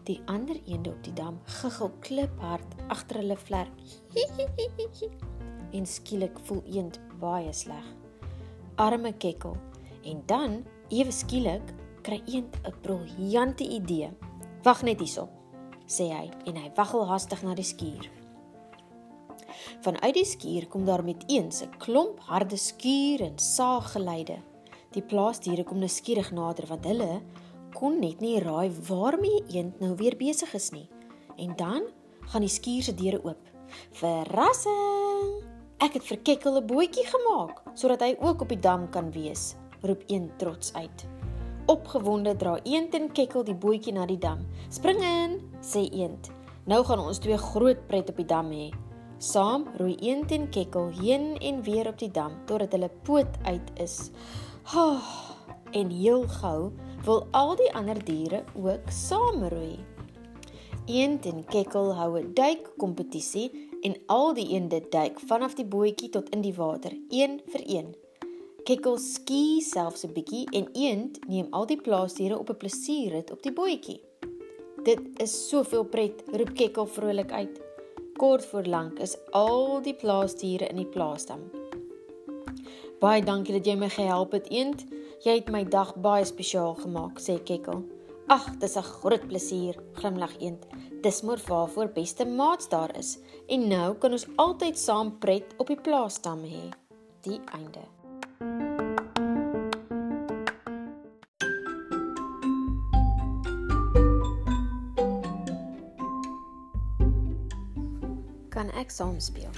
Die 0.05 0.21
ander 0.25 0.55
eende 0.67 0.91
op 0.91 1.03
die 1.03 1.13
dam 1.13 1.39
giggel 1.45 1.91
kliphard 1.99 2.75
agter 2.87 3.17
hulle 3.17 3.37
vlerk. 3.37 3.73
en 5.75 5.85
skielik 5.85 6.39
voel 6.47 6.61
eend 6.71 6.99
baie 7.19 7.53
sleg. 7.53 7.87
Arme 8.75 9.13
kekkel. 9.13 9.55
En 10.05 10.21
dan, 10.29 10.63
ewe 10.93 11.11
skielik, 11.11 11.73
kry 12.05 12.21
eend 12.25 12.53
'n 12.63 12.73
briljante 12.81 13.65
idee. 13.65 14.09
Wag 14.63 14.83
net 14.83 14.99
hierso, 14.99 15.29
sê 15.87 16.09
hy 16.13 16.29
en 16.45 16.55
hy 16.55 16.69
waggel 16.75 17.05
hastig 17.09 17.41
na 17.43 17.53
die 17.53 17.65
skuur. 17.65 18.09
Vanuit 19.81 20.13
die 20.13 20.25
skuur 20.25 20.67
kom 20.67 20.85
daar 20.85 21.03
met 21.03 21.23
eens 21.27 21.61
'n 21.61 21.77
klomp 21.77 22.19
harde 22.19 22.57
skuur 22.57 23.21
en 23.21 23.37
saaggeluide. 23.37 24.37
Die 24.91 25.01
plaasdiere 25.01 25.63
kom 25.63 25.79
nou 25.79 25.89
skieurig 25.89 26.31
nader 26.31 26.67
want 26.67 26.85
hulle 26.85 27.21
kon 27.73 27.99
net 27.99 28.19
nie 28.19 28.39
raai 28.39 28.71
waarmee 28.87 29.43
eend 29.47 29.79
nou 29.79 29.95
weer 29.95 30.15
besig 30.17 30.53
is 30.53 30.71
nie. 30.71 30.89
En 31.37 31.55
dan 31.55 31.83
gaan 32.19 32.41
die 32.41 32.49
skuur 32.49 32.83
se 32.83 32.93
deure 32.93 33.23
oop. 33.23 33.49
Verrassing! 33.91 35.43
Ek 35.77 35.93
het 35.93 36.03
vir 36.03 36.17
Kekkel 36.17 36.57
'n 36.57 36.67
bootjie 36.67 37.05
gemaak 37.05 37.61
sodat 37.73 38.01
hy 38.01 38.15
ook 38.19 38.41
op 38.41 38.49
die 38.49 38.59
dam 38.59 38.89
kan 38.89 39.11
wees, 39.11 39.55
roep 39.81 40.03
een 40.07 40.31
trots 40.37 40.73
uit. 40.73 41.14
Opgewonde 41.65 42.35
dra 42.35 42.59
Eend 42.63 42.93
en 42.93 43.11
Kekkel 43.11 43.43
die 43.43 43.55
bootjie 43.55 43.93
na 43.93 44.05
die 44.05 44.17
dam. 44.17 44.45
"Spring 44.69 45.01
in," 45.01 45.41
sê 45.61 45.89
Eend. 45.91 46.29
"Nou 46.65 46.83
gaan 46.85 46.99
ons 46.99 47.19
twee 47.19 47.37
groot 47.37 47.87
pret 47.87 48.09
op 48.09 48.15
die 48.15 48.25
dam 48.25 48.51
hê." 48.51 48.69
Saam 49.17 49.67
roei 49.77 49.95
Eend 49.95 50.31
en 50.31 50.49
Kekkel 50.49 50.91
heen 51.01 51.37
en 51.37 51.61
weer 51.63 51.87
op 51.87 51.97
die 51.99 52.11
dam 52.11 52.31
totdat 52.45 52.71
hulle 52.71 52.89
poot 53.03 53.37
uit 53.43 53.71
is. 53.79 54.11
Ha! 54.63 54.85
Oh, 54.85 55.01
en 55.71 55.89
heel 55.89 56.27
gou 56.27 56.71
wil 57.05 57.27
al 57.31 57.55
die 57.55 57.73
ander 57.73 58.05
diere 58.05 58.43
ook 58.53 58.89
saamroei. 58.89 59.79
Eend 60.85 61.25
en 61.25 61.43
Kekkel 61.45 61.93
hou 61.95 62.19
'n 62.19 62.33
duikkompetisie 62.33 63.51
en 63.81 63.95
al 64.05 64.33
die 64.33 64.47
eende 64.53 64.81
duik 64.89 65.19
vanaf 65.19 65.53
die 65.55 65.65
bootjie 65.65 66.09
tot 66.09 66.29
in 66.29 66.41
die 66.41 66.53
water, 66.53 66.91
een 67.09 67.41
vir 67.47 67.63
een. 67.65 67.95
Kekkel 68.65 68.95
skie 68.97 69.61
selfs 69.61 70.07
'n 70.07 70.13
bietjie 70.13 70.47
en 70.57 70.65
Eend 70.73 71.19
neem 71.29 71.51
al 71.53 71.67
die 71.69 71.77
plaasdiere 71.77 72.37
op 72.39 72.49
'n 72.49 72.57
plesierrit 72.57 73.31
op 73.31 73.43
die 73.43 73.53
bootjie. 73.53 74.01
Dit 74.83 75.01
is 75.21 75.49
soveel 75.49 75.83
pret, 75.83 76.23
roep 76.33 76.55
Kekkel 76.55 76.87
vrolik 76.87 77.31
uit. 77.31 77.61
Kort 78.17 78.45
voor 78.45 78.65
lank 78.65 78.99
is 78.99 79.17
al 79.31 79.81
die 79.81 79.93
plaasdiere 79.93 80.67
in 80.67 80.75
die 80.75 80.89
plaasdam. 80.95 81.43
Baie 82.99 83.21
dankie 83.21 83.53
dat 83.53 83.65
jy 83.65 83.75
my 83.75 83.89
gehelp 83.89 84.31
het, 84.31 84.49
Eend. 84.49 84.85
Jy 85.21 85.35
het 85.35 85.49
my 85.49 85.63
dag 85.63 85.95
baie 85.95 86.25
spesiaal 86.25 86.73
gemaak, 86.73 87.19
sê 87.19 87.43
Kekkel. 87.43 87.83
Ag, 88.27 88.57
dis 88.57 88.77
'n 88.77 88.81
groot 88.81 89.27
plesier, 89.27 89.75
glimlag 89.93 90.39
Eend. 90.39 90.65
Dis 91.01 91.21
maar 91.21 91.41
waarvoor 91.47 91.87
beste 91.93 92.25
maats 92.25 92.69
daar 92.69 92.97
is. 92.97 93.19
En 93.47 93.67
nou 93.67 93.93
kan 93.93 94.11
ons 94.11 94.27
altyd 94.35 94.77
saam 94.77 95.19
pret 95.19 95.53
op 95.57 95.67
die 95.67 95.81
plaasdam 95.81 96.41
hê. 96.43 96.73
Die 97.21 97.39
einde. 97.53 97.94
Kan 108.55 108.71
ek 108.79 108.91
saam 108.91 109.19
speel. 109.19 109.51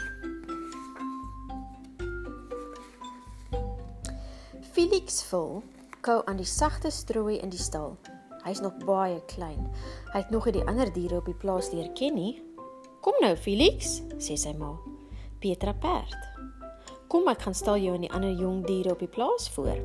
Felix 4.73 5.23
voel 5.29 5.63
kou 6.05 6.21
aan 6.25 6.37
die 6.37 6.45
sagte 6.45 6.91
strooi 6.93 7.39
in 7.41 7.49
die 7.49 7.61
stal. 7.61 7.97
Hy's 8.45 8.61
nog 8.61 8.77
baie 8.85 9.17
klein. 9.25 9.67
Hy 10.13 10.21
het 10.21 10.29
nog 10.31 10.45
nie 10.45 10.59
die 10.59 10.67
ander 10.69 10.93
diere 10.93 11.17
op 11.17 11.25
die 11.25 11.35
plaas 11.35 11.73
leer 11.73 11.89
ken 11.97 12.15
nie. 12.15 12.37
Kom 13.01 13.17
nou 13.21 13.35
Felix, 13.35 13.99
sê 14.21 14.37
sy 14.39 14.53
ma. 14.57 14.75
Petra 15.41 15.73
perd. 15.73 16.36
Kom 17.07 17.29
ek 17.31 17.45
gaan 17.45 17.55
stel 17.55 17.77
jou 17.79 17.93
en 17.95 18.03
die 18.03 18.11
ander 18.11 18.33
jong 18.35 18.65
diere 18.67 18.91
op 18.91 18.99
die 18.99 19.07
plaas 19.07 19.45
voor. 19.55 19.77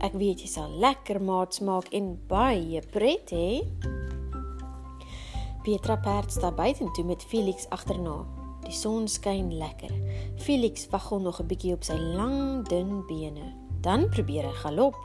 Ek 0.00 0.14
weet 0.16 0.40
jy 0.40 0.48
sal 0.48 0.70
lekker 0.80 1.18
maats 1.20 1.60
maak 1.60 1.90
en 1.92 2.14
baie 2.30 2.80
pret 2.94 3.28
hê. 3.28 3.60
Petra 5.66 5.98
perd 6.00 6.32
staan 6.32 6.56
buitentoe 6.56 7.04
met 7.04 7.26
Felix 7.28 7.68
agterna. 7.76 8.22
Die 8.64 8.72
son 8.72 9.04
skyn 9.04 9.52
lekker. 9.60 9.92
Felix 10.40 10.88
waggel 10.88 11.20
nog 11.20 11.42
'n 11.42 11.46
bietjie 11.46 11.74
op 11.74 11.84
sy 11.84 11.98
lang, 11.98 12.64
dun 12.68 13.04
bene. 13.06 13.52
Dan 13.82 14.08
probeer 14.08 14.48
hy 14.48 14.54
galop. 14.64 14.96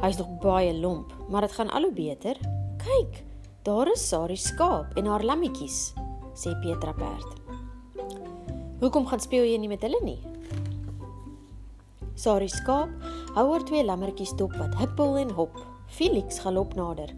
Hy's 0.00 0.16
nog 0.16 0.38
baie 0.40 0.72
lomp, 0.72 1.12
maar 1.28 1.40
dit 1.40 1.52
gaan 1.52 1.70
al 1.70 1.82
hoe 1.82 1.92
beter. 1.92 2.36
Kyk, 2.78 3.24
daar 3.62 3.92
is 3.92 4.08
Sari 4.08 4.36
skaap 4.36 4.96
en 4.96 5.06
haar 5.06 5.24
lammetjies, 5.24 5.92
sê 6.34 6.50
Petra 6.62 6.92
perd. 6.92 7.40
Hoekom 8.80 9.06
gaan 9.06 9.20
speel 9.20 9.44
jy 9.44 9.58
nie 9.58 9.68
met 9.68 9.82
hulle 9.82 10.00
nie? 10.02 10.39
Sari 12.14 12.48
skaap 12.48 12.90
hou 13.34 13.52
haar 13.52 13.64
twee 13.64 13.84
lammetjies 13.84 14.36
dop 14.36 14.52
wat 14.56 14.74
huppel 14.74 15.16
en 15.16 15.30
hop. 15.30 15.56
Felix 15.88 16.38
galop 16.38 16.74
nader. 16.74 17.14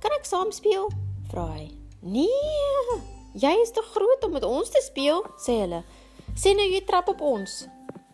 "Kan 0.00 0.12
ek 0.18 0.24
saam 0.24 0.52
speel?" 0.52 0.88
vra 1.30 1.46
hy. 1.46 1.70
"Nee, 2.00 3.14
Jy 3.34 3.50
is 3.64 3.72
te 3.74 3.82
groot 3.82 4.22
om 4.22 4.30
met 4.36 4.44
ons 4.46 4.68
te 4.70 4.78
speel, 4.78 5.24
sê 5.42 5.56
hulle. 5.64 5.80
Sê 6.38 6.52
nou 6.54 6.66
jy 6.70 6.84
trap 6.86 7.08
op 7.10 7.22
ons. 7.26 7.64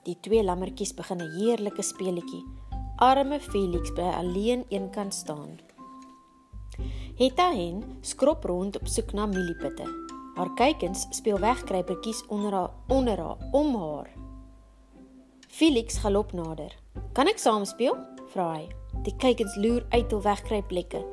Die 0.06 0.14
twee 0.24 0.40
lammetjies 0.40 0.94
begin 0.96 1.20
'n 1.20 1.34
heerlike 1.36 1.82
speletjie. 1.84 2.40
Arme 2.96 3.38
Felix 3.40 3.92
bly 3.92 4.08
alleen 4.16 4.64
eenkant 4.70 5.14
staan. 5.14 5.60
Hetta 7.18 7.52
hen 7.52 7.84
skrop 8.00 8.44
rond 8.44 8.76
op 8.76 8.88
soek 8.88 9.12
na 9.12 9.26
mieliepitte. 9.26 9.84
Haar 10.36 10.54
kykens 10.56 11.06
speel 11.10 11.38
wegkruipertjies 11.38 12.24
onder 12.28 12.52
haar 12.52 12.70
onder 12.88 13.18
haar 13.18 13.36
om 13.52 13.76
haar. 13.76 14.19
Felix 15.60 15.98
galop 16.00 16.32
nader. 16.32 16.72
"Kan 17.12 17.28
ek 17.28 17.38
saam 17.38 17.64
speel?" 17.64 17.96
vra 18.32 18.54
hy. 18.54 18.68
Die 19.04 19.12
kykens 19.12 19.56
loer 19.56 19.84
uit 19.90 20.10
hul 20.10 20.22
wegkruipplekke. 20.22 21.04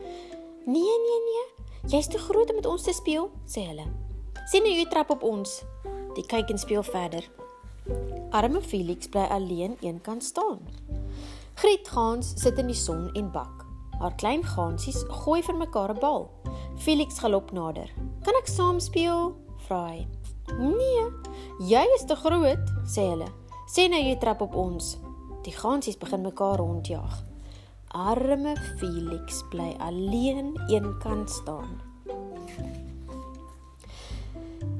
"Nee, 0.66 0.98
nee, 1.06 1.20
nee, 1.28 1.46
Jy's 1.88 2.08
te 2.08 2.18
groot 2.18 2.50
om 2.50 2.56
met 2.56 2.66
ons 2.66 2.84
te 2.84 2.94
speel, 2.94 3.30
sê 3.46 3.66
hulle. 3.68 3.86
Sien 4.46 4.64
nou 4.64 4.72
jy 4.72 4.86
trap 4.86 5.10
op 5.10 5.24
ons. 5.24 5.64
Die 6.16 6.24
kyk 6.24 6.50
en 6.50 6.58
speel 6.58 6.84
verder. 6.84 7.24
Arme 8.32 8.62
Felix 8.62 9.08
bly 9.08 9.28
alleen 9.32 9.78
eenkant 9.82 10.24
staan. 10.24 10.60
Griet 11.56 11.88
Gans 11.88 12.34
sit 12.42 12.58
in 12.58 12.68
die 12.68 12.76
son 12.76 13.10
en 13.16 13.32
bak. 13.32 13.66
Haar 14.00 14.16
klein 14.16 14.44
gansies 14.44 15.04
gooi 15.10 15.42
vir 15.42 15.56
mekaar 15.56 15.92
'n 15.92 16.00
bal. 16.00 16.30
Felix 16.78 17.20
galop 17.20 17.52
nader. 17.52 17.90
"Kan 18.24 18.36
ek 18.36 18.48
saam 18.48 18.80
speel?" 18.80 19.36
vra 19.68 19.88
hy. 19.88 20.08
"Nee, 20.58 21.12
jy 21.60 21.86
is 21.96 22.06
te 22.06 22.16
groot," 22.16 22.72
sê 22.86 23.10
hulle. 23.10 23.47
"Sê 23.68 23.90
nou 23.90 24.02
jy 24.02 24.18
trap 24.18 24.42
op 24.42 24.56
ons." 24.56 24.98
Die 25.44 25.54
gansies 25.54 25.98
begin 25.98 26.22
mekaar 26.22 26.58
rondjag. 26.58 27.24
Arme 27.88 28.56
Felix 28.78 29.44
bly 29.50 29.76
alleen 29.80 30.60
eenkant 30.68 31.30
staan. 31.30 31.82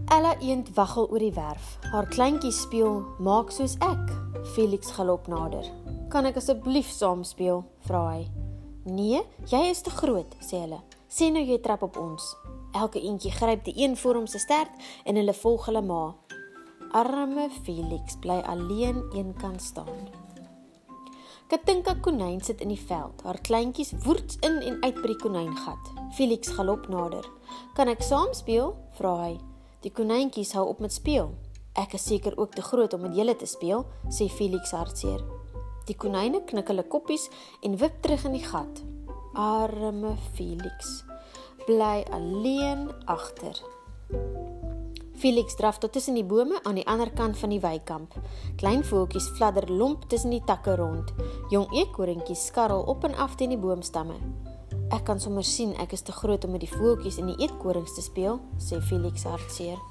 Ella 0.08 0.36
eend 0.40 0.74
waggel 0.74 1.10
oor 1.10 1.20
die 1.20 1.34
werf. 1.34 1.78
Haar 1.92 2.08
kleintjies 2.08 2.62
speel 2.62 3.02
maak 3.20 3.52
soos 3.52 3.76
ek. 3.84 4.12
Felix 4.56 4.92
galop 4.96 5.28
nader. 5.28 5.66
Kan 6.12 6.28
ek 6.30 6.40
asseblief 6.40 6.88
saam 6.92 7.24
speel? 7.28 7.66
vra 7.88 8.04
hy. 8.14 8.28
Nee, 8.88 9.20
jy 9.52 9.64
is 9.68 9.82
te 9.84 9.92
groot, 9.92 10.36
sê 10.40 10.62
hulle. 10.64 10.80
Sê 11.12 11.28
nou 11.32 11.44
jy 11.44 11.58
trap 11.64 11.84
op 11.84 12.00
ons. 12.00 12.24
Elke 12.76 13.02
eentjie 13.04 13.32
gryp 13.36 13.66
die 13.66 13.76
een 13.84 13.98
voor 14.00 14.22
hom 14.22 14.28
se 14.28 14.40
stert 14.40 14.72
en 15.04 15.20
hulle 15.20 15.36
volg 15.36 15.68
hulle 15.68 15.84
ma. 15.84 16.02
Arme 16.92 17.50
Felix 17.64 18.16
bly 18.20 18.40
alleen 18.48 19.04
eenkant 19.14 19.62
staan. 19.62 20.08
Katinka 21.48 21.96
konyn 22.04 22.42
sit 22.44 22.62
in 22.62 22.72
die 22.72 22.80
veld. 22.80 23.22
Haar 23.24 23.40
kleintjies 23.42 23.94
woets 24.04 24.36
in 24.44 24.60
en 24.62 24.82
uit 24.84 25.02
by 25.02 25.08
die 25.14 25.20
konyngat. 25.22 25.92
Felix 26.16 26.52
galop 26.56 26.88
nader. 26.92 27.26
"Kan 27.76 27.88
ek 27.88 28.02
saam 28.02 28.34
speel?" 28.34 28.76
vra 29.00 29.16
hy. 29.24 29.40
Die 29.82 29.92
konyntjies 29.92 30.52
hou 30.54 30.68
op 30.68 30.80
met 30.80 30.94
speel. 30.94 31.34
"Ek 31.74 31.94
is 31.94 32.04
seker 32.04 32.38
ook 32.38 32.54
te 32.56 32.62
groot 32.62 32.94
om 32.94 33.02
met 33.02 33.16
julle 33.16 33.36
te 33.36 33.46
speel," 33.46 33.86
sê 34.10 34.30
Felix 34.30 34.72
hartseer. 34.72 35.24
Die 35.86 35.96
konyne 35.96 36.44
knik 36.46 36.68
hulle 36.68 36.84
koppies 36.84 37.30
en 37.64 37.78
wip 37.78 38.02
terug 38.02 38.26
in 38.26 38.34
die 38.34 38.44
gat. 38.44 38.84
Arme 39.34 40.16
Felix 40.34 41.04
bly 41.66 42.06
alleen 42.12 42.92
agter. 43.06 43.62
Felix 45.18 45.56
draf 45.56 45.78
tot 45.78 45.92
tussen 45.92 46.14
die 46.14 46.26
bome 46.26 46.60
aan 46.64 46.76
die 46.78 46.86
ander 46.86 47.10
kant 47.10 47.38
van 47.42 47.50
die 47.50 47.62
weikamp. 47.62 48.14
Klein 48.62 48.84
voeltjies 48.86 49.32
fladder 49.38 49.66
lomp 49.72 50.04
tussen 50.12 50.30
die 50.30 50.44
takke 50.46 50.76
rond. 50.78 51.10
Jong 51.50 51.72
eekorentjies 51.74 52.44
skarrel 52.52 52.84
op 52.86 53.04
en 53.08 53.16
af 53.18 53.34
teen 53.36 53.50
die 53.50 53.58
boomstamme. 53.58 54.20
Ek 54.94 55.08
kan 55.10 55.18
sommer 55.20 55.44
sien 55.44 55.74
ek 55.82 55.96
is 55.98 56.06
te 56.06 56.14
groot 56.14 56.46
om 56.46 56.54
met 56.54 56.62
die 56.62 56.70
voeltjies 56.70 57.18
en 57.18 57.32
die 57.32 57.40
eetkorings 57.42 57.98
te 57.98 58.06
speel, 58.06 58.38
sê 58.62 58.78
Felix 58.78 59.26
hartseer. 59.26 59.82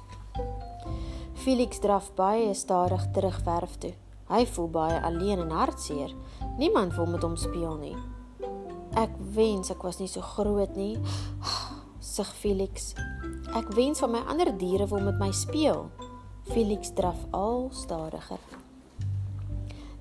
Felix 1.43 1.83
draf 1.83 2.07
baie 2.15 2.53
stadig 2.55 3.03
terug 3.11 3.43
werf 3.43 3.75
toe. 3.83 3.91
Hy 4.31 4.45
voel 4.55 4.71
baie 4.71 5.01
alleen 5.03 5.43
en 5.43 5.51
hartseer. 5.51 6.15
Niemand 6.55 6.95
wil 6.95 7.11
met 7.11 7.27
hom 7.27 7.35
speel 7.35 7.75
nie. 7.83 7.95
Ek 8.95 9.11
wens 9.35 9.75
ek 9.75 9.83
was 9.83 9.99
nie 9.99 10.07
so 10.07 10.23
groot 10.23 10.71
nie, 10.79 10.95
sug 12.17 12.29
Felix. 12.33 12.93
Ek 13.53 13.69
wens 13.77 14.01
van 14.01 14.15
my 14.15 14.23
ander 14.31 14.49
diere 14.57 14.87
wil 14.89 15.03
met 15.05 15.19
my 15.21 15.29
speel. 15.35 15.85
Felix 16.49 16.89
draf 16.97 17.19
al 17.35 17.67
stadiger. 17.75 18.41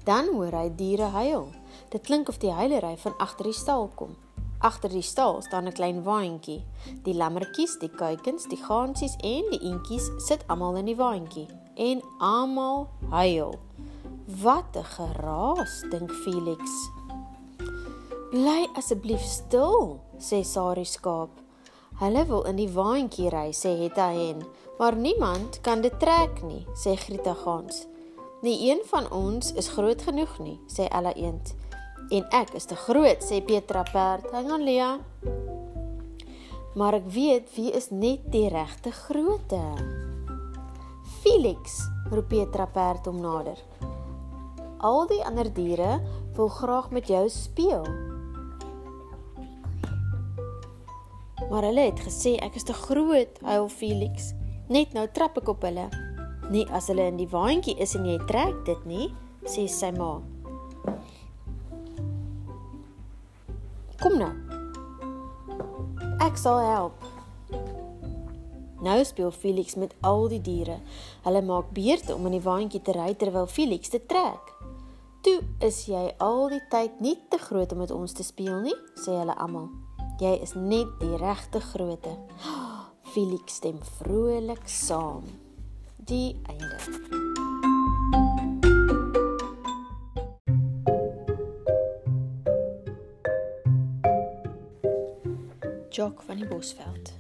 Dan 0.06 0.30
hoor 0.32 0.54
hy 0.54 0.70
diere 0.78 1.10
huil. 1.12 1.50
Dit 1.92 2.06
klink 2.06 2.30
of 2.32 2.38
die 2.40 2.54
huilery 2.54 2.94
van 3.02 3.16
agter 3.20 3.50
die 3.50 3.56
stal 3.56 3.90
kom. 3.98 4.16
Agter 4.64 4.88
die 4.88 5.04
stal 5.04 5.42
staan 5.44 5.68
'n 5.68 5.76
klein 5.76 6.02
waantjie. 6.08 6.64
Die 7.04 7.14
lammetjies, 7.14 7.78
die 7.78 7.92
kuikens, 7.92 8.48
die 8.48 8.62
gansies 8.64 9.16
en 9.20 9.44
die 9.50 9.60
eentjies 9.60 10.08
sit 10.16 10.44
almal 10.48 10.76
in 10.76 10.86
die 10.86 10.96
waantjie 10.96 11.48
en 11.76 12.00
almal 12.18 12.88
huil. 13.10 13.58
Wat 14.42 14.76
'n 14.76 14.84
geraas, 14.84 15.84
dink 15.90 16.10
Felix. 16.24 16.60
Bly 18.30 18.68
asseblief 18.74 19.20
stil, 19.20 20.00
sê 20.18 20.44
Sari 20.44 20.84
skaap. 20.84 21.45
Hulle 21.96 22.26
wil 22.28 22.42
in 22.44 22.58
die 22.60 22.68
waantjie 22.68 23.30
ry, 23.32 23.50
sê 23.56 23.72
Hetta 23.80 24.10
hen, 24.12 24.42
maar 24.78 24.96
niemand 24.96 25.62
kan 25.64 25.80
dit 25.80 25.94
trek 26.00 26.42
nie, 26.44 26.66
sê 26.76 26.92
Grieta 27.00 27.32
gans. 27.40 27.86
Nie 28.44 28.70
een 28.70 28.82
van 28.90 29.08
ons 29.10 29.54
is 29.56 29.70
groot 29.72 30.02
genoeg 30.04 30.34
nie, 30.44 30.58
sê 30.68 30.90
Ella 30.92 31.14
eend. 31.16 31.54
En 32.12 32.26
ek 32.36 32.52
is 32.54 32.68
te 32.68 32.76
groot, 32.78 33.24
sê 33.24 33.40
Petra 33.42 33.82
perd. 33.88 34.28
Hang 34.30 34.50
aan 34.52 34.62
Lia. 34.62 34.90
Maar 36.76 37.00
ek 37.00 37.08
weet 37.10 37.48
wie 37.56 37.72
is 37.72 37.88
net 37.90 38.28
die 38.30 38.50
regte 38.52 38.92
grootte. 38.92 39.62
Felix, 41.24 41.80
roep 42.12 42.28
Petra 42.30 42.68
perd 42.70 43.08
om 43.10 43.18
nader. 43.24 43.58
Al 44.84 45.08
die 45.08 45.22
ander 45.24 45.48
diere 45.48 45.96
wil 46.36 46.52
graag 46.52 46.92
met 46.92 47.08
jou 47.08 47.24
speel. 47.32 47.88
Maar 51.50 51.68
hulle 51.68 51.80
het 51.90 52.00
gesê 52.00 52.36
ek 52.40 52.56
is 52.56 52.64
te 52.64 52.72
groot, 52.72 53.40
huil 53.44 53.68
Felix. 53.68 54.32
Net 54.72 54.94
nou 54.96 55.04
trap 55.12 55.36
ek 55.38 55.50
op 55.52 55.62
hulle. 55.68 55.86
Nee, 56.50 56.64
as 56.74 56.88
hulle 56.90 57.04
in 57.10 57.18
die 57.20 57.28
waantjie 57.28 57.76
is 57.82 57.94
en 57.98 58.06
jy 58.08 58.16
trek 58.30 58.64
dit 58.66 58.88
nie, 58.88 59.10
sê 59.44 59.66
sy 59.70 59.92
ma. 59.94 60.16
Kom 64.00 64.16
nou. 64.20 64.32
Ek 66.24 66.38
sal 66.40 66.62
help. 66.64 67.04
Nou 68.86 68.98
speel 69.04 69.32
Felix 69.32 69.74
met 69.74 69.94
al 70.06 70.28
die 70.30 70.40
diere. 70.40 70.80
Hulle 71.24 71.42
maak 71.42 71.72
beurte 71.76 72.14
om 72.14 72.28
in 72.28 72.36
die 72.36 72.44
waantjie 72.44 72.82
te 72.84 72.94
ry 72.96 73.12
terwyl 73.18 73.48
Felix 73.50 73.90
dit 73.90 74.08
trek. 74.08 74.52
"Toe 75.22 75.40
is 75.60 75.86
jy 75.86 76.14
al 76.18 76.48
die 76.48 76.62
tyd 76.70 77.00
nie 77.00 77.18
te 77.30 77.38
groot 77.38 77.72
om 77.72 77.78
met 77.78 77.90
ons 77.90 78.12
te 78.12 78.22
speel 78.22 78.60
nie," 78.60 78.76
sê 78.94 79.18
hulle 79.18 79.34
almal. 79.36 79.85
"Jy 80.18 80.38
is 80.42 80.54
net 80.54 80.88
die 81.00 81.16
regte 81.16 81.60
grootte." 81.60 82.16
Felix 83.12 83.54
stem 83.54 83.78
vrolik 83.98 84.68
saam. 84.68 85.24
Die 85.96 86.40
einde. 86.46 86.78
Jock 95.90 96.22
van 96.22 96.36
die 96.36 96.46
Bosveld. 96.46 97.12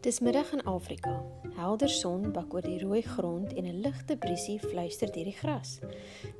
Dis 0.00 0.20
middag 0.20 0.52
in 0.52 0.64
Afrika. 0.64 1.39
Helder 1.60 1.90
son 1.92 2.30
bak 2.32 2.54
oor 2.56 2.64
die 2.64 2.78
rooi 2.80 3.02
grond 3.04 3.50
en 3.52 3.66
'n 3.68 3.80
ligte 3.84 4.16
briesie 4.16 4.58
fluister 4.58 5.10
deur 5.12 5.28
die 5.28 5.36
gras. 5.40 5.78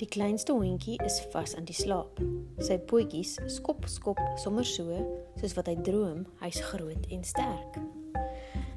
Die 0.00 0.08
kleinste 0.08 0.52
hondjie 0.52 0.96
is 1.04 1.20
vas 1.32 1.54
aan 1.56 1.66
die 1.68 1.76
slaap. 1.76 2.20
Sy 2.58 2.78
pootjies 2.78 3.36
skop 3.46 3.84
skop 3.84 4.20
sommer 4.36 4.64
so 4.64 4.96
soos 5.36 5.54
wat 5.56 5.66
hy 5.66 5.76
droom 5.76 6.24
hy's 6.40 6.60
groot 6.60 7.04
en 7.10 7.24
sterk. 7.24 7.76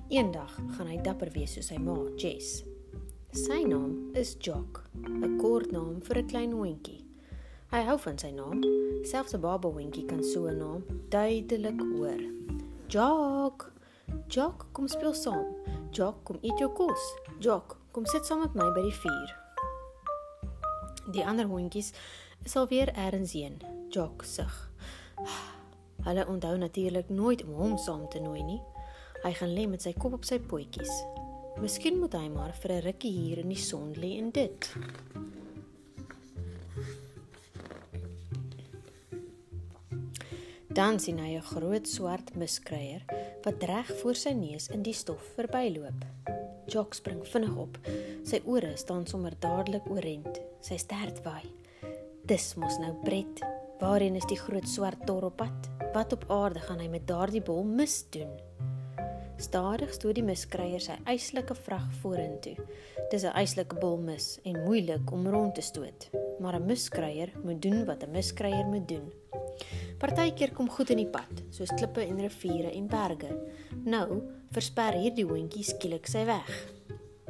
Eendag 0.10 0.52
gaan 0.76 0.88
hy 0.88 0.98
dapper 0.98 1.32
wees 1.32 1.54
soos 1.54 1.68
sy 1.72 1.78
ma, 1.78 1.96
Jess. 2.18 2.64
Sy 3.32 3.64
naam 3.64 4.12
is 4.14 4.36
Jock, 4.40 4.84
'n 5.00 5.38
kort 5.40 5.72
naam 5.72 6.02
vir 6.02 6.18
'n 6.18 6.28
klein 6.28 6.52
hondjie. 6.52 7.06
Hy 7.72 7.84
hou 7.88 7.98
van 7.98 8.18
sy 8.18 8.32
naam. 8.32 8.60
Selfs 9.06 9.34
'n 9.34 9.42
baba 9.42 9.70
hondjie 9.70 10.06
kan 10.06 10.24
so 10.24 10.48
'n 10.48 10.58
naam 10.58 10.84
duidelik 11.10 11.80
hoor. 11.80 12.22
Jock 12.90 13.74
Jock, 14.28 14.66
kom 14.72 14.88
speel 14.88 15.14
saam. 15.14 15.46
Jock, 15.94 16.24
kom 16.26 16.40
eet 16.42 16.58
jou 16.58 16.72
kos. 16.74 17.02
Jock, 17.40 17.76
kom 17.94 18.06
sit 18.10 18.26
saam 18.26 18.40
met 18.42 18.56
my 18.58 18.66
by 18.74 18.82
die 18.88 18.96
vuur. 18.98 19.34
Die 21.14 21.22
ander 21.22 21.46
hondjies 21.46 21.92
is 22.42 22.56
alweer 22.58 22.90
eers 22.98 23.36
heen. 23.38 23.60
Jock 23.94 24.26
sug. 24.26 24.56
Hulle 26.08 26.26
onthou 26.28 26.56
natuurlik 26.58 27.12
nooit 27.14 27.44
om 27.46 27.54
hom 27.60 27.78
saam 27.78 28.08
te 28.10 28.24
nooi 28.24 28.42
nie. 28.42 28.58
Hy 29.22 29.36
gaan 29.38 29.54
lê 29.54 29.68
met 29.70 29.86
sy 29.86 29.94
kop 29.94 30.18
op 30.18 30.26
sy 30.26 30.40
potjies. 30.42 30.90
Miskien 31.62 32.02
moet 32.02 32.18
hy 32.18 32.26
maar 32.34 32.58
vir 32.64 32.72
'n 32.80 32.86
rukkie 32.90 33.14
hier 33.14 33.38
in 33.46 33.54
die 33.54 33.64
son 33.70 33.94
lê 33.94 34.18
en 34.18 34.32
dit. 34.32 34.74
Dan 40.74 40.98
sien 41.00 41.20
hy 41.22 41.36
'n 41.38 41.42
groot 41.42 41.88
swart 41.88 42.36
miskruier 42.36 43.04
wat 43.44 43.64
reg 43.64 43.90
voor 44.02 44.16
sy 44.16 44.32
neus 44.34 44.68
in 44.74 44.82
die 44.82 44.94
stof 44.94 45.22
verbyloop. 45.36 46.06
Jock 46.66 46.94
spring 46.94 47.22
vinnig 47.28 47.56
op. 47.56 47.78
Sy 48.24 48.42
ore 48.46 48.72
staan 48.76 49.06
sommer 49.08 49.34
dadelik 49.40 49.86
oorent. 49.90 50.42
Sy 50.62 50.78
stert 50.78 51.22
waai. 51.24 51.46
Dis 52.26 52.56
mos 52.56 52.80
nou 52.80 52.94
Bret. 53.04 53.44
Waarheen 53.80 54.16
is 54.16 54.26
die 54.26 54.38
groot 54.38 54.68
swart 54.68 55.06
tor 55.06 55.24
op 55.24 55.38
pad? 55.38 55.70
Wat 55.94 56.14
op 56.14 56.26
aarde 56.28 56.60
gaan 56.60 56.80
hy 56.80 56.88
met 56.88 57.08
daardie 57.08 57.42
bol 57.42 57.64
mis 57.64 58.10
doen? 58.10 58.34
Stadig 59.38 59.94
stoot 59.94 60.16
die 60.16 60.24
miskruier 60.24 60.82
sy 60.82 60.98
eislike 61.06 61.56
vrag 61.56 61.86
vorentoe. 62.02 62.56
Dis 63.12 63.24
'n 63.24 63.36
eislike 63.36 63.76
bol 63.76 63.98
mis 63.98 64.40
en 64.44 64.64
moeilik 64.64 65.12
om 65.12 65.28
rond 65.28 65.56
te 65.56 65.62
stoot, 65.62 66.10
maar 66.40 66.56
'n 66.56 66.66
miskruier 66.66 67.30
moet 67.44 67.62
doen 67.62 67.86
wat 67.86 68.04
'n 68.04 68.12
miskruier 68.12 68.66
moet 68.66 68.88
doen. 68.88 69.14
Partykeer 70.04 70.52
kom 70.52 70.68
goed 70.68 70.90
in 70.92 71.00
die 71.00 71.08
pad, 71.08 71.46
soos 71.56 71.70
klippe 71.78 72.04
en 72.04 72.18
riviere 72.20 72.74
en 72.76 72.90
berge. 72.92 73.30
Nou 73.88 74.18
versper 74.52 74.98
hierdie 75.00 75.24
hondjie 75.24 75.64
skielik 75.64 76.10
sy 76.12 76.26
weg. 76.28 76.50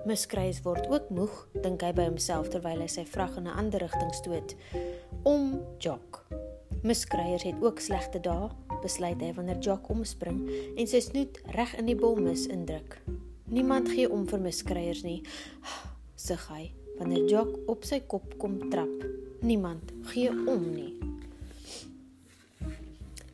Miskruis 0.10 0.64
word 0.66 0.88
ook 0.90 1.12
moeg, 1.14 1.36
dink 1.62 1.86
hy 1.86 1.92
by 1.94 2.08
homself 2.08 2.50
terwyl 2.50 2.82
hy 2.82 2.88
sy 2.90 3.04
vrag 3.06 3.38
in 3.38 3.46
'n 3.46 3.60
ander 3.62 3.86
rigting 3.86 4.14
stoot. 4.18 4.56
Om 5.22 5.62
Jock. 5.78 6.26
Miskruiers 6.82 7.46
het 7.46 7.62
ook 7.62 7.80
slegte 7.80 8.20
dae, 8.20 8.50
besluit 8.82 9.22
hy 9.22 9.32
wanneer 9.38 9.62
Jock 9.62 9.90
omspring 9.90 10.42
en 10.76 10.88
sy 10.88 11.00
snoet 11.00 11.38
reg 11.54 11.78
in 11.78 11.86
die 11.86 11.96
bolmis 11.96 12.48
indruk. 12.48 12.98
Niemand 13.46 13.90
gee 13.90 14.10
om 14.10 14.26
vir 14.26 14.40
miskruiers 14.40 15.04
nie, 15.04 15.22
sug 16.16 16.50
hy 16.50 16.74
wanneer 16.98 17.30
Jock 17.30 17.70
op 17.70 17.86
sy 17.86 18.00
kop 18.00 18.34
kom 18.40 18.70
trap. 18.72 19.06
Niemand 19.42 19.94
gee 20.10 20.30
om 20.30 20.74
nie. 20.74 21.14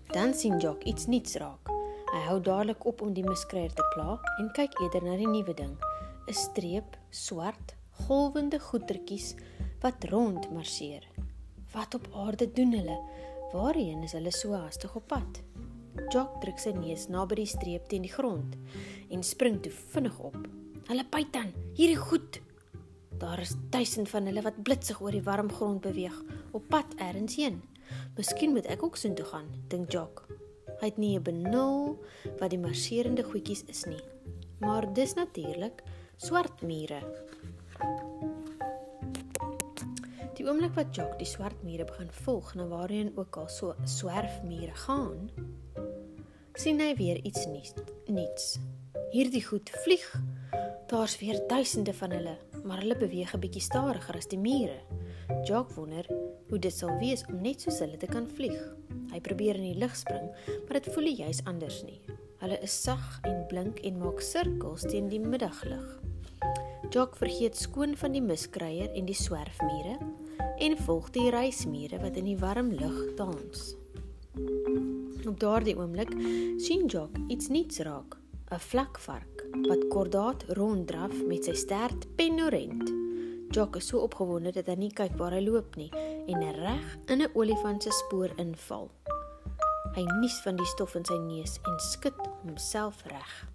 Dan 0.09 0.33
sien 0.33 0.57
Jock 0.57 0.83
iets 0.83 1.05
niets 1.05 1.35
raak. 1.37 1.69
Hy 2.09 2.19
hou 2.25 2.39
dadelik 2.41 2.85
op 2.89 3.03
om 3.05 3.11
die 3.13 3.23
miskruier 3.23 3.73
te 3.77 3.83
pla 3.93 4.15
en 4.41 4.47
kyk 4.57 4.73
eerder 4.81 5.03
na 5.05 5.17
die 5.19 5.27
nuwe 5.29 5.53
ding, 5.53 5.75
'n 6.25 6.33
streep 6.33 6.97
swart, 7.13 7.75
golwende 8.07 8.59
goetertjies 8.59 9.35
wat 9.81 10.09
rond 10.09 10.49
marseer. 10.51 11.05
Wat 11.73 11.93
op 11.93 12.09
aarde 12.13 12.49
doen 12.51 12.73
hulle? 12.73 12.97
Waarheen 13.53 14.03
is 14.03 14.17
hulle 14.17 14.31
so 14.31 14.53
haastig 14.53 14.95
op 14.95 15.07
pad? 15.07 15.41
Jock 16.09 16.41
druk 16.41 16.59
sy 16.59 16.71
neus 16.71 17.07
naby 17.07 17.35
die 17.35 17.45
streep 17.45 17.87
teen 17.87 18.01
die 18.01 18.13
grond 18.13 18.57
en 19.09 19.23
spring 19.23 19.61
toe 19.61 19.71
vinnig 19.71 20.19
op. 20.19 20.37
Hulle 20.87 21.05
byt 21.05 21.33
dan, 21.33 21.53
hierdie 21.77 22.01
goed. 22.01 22.41
Daar 23.19 23.39
is 23.39 23.53
duisend 23.69 24.09
van 24.09 24.25
hulle 24.25 24.41
wat 24.41 24.63
blitsig 24.63 25.01
oor 25.01 25.11
die 25.11 25.21
warm 25.21 25.51
grond 25.51 25.81
beweeg, 25.81 26.23
op 26.51 26.65
pad 26.67 26.85
ergens 26.97 27.35
heen. 27.35 27.61
Miskien 28.17 28.51
moet 28.51 28.65
ek 28.65 28.83
ook 28.83 28.97
soontoe 28.97 29.25
gaan, 29.25 29.49
dink 29.67 29.91
Jock. 29.91 30.27
Hy 30.79 30.85
het 30.85 30.97
nie 30.97 31.17
'n 31.17 31.23
benul 31.23 31.99
wat 32.39 32.49
die 32.49 32.59
marserende 32.59 33.23
goedjies 33.23 33.63
is 33.67 33.85
nie. 33.85 34.03
Maar 34.59 34.93
dis 34.93 35.13
natuurlik 35.13 35.83
swart 36.17 36.61
mure. 36.61 36.99
Die 40.35 40.47
oomblik 40.47 40.75
wat 40.75 40.95
Jock 40.95 41.17
die 41.19 41.27
swart 41.27 41.63
mure 41.63 41.83
begin 41.85 42.11
volg 42.11 42.53
na 42.55 42.67
waarheen 42.67 43.11
ook 43.17 43.37
al 43.37 43.47
so 43.47 43.75
swerf 43.83 44.43
mure 44.43 44.75
gaan, 44.75 45.29
sien 46.55 46.79
hy 46.79 46.95
weer 46.95 47.19
iets 47.23 47.45
nuuts. 48.07 48.59
Hierdie 49.11 49.43
goed 49.45 49.69
vlieg. 49.83 50.21
Daar's 50.87 51.19
weer 51.19 51.39
duisende 51.47 51.93
van 51.93 52.11
hulle, 52.11 52.37
maar 52.63 52.81
hulle 52.81 52.97
beweeg 52.97 53.33
'n 53.33 53.39
bietjie 53.39 53.61
stadiger 53.61 54.15
as 54.15 54.27
die 54.27 54.39
mure. 54.39 54.79
Jock 55.45 55.71
wonder 55.75 56.05
hoe 56.49 56.59
dit 56.59 56.73
sal 56.73 56.97
wees 56.99 57.25
om 57.29 57.41
net 57.41 57.61
soos 57.61 57.79
hulle 57.79 57.97
te 57.97 58.07
kan 58.07 58.27
vlieg. 58.27 58.59
Hy 59.11 59.19
probeer 59.19 59.55
in 59.55 59.73
die 59.73 59.79
lug 59.79 59.95
spring, 59.95 60.29
maar 60.65 60.81
dit 60.81 60.93
voel 60.93 61.03
juis 61.03 61.43
anders 61.45 61.83
nie. 61.83 62.01
Hulle 62.39 62.59
is 62.61 62.81
sag 62.83 63.19
en 63.27 63.45
blink 63.47 63.79
en 63.79 63.97
maak 63.97 64.21
sirkels 64.21 64.81
teen 64.81 65.09
die 65.09 65.19
middaglig. 65.19 65.99
Jock 66.89 67.15
vergeet 67.15 67.57
skoon 67.57 67.97
van 67.97 68.11
die 68.11 68.21
miskruier 68.21 68.89
en 68.95 69.05
die 69.05 69.17
swerfmure 69.17 69.97
en 70.59 70.77
volg 70.77 71.11
die 71.15 71.29
reismure 71.29 71.99
wat 71.99 72.17
in 72.17 72.25
die 72.25 72.37
warm 72.37 72.71
lug 72.71 73.13
dans. 73.15 73.75
Op 75.27 75.39
daardie 75.39 75.77
oomblik 75.77 76.15
sien 76.57 76.87
Jock 76.87 77.17
iets 77.27 77.47
niets 77.47 77.79
raak, 77.85 78.17
'n 78.49 78.59
vlakvark 78.59 79.28
wat 79.67 79.87
kordaat 79.89 80.43
ronddraf 80.57 81.13
met 81.27 81.45
sy 81.45 81.53
stert 81.53 82.07
penorent. 82.15 82.89
Jock 83.51 83.75
is 83.79 83.87
so 83.89 84.03
opgewonde 84.05 84.51
dat 84.53 84.67
hy 84.69 84.75
nie 84.77 84.91
kyk 84.93 85.15
waar 85.17 85.33
hy 85.33 85.41
loop 85.41 85.75
nie 85.79 85.89
en 86.29 86.43
reg 86.61 86.97
in 87.09 87.21
'n 87.21 87.31
olifant 87.33 87.83
se 87.83 87.91
spoor 87.91 88.29
inval. 88.37 88.89
Hy 89.95 90.05
nies 90.21 90.37
van 90.43 90.55
die 90.55 90.65
stof 90.65 90.95
in 90.95 91.05
sy 91.05 91.17
neus 91.17 91.59
en 91.65 91.79
skud 91.79 92.19
homself 92.43 93.03
reg. 93.09 93.47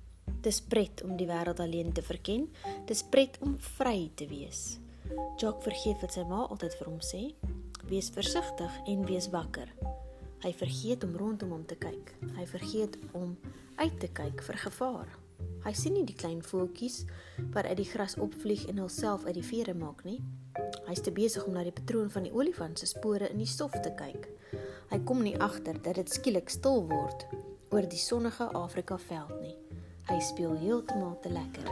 Dis 0.43 0.61
pret 0.61 1.03
om 1.05 1.17
die 1.17 1.27
wêreld 1.27 1.61
alleen 1.61 1.93
te 1.93 2.03
verken. 2.03 2.49
Dis 2.87 3.03
pret 3.03 3.39
om 3.41 3.57
vry 3.59 4.11
te 4.15 4.27
wees. 4.27 4.79
Jock 5.37 5.63
vergeet 5.63 6.01
wat 6.01 6.13
sy 6.13 6.25
ma 6.29 6.47
altyd 6.47 6.75
vir 6.79 6.89
hom 6.91 7.01
sê: 7.01 7.35
"Wees 7.89 8.11
versigtig 8.11 8.73
en 8.87 9.07
wees 9.07 9.31
wakker." 9.31 9.69
Hy 10.45 10.53
vergeet 10.53 11.05
om 11.05 11.17
rondom 11.17 11.51
hom 11.51 11.65
te 11.65 11.77
kyk. 11.77 12.15
Hy 12.37 12.47
vergeet 12.47 12.99
om 13.13 13.39
uit 13.77 14.01
te 14.01 14.09
kyk 14.09 14.43
vir 14.43 14.57
gevaar. 14.57 15.24
Hy 15.65 15.73
sien 15.73 15.95
nie 15.97 16.05
die 16.05 16.17
klein 16.17 16.43
voeltjies 16.45 17.03
wat 17.55 17.65
uit 17.65 17.79
die 17.81 17.89
gras 17.89 18.19
opvlieg 18.21 18.67
en 18.69 18.83
hulself 18.83 19.25
uit 19.25 19.39
die 19.39 19.47
vere 19.47 19.75
maak 19.75 20.03
nie. 20.05 20.19
Hy's 20.89 21.01
te 21.05 21.13
besig 21.15 21.47
om 21.49 21.57
na 21.57 21.63
die 21.65 21.75
patroon 21.75 22.11
van 22.13 22.27
die 22.27 22.33
olifant 22.37 22.79
se 22.79 22.89
spore 22.91 23.31
in 23.33 23.41
die 23.41 23.49
stof 23.49 23.73
te 23.81 23.93
kyk. 23.97 24.29
Hy 24.91 24.99
kom 25.09 25.23
nie 25.25 25.37
agter 25.41 25.79
dat 25.81 25.97
dit 25.97 26.13
skielik 26.13 26.53
stil 26.53 26.85
word 26.91 27.25
oor 27.73 27.89
die 27.89 28.01
sonnige 28.01 28.51
Afrika 28.55 28.99
veld 29.09 29.33
nie. 29.41 29.57
Hy 30.11 30.19
speel 30.21 30.53
heeltemal 30.61 31.17
te 31.25 31.33
lekker. 31.33 31.71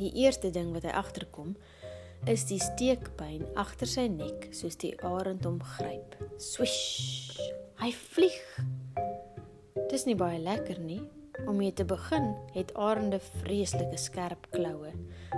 Die 0.00 0.12
eerste 0.20 0.52
ding 0.52 0.74
wat 0.76 0.84
hy 0.84 0.92
agterkom 0.96 1.54
is 2.28 2.44
die 2.48 2.60
steekpyn 2.60 3.46
agter 3.60 3.88
sy 3.88 4.04
nek 4.12 4.50
soos 4.56 4.76
die 4.80 4.92
arend 5.00 5.48
hom 5.48 5.56
gryp. 5.76 6.18
Swish! 6.36 7.32
Hy 7.80 7.88
vlieg 7.96 8.36
Dis 9.90 10.04
nie 10.06 10.14
baie 10.14 10.38
lekker 10.38 10.78
nie. 10.78 11.00
Om 11.46 11.56
mee 11.56 11.72
te 11.72 11.84
begin, 11.84 12.34
het 12.52 12.74
arende 12.74 13.20
vreeslike 13.20 13.96
skerp 13.96 14.46
kloue. 14.50 14.92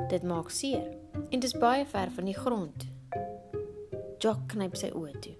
Dit 0.08 0.22
maak 0.22 0.50
seer 0.50 0.90
en 1.30 1.40
dit 1.40 1.44
is 1.44 1.58
baie 1.58 1.86
ver 1.86 2.10
van 2.14 2.24
die 2.24 2.36
grond. 2.36 2.86
Jock 4.22 4.46
knyp 4.52 4.76
sy 4.78 4.92
oë 4.94 5.14
toe. 5.24 5.34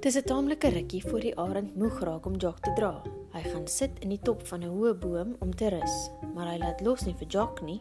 Dis 0.00 0.16
'n 0.16 0.26
taamlike 0.26 0.68
rukkie 0.68 1.02
voor 1.04 1.20
die 1.20 1.36
arend 1.38 1.76
moeg 1.76 2.00
raak 2.00 2.26
om 2.26 2.36
Jock 2.36 2.58
te 2.60 2.72
dra. 2.72 3.02
Hy 3.32 3.42
gaan 3.42 3.66
sit 3.66 3.98
in 4.00 4.08
die 4.08 4.22
top 4.22 4.46
van 4.46 4.62
'n 4.62 4.70
hoë 4.70 4.98
boom 4.98 5.36
om 5.38 5.54
te 5.54 5.68
rus, 5.68 6.10
maar 6.34 6.46
hy 6.52 6.58
laat 6.58 6.80
los 6.80 7.04
nie 7.04 7.14
vir 7.14 7.26
Jock 7.26 7.62
nie. 7.62 7.80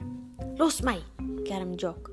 "Los 0.58 0.82
my!" 0.82 0.98
kerm 1.44 1.74
Jock. 1.74 2.12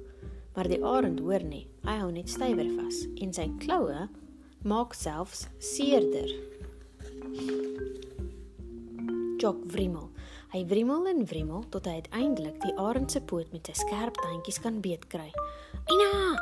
Maar 0.54 0.68
die 0.68 0.84
arend 0.84 1.20
hoor 1.20 1.42
nie. 1.42 1.66
Hy 1.82 1.96
hou 1.98 2.10
net 2.12 2.28
stywer 2.28 2.68
vas 2.76 3.06
en 3.20 3.32
sy 3.32 3.50
kloue 3.58 4.08
maak 4.62 4.94
selfs 4.94 5.48
seerder. 5.58 6.30
Jock 9.38 9.64
wrimmel. 9.72 10.10
Hy 10.52 10.62
wrimmel 10.70 11.08
en 11.10 11.24
wrimmel 11.26 11.64
tot 11.74 11.88
hy 11.88 11.98
uiteindelik 11.98 12.60
die 12.62 12.74
arend 12.78 13.10
se 13.10 13.20
poot 13.20 13.50
met 13.52 13.66
sy 13.66 13.74
skerp 13.80 14.18
tandjies 14.22 14.60
kan 14.62 14.80
beetkry. 14.84 15.30
"Ina! 15.90 16.36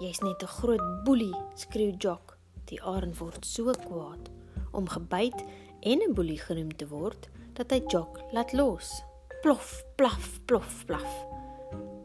Jy's 0.00 0.20
net 0.20 0.42
'n 0.42 0.54
groot 0.60 1.04
boelie," 1.04 1.34
skreeu 1.54 1.94
Jock. 1.98 2.36
Die 2.66 2.82
arend 2.82 3.18
word 3.18 3.44
so 3.44 3.72
kwaad 3.72 4.30
om 4.72 4.86
gebyt 4.86 5.40
en 5.82 6.02
'n 6.02 6.14
boelie 6.14 6.38
genoem 6.38 6.76
te 6.76 6.86
word 6.86 7.28
dat 7.54 7.70
hy 7.70 7.80
Jock 7.88 8.20
laat 8.32 8.52
los. 8.52 9.02
Plof, 9.42 9.82
plaf, 9.96 10.40
plof, 10.46 10.84
plaf. 10.86 11.26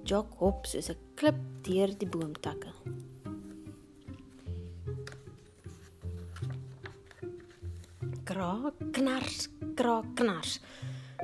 Jock 0.03 0.33
hop 0.39 0.65
soos 0.65 0.89
'n 0.89 0.97
klip 1.15 1.35
deur 1.63 1.91
die 1.97 2.07
boomtakke. 2.07 2.71
Kraak 8.25 8.77
knars 8.93 9.49
kraak 9.77 10.07
knars 10.17 10.59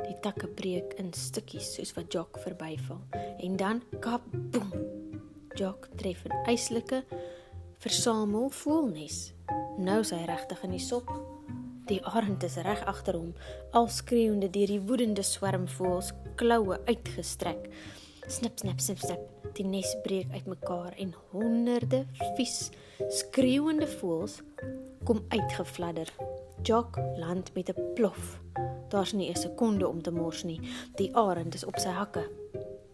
die 0.05 0.15
takke 0.23 0.47
breek 0.47 0.93
in 1.01 1.11
stukkies 1.15 1.73
soos 1.75 1.93
wat 1.97 2.13
Jock 2.13 2.39
verbyval. 2.43 3.01
En 3.43 3.57
dan 3.59 3.81
kap 4.03 4.23
boem. 4.31 4.71
Jock 5.59 5.89
tref 5.97 6.23
'n 6.25 6.33
eislike 6.47 7.03
versamel 7.79 8.49
voelnes. 8.49 9.33
Nou 9.77 9.99
is 9.99 10.11
hy 10.11 10.25
regtig 10.25 10.63
in 10.63 10.71
die 10.71 10.79
sop. 10.79 11.09
Die 11.87 12.05
arend 12.05 12.43
is 12.43 12.55
reg 12.55 12.85
agter 12.85 13.13
hom 13.13 13.33
al 13.71 13.87
skreeuende 13.87 14.49
deur 14.49 14.67
die 14.67 14.81
woedende 14.81 15.23
swerm 15.23 15.67
voels 15.67 16.13
kloue 16.35 16.79
uitgestrek. 16.85 17.69
Snip 18.27 18.59
snip 18.59 18.79
snip 18.79 18.99
snip. 18.99 19.53
Die 19.53 19.65
nes 19.65 19.95
breek 20.03 20.31
uitmekaar 20.31 20.93
en 20.97 21.13
honderde 21.31 22.05
vies 22.37 22.69
skreeuende 23.09 23.87
voels 23.87 24.41
kom 25.03 25.25
uitgevladder 25.29 26.07
Jock 26.63 26.97
land 27.15 27.53
met 27.53 27.69
'n 27.69 27.93
plof. 27.93 28.39
Daar's 28.89 29.11
nie 29.11 29.29
'n 29.29 29.35
sekonde 29.35 29.87
om 29.87 30.01
te 30.01 30.11
mors 30.11 30.43
nie. 30.43 30.59
Die 30.95 31.15
arend 31.15 31.53
is 31.53 31.65
op 31.65 31.77
sy 31.77 31.89
hakke. 31.89 32.29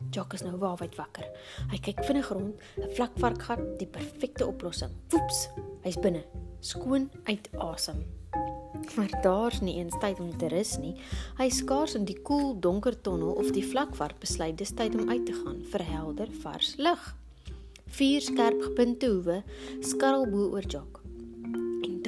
Jock 0.10 0.34
is 0.34 0.42
nou 0.42 0.58
waarwyd 0.58 0.96
wakker. 0.96 1.30
Hy 1.70 1.78
kyk 1.78 2.04
vinnig 2.04 2.30
rond, 2.30 2.56
'n 2.78 2.90
vlakvarkgat, 2.90 3.80
die 3.80 3.88
perfekte 3.88 4.48
oplossing. 4.48 4.92
Woeps, 5.10 5.50
hy's 5.82 6.00
binne, 6.00 6.24
skoon 6.60 7.12
uit 7.24 7.50
asem. 7.58 8.06
Maar 8.96 9.22
daar's 9.22 9.62
nie 9.62 9.76
eens 9.76 9.96
tyd 10.00 10.20
om 10.20 10.38
te 10.38 10.48
rus 10.48 10.78
nie. 10.78 10.96
Hy 11.38 11.50
skaars 11.50 11.96
in 11.96 12.06
die 12.06 12.22
koel 12.22 12.60
donker 12.60 13.02
tonnel 13.02 13.32
of 13.32 13.52
die 13.52 13.66
vlakvark 13.66 14.20
besluit 14.20 14.58
dis 14.58 14.72
tyd 14.72 14.96
om 14.96 15.10
uit 15.10 15.26
te 15.26 15.34
gaan 15.34 15.64
vir 15.64 15.84
helder 15.84 16.28
vars 16.32 16.76
lug. 16.78 17.16
Vier 17.86 18.22
skerp 18.22 18.62
gepunte 18.62 19.08
hoewe 19.08 19.44
skarrel 19.80 20.30
bo 20.30 20.50
oor 20.52 20.64
Jock 20.68 20.97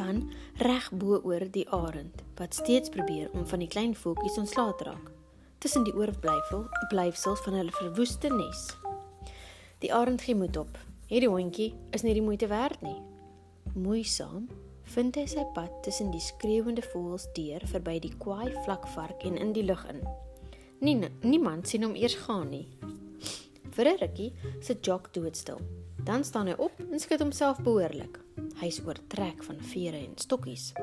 dan 0.09 0.25
reg 0.65 0.89
bo 0.91 1.21
oor 1.23 1.45
die 1.53 1.67
arend 1.69 2.23
wat 2.39 2.57
steeds 2.57 2.89
probeer 2.89 3.29
om 3.37 3.45
van 3.47 3.61
die 3.61 3.69
klein 3.69 3.95
voeltjies 3.95 4.37
ontslae 4.41 4.75
te 4.79 4.89
raak 4.89 5.11
tussen 5.59 5.83
die 5.83 5.93
oorblyfsel 5.93 6.65
blyfsels 6.89 7.41
van 7.43 7.57
hulle 7.59 7.73
verwoeste 7.75 8.29
nes. 8.31 8.61
Die 9.83 9.91
arend 9.93 10.23
gee 10.23 10.35
moed 10.35 10.55
op. 10.57 10.77
Hierdie 11.11 11.29
hondjie 11.29 11.73
is 11.95 12.05
nie 12.05 12.15
die 12.15 12.23
moeite 12.23 12.47
werd 12.47 12.79
nie. 12.85 12.95
Moeisaam 13.75 14.47
vind 14.93 15.19
hy 15.19 15.25
sy 15.29 15.43
pad 15.55 15.73
tussen 15.85 16.13
die 16.13 16.23
skreeuende 16.23 16.85
voëls 16.93 17.27
deur 17.35 17.65
verby 17.73 17.97
die 18.05 18.13
kwaai 18.23 18.55
vlakvark 18.63 19.27
en 19.27 19.35
in 19.37 19.51
die 19.57 19.65
lug 19.67 19.83
in. 19.91 19.99
Nie 20.79 20.95
niemand 21.27 21.67
sien 21.67 21.83
hom 21.83 21.97
eers 21.99 22.15
gaan 22.23 22.49
nie. 22.55 22.65
Vir 23.75 23.91
'n 23.91 23.99
rukkie 23.99 24.31
sit 24.61 24.85
Jock 24.85 25.13
doodstil. 25.13 25.59
Dan 26.03 26.23
staan 26.23 26.47
hy 26.47 26.55
op 26.57 26.71
en 26.91 26.99
skud 26.99 27.19
homself 27.19 27.59
behoorlik. 27.59 28.19
Hy's 28.59 28.81
oortrek 28.83 29.43
van 29.43 29.59
vere 29.71 29.97
en 29.97 30.17
stokkies. 30.19 30.73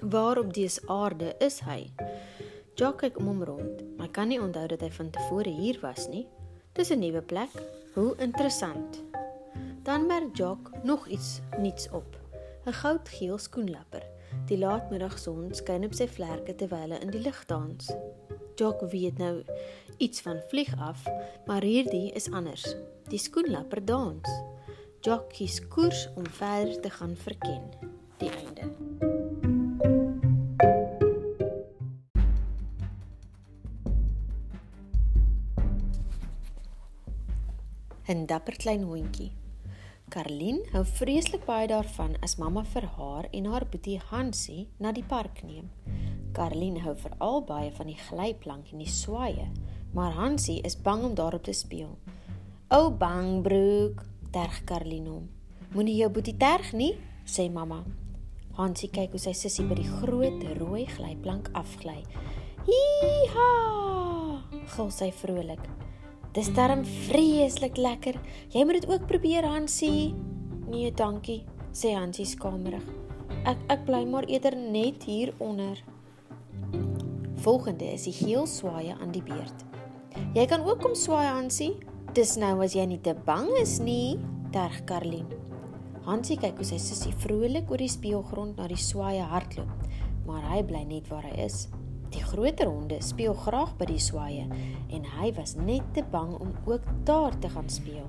Waar 0.00 0.38
op 0.38 0.54
dese 0.54 0.80
aarde 0.88 1.34
is 1.38 1.58
hy? 1.60 1.90
Jock 2.74 3.02
kyk 3.02 3.18
om 3.20 3.26
hom 3.26 3.42
rond, 3.44 3.82
maar 3.98 4.08
kan 4.08 4.30
nie 4.32 4.40
onthou 4.40 4.64
dat 4.72 4.80
hy 4.80 4.88
van 4.96 5.10
tevore 5.12 5.52
hier 5.52 5.76
was 5.82 6.08
nie. 6.08 6.24
Dis 6.72 6.90
'n 6.90 6.98
nuwe 6.98 7.22
plek. 7.22 7.52
Hoe 7.94 8.14
interessant. 8.16 9.02
Dan 9.82 10.06
merk 10.06 10.36
Jock 10.36 10.70
nog 10.82 11.06
iets 11.08 11.40
niets 11.58 11.88
op. 11.90 12.16
'n 12.66 12.72
Goudgeel 12.72 13.38
skoenlapper. 13.38 14.02
Die 14.46 14.58
laatmiddagson 14.58 15.54
skyn 15.54 15.84
op 15.84 15.94
sy 15.94 16.08
vlerke 16.08 16.54
terwyl 16.54 16.90
hy 16.90 16.98
in 17.00 17.10
die 17.10 17.20
lug 17.20 17.44
dans. 17.46 17.92
Jock 18.56 18.80
weet 18.90 19.18
nou 19.18 19.44
iets 19.98 20.20
van 20.20 20.40
vlieg 20.48 20.74
af, 20.78 21.04
maar 21.46 21.62
hierdie 21.62 22.12
is 22.12 22.30
anders. 22.30 22.76
Die 23.08 23.18
skoenlapper 23.18 23.84
dans. 23.84 24.28
Jock 25.04 25.34
kies 25.36 25.58
koers 25.68 26.06
om 26.16 26.24
verder 26.32 26.80
te 26.80 26.90
gaan 26.90 27.16
verken. 27.16 27.62
Die 28.16 28.30
einde. 28.30 28.70
En 38.04 38.26
dapper 38.26 38.56
klein 38.56 38.82
hondjie. 38.82 39.32
Karlien 40.08 40.62
hou 40.72 40.84
vreeslik 40.88 41.44
baie 41.44 41.68
daarvan 41.68 42.16
as 42.24 42.38
mamma 42.40 42.64
vir 42.72 42.88
haar 42.96 43.28
en 43.28 43.50
haar 43.52 43.68
boetie 43.68 43.98
Hansie 44.08 44.70
na 44.80 44.94
die 44.96 45.04
park 45.04 45.44
neem. 45.44 45.68
Karlien 46.32 46.80
hou 46.80 46.96
veral 46.96 47.44
baie 47.44 47.68
van 47.76 47.92
die 47.92 48.00
glyplank 48.08 48.72
en 48.72 48.80
die 48.80 48.88
swaaye, 48.88 49.50
maar 49.92 50.16
Hansie 50.16 50.62
is 50.64 50.80
bang 50.80 51.04
om 51.04 51.14
daarop 51.14 51.44
te 51.44 51.52
speel. 51.52 51.92
"O 52.72 52.90
bang 52.90 53.42
broek," 53.42 54.13
terg 54.34 54.64
Karlien 54.66 55.06
hom. 55.06 55.28
"Moenie 55.74 55.96
jou 56.00 56.10
boetie 56.10 56.36
terg 56.36 56.72
nie," 56.72 56.96
sê 57.24 57.50
mamma. 57.50 57.84
Hansie 58.58 58.90
kyk 58.90 59.10
hoe 59.14 59.18
sy 59.18 59.32
sussie 59.32 59.64
by 59.66 59.74
die 59.74 59.88
groot 60.00 60.42
rooi 60.58 60.86
glyplank 60.86 61.50
afgly. 61.54 62.02
"Hi-ha!" 62.66 63.48
gil 64.76 64.90
sy 64.90 65.10
vrolik. 65.10 65.62
"Dis 66.32 66.52
darm 66.54 66.84
vreeslik 66.84 67.76
lekker. 67.76 68.14
Jy 68.50 68.64
moet 68.64 68.80
dit 68.80 68.90
ook 68.90 69.06
probeer, 69.06 69.44
Hansie." 69.44 70.14
"Nee, 70.68 70.90
dankie," 70.92 71.44
sê 71.72 71.94
Hansie 71.94 72.26
skamerig. 72.26 72.84
"Ek 73.44 73.58
ek 73.68 73.84
bly 73.84 74.04
maar 74.04 74.24
eerder 74.24 74.56
net 74.56 75.02
hier 75.04 75.34
onder." 75.38 75.82
Volgende 77.44 77.84
is 77.92 78.04
die 78.04 78.12
geel 78.12 78.46
swaaye 78.46 78.96
aan 79.00 79.12
die 79.12 79.22
beurt. 79.22 79.64
Jy 80.34 80.46
kan 80.46 80.62
ook 80.64 80.80
kom 80.80 80.94
swaai, 80.94 81.26
Hansie. 81.26 81.74
Dis 82.14 82.36
nou 82.38 82.60
as 82.62 82.76
jy 82.76 82.84
nie 82.86 83.00
te 83.02 83.10
bang 83.26 83.48
is 83.58 83.80
nie, 83.82 84.20
terg 84.54 84.84
Karlien. 84.86 85.26
Hansie 86.04 86.36
kyk 86.38 86.60
hoe 86.60 86.66
sy 86.68 86.76
sussie 86.78 87.10
vrolik 87.24 87.72
oor 87.72 87.82
die 87.82 87.90
speelgrond 87.90 88.60
na 88.60 88.68
die 88.70 88.78
swaaye 88.78 89.24
hardloop, 89.32 89.88
maar 90.22 90.44
hy 90.46 90.60
bly 90.68 90.84
net 90.86 91.08
waar 91.10 91.26
hy 91.26 91.32
is. 91.42 91.64
Die 92.14 92.22
groter 92.22 92.70
honde 92.70 93.00
speel 93.02 93.34
graag 93.34 93.72
by 93.80 93.88
die 93.90 93.98
swaaye 93.98 94.44
en 94.94 95.08
hy 95.16 95.32
was 95.34 95.56
net 95.58 95.88
te 95.96 96.04
bang 96.12 96.30
om 96.38 96.52
ook 96.70 96.86
daar 97.08 97.34
te 97.42 97.50
gaan 97.50 97.66
speel. 97.66 98.06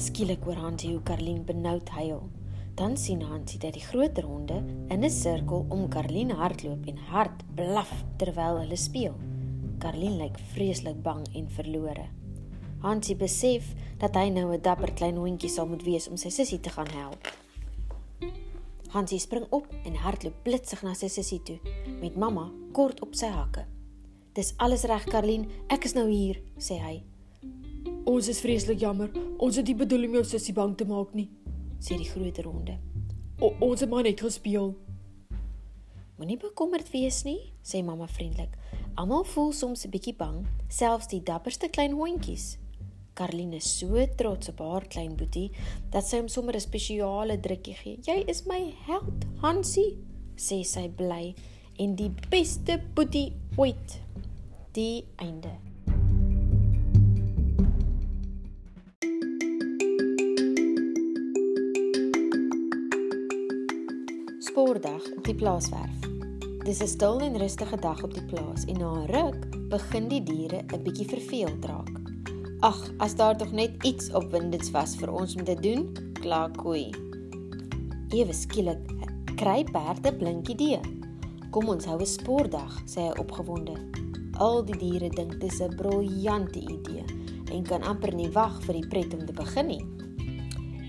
Skielik 0.00 0.48
hoor 0.48 0.62
Hansie 0.62 0.94
hoe 0.94 1.04
Karlien 1.04 1.42
benoud 1.44 1.92
huil. 1.98 2.22
Dan 2.80 2.96
sien 2.96 3.26
Hansie 3.28 3.60
dat 3.60 3.76
die 3.76 3.84
groter 3.90 4.24
honde 4.24 4.62
in 4.88 5.04
'n 5.04 5.10
sirkel 5.10 5.66
om 5.68 5.84
Karlien 5.92 6.32
hardloop 6.32 6.88
en 6.88 6.96
hard 7.12 7.44
blaf 7.60 7.92
terwyl 8.16 8.64
hulle 8.64 8.80
speel. 8.88 9.20
Karlien 9.84 10.16
lyk 10.16 10.40
vreeslik 10.54 11.02
bang 11.02 11.26
en 11.34 11.48
verlore. 11.48 12.08
Hansie 12.78 13.16
besef 13.18 13.72
dat 13.98 14.14
hy 14.14 14.28
nou 14.30 14.52
'n 14.54 14.62
dapper 14.62 14.92
klein 14.92 15.16
hondjie 15.16 15.50
sal 15.50 15.66
moet 15.66 15.82
wees 15.82 16.08
om 16.08 16.16
sy 16.16 16.28
sussie 16.28 16.60
te 16.60 16.70
gaan 16.70 16.86
help. 16.86 17.32
Hansie 18.88 19.18
spring 19.18 19.46
op 19.50 19.66
en 19.84 19.94
hardloop 19.94 20.34
blitsig 20.42 20.82
na 20.82 20.94
sy 20.94 21.08
sussie 21.08 21.42
toe 21.42 21.58
met 22.00 22.16
mamma 22.16 22.50
kort 22.72 23.00
op 23.00 23.14
sy 23.14 23.26
hakke. 23.26 23.66
"Dis 24.32 24.54
alles 24.56 24.84
reg, 24.84 25.04
Karlien, 25.04 25.48
ek 25.68 25.84
is 25.84 25.94
nou 25.94 26.08
hier," 26.10 26.40
sê 26.58 26.78
hy. 26.78 27.02
"Ons 28.04 28.28
is 28.28 28.40
vreeslik 28.40 28.78
jammer. 28.78 29.10
Ons 29.38 29.56
het 29.56 29.66
nie 29.66 29.74
bedoel 29.74 30.04
om 30.04 30.12
jou 30.12 30.24
sussie 30.24 30.54
bang 30.54 30.76
te 30.76 30.84
maak 30.84 31.14
nie," 31.14 31.30
sê 31.80 31.96
die 31.96 32.08
groter 32.08 32.44
honde. 32.44 32.78
O, 33.40 33.54
ons 33.60 33.80
het 33.80 33.90
maar 33.90 34.02
net 34.02 34.20
gespeel. 34.20 34.76
Moenie 36.16 36.36
bekommerd 36.36 36.90
wees 36.90 37.24
nie, 37.24 37.52
sê 37.62 37.84
mamma 37.84 38.06
vriendelik. 38.06 38.56
Almal 38.94 39.24
voel 39.24 39.52
soms 39.52 39.84
'n 39.84 39.90
bietjie 39.90 40.16
bang, 40.16 40.46
selfs 40.68 41.06
die 41.08 41.22
dapperste 41.22 41.68
klein 41.68 41.92
hondjies. 41.92 42.58
Karline 43.18 43.56
is 43.58 43.66
so 43.78 43.98
trots 44.16 44.48
op 44.52 44.60
haar 44.62 44.84
klein 44.86 45.16
boetie 45.18 45.48
dat 45.90 46.06
sy 46.06 46.20
hom 46.20 46.28
sommer 46.30 46.54
'n 46.54 46.60
spesiale 46.60 47.40
drukkie 47.40 47.74
gee. 47.74 47.98
"Jy 48.06 48.24
is 48.28 48.46
my 48.46 48.72
held, 48.86 49.26
Hansie," 49.42 49.98
sê 50.36 50.62
sy 50.64 50.88
bly 50.88 51.34
en 51.78 51.96
die 51.96 52.10
beste 52.30 52.80
boetie 52.94 53.32
ooit. 53.56 54.00
Die 54.72 55.04
einde. 55.16 55.50
Spoordag 64.38 65.02
op 65.16 65.24
die 65.24 65.34
plaaswerf. 65.34 65.98
Dis 66.64 66.80
'n 66.82 66.86
stil 66.86 67.20
en 67.20 67.38
rustige 67.38 67.76
dag 67.76 68.02
op 68.02 68.14
die 68.14 68.24
plaas 68.24 68.64
en 68.64 68.78
na 68.78 68.92
'n 68.92 69.06
ruk 69.06 69.68
begin 69.68 70.08
die 70.08 70.22
diere 70.22 70.62
'n 70.62 70.82
bietjie 70.82 71.08
verveeld 71.08 71.64
raak. 71.64 72.07
Ag, 72.60 72.90
as 72.98 73.14
daar 73.14 73.36
tog 73.38 73.52
net 73.54 73.84
iets 73.86 74.08
opwindends 74.18 74.72
was 74.74 74.96
vir 74.98 75.12
ons 75.14 75.36
om 75.38 75.44
te 75.46 75.54
doen, 75.62 75.84
kla 76.18 76.48
koei. 76.56 76.88
Ewe 78.10 78.34
skielik 78.34 78.82
kry 79.38 79.62
Bert 79.70 80.02
'n 80.02 80.18
blink 80.18 80.48
idee. 80.50 80.80
Kom 81.54 81.68
ons 81.68 81.84
hou 81.86 82.00
'n 82.00 82.06
spoordag, 82.06 82.82
sê 82.84 83.06
hy 83.06 83.14
opgewonde. 83.22 83.76
Al 84.38 84.64
die 84.64 84.76
diere 84.76 85.08
dink 85.08 85.38
dis 85.40 85.60
'n 85.60 85.76
briljante 85.76 86.58
idee 86.58 87.04
en 87.52 87.62
kan 87.62 87.82
amper 87.82 88.14
nie 88.14 88.30
wag 88.30 88.62
vir 88.62 88.74
die 88.74 88.88
pret 88.88 89.14
om 89.14 89.26
te 89.26 89.32
begin 89.32 89.66
nie. 89.66 89.84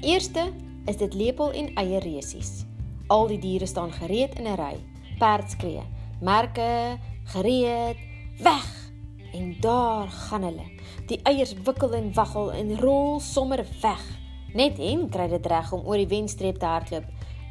Eerste 0.01 0.51
is 0.87 0.97
dit 0.97 1.13
lepel 1.13 1.51
en 1.51 1.75
eie 1.75 1.99
resies. 1.99 2.65
Al 3.07 3.27
die 3.27 3.39
diere 3.39 3.65
staan 3.65 3.91
gereed 3.91 4.39
in 4.39 4.47
'n 4.47 4.57
ry. 4.57 4.75
Perd 5.19 5.51
skree: 5.51 5.83
"Merke, 6.21 6.97
gereed, 7.25 7.97
weg!" 8.39 8.91
En 9.33 9.55
daar 9.61 10.07
gaan 10.07 10.43
hulle. 10.43 10.78
Die 11.09 11.17
eiers 11.25 11.55
wikkel 11.65 11.95
en 11.97 12.11
waggel 12.13 12.51
en 12.53 12.75
rol 12.77 13.15
sommer 13.25 13.63
weg. 13.81 14.01
Net 14.53 14.77
hen 14.77 15.07
kry 15.09 15.25
dit 15.31 15.47
reg 15.49 15.71
om 15.73 15.87
oor 15.89 15.97
die 15.97 16.09
wenstreep 16.11 16.59
te 16.61 16.69
hardloop, 16.69 17.07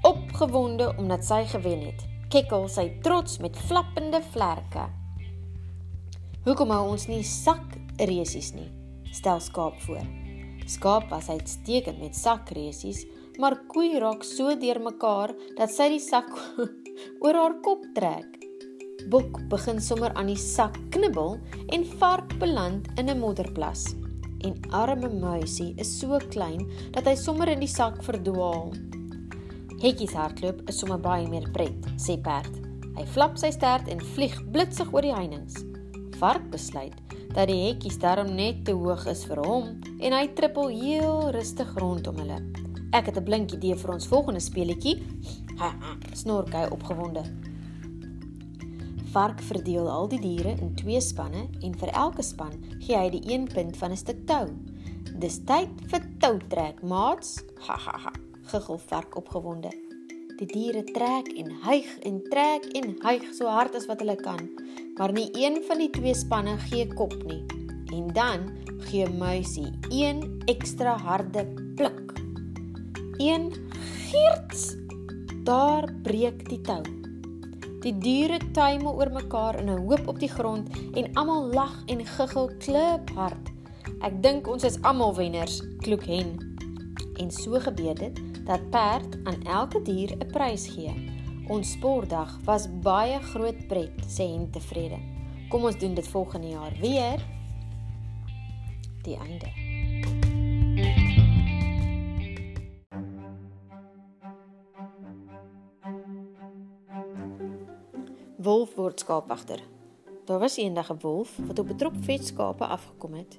opgewonde 0.07 0.93
omdat 0.95 1.27
sy 1.27 1.41
gewen 1.51 1.83
het. 1.89 2.05
Kekkel 2.31 2.69
sy 2.71 2.87
trots 3.03 3.41
met 3.43 3.59
flappende 3.67 4.21
vlerke. 4.31 4.87
Hoekom 6.47 6.71
hou 6.71 6.85
ons 6.93 7.09
nie 7.11 7.25
sak 7.27 7.75
resies 7.99 8.53
nie? 8.55 8.69
Stel 9.11 9.43
skaap 9.43 9.81
voor. 9.89 10.07
Skaap 10.69 11.11
was 11.11 11.31
uitstekend 11.33 11.99
met 11.99 12.15
sakresies, 12.15 13.03
maar 13.43 13.59
koei 13.73 13.97
raak 13.99 14.23
so 14.27 14.55
deurmekaar 14.55 15.35
dat 15.59 15.75
sy 15.75 15.91
die 15.97 16.03
sak 16.05 16.31
oor 17.25 17.43
haar 17.43 17.59
kop 17.65 17.83
trek. 17.97 18.38
Bok 19.07 19.39
begin 19.49 19.79
sommer 19.81 20.11
aan 20.19 20.27
die 20.27 20.39
sak 20.39 20.75
knibbel 20.91 21.37
en 21.71 21.85
vark 22.01 22.35
beland 22.39 22.89
in 22.99 23.07
'n 23.09 23.19
modderplas. 23.19 23.95
En 24.43 24.59
arme 24.71 25.09
muisie 25.09 25.75
is 25.77 25.99
so 25.99 26.19
klein 26.31 26.67
dat 26.91 27.05
hy 27.05 27.15
sommer 27.15 27.49
in 27.49 27.61
die 27.61 27.71
sak 27.71 28.03
verdwaal. 28.03 28.73
Hekkie 29.79 30.09
se 30.09 30.17
hardloop 30.17 30.69
is 30.69 30.79
sommer 30.79 30.99
baie 30.99 31.29
meer 31.29 31.49
pret, 31.53 31.87
sê 31.97 32.21
perd. 32.23 32.51
Hy 32.97 33.07
flap 33.07 33.39
sy 33.39 33.51
stert 33.51 33.89
en 33.89 34.01
vlieg 34.01 34.51
blitsig 34.51 34.93
oor 34.93 35.03
die 35.03 35.15
heininge. 35.15 35.63
Vark 36.19 36.51
besluit 36.51 36.95
dat 37.35 37.47
die 37.47 37.69
hekkies 37.69 37.99
daarom 37.99 38.35
net 38.35 38.65
te 38.65 38.73
hoog 38.73 39.07
is 39.07 39.25
vir 39.25 39.39
hom 39.47 39.81
en 40.01 40.13
hy 40.13 40.27
trippel 40.35 40.69
heel 40.69 41.31
rustig 41.31 41.75
rondom 41.77 42.17
hulle. 42.17 42.43
Ek 42.93 43.07
het 43.07 43.17
'n 43.17 43.25
blink 43.25 43.53
idee 43.53 43.77
vir 43.77 43.93
ons 43.93 44.07
volgende 44.07 44.41
speletjie. 44.41 45.03
Snork 46.21 46.53
hy 46.53 46.67
opgewonde. 46.71 47.48
Vark 49.13 49.41
verdeel 49.41 49.89
al 49.89 50.09
die 50.09 50.21
diere 50.21 50.53
in 50.61 50.75
twee 50.77 51.01
spanne 51.01 51.47
en 51.65 51.75
vir 51.81 51.93
elke 51.97 52.23
span 52.23 52.53
gee 52.83 52.97
hy 52.97 53.09
die 53.15 53.25
een 53.33 53.47
punt 53.49 53.77
van 53.81 53.93
'n 53.93 53.97
stuk 53.97 54.27
tou. 54.27 54.49
Dis 55.19 55.39
tyd 55.49 55.71
vir 55.91 56.03
toutrek, 56.21 56.83
maats. 56.83 57.43
Ha 57.67 57.77
ha 57.77 57.99
ha. 58.05 58.13
Giggel 58.51 58.79
Vark 58.79 59.17
opgewonde. 59.17 59.71
Die 60.39 60.47
diere 60.47 60.85
trek 60.85 61.29
en 61.37 61.51
hyg 61.65 61.89
en 62.07 62.21
trek 62.31 62.69
en 62.79 62.97
hyg 63.03 63.25
so 63.35 63.47
hard 63.47 63.75
as 63.75 63.87
wat 63.87 64.01
hulle 64.01 64.17
kan, 64.17 64.49
maar 64.99 65.13
nie 65.13 65.31
een 65.35 65.63
van 65.67 65.79
die 65.79 65.91
twee 65.91 66.15
spanne 66.15 66.57
gee 66.69 66.87
kop 66.87 67.17
nie. 67.25 67.45
En 67.93 68.13
dan 68.13 68.47
gee 68.91 69.09
Muisie 69.09 69.73
een 69.91 70.43
ekstra 70.47 70.97
harde 70.97 71.47
pluk. 71.75 72.13
Een 73.19 73.53
gierts. 73.81 74.77
Daar 75.45 75.93
breek 76.03 76.49
die 76.49 76.61
tou. 76.61 76.98
Die 77.89 77.97
diere 78.05 78.37
tuimel 78.53 78.99
oor 79.01 79.09
mekaar 79.09 79.57
in 79.63 79.71
'n 79.73 79.87
hoop 79.89 80.09
op 80.13 80.19
die 80.21 80.29
grond 80.29 80.69
en 80.93 81.07
almal 81.15 81.47
lag 81.57 81.73
en 81.87 82.05
giggel 82.07 82.51
kliphard. 82.59 83.49
Ek 84.05 84.23
dink 84.23 84.49
ons 84.49 84.65
is 84.65 84.77
almal 84.83 85.15
wenners, 85.17 85.63
kloek 85.81 86.05
hen. 86.05 86.37
En 87.17 87.31
so 87.31 87.61
gebeur 87.61 87.95
dit 87.95 88.21
dat 88.45 88.71
perd 88.71 89.17
aan 89.25 89.41
elke 89.43 89.83
dier 89.83 90.13
'n 90.13 90.27
prys 90.33 90.69
gee. 90.69 90.93
Ons 91.49 91.71
sportdag 91.71 92.39
was 92.45 92.69
baie 92.83 93.23
groot 93.23 93.67
pret, 93.69 93.97
sê 94.07 94.29
hen 94.37 94.51
tevrede. 94.51 94.99
Kom 95.49 95.65
ons 95.65 95.79
doen 95.79 95.95
dit 95.95 96.09
volgende 96.09 96.49
jaar 96.49 96.73
weer. 96.81 97.19
Die 99.03 99.17
einde. 99.17 99.49
Wolf 108.39 108.75
word 108.75 109.01
skaapwagter. 109.01 109.59
Daar 110.25 110.39
was 110.39 110.57
eendag 110.57 110.91
'n 110.91 110.99
wolf 111.01 111.39
wat 111.47 111.59
op 111.59 111.69
'n 111.69 111.77
trop 111.77 111.95
vet 112.01 112.27
skape 112.27 112.67
afgekom 112.67 113.15
het. 113.15 113.39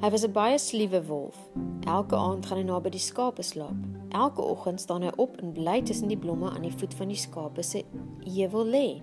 Hy 0.00 0.10
was 0.10 0.22
'n 0.22 0.32
baie 0.32 0.58
sliewe 0.58 1.06
wolf. 1.06 1.36
Elke 1.80 2.16
aand 2.16 2.46
gaan 2.46 2.58
hy 2.58 2.64
na 2.64 2.80
by 2.80 2.88
die 2.88 3.00
skape 3.00 3.42
slaap. 3.42 3.74
Elke 4.08 4.42
oggend 4.42 4.80
staan 4.80 5.02
hy 5.02 5.10
op 5.16 5.36
en 5.36 5.52
bly 5.52 5.82
tussen 5.82 6.08
die 6.08 6.18
blomme 6.18 6.50
aan 6.50 6.62
die 6.62 6.76
voet 6.76 6.94
van 6.94 7.08
die 7.08 7.16
skape 7.16 7.62
se 7.62 7.84
heuwel 8.18 8.64
lê. 8.66 9.02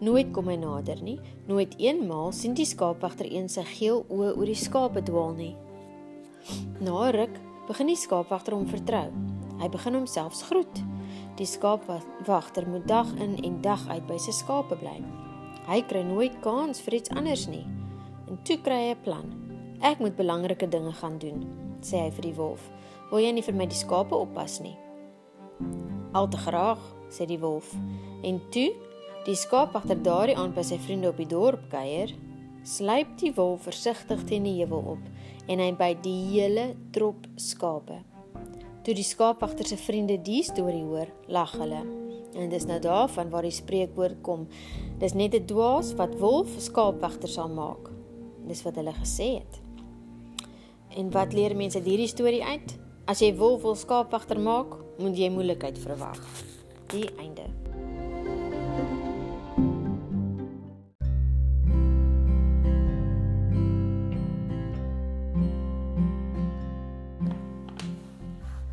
Nooit 0.00 0.30
kom 0.30 0.48
hy 0.48 0.56
nader 0.56 1.02
nie. 1.02 1.20
Nooit 1.46 1.78
eenmaal 1.78 2.32
sien 2.32 2.54
die 2.54 2.64
skaapwagter 2.64 3.32
een 3.32 3.48
sy 3.48 3.62
geel 3.62 4.04
oë 4.08 4.36
oor 4.36 4.44
die 4.44 4.54
skape 4.54 5.02
dwaal 5.02 5.32
nie. 5.34 5.56
Na 6.80 7.10
ruk 7.10 7.40
begin 7.66 7.86
die 7.86 7.96
skaapwagter 7.96 8.54
hom 8.54 8.66
vertrou. 8.66 9.12
Hy 9.58 9.68
begin 9.68 9.94
homself 9.94 10.42
groet. 10.42 10.82
Die 11.36 11.46
skaapwagter 11.46 12.64
moet 12.68 12.88
dag 12.88 13.14
in 13.20 13.36
en 13.44 13.60
dag 13.60 13.82
uit 13.88 14.06
by 14.08 14.16
sy 14.16 14.32
skape 14.32 14.78
bly. 14.80 14.96
Hy 15.66 15.82
kry 15.84 16.00
nooit 16.06 16.38
kans 16.40 16.80
vir 16.80 16.96
iets 16.96 17.12
anders 17.12 17.44
nie. 17.52 17.66
En 18.24 18.38
toe 18.48 18.56
kry 18.64 18.78
hy 18.86 18.94
'n 18.94 19.02
plan. 19.04 19.26
Ek 19.80 19.98
moet 20.00 20.16
belangrike 20.16 20.68
dinge 20.68 20.92
gaan 20.92 21.18
doen, 21.18 21.44
sê 21.82 22.00
hy 22.06 22.10
vir 22.10 22.22
die 22.22 22.34
wolf. 22.34 22.70
Wil 23.10 23.20
jy 23.20 23.32
nie 23.32 23.42
vir 23.42 23.54
my 23.54 23.66
die 23.66 23.76
skape 23.76 24.14
oppas 24.14 24.60
nie? 24.60 24.76
Al 26.12 26.28
te 26.28 26.36
graag, 26.36 26.80
sê 27.10 27.26
die 27.26 27.40
wolf. 27.40 27.74
En 28.22 28.40
toe 28.50 28.72
die 29.26 29.34
skaapwagter 29.34 30.02
daardie 30.02 30.36
aand 30.36 30.54
by 30.54 30.62
sy 30.62 30.78
vriende 30.78 31.08
op 31.08 31.16
die 31.16 31.28
dorp 31.28 31.68
kuier, 31.70 32.14
sluip 32.62 33.18
die 33.18 33.34
wolf 33.34 33.62
versigtig 33.62 34.24
teen 34.24 34.42
die 34.42 34.56
heuwel 34.62 34.82
op 34.96 34.98
en 35.46 35.58
hy 35.58 35.72
by 35.72 35.94
die 36.02 36.18
hele 36.32 36.74
trop 36.90 37.26
skape. 37.36 38.15
Toe 38.86 38.94
die 38.94 39.02
skaapwagter 39.02 39.66
se 39.66 39.74
vriende 39.82 40.14
die 40.22 40.44
storie 40.46 40.84
hoor, 40.86 41.08
lag 41.26 41.50
hulle. 41.58 41.80
En 42.38 42.52
dis 42.52 42.68
nou 42.70 42.76
daarvan 42.78 43.32
waar 43.32 43.42
die 43.42 43.50
spreekwoord 43.50 44.20
kom. 44.22 44.44
Dis 45.00 45.16
net 45.18 45.34
'n 45.34 45.46
dwaas 45.46 45.90
wat 45.98 46.14
wolf 46.20 46.54
skaapwagter 46.58 47.28
sal 47.28 47.48
maak. 47.48 47.90
Dis 48.46 48.62
wat 48.62 48.76
hulle 48.76 48.92
gesê 48.92 49.42
het. 49.42 49.60
En 50.96 51.10
wat 51.10 51.32
leer 51.32 51.56
mense 51.56 51.78
uit 51.78 51.86
hierdie 51.86 52.06
storie 52.06 52.44
uit? 52.44 52.78
As 53.06 53.18
jy 53.18 53.34
wolf 53.34 53.62
wil 53.62 53.74
skaapwagter 53.74 54.38
maak, 54.38 54.78
moet 54.98 55.16
jy 55.18 55.30
moeilikheid 55.30 55.78
verwag. 55.78 56.22
Die 56.86 57.10
einde. 57.18 57.65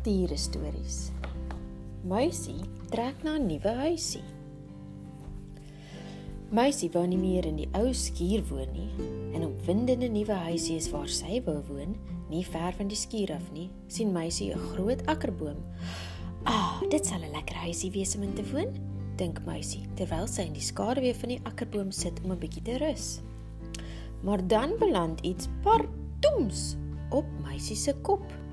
Diere 0.04 0.36
stories. 0.36 1.08
Muisie 2.04 2.60
trek 2.92 3.22
na 3.24 3.38
'n 3.38 3.46
nuwe 3.48 3.72
huisie. 3.80 4.24
Muisie 6.50 6.90
wou 6.92 7.06
nie 7.06 7.16
meer 7.18 7.46
in 7.46 7.56
die 7.56 7.68
ou 7.72 7.92
skuur 7.92 8.44
woon 8.50 8.68
nie 8.72 8.92
en 9.34 9.46
op 9.46 9.64
windende 9.66 10.08
nuwe 10.08 10.36
huisie 10.44 10.76
is 10.76 10.90
waar 10.90 11.08
sy 11.08 11.40
wou 11.46 11.62
woon, 11.68 11.96
nie 12.28 12.44
ver 12.44 12.72
van 12.76 12.88
die 12.88 12.96
skuur 12.96 13.32
af 13.32 13.48
nie, 13.52 13.70
sien 13.88 14.12
Muisie 14.12 14.52
'n 14.52 14.58
groot 14.58 15.06
akkerboom. 15.06 15.56
"Ah, 16.44 16.82
dit 16.90 17.06
sal 17.06 17.22
'n 17.22 17.32
lekker 17.32 17.56
huisie 17.56 17.90
wees 17.90 18.14
om 18.16 18.22
in 18.22 18.34
te 18.34 18.44
woon," 18.52 18.76
dink 19.16 19.40
Muisie 19.46 19.86
terwyl 19.94 20.26
sy 20.26 20.42
in 20.42 20.52
die 20.52 20.60
skaduwee 20.60 21.14
van 21.14 21.28
die 21.28 21.40
akkerboom 21.44 21.90
sit 21.90 22.20
om 22.24 22.32
'n 22.32 22.38
bietjie 22.38 22.62
te 22.62 22.76
rus. 22.76 23.20
Maar 24.22 24.46
dan 24.46 24.78
beland 24.78 25.20
iets 25.20 25.48
pardoems 25.62 26.76
op 27.10 27.24
Muisie 27.42 27.76
se 27.76 27.94
kop. 28.02 28.43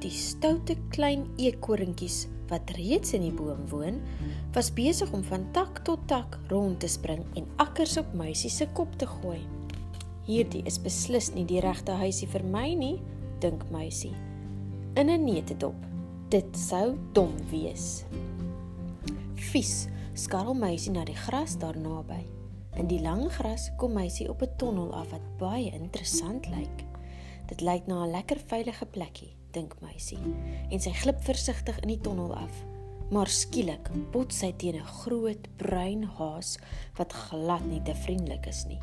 Die 0.00 0.12
stoute 0.16 0.78
klein 0.88 1.26
eekorntjies 1.36 2.22
wat 2.48 2.70
reeds 2.78 3.12
in 3.12 3.26
die 3.26 3.34
boom 3.36 3.66
woon, 3.68 3.98
was 4.54 4.70
besig 4.72 5.10
om 5.12 5.22
van 5.28 5.44
tak 5.52 5.82
tot 5.84 6.06
tak 6.08 6.38
rond 6.48 6.80
te 6.80 6.88
spring 6.88 7.20
en 7.36 7.48
akkers 7.60 7.98
op 8.00 8.14
muisie 8.16 8.50
se 8.50 8.64
kop 8.72 8.94
te 8.96 9.06
gooi. 9.06 9.38
Hierdie 10.24 10.62
is 10.64 10.78
beslis 10.80 11.28
nie 11.34 11.44
die 11.44 11.60
regte 11.60 11.92
huisie 12.00 12.28
vir 12.32 12.46
my 12.48 12.70
nie, 12.80 12.96
dink 13.44 13.66
muisie. 13.70 14.14
In 14.96 15.10
'n 15.10 15.24
neutedop. 15.24 15.76
Dit 16.30 16.56
sou 16.56 16.96
dom 17.12 17.34
wees. 17.50 18.04
Vies, 19.34 19.88
skarrel 20.14 20.54
meisie 20.54 20.92
na 20.92 21.04
die 21.04 21.16
gras 21.16 21.58
daar 21.58 21.76
naby. 21.76 22.24
In 22.78 22.86
die 22.86 23.00
lang 23.02 23.28
gras 23.32 23.70
kom 23.76 23.92
meisie 23.92 24.30
op 24.30 24.42
'n 24.42 24.56
tonnel 24.56 24.94
af 24.94 25.10
wat 25.10 25.26
baie 25.38 25.70
interessant 25.72 26.46
lyk. 26.46 26.84
Dit 27.48 27.60
lyk 27.60 27.86
na 27.86 28.04
'n 28.04 28.10
lekker 28.10 28.38
veilige 28.46 28.86
plekkie, 28.86 29.34
dink 29.52 29.74
meisie, 29.80 30.18
en 30.70 30.80
sy 30.80 30.92
glip 30.92 31.20
versigtig 31.20 31.78
in 31.82 31.88
die 31.88 32.00
tonnel 32.00 32.34
af. 32.34 32.52
Maar 33.10 33.26
skielik 33.26 33.90
bots 34.12 34.38
sy 34.38 34.52
teen 34.52 34.76
'n 34.76 34.92
groot 35.02 35.48
bruin 35.56 36.04
haas 36.04 36.58
wat 36.96 37.12
glad 37.12 37.64
nie 37.66 37.82
te 37.82 37.94
vriendelik 37.94 38.46
is 38.46 38.66
nie. 38.66 38.80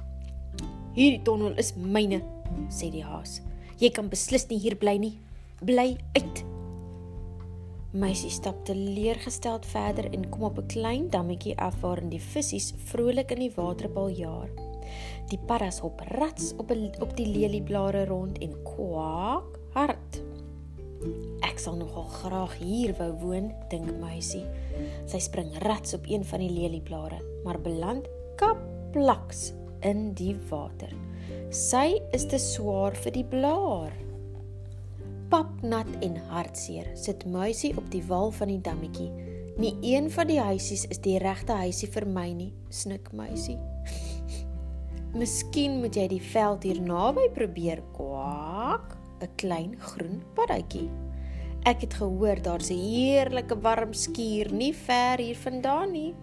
"Hierdie 0.93 1.23
tonnel 1.23 1.57
is 1.57 1.73
myne," 1.75 2.21
sê 2.69 2.91
die 2.91 3.03
haas. 3.03 3.41
"Jy 3.79 3.89
kan 3.89 4.09
beslis 4.09 4.49
nie 4.49 4.59
hier 4.59 4.75
bly 4.75 4.97
nie. 4.97 5.19
Bly 5.61 5.97
uit." 6.13 6.43
Meisie 7.91 8.29
stap 8.29 8.65
teleurgesteld 8.65 9.65
verder 9.65 10.11
en 10.13 10.29
kom 10.29 10.43
op 10.43 10.57
'n 10.57 10.67
klein 10.67 11.09
dammetjie 11.09 11.57
af 11.57 11.81
waarin 11.81 12.09
die 12.09 12.21
visse 12.21 12.75
vrolik 12.77 13.31
in 13.31 13.39
die 13.39 13.53
water 13.55 13.89
baljaar. 13.89 14.49
Die 15.29 15.39
paddas 15.39 15.79
hop 15.79 15.99
rats 15.99 16.53
op 16.57 16.71
'n 16.71 16.91
op 16.99 17.17
die 17.17 17.25
lelieblare 17.25 18.05
rond 18.05 18.37
en 18.37 18.63
kwak 18.63 19.59
hard. 19.73 20.21
Ek 21.45 21.61
sal 21.61 21.77
nogal 21.79 22.07
graag 22.19 22.57
hier 22.61 22.95
wou 22.97 23.11
woon, 23.21 23.51
dink 23.71 23.91
Meisie. 24.01 24.45
Sy 25.09 25.21
spring 25.23 25.53
rats 25.65 25.93
op 25.97 26.09
een 26.09 26.25
van 26.25 26.43
die 26.43 26.51
lelieblare, 26.53 27.21
maar 27.45 27.61
beland 27.61 28.09
kaplaks 28.39 29.51
in 29.85 30.11
die 30.17 30.35
water. 30.49 30.91
Sy 31.53 32.01
is 32.15 32.27
te 32.29 32.39
swaar 32.41 32.97
vir 32.97 33.17
die 33.19 33.27
blaar 33.27 33.95
papnat 35.29 35.89
en 36.05 36.15
hartseer 36.31 36.87
sit 36.95 37.25
muisie 37.27 37.73
op 37.77 37.87
die 37.91 38.03
wal 38.07 38.31
van 38.31 38.51
die 38.51 38.61
dammetjie. 38.63 39.09
Nie 39.57 39.73
een 39.81 40.11
van 40.13 40.29
die 40.29 40.39
huisies 40.39 40.85
is 40.91 41.01
die 41.03 41.17
regte 41.19 41.57
huisie 41.57 41.89
vir 41.91 42.05
my 42.07 42.27
nie, 42.37 42.51
snik 42.69 43.09
muisie. 43.17 43.57
Miskien 45.17 45.79
moet 45.81 45.97
jy 45.97 46.05
die 46.11 46.21
veld 46.21 46.67
hier 46.67 46.79
naby 46.83 47.27
probeer 47.35 47.81
kwak, 47.95 48.96
'n 49.21 49.29
klein 49.35 49.75
groen 49.79 50.23
paddatjie. 50.35 50.89
Ek 51.63 51.81
het 51.81 51.93
gehoor 51.93 52.41
daar's 52.41 52.69
'n 52.71 52.79
heerlike 52.79 53.59
warm 53.61 53.93
skuur 53.93 54.51
nie 54.51 54.73
ver 54.73 55.17
hier 55.17 55.35
vandaan 55.35 55.91
nie. 55.91 56.15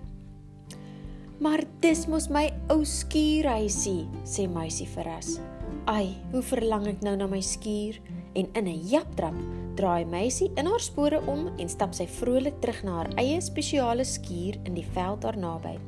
Maar 1.40 1.64
dis 1.80 2.06
mos 2.06 2.28
my 2.28 2.52
ou 2.68 2.84
skuurhuisie, 2.84 4.06
sê 4.24 4.48
muisie 4.48 4.86
verras. 4.88 5.40
Ai, 5.84 6.14
hoe 6.32 6.42
verlang 6.42 6.86
ek 6.86 7.02
nou 7.02 7.16
na 7.16 7.26
my 7.26 7.40
skuur 7.40 7.98
en 8.34 8.48
in 8.52 8.66
'n 8.66 8.86
japtrap 8.88 9.34
draai 9.74 10.04
Meisie 10.04 10.50
in 10.54 10.66
haar 10.66 10.80
spore 10.80 11.20
om 11.26 11.48
en 11.58 11.68
stap 11.68 11.94
sy 11.94 12.06
vrolik 12.06 12.60
terug 12.60 12.82
na 12.84 12.92
haar 13.00 13.10
eie 13.16 13.40
spesiale 13.40 14.04
skuur 14.04 14.58
in 14.64 14.74
die 14.74 14.86
veld 14.94 15.20
daar 15.20 15.36
naby. 15.36 15.78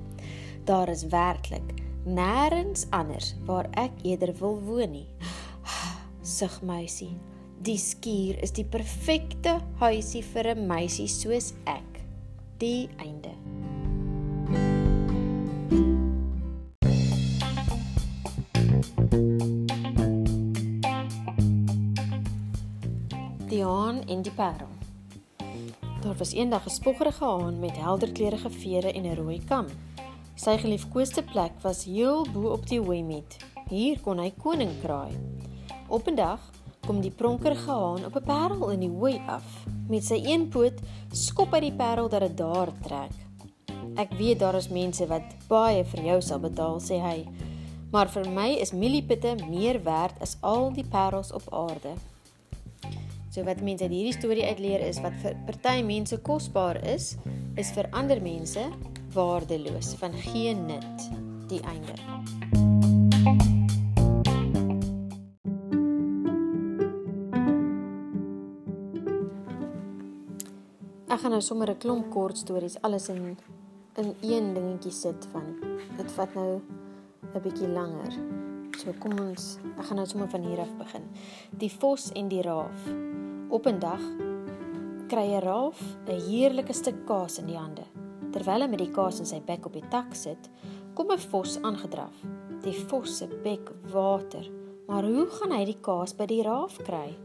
Daar 0.65 0.89
is 0.89 1.07
werklik 1.07 1.74
nêrens 2.07 2.87
anders 2.91 3.35
waar 3.47 3.66
ek 3.74 3.93
eerder 4.03 4.35
wil 4.39 4.61
woon 4.62 4.91
nie. 4.91 5.09
Sug 6.27 6.57
Meisie, 6.66 7.12
die 7.62 7.77
skuur 7.78 8.40
is 8.43 8.51
die 8.51 8.65
perfekte 8.66 9.61
huisie 9.78 10.24
vir 10.27 10.48
'n 10.57 10.66
meisie 10.66 11.07
soos 11.07 11.53
ek. 11.70 12.01
Die 12.59 12.89
einde. 12.98 13.31
Die 23.47 23.62
haan 23.62 24.03
en 24.09 24.23
die 24.23 24.35
parel. 24.35 24.74
Daar 26.03 26.19
was 26.19 26.35
eendag 26.35 26.66
'n 26.66 26.70
spoggerige 26.70 27.24
haan 27.24 27.61
met 27.61 27.78
helderkleurige 27.78 28.51
vere 28.51 28.93
en 28.93 29.07
'n 29.07 29.16
rooi 29.16 29.40
kam. 29.47 29.66
Sy 30.35 30.59
geliefkoeste 30.59 31.23
plek 31.23 31.53
was 31.62 31.85
heel 31.85 32.27
bo 32.32 32.51
op 32.51 32.66
die 32.66 32.81
hoëmet. 32.81 33.36
Hier 33.69 34.01
kon 34.01 34.19
hy 34.19 34.31
koning 34.31 34.81
kraai. 34.82 35.36
Op 35.89 36.09
'n 36.09 36.15
dag 36.15 36.41
kom 36.87 37.01
die 37.01 37.11
pronkerige 37.11 37.71
haan 37.71 38.05
op 38.05 38.17
'n 38.17 38.25
parel 38.25 38.71
in 38.71 38.81
die 38.81 38.91
hoë 38.91 39.27
af. 39.27 39.67
Met 39.89 40.05
sy 40.05 40.21
een 40.25 40.49
poot 40.49 40.81
skop 41.11 41.53
hy 41.53 41.61
die 41.61 41.73
parel 41.73 42.09
dat 42.09 42.21
dit 42.21 42.37
daar 42.37 42.73
trek. 42.83 43.15
Ek 43.95 44.13
weet 44.13 44.39
daar 44.39 44.55
is 44.55 44.69
mense 44.69 45.07
wat 45.07 45.23
baie 45.49 45.85
vir 45.85 46.05
jou 46.05 46.21
sal 46.21 46.39
betaal, 46.39 46.81
sê 46.81 47.01
hy. 47.01 47.27
Maar 47.91 48.09
vir 48.09 48.31
my 48.31 48.49
is 48.49 48.73
mieliepitte 48.73 49.37
meer 49.49 49.83
werd 49.83 50.21
as 50.21 50.37
al 50.41 50.73
die 50.73 50.85
parels 50.85 51.33
op 51.33 51.43
aarde. 51.55 51.95
So 53.31 53.45
wat 53.45 53.61
mense 53.61 53.85
uit 53.85 53.93
hierdie 53.93 54.13
storie 54.13 54.45
uitleer 54.45 54.81
is 54.81 55.01
wat 55.01 55.13
vir 55.23 55.37
party 55.47 55.83
mense 55.83 56.17
kosbaar 56.17 56.85
is, 56.85 57.17
is 57.57 57.71
vir 57.71 57.89
ander 57.91 58.21
mense 58.21 58.65
waardeloos, 59.13 59.95
van 59.95 60.13
geen 60.13 60.67
nut. 60.67 61.11
Die 61.49 61.61
einde. 61.61 61.95
Ek 71.17 71.23
gaan 71.25 71.33
nou 71.33 71.41
sommer 71.41 71.71
'n 71.73 71.79
klomp 71.81 72.11
kort 72.13 72.37
stories 72.37 72.77
alles 72.85 73.09
in 73.09 73.39
in 73.97 74.15
een 74.21 74.55
dingetjie 74.55 74.93
sit 74.93 75.29
van. 75.33 75.47
Dit 75.97 76.11
vat 76.13 76.35
nou 76.35 76.61
'n 77.35 77.41
bietjie 77.43 77.69
langer. 77.69 78.13
So 78.79 78.93
kom 79.01 79.19
ons, 79.19 79.59
ek 79.79 79.85
gaan 79.85 79.97
nou 79.97 80.07
sommer 80.07 80.29
van 80.29 80.43
hier 80.43 80.61
af 80.61 80.77
begin. 80.77 81.09
Die 81.51 81.73
vos 81.73 82.13
en 82.13 82.29
die 82.29 82.43
raaf. 82.43 82.93
Op 83.49 83.67
'n 83.67 83.79
dag 83.79 84.03
kry 85.09 85.27
'n 85.33 85.41
raaf 85.41 85.81
'n 86.07 86.21
heerlike 86.21 86.73
stuk 86.73 87.07
kaas 87.07 87.39
in 87.39 87.47
die 87.47 87.59
hande. 87.59 87.85
Terwyl 88.33 88.61
hy 88.61 88.69
met 88.69 88.79
die 88.79 88.91
kaas 88.91 89.19
in 89.19 89.27
sy 89.27 89.41
bek 89.41 89.67
op 89.67 89.73
die 89.73 89.89
tak 89.89 90.15
sit, 90.15 90.51
kom 90.95 91.11
'n 91.11 91.19
vos 91.19 91.63
aangedraf. 91.63 92.17
Die 92.63 92.85
vos 92.89 93.17
se 93.17 93.27
bek 93.43 93.73
water. 93.93 94.51
Maar 94.87 95.05
hoe 95.05 95.27
gaan 95.27 95.53
hy 95.53 95.65
die 95.65 95.81
kaas 95.81 96.15
by 96.15 96.27
die 96.27 96.43
raaf 96.43 96.77
kry? 96.77 97.17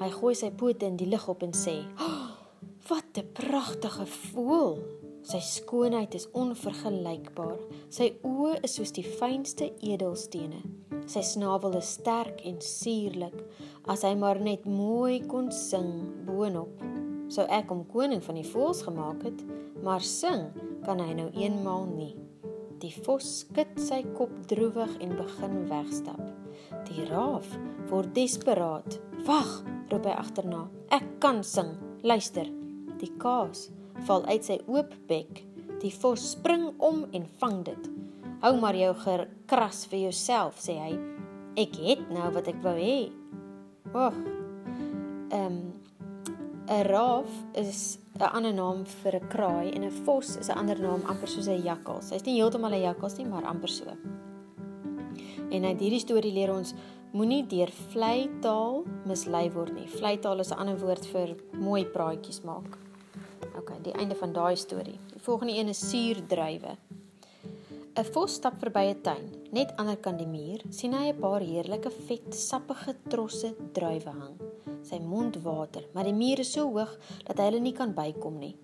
Hy 0.00 0.10
gooi 0.10 0.34
sy 0.34 0.50
pote 0.50 0.86
in 0.86 0.96
die 0.96 1.08
lug 1.08 1.28
op 1.28 1.42
en 1.42 1.52
sê: 1.52 1.84
oh, 1.98 2.29
"Wat 2.90 3.18
'n 3.18 3.32
pragtige 3.32 4.06
voël!" 4.06 4.78
Sy 5.22 5.38
skoonheid 5.38 6.14
is 6.14 6.26
onvergelykbaar. 6.32 7.58
Sy 7.92 8.08
oë 8.26 8.56
is 8.64 8.74
soos 8.78 8.92
die 8.96 9.04
fynste 9.04 9.68
edelstene. 9.84 10.62
Sy 11.06 11.22
snavel 11.22 11.76
is 11.78 11.92
sterk 12.00 12.40
en 12.48 12.60
suurlik. 12.64 13.36
As 13.86 14.02
hy 14.02 14.14
maar 14.18 14.40
net 14.40 14.64
mooi 14.64 15.20
kon 15.26 15.52
sing 15.52 15.90
boonop, 16.26 16.82
sou 17.28 17.46
ek 17.46 17.70
hom 17.70 17.84
koning 17.92 18.22
van 18.24 18.40
die 18.40 18.46
voëls 18.46 18.82
gemaak 18.86 19.22
het, 19.28 19.44
maar 19.84 20.00
sing 20.00 20.48
kan 20.86 20.98
hy 20.98 21.14
nou 21.14 21.30
eenmaal 21.36 21.86
nie. 21.94 22.14
Die 22.80 22.94
vos 23.04 23.44
skud 23.44 23.76
sy 23.78 24.02
kop 24.16 24.32
droewig 24.48 24.96
en 25.04 25.18
begin 25.18 25.66
wegstap. 25.68 26.22
Die 26.88 27.04
raaf 27.10 27.46
word 27.90 28.14
desperaat. 28.14 28.98
"Wag!" 29.26 29.62
roep 29.90 30.04
hy 30.06 30.16
agterna. 30.16 30.68
"Ek 30.90 31.20
kan 31.20 31.44
sing. 31.44 31.76
Luister." 32.02 32.59
Die 33.00 33.12
kaas 33.18 33.70
val 34.06 34.24
uit 34.28 34.44
sy 34.44 34.60
oop 34.66 34.94
bek. 35.08 35.44
Die 35.80 35.92
vos 36.02 36.30
spring 36.34 36.70
om 36.78 37.06
en 37.16 37.26
vang 37.40 37.64
dit. 37.64 37.90
Hou 38.40 38.54
maar 38.60 38.76
jou 38.76 38.92
gekras 38.94 39.86
vir 39.90 40.06
jouself, 40.06 40.60
sê 40.60 40.76
hy. 40.80 40.92
Ek 41.60 41.76
het 41.80 42.06
nou 42.12 42.30
wat 42.32 42.48
ek 42.48 42.60
wou 42.64 42.76
hê. 42.76 43.10
Ag. 43.92 44.16
Ehm 45.30 45.70
'n 46.70 46.84
raaf 46.86 47.30
is 47.58 47.98
'n 48.20 48.30
ander 48.36 48.54
naam 48.54 48.84
vir 48.86 49.14
'n 49.16 49.28
kraai 49.28 49.72
en 49.74 49.84
'n 49.84 49.90
vos 50.04 50.36
is 50.36 50.48
'n 50.48 50.58
ander 50.58 50.78
naam 50.78 51.02
amper 51.04 51.28
soos 51.28 51.48
'n 51.48 51.62
jakkals. 51.62 52.10
Hy's 52.10 52.24
nie 52.24 52.38
heeltemal 52.40 52.72
'n 52.72 52.82
jakkals 52.82 53.16
nie, 53.18 53.26
maar 53.26 53.44
amper 53.44 53.68
so. 53.68 53.90
En 55.50 55.64
uit 55.64 55.80
hierdie 55.80 56.00
storie 56.06 56.32
leer 56.32 56.52
ons 56.52 56.74
moenie 57.12 57.46
deur 57.46 57.70
vlei 57.92 58.30
taal 58.40 58.84
mislei 59.04 59.50
word 59.50 59.74
nie. 59.74 59.88
Vlei 59.88 60.16
taal 60.18 60.40
is 60.40 60.52
'n 60.52 60.58
ander 60.58 60.78
woord 60.78 61.06
vir 61.06 61.36
mooi 61.52 61.84
praatjies 61.84 62.42
maak. 62.44 62.79
OK, 63.60 63.74
die 63.84 63.92
einde 63.92 64.16
van 64.16 64.32
daai 64.32 64.56
storie. 64.56 64.96
Die 65.12 65.20
volgende 65.20 65.52
een 65.52 65.68
is 65.68 65.82
suurdruiwe. 65.90 66.76
'n 68.00 68.04
Vos 68.14 68.34
stap 68.38 68.54
verby 68.62 68.86
'n 68.88 69.00
tuin. 69.02 69.26
Net 69.52 69.72
aan 69.76 69.90
die 69.92 70.00
kant 70.00 70.18
die 70.18 70.26
muur 70.26 70.62
sien 70.70 70.94
hy 70.96 71.10
'n 71.10 71.18
paar 71.20 71.42
heerlike 71.44 71.90
vet, 72.06 72.28
sappige 72.34 72.94
trosse 73.12 73.50
druiwe 73.76 74.12
hang. 74.20 74.36
Sy 74.82 74.98
mond 74.98 75.36
water, 75.42 75.84
maar 75.92 76.04
die 76.04 76.16
muur 76.16 76.38
is 76.40 76.52
so 76.52 76.64
hoog 76.70 76.96
dat 77.26 77.36
hy 77.38 77.44
hulle 77.50 77.60
nie 77.60 77.74
kan 77.80 77.92
bykom 77.94 78.38
nie. 78.38 78.56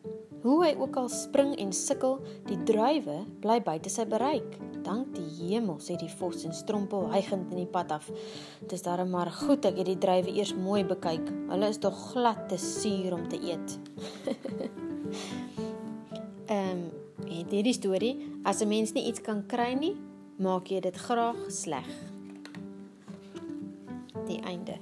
Hoe 0.43 0.65
hy 0.65 0.73
ook 0.79 0.97
al 0.97 1.09
spring 1.09 1.53
en 1.59 1.73
sukkel, 1.73 2.21
die 2.47 2.63
druiwe 2.65 3.19
bly 3.41 3.61
buite 3.61 3.91
sy 3.91 4.07
bereik. 4.07 4.57
Dank 4.83 5.13
die 5.15 5.29
hemel, 5.43 5.77
sê 5.83 5.99
die 5.99 6.15
vos 6.19 6.45
en 6.45 6.55
strompel 6.55 7.11
hygend 7.13 7.51
in 7.51 7.59
die 7.65 7.73
pad 7.77 7.93
af. 7.93 8.11
Dis 8.69 8.83
darem 8.83 9.11
maar 9.11 9.31
goed 9.31 9.65
ek 9.65 9.77
het 9.77 9.87
die 9.87 9.99
druiwe 9.99 10.33
eers 10.39 10.55
mooi 10.55 10.85
bekyk. 10.85 11.29
Hulle 11.51 11.69
is 11.69 11.79
tog 11.79 12.13
glad 12.13 12.49
te 12.49 12.57
suur 12.57 13.13
om 13.13 13.29
te 13.29 13.43
eet. 13.43 13.79
Ehm 16.47 16.71
um, 16.71 16.91
het 17.27 17.51
hierdie 17.51 17.73
storie, 17.73 18.15
as 18.45 18.61
'n 18.63 18.69
mens 18.69 18.93
nie 18.93 19.07
iets 19.07 19.21
kan 19.21 19.47
kry 19.47 19.73
nie, 19.75 19.97
maak 20.39 20.67
jy 20.67 20.81
dit 20.81 20.97
graag 20.97 21.37
sleg. 21.49 21.89
Die 24.27 24.41
einde. 24.43 24.79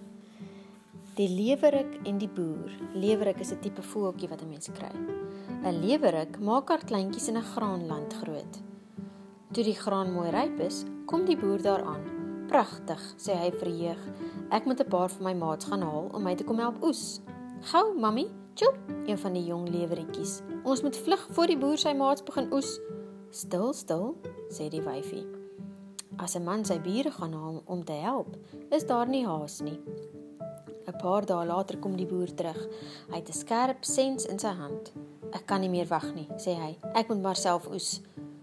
Die 1.15 1.29
lewerik 1.29 2.01
en 2.05 2.19
die 2.19 2.29
boer. 2.29 2.71
Lewerik 2.95 3.41
is 3.41 3.53
'n 3.53 3.61
tipe 3.61 3.83
voeltjie 3.83 4.29
wat 4.29 4.43
'n 4.43 4.49
mens 4.49 4.69
kry. 4.73 4.91
'n 5.63 5.81
Lewerik 5.81 6.41
maak 6.41 6.69
haar 6.69 6.85
kleintjies 6.85 7.29
in 7.29 7.37
'n 7.37 7.51
graanland 7.55 8.13
groot. 8.13 8.63
Toe 9.53 9.65
die 9.65 9.75
graan 9.75 10.13
mooi 10.13 10.31
ryp 10.31 10.61
is, 10.61 10.85
kom 11.07 11.25
die 11.25 11.37
boer 11.37 11.63
daaraan. 11.63 12.03
"Pragtig," 12.47 13.15
sê 13.17 13.33
hy 13.33 13.51
verheug. 13.51 13.99
"Ek 14.51 14.65
moet 14.65 14.81
'n 14.81 14.89
paar 14.89 15.09
van 15.11 15.23
my 15.23 15.35
maats 15.35 15.65
gaan 15.65 15.83
haal 15.83 16.11
om 16.13 16.23
my 16.23 16.35
te 16.35 16.45
kom 16.45 16.59
help 16.59 16.83
oes." 16.83 17.21
"Gou, 17.61 17.99
mami," 17.99 18.27
chop, 18.55 18.79
een 19.07 19.19
van 19.19 19.33
die 19.33 19.45
jong 19.45 19.69
leweretjies. 19.69 20.41
"Ons 20.63 20.83
moet 20.83 20.97
vlug 20.97 21.29
voor 21.31 21.47
die 21.47 21.59
boer 21.59 21.79
sy 21.79 21.93
maats 21.93 22.23
begin 22.23 22.53
oes." 22.53 22.81
"Stil, 23.31 23.73
stil," 23.73 24.17
sê 24.49 24.69
die 24.69 24.83
wyfie. 24.83 25.27
As 26.17 26.37
'n 26.37 26.45
man 26.45 26.65
sy 26.65 26.79
bure 26.81 27.11
gaan 27.11 27.33
haal 27.33 27.63
om 27.67 27.85
te 27.85 27.93
help, 27.93 28.37
is 28.71 28.87
daar 28.87 29.09
nie 29.09 29.27
haas 29.27 29.61
nie. 29.61 29.81
'n 30.87 30.99
Paar 30.99 31.27
dae 31.27 31.47
later 31.47 31.79
kom 31.79 31.97
die 31.97 32.07
boer 32.07 32.35
terug. 32.35 32.69
Hy 33.11 33.17
het 33.17 33.29
'n 33.29 33.33
skerp 33.33 33.85
sens 33.85 34.27
in 34.27 34.39
sy 34.39 34.53
hand. 34.53 34.93
"Ek 35.33 35.47
kan 35.47 35.61
nie 35.61 35.71
meer 35.71 35.87
wag 35.87 36.15
nie," 36.15 36.29
sê 36.37 36.55
hy. 36.55 36.79
"Ek 36.95 37.09
moet 37.09 37.23
maar 37.23 37.37
self 37.37 37.69
oes." 37.69 38.01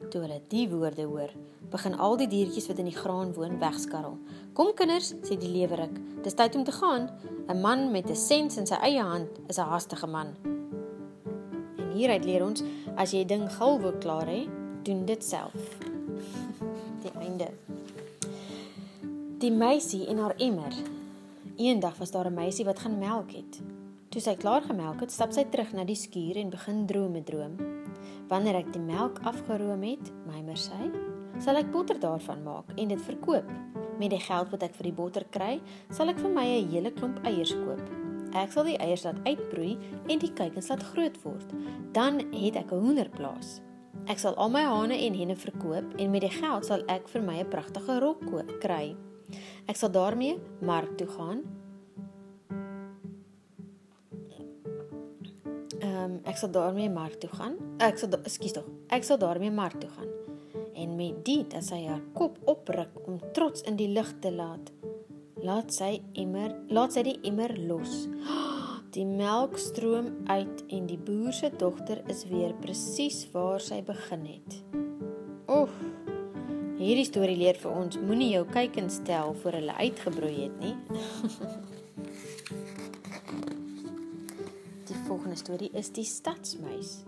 Toe 0.10 0.22
hulle 0.22 0.42
die 0.48 0.70
woorde 0.70 1.04
hoor, 1.04 1.30
begin 1.72 1.96
al 1.98 2.18
die 2.20 2.28
diertjies 2.28 2.68
wat 2.68 2.80
in 2.84 2.90
die 2.90 2.96
graan 2.96 3.34
woon 3.34 3.60
wegskarrel. 3.60 4.18
"Kom 4.54 4.74
kinders," 4.74 5.14
sê 5.24 5.38
die 5.40 5.50
lewerik. 5.50 6.24
"Dis 6.24 6.34
tyd 6.34 6.56
om 6.56 6.64
te 6.64 6.72
gaan. 6.72 7.10
'n 7.48 7.62
Man 7.62 7.92
met 7.92 8.10
'n 8.10 8.16
sens 8.16 8.58
in 8.58 8.68
sy 8.68 8.76
eie 8.76 9.02
hand 9.02 9.30
is 9.48 9.58
'n 9.58 9.70
haastige 9.72 10.08
man." 10.08 10.36
En 11.78 11.92
hieruit 11.94 12.26
leer 12.26 12.44
ons, 12.44 12.64
as 12.96 13.12
jy 13.12 13.26
ding 13.26 13.52
gou 13.52 13.80
wil 13.80 13.94
klaar 13.94 14.28
hê, 14.28 14.50
doen 14.84 15.06
dit 15.06 15.24
self. 15.24 15.78
Die 17.04 17.12
einde. 17.20 17.50
Die 19.40 19.52
meisie 19.52 20.08
en 20.08 20.18
haar 20.18 20.36
emmer. 20.38 20.74
Eendag 21.58 21.98
was 21.98 22.12
daar 22.12 22.30
'n 22.30 22.34
meisie 22.34 22.66
wat 22.66 22.80
gaan 22.80 23.00
melk 23.00 23.32
het. 23.32 23.62
Toe 24.10 24.22
sy 24.22 24.36
klaar 24.36 24.62
gemelk 24.62 25.00
het, 25.00 25.12
stap 25.12 25.32
sy 25.32 25.46
terug 25.48 25.74
na 25.74 25.86
die 25.88 25.96
skuur 25.96 26.36
en 26.36 26.50
begin 26.50 26.86
drome 26.86 27.24
droom. 27.24 27.54
Wanneer 28.28 28.56
ek 28.56 28.74
die 28.74 28.82
melk 28.84 29.20
afgeroom 29.24 29.84
het, 29.84 30.12
mymer 30.28 30.58
sy, 30.58 31.11
sal 31.42 31.58
ek 31.58 31.72
botter 31.74 31.98
daarvan 31.98 32.44
maak 32.46 32.70
en 32.78 32.92
dit 32.94 33.02
verkoop. 33.02 33.50
Met 33.98 34.14
die 34.14 34.22
geld 34.22 34.50
wat 34.54 34.64
ek 34.64 34.76
vir 34.78 34.90
die 34.90 34.98
botter 34.98 35.26
kry, 35.34 35.56
sal 35.90 36.10
ek 36.10 36.20
vir 36.22 36.30
my 36.30 36.46
'n 36.46 36.70
hele 36.70 36.92
klomp 36.92 37.18
eiers 37.26 37.54
koop. 37.54 37.82
Ek 38.34 38.52
sal 38.52 38.64
die 38.64 38.78
eiers 38.78 39.04
laat 39.04 39.20
uitbroei 39.26 39.78
en 40.08 40.20
die 40.20 40.32
kuikens 40.34 40.70
laat 40.70 40.84
groot 40.94 41.18
word. 41.24 41.50
Dan 41.92 42.22
het 42.32 42.56
ek 42.56 42.72
'n 42.72 42.80
hoenderplaas. 42.80 43.62
Ek 44.08 44.20
sal 44.20 44.36
al 44.36 44.50
my 44.50 44.62
hane 44.62 44.98
en 44.98 45.14
henne 45.14 45.36
verkoop 45.36 45.96
en 45.98 46.12
met 46.12 46.22
die 46.22 46.30
geld 46.30 46.66
sal 46.66 46.82
ek 46.88 47.08
vir 47.08 47.22
my 47.22 47.40
'n 47.40 47.50
pragtige 47.50 48.00
rok 48.00 48.22
kry. 48.60 48.96
Ek 49.68 49.76
sal 49.76 49.90
daarmee 49.90 50.40
mark 50.62 50.98
toe 50.98 51.08
gaan. 51.08 51.44
Ehm 55.82 56.04
um, 56.04 56.20
ek 56.24 56.38
sal 56.38 56.52
daarmee 56.52 56.90
mark 56.90 57.20
toe 57.20 57.30
gaan. 57.30 57.58
Ek 57.80 57.98
sal 57.98 58.10
ekskuus 58.10 58.54
tog. 58.54 58.66
Ek 58.90 59.04
sal 59.04 59.18
daarmee 59.18 59.52
mark 59.52 59.80
toe 59.80 59.90
gaan. 59.90 60.21
En 60.82 60.96
met 60.98 61.26
dit 61.26 61.46
dat 61.52 61.62
sy 61.66 61.84
haar 61.86 62.02
kop 62.18 62.40
opruk 62.50 62.96
om 63.06 63.20
trots 63.36 63.62
in 63.70 63.76
die 63.78 63.92
lug 63.94 64.10
te 64.24 64.32
laat, 64.34 64.72
laat 65.46 65.74
sy 65.74 66.00
emmer, 66.18 66.56
laat 66.74 66.96
sy 66.96 67.04
die 67.06 67.20
emmer 67.30 67.54
los. 67.70 68.08
Die 68.92 69.06
melk 69.08 69.60
stroom 69.62 70.10
uit 70.28 70.66
en 70.74 70.88
die 70.90 70.98
boer 71.00 71.32
se 71.38 71.52
dogter 71.54 72.02
is 72.12 72.26
weer 72.28 72.52
presies 72.64 73.22
waar 73.32 73.62
sy 73.64 73.80
begin 73.88 74.26
het. 74.28 74.58
Oef. 75.52 75.72
Hierdie 76.82 77.06
storie 77.06 77.38
leer 77.38 77.62
vir 77.62 77.72
ons 77.78 78.00
moenie 78.02 78.32
jou 78.34 78.42
kyk 78.50 78.82
instel 78.82 79.36
voor 79.44 79.60
hulle 79.60 79.76
uitgebroei 79.78 80.36
het 80.42 80.60
nie. 80.64 80.76
die 84.90 85.00
volgende 85.06 85.38
storie 85.38 85.70
is 85.78 85.94
die 85.94 86.08
stadsmuis. 86.10 87.06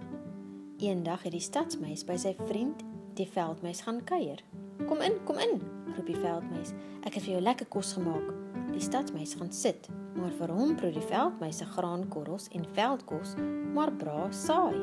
Eendag 0.83 1.25
het 1.25 1.33
die 1.33 1.43
stadsmuis 1.43 2.05
by 2.05 2.21
sy 2.21 2.37
vriend 2.45 2.92
die 3.15 3.27
veldmuis 3.27 3.81
gaan 3.81 4.03
kuier. 4.03 4.43
"Kom 4.87 5.01
in, 5.01 5.23
kom 5.25 5.37
in," 5.37 5.61
roep 5.95 6.05
die 6.05 6.19
veldmuis. 6.19 6.73
"Ek 7.03 7.13
het 7.13 7.23
vir 7.23 7.33
jou 7.33 7.41
lekker 7.41 7.65
kos 7.65 7.93
gemaak." 7.93 8.33
Die 8.71 8.81
stadsmuis 8.81 9.35
gaan 9.35 9.51
sit 9.51 9.89
maar 10.17 10.33
vir 10.37 10.53
hom 10.53 10.73
proe 10.77 10.91
die 10.93 11.03
veldmuis 11.03 11.59
se 11.61 11.67
graankorrels 11.73 12.49
en 12.55 12.65
veldkos, 12.77 13.35
maar 13.73 13.91
bra 13.91 14.29
saai. 14.31 14.77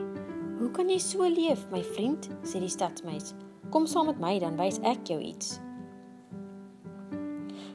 "Hoe 0.58 0.70
kan 0.70 0.88
jy 0.90 0.98
so 0.98 1.28
leef, 1.28 1.66
my 1.70 1.82
vriend?" 1.82 2.28
sê 2.42 2.60
die 2.60 2.68
stadsmuis. 2.68 3.34
"Kom 3.70 3.86
saam 3.86 4.06
met 4.06 4.20
my 4.20 4.38
dan 4.38 4.56
wys 4.56 4.78
ek 4.82 5.06
jou 5.06 5.20
iets." 5.20 5.60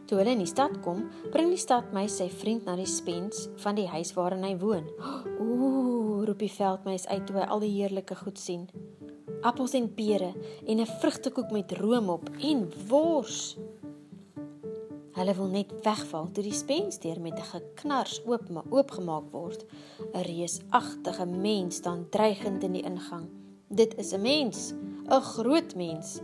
Toe 0.06 0.18
hulle 0.19 0.32
in 0.32 0.44
die 0.44 0.45
stad 0.45 0.82
kom, 0.82 1.10
bring 1.32 1.49
die 1.49 1.57
stadmuis 1.57 2.18
sy 2.18 2.30
vriend 2.30 2.65
na 2.65 2.76
die 2.76 2.86
spens 2.86 3.49
van 3.56 3.76
die 3.76 3.88
huis 3.88 4.14
waarin 4.14 4.44
hy 4.44 4.57
woon. 4.57 4.86
"Ooh," 5.41 6.26
roep 6.26 6.40
die 6.40 6.52
veldmuis 6.52 7.07
uit 7.07 7.26
toe 7.27 7.38
hy 7.38 7.45
al 7.48 7.60
die 7.60 7.82
heerlike 7.82 8.15
goed 8.15 8.38
sien. 8.38 8.69
"Appels 9.46 9.74
en 9.78 9.94
pere 9.94 10.34
en 10.66 10.80
'n 10.82 10.86
vrugtekoek 11.00 11.52
met 11.52 11.72
room 11.72 12.10
op 12.10 12.30
en 12.42 12.72
wors." 12.88 13.58
Hulle 15.16 15.34
wil 15.34 15.48
net 15.48 15.70
wegval 15.84 16.32
toe 16.32 16.44
die 16.44 16.54
spensdeur 16.54 17.22
met 17.22 17.38
'n 17.40 17.50
geknars 17.54 18.22
oop 18.26 18.50
oopgemaak 18.70 19.32
word. 19.32 19.66
'n 20.14 20.22
Reusagtige 20.22 21.26
mens 21.26 21.76
staan 21.76 22.08
dreigend 22.10 22.64
in 22.64 22.72
die 22.72 22.84
ingang. 22.84 23.28
Dit 23.68 23.96
is 23.98 24.12
'n 24.14 24.22
mens, 24.22 24.74
'n 25.08 25.22
groot 25.22 25.76
mens. 25.76 26.20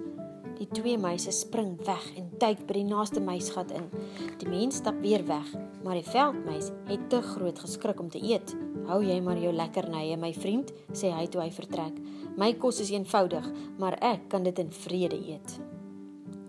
Die 0.58 0.68
twee 0.68 0.98
meisies 0.98 1.40
spring 1.40 1.86
weg 1.86 2.18
en 2.18 2.30
duik 2.38 2.66
by 2.68 2.74
die 2.74 2.84
naaste 2.84 3.22
muisgat 3.22 3.72
in. 3.72 3.90
Die 4.38 4.50
mens 4.50 4.76
stap 4.76 5.00
weer 5.02 5.26
weg, 5.26 5.48
maar 5.84 5.94
die 5.94 6.10
veldmuis 6.10 6.70
het 6.86 7.10
te 7.10 7.22
groot 7.22 7.60
geskrik 7.60 8.00
om 8.00 8.10
te 8.10 8.22
eet. 8.22 8.56
"Hou 8.86 9.04
jy 9.06 9.22
maar 9.22 9.38
jou 9.38 9.54
lekkernye, 9.54 10.18
my 10.18 10.34
vriend," 10.34 10.74
sê 10.94 11.10
hy 11.12 11.28
toe 11.28 11.42
hy 11.42 11.52
vertrek. 11.52 11.94
"My 12.38 12.54
kos 12.54 12.80
is 12.80 12.92
eenvoudig, 12.92 13.52
maar 13.78 13.98
ek 14.02 14.30
kan 14.30 14.44
dit 14.44 14.60
in 14.60 14.72
vrede 14.72 15.16
eet." 15.16 15.60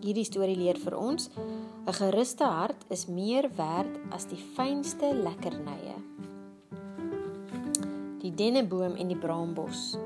Hierdie 0.02 0.24
storie 0.24 0.56
leer 0.56 0.78
vir 0.78 0.96
ons 0.98 1.30
'n 1.86 1.92
geruste 1.92 2.44
hart 2.44 2.84
is 2.90 3.06
meer 3.06 3.50
werd 3.56 3.98
as 4.10 4.24
die 4.26 4.38
fynste 4.56 5.14
lekkernye. 5.14 5.96
Die 8.22 8.34
denneboom 8.34 8.94
en 8.94 9.09
die 9.09 9.18
braambos. 9.18 9.96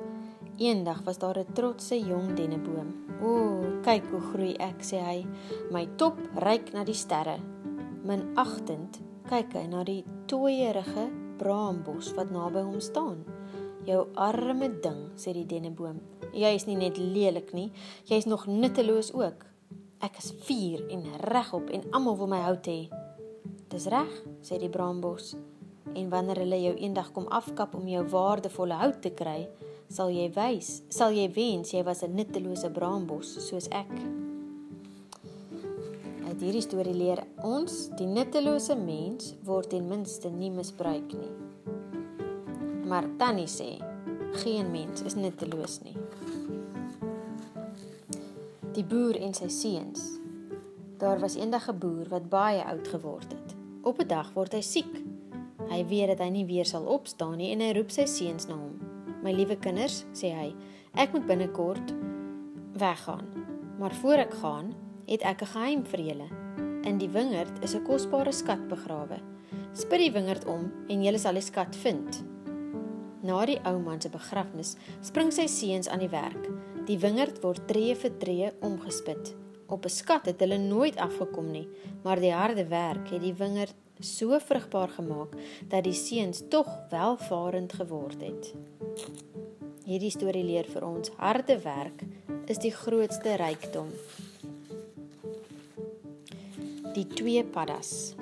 Eendag 0.56 1.02
was 1.04 1.18
daar 1.18 1.38
'n 1.38 1.52
trotse 1.52 2.00
jong 2.00 2.34
denneboom. 2.34 2.94
"O, 3.22 3.60
kyk 3.82 4.04
hoe 4.10 4.20
groei 4.20 4.54
ek," 4.54 4.80
sê 4.80 4.98
hy. 5.00 5.26
"My 5.70 5.88
top 5.96 6.18
reik 6.34 6.72
na 6.72 6.84
die 6.84 6.94
sterre." 6.94 7.38
Minagtend 8.04 9.00
kyk 9.28 9.52
hy 9.52 9.66
na 9.66 9.84
die 9.84 10.04
tooierige 10.26 11.10
braambos 11.38 12.14
wat 12.14 12.30
naby 12.30 12.60
hom 12.60 12.80
staan. 12.80 13.35
"Jou 13.86 14.06
arme 14.14 14.68
ding," 14.82 15.12
sê 15.16 15.32
die 15.32 15.46
denneboom. 15.46 16.00
"Jy 16.32 16.54
is 16.54 16.66
nie 16.66 16.76
net 16.76 16.98
lelik 16.98 17.52
nie, 17.54 17.72
jy 18.06 18.16
is 18.16 18.26
nog 18.26 18.46
nutteloos 18.46 19.12
ook." 19.14 19.46
Ek 20.00 20.18
is 20.18 20.32
vuur 20.44 20.90
en 20.92 21.04
regop 21.20 21.70
en 21.70 21.84
almal 21.90 22.16
wil 22.16 22.26
my 22.26 22.40
hout 22.44 22.66
hê. 22.68 22.90
Dis 23.72 23.86
reg, 23.86 24.10
sê 24.44 24.58
die 24.60 24.68
braambos. 24.68 25.34
En 25.94 26.10
wanneer 26.12 26.42
hulle 26.42 26.58
jou 26.60 26.74
eendag 26.76 27.12
kom 27.12 27.26
afkap 27.32 27.74
om 27.74 27.88
jou 27.88 28.04
waardevolle 28.12 28.74
hout 28.74 29.00
te 29.02 29.10
kry, 29.10 29.48
sal 29.88 30.10
jy 30.10 30.28
wys, 30.34 30.82
sal 30.92 31.14
jy 31.14 31.30
wens 31.32 31.72
jy 31.72 31.82
was 31.86 32.02
'n 32.02 32.14
nuttelose 32.14 32.70
braambos 32.70 33.36
soos 33.48 33.68
ek. 33.68 33.92
Uit 36.28 36.40
hierdie 36.40 36.62
storie 36.62 36.94
leer 36.94 37.24
ons, 37.42 37.88
die 37.96 38.06
nuttelose 38.06 38.74
mens 38.76 39.34
word 39.44 39.70
ten 39.70 39.88
minste 39.88 40.28
nie 40.28 40.50
misbruik 40.50 41.12
nie. 41.14 41.45
Maar 42.86 43.08
Tannie 43.18 43.50
sê, 43.50 43.76
geen 44.42 44.70
mens 44.70 45.02
is 45.02 45.14
nutteloos 45.14 45.80
nie 45.82 45.96
die 48.76 48.84
boer 48.84 49.16
en 49.24 49.32
sy 49.36 49.48
seuns. 49.52 50.02
Daar 51.00 51.20
was 51.20 51.36
eendag 51.36 51.68
'n 51.68 51.78
boer 51.78 52.08
wat 52.08 52.28
baie 52.28 52.62
oud 52.64 52.88
geword 52.88 53.30
het. 53.32 53.56
Op 53.82 53.98
'n 54.00 54.08
dag 54.08 54.32
word 54.34 54.52
hy 54.52 54.60
siek. 54.60 54.92
Hy 55.68 55.86
weet 55.86 56.08
dat 56.08 56.18
hy 56.18 56.28
nie 56.30 56.46
weer 56.46 56.64
sal 56.64 56.84
opstaan 56.84 57.36
nie 57.36 57.52
en 57.52 57.60
hy 57.60 57.72
roep 57.72 57.90
sy 57.90 58.04
seuns 58.04 58.46
na 58.46 58.54
hom. 58.54 58.78
"My 59.22 59.32
liewe 59.32 59.56
kinders," 59.56 60.04
sê 60.12 60.32
hy, 60.32 60.54
"ek 60.94 61.12
moet 61.12 61.26
binnekort 61.26 61.94
weggaan. 62.72 63.26
Maar 63.78 63.94
voor 63.94 64.18
ek 64.18 64.34
gaan, 64.34 64.74
het 65.06 65.22
ek 65.22 65.42
'n 65.42 65.46
geheim 65.46 65.84
vir 65.84 66.00
julle. 66.00 66.28
In 66.82 66.98
die 66.98 67.08
wingerd 67.08 67.62
is 67.62 67.74
'n 67.74 67.84
kosbare 67.84 68.32
skat 68.32 68.68
begrawe. 68.68 69.20
Spit 69.72 69.98
die 69.98 70.12
wingerd 70.12 70.44
om 70.44 70.72
en 70.88 71.02
julle 71.02 71.18
sal 71.18 71.32
die 71.32 71.42
skat 71.42 71.76
vind." 71.76 72.24
Na 73.26 73.40
die 73.48 73.58
ou 73.66 73.78
man 73.82 73.98
se 74.00 74.10
begrafnis, 74.12 74.76
spring 75.02 75.32
sy 75.34 75.48
seuns 75.50 75.88
aan 75.90 76.04
die 76.04 76.12
werk. 76.12 76.44
Die 76.86 76.98
wingerd 77.02 77.40
word 77.42 77.64
tree 77.66 77.96
vir 77.98 78.12
tree 78.20 78.52
omgespit. 78.62 79.32
Op 79.66 79.84
'n 79.84 79.90
skat 79.90 80.26
het 80.26 80.40
hulle 80.40 80.58
nooit 80.58 80.96
afgekom 80.96 81.50
nie, 81.50 81.68
maar 82.04 82.20
die 82.20 82.32
harde 82.32 82.66
werk 82.68 83.10
het 83.10 83.22
die 83.22 83.34
wingerd 83.34 83.74
so 84.00 84.38
vrugbaar 84.38 84.88
gemaak 84.88 85.32
dat 85.68 85.84
die 85.84 85.94
seuns 85.94 86.42
tog 86.48 86.68
welvarend 86.90 87.72
geword 87.72 88.20
het. 88.20 88.54
Hierdie 89.86 90.10
storie 90.10 90.44
leer 90.44 90.66
vir 90.66 90.84
ons 90.84 91.10
harde 91.16 91.58
werk 91.62 92.04
is 92.46 92.58
die 92.58 92.72
grootste 92.74 93.36
rykdom. 93.36 93.90
Die 96.94 97.06
twee 97.06 97.44
paddas. 97.44 98.14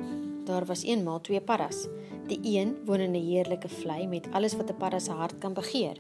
Daar 0.44 0.64
was 0.64 0.82
eenmal 0.84 1.20
twee 1.20 1.40
paddas. 1.40 1.88
Die 2.24 2.40
een 2.42 2.76
woon 2.84 3.00
in 3.00 3.12
'n 3.12 3.26
heerlike 3.30 3.68
vlei 3.68 4.06
met 4.06 4.28
alles 4.32 4.56
wat 4.56 4.70
'n 4.70 4.76
padda 4.76 4.98
se 4.98 5.12
hart 5.12 5.38
kan 5.38 5.52
begeer. 5.52 5.96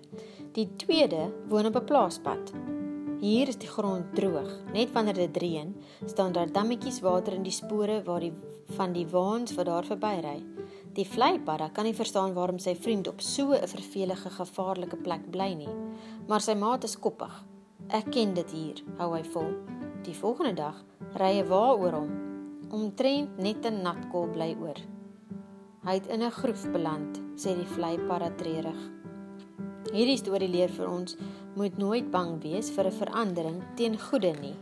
Die 0.52 0.68
tweede 0.76 1.32
woon 1.48 1.66
op 1.66 1.76
'n 1.76 1.84
plaaspad. 1.84 2.52
Hier 3.20 3.48
is 3.48 3.58
die 3.58 3.68
grond 3.68 4.14
droog. 4.14 4.50
Net 4.72 4.92
wanneer 4.92 5.14
dit 5.14 5.36
reën, 5.36 5.76
staan 6.04 6.32
daar 6.32 6.52
dammetjies 6.52 7.00
water 7.00 7.32
in 7.32 7.42
die 7.42 7.52
spore 7.52 8.02
waar 8.02 8.20
die 8.20 8.32
van 8.66 8.92
die 8.92 9.06
waans 9.06 9.54
wat 9.54 9.66
daar 9.66 9.84
verbyry. 9.84 10.42
Die 10.92 11.06
vleipadda 11.08 11.68
kan 11.68 11.84
nie 11.84 11.94
verstaan 11.94 12.34
waarom 12.34 12.58
sy 12.58 12.74
vriend 12.74 13.08
op 13.08 13.20
so 13.20 13.52
'n 13.52 13.68
vervelige, 13.68 14.30
gevaarlike 14.30 14.96
plek 14.96 15.30
bly 15.30 15.52
nie, 15.54 15.74
maar 16.26 16.40
sy 16.40 16.54
maat 16.54 16.84
is 16.84 16.98
koppig. 16.98 17.44
Ek 17.88 18.10
ken 18.10 18.34
dit 18.34 18.50
hier, 18.50 18.82
hou 18.96 19.14
hy 19.16 19.22
vol. 19.24 19.52
Die 20.02 20.14
volgende 20.14 20.54
dag 20.54 20.84
ry 21.14 21.32
hy 21.36 21.44
waaroor 21.44 21.92
hom. 21.92 22.10
Omtrent 22.70 23.38
net 23.38 23.66
'n 23.66 23.82
natkol 23.82 24.28
bly 24.28 24.56
oor. 24.60 24.93
Hy 25.84 25.98
het 25.98 26.06
in 26.06 26.22
'n 26.22 26.30
groef 26.30 26.62
beland, 26.72 27.20
sê 27.36 27.52
die 27.54 27.68
vleipadda 27.68 28.30
treurig. 28.40 28.80
Hierdie 29.92 30.16
storie 30.16 30.48
leer 30.48 30.70
vir 30.72 30.88
ons 30.88 31.16
moet 31.54 31.76
nooit 31.76 32.10
bang 32.10 32.40
wees 32.42 32.70
vir 32.70 32.86
'n 32.86 32.92
verandering 32.92 33.62
teen 33.76 33.98
goeie 33.98 34.32
nie. 34.40 34.56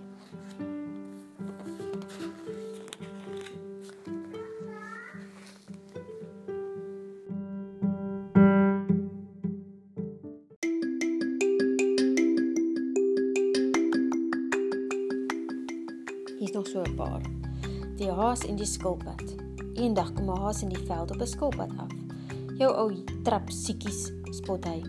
Hier's 16.39 16.53
nog 16.53 16.67
so 16.67 16.83
'n 16.83 16.97
paar. 16.97 17.23
Die 17.97 18.11
haas 18.11 18.45
en 18.45 18.57
die 18.57 18.67
skilpad. 18.67 19.42
Eendag 19.75 20.13
kom 20.13 20.29
'n 20.29 20.37
haas 20.37 20.63
in 20.63 20.69
die 20.69 20.85
veld 20.87 21.11
op 21.11 21.21
'n 21.21 21.27
skilpad 21.27 21.71
af. 21.79 21.93
Jou 22.59 22.73
ou 22.77 23.05
trap 23.25 23.51
siekies, 23.51 24.13
spot 24.31 24.65
hy. 24.65 24.83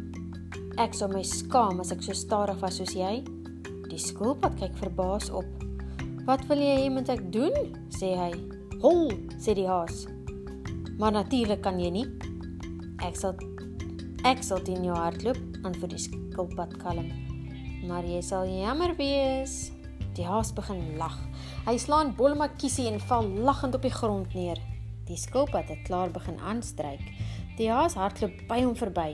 Ek 0.77 0.93
sou 0.93 1.07
my 1.07 1.23
skaam 1.23 1.80
as 1.80 1.91
ek 1.91 2.01
so 2.01 2.14
stadig 2.14 2.60
was 2.60 2.76
soos 2.76 2.93
jy. 2.93 3.23
Die 3.89 3.97
skilpad 3.97 4.55
kyk 4.60 4.76
verbaas 4.77 5.30
op. 5.30 5.45
Wat 6.26 6.47
wil 6.47 6.57
jy 6.57 6.76
hê 6.81 6.89
moet 6.91 7.10
ek 7.10 7.31
doen? 7.31 7.53
sê 7.89 8.15
hy. 8.18 8.34
Hol, 8.81 9.11
sê 9.38 9.53
die 9.53 9.68
haas. 9.68 10.07
Maar 10.97 11.11
natuurlik 11.11 11.61
kan 11.61 11.80
jy 11.80 11.89
nie. 11.89 12.07
Ek 12.99 13.15
sal 13.15 13.35
ek 14.26 14.43
sal 14.43 14.60
teen 14.64 14.84
jou 14.84 14.95
hardloop, 14.95 15.38
antwoord 15.64 15.89
die 15.89 15.99
skilpad 15.99 16.77
kalm. 16.77 17.11
Maar 17.88 18.03
jy 18.03 18.22
sal 18.22 18.45
jammer 18.47 18.95
wees. 18.95 19.72
Die 20.15 20.26
haas 20.26 20.51
begin 20.53 20.97
lag. 20.97 21.18
Hy 21.65 21.77
slaan 21.77 22.15
Bolma 22.15 22.47
kiesie 22.47 22.88
en 22.88 22.99
val 22.99 23.27
lagend 23.27 23.76
op 23.76 23.81
die 23.81 23.91
grond 23.91 24.34
neer. 24.34 24.72
Die 25.14 25.22
skilpad 25.22 25.69
het 25.69 25.85
klaar 25.85 26.10
begin 26.10 26.40
aanstryk. 26.41 27.03
Die 27.60 27.69
haas 27.69 27.94
hardloop 27.94 28.48
by 28.49 28.64
hom 28.64 28.73
verby 28.73 29.11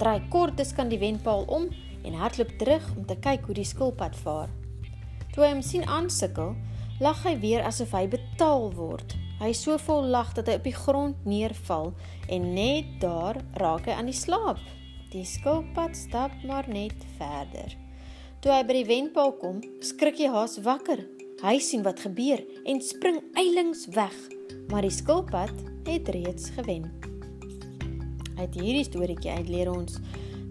draai 0.00 0.24
kort 0.32 0.56
tussen 0.56 0.88
die 0.88 0.98
wenpaal 0.98 1.44
om 1.52 1.66
en 2.02 2.14
hardloop 2.16 2.54
terug 2.58 2.86
om 2.96 3.04
te 3.06 3.18
kyk 3.20 3.44
hoe 3.46 3.56
die 3.58 3.68
skilpad 3.68 4.16
vaar. 4.24 4.48
Toe 5.34 5.44
hy 5.44 5.50
hom 5.52 5.60
sien 5.62 5.84
aansukkel, 5.84 6.54
lag 7.04 7.20
hy 7.26 7.36
weer 7.44 7.66
asof 7.68 7.92
hy 7.92 8.06
betaal 8.10 8.70
word. 8.78 9.12
Hy 9.42 9.52
so 9.58 9.76
vol 9.84 10.08
lag 10.14 10.32
dat 10.38 10.48
hy 10.48 10.56
op 10.58 10.66
die 10.66 10.74
grond 10.74 11.28
neerval 11.28 11.92
en 12.32 12.48
net 12.56 12.96
daar 13.04 13.42
raak 13.60 13.90
hy 13.90 13.96
aan 13.98 14.08
die 14.08 14.16
slaap. 14.16 14.60
Die 15.12 15.26
skilpad 15.28 15.98
stap 15.98 16.32
maar 16.48 16.68
net 16.70 16.96
verder. 17.18 17.76
Toe 18.40 18.56
hy 18.56 18.62
by 18.64 18.80
die 18.80 18.88
wenpaal 18.88 19.36
kom, 19.38 19.60
skrik 19.84 20.18
hy 20.24 20.32
haas 20.32 20.56
wakker. 20.64 21.04
Hy 21.42 21.56
sien 21.58 21.80
wat 21.82 21.98
gebeur 21.98 22.38
en 22.70 22.78
spring 22.86 23.16
eilings 23.34 23.88
weg, 23.96 24.14
maar 24.70 24.84
die 24.86 24.92
skilpad 24.94 25.50
het 25.88 26.08
reeds 26.14 26.52
gewen. 26.54 26.84
Uit 28.38 28.54
hierdie 28.54 28.84
storieetjie 28.86 29.32
uit 29.40 29.48
leer 29.50 29.70
ons 29.72 29.96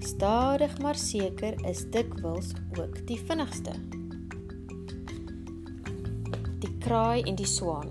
stadig 0.03 0.73
maar 0.84 0.99
seker 0.99 1.55
is 1.69 1.85
dikwels 1.93 2.49
ook 2.76 2.99
die 3.07 3.15
vinnigste. 3.30 3.72
Die 6.59 6.73
kraai 6.84 7.23
en 7.23 7.39
die 7.39 7.47
swaan. 7.47 7.88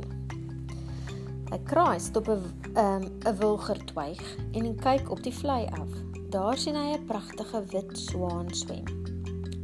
'n 1.49 1.65
Kraai 1.65 1.97
stop 2.01 2.29
'n 2.29 2.45
'n 2.77 3.09
'n 3.25 3.37
wilgertwyg 3.41 4.21
en 4.53 4.77
kyk 4.77 5.09
op 5.11 5.23
die 5.23 5.35
vlei 5.35 5.65
af. 5.73 5.89
Daar 6.29 6.59
sien 6.59 6.77
hy 6.77 6.93
'n 6.93 7.07
pragtige 7.07 7.65
wit 7.73 7.99
swaan 7.99 8.55
swem. 8.55 8.85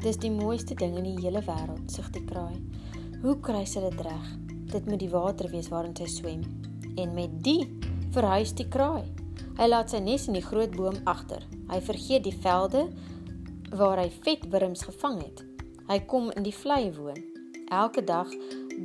Dis 0.01 0.17
die 0.17 0.33
mooiste 0.33 0.75
ding 0.75 0.97
in 0.97 1.05
die 1.05 1.21
hele 1.21 1.45
wêreld, 1.45 1.85
sê 1.93 2.01
die 2.11 2.25
kraai. 2.25 2.57
Hoe 3.27 3.41
kry 3.43 3.65
sy 3.67 3.81
dit 3.83 4.03
reg? 4.07 4.27
Dit 4.71 4.85
moet 4.87 5.01
die 5.03 5.11
water 5.11 5.49
wees 5.51 5.67
waarin 5.73 5.97
sy 5.99 6.07
swem. 6.07 6.45
En 6.95 7.11
met 7.17 7.33
die 7.43 7.65
verhuis 8.15 8.53
die 8.55 8.69
kraai. 8.71 9.03
Hy 9.59 9.67
laat 9.67 9.91
sy 9.91 9.99
nes 9.99 10.29
in 10.31 10.37
die 10.39 10.45
groot 10.45 10.77
boom 10.77 11.01
agter. 11.11 11.43
Hy 11.67 11.81
vergeet 11.83 12.23
die 12.23 12.37
velde 12.45 12.85
waar 13.75 13.99
hy 13.99 14.07
vetwurms 14.23 14.85
gevang 14.87 15.19
het. 15.25 15.43
Hy 15.91 15.97
kom 16.07 16.31
in 16.39 16.47
die 16.47 16.55
vlei 16.55 16.93
woon. 16.95 17.19
Elke 17.75 18.05
dag 18.07 18.31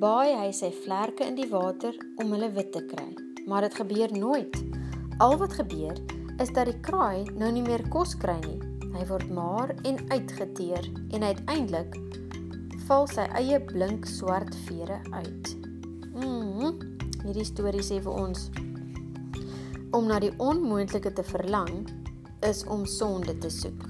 baai 0.02 0.34
hy 0.34 0.50
sy 0.58 0.72
vlerke 0.88 1.28
in 1.30 1.38
die 1.38 1.46
water 1.52 1.94
om 2.18 2.34
hulle 2.34 2.50
wit 2.56 2.74
te 2.74 2.82
kry. 2.90 3.12
Maar 3.46 3.68
dit 3.68 3.78
gebeur 3.78 4.16
nooit. 4.18 4.58
Al 5.22 5.38
wat 5.38 5.54
gebeur 5.60 6.02
is 6.42 6.50
dat 6.50 6.66
die 6.66 6.80
kraai 6.82 7.30
nou 7.38 7.54
nie 7.54 7.68
meer 7.68 7.86
kos 7.94 8.18
kry 8.18 8.40
nie. 8.48 8.58
Hy 8.98 9.06
word 9.14 9.30
maar 9.30 9.76
en 9.86 10.02
uitgeteer 10.10 10.90
en 11.14 11.30
uiteindelik 11.30 11.94
val 12.88 13.08
sy 13.08 13.26
eie 13.40 13.60
blink 13.60 14.06
swart 14.06 14.56
vere 14.68 15.00
uit. 15.12 15.56
Mm. 16.14 16.80
Hierdie 17.24 17.46
storie 17.46 17.84
sê 17.86 18.02
vir 18.02 18.14
ons 18.14 18.50
Om 19.92 20.06
na 20.08 20.22
die 20.24 20.32
onmoontlike 20.40 21.12
te 21.14 21.24
verlang 21.28 21.90
is 22.48 22.64
om 22.64 22.86
sonde 22.88 23.36
te 23.44 23.50
soek. 23.52 23.84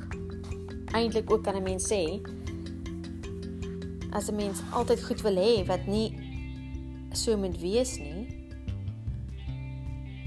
Eintlik 0.97 1.30
ook 1.31 1.43
kan 1.43 1.55
'n 1.55 1.63
mens 1.63 1.85
sê 1.91 2.22
as 4.11 4.30
'n 4.30 4.35
mens 4.35 4.61
altyd 4.72 5.03
goed 5.03 5.22
wil 5.22 5.35
hê 5.35 5.65
wat 5.68 5.85
nie 5.88 6.09
so 7.13 7.38
moet 7.38 7.59
wees 7.61 7.97
nie. 7.97 8.27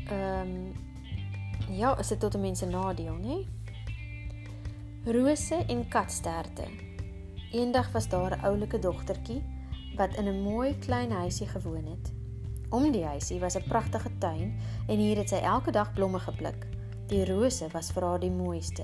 Ehm 0.09 0.49
um, 0.49 0.73
ja, 1.77 1.99
is 1.99 2.09
dit 2.09 2.21
tot 2.21 2.35
'n 2.35 2.41
mens 2.41 2.59
se 2.59 2.67
nadeel, 2.67 3.17
nê? 3.17 3.47
Rose 5.05 5.55
en 5.55 5.89
katsterte. 5.89 6.84
Eendag 7.55 7.93
was 7.93 8.09
daar 8.09 8.37
'n 8.37 8.45
oulike 8.45 8.79
dogtertjie 8.79 9.43
wat 9.97 10.15
in 10.17 10.29
'n 10.29 10.43
mooi 10.43 10.79
klein 10.79 11.11
huisie 11.11 11.47
gewoon 11.47 11.85
het. 11.85 12.13
Om 12.71 12.91
die 12.91 13.05
huisie 13.05 13.41
was 13.41 13.57
'n 13.57 13.69
pragtige 13.69 14.11
tuin 14.19 14.59
en 14.87 14.99
hier 14.99 15.17
het 15.17 15.29
sy 15.29 15.35
elke 15.35 15.71
dag 15.71 15.93
blomme 15.93 16.19
gepluk. 16.19 16.67
Die 17.07 17.25
rose 17.25 17.69
was 17.73 17.93
vir 17.93 18.03
haar 18.03 18.21
die 18.21 18.31
mooiste. 18.31 18.83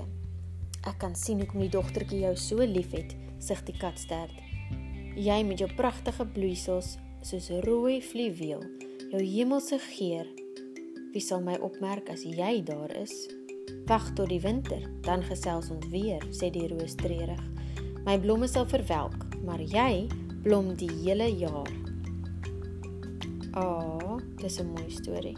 Ek 0.81 0.97
kan 0.97 1.15
sien 1.15 1.37
hoekom 1.39 1.59
die 1.59 1.69
dogtertjie 1.69 2.19
jou 2.19 2.35
so 2.35 2.55
liefhet, 2.55 3.15
sug 3.37 3.63
die 3.63 3.77
katstert. 3.77 4.41
Jy 5.15 5.43
met 5.43 5.57
jou 5.57 5.73
pragtige 5.73 6.25
bloeisels 6.25 6.97
soos 7.21 7.49
rooi 7.49 8.01
fluweel, 8.01 8.63
jou 9.11 9.23
hemelse 9.23 9.79
geur. 9.79 10.27
Wie 11.11 11.21
sal 11.21 11.41
my 11.41 11.55
opmerk 11.55 12.09
as 12.09 12.23
jy 12.23 12.63
daar 12.63 12.95
is? 12.95 13.29
Wag 13.85 14.13
tot 14.13 14.29
die 14.29 14.41
winter, 14.41 14.89
dan 15.01 15.23
gesels 15.23 15.69
ons 15.69 15.87
weer, 15.87 16.21
sê 16.29 16.49
die 16.49 16.67
roos 16.67 16.95
treurig. 16.95 17.60
My 18.01 18.17
blomme 18.17 18.47
sal 18.49 18.65
verwelk, 18.65 19.27
maar 19.45 19.61
jy 19.61 20.07
blom 20.41 20.71
die 20.73 20.89
hele 21.03 21.27
jaar. 21.37 21.69
Ah, 23.53 23.61
oh, 23.61 24.17
dis 24.41 24.57
'n 24.59 24.73
mooi 24.73 24.89
storie. 24.89 25.37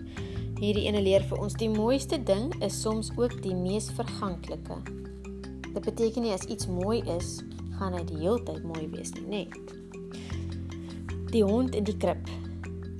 Hierdie 0.61 0.85
ene 0.87 1.01
leer 1.01 1.23
vir 1.27 1.41
ons 1.43 1.53
die 1.59 1.69
mooiste 1.69 2.23
ding 2.23 2.53
is 2.63 2.81
soms 2.81 3.11
ook 3.17 3.41
die 3.43 3.55
mees 3.55 3.89
verganklike. 3.91 4.77
Dit 5.73 5.83
beteken 5.83 6.23
nie 6.23 6.31
as 6.31 6.45
iets 6.45 6.67
mooi 6.67 7.01
is, 7.17 7.41
gaan 7.79 7.93
hy 7.97 8.03
die 8.05 8.21
hele 8.21 8.39
tyd 8.47 8.63
mooi 8.63 8.87
wees 8.87 9.11
nie, 9.17 9.27
nê? 9.27 9.43
Die 11.31 11.43
hond 11.43 11.75
in 11.75 11.83
die 11.83 11.97
krib. 11.97 12.29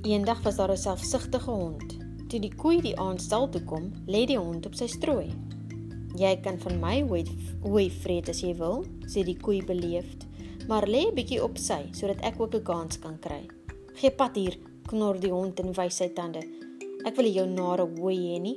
Eendag 0.02 0.42
was 0.42 0.56
daar 0.56 0.72
'n 0.72 0.76
selfsugtige 0.76 1.50
hond. 1.50 1.96
Toe 2.28 2.40
die 2.40 2.54
koei 2.54 2.80
die 2.80 2.98
aand 2.98 3.22
stal 3.22 3.48
toe 3.48 3.62
kom, 3.62 3.92
lê 4.06 4.26
die 4.26 4.38
hond 4.38 4.66
op 4.66 4.74
sy 4.74 4.86
strooi. 4.86 5.32
Jy 6.14 6.36
kan 6.44 6.60
van 6.62 6.76
my 6.78 7.00
hooi 7.02 7.88
vreet 7.90 8.28
as 8.30 8.38
jy 8.44 8.52
wil, 8.54 8.84
sê 9.10 9.24
die 9.26 9.34
koei 9.34 9.64
beleefd, 9.66 10.28
maar 10.70 10.86
lê 10.86 11.10
'n 11.10 11.14
bietjie 11.14 11.42
op 11.42 11.58
sy 11.58 11.90
sodat 11.92 12.22
ek 12.22 12.40
ook 12.40 12.54
'n 12.54 12.62
kans 12.62 12.98
kan 12.98 13.18
kry. 13.18 13.48
Gee 13.94 14.10
pad 14.10 14.36
hier, 14.36 14.56
knor 14.86 15.18
die 15.18 15.32
hond 15.32 15.58
en 15.60 15.72
wys 15.72 15.96
sy 15.96 16.08
tande. 16.14 16.40
Ek 17.04 17.16
wil 17.16 17.26
jou 17.26 17.46
nare 17.46 17.86
hooi 17.98 18.16
hê 18.16 18.40
nie. 18.40 18.56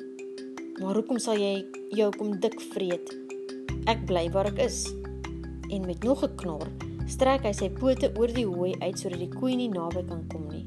Maar 0.79 0.95
hoekom 0.95 1.19
sal 1.19 1.37
jy 1.37 1.65
jou 1.89 2.11
kom 2.11 2.39
dik 2.39 2.61
vreet? 2.61 3.09
Ek 3.87 4.05
bly 4.05 4.29
waar 4.29 4.45
ek 4.45 4.59
is. 4.59 4.93
En 5.71 5.85
met 5.85 6.03
nog 6.03 6.23
'n 6.23 6.35
knor, 6.35 6.67
strek 7.07 7.43
hy 7.43 7.53
sy 7.53 7.69
pote 7.69 8.13
oor 8.17 8.27
die 8.27 8.45
hooi 8.45 8.75
uit 8.81 8.99
sodat 8.99 9.19
die 9.19 9.39
koei 9.39 9.55
nie 9.55 9.69
naby 9.69 10.05
kan 10.07 10.27
kom 10.27 10.47
nie. 10.47 10.65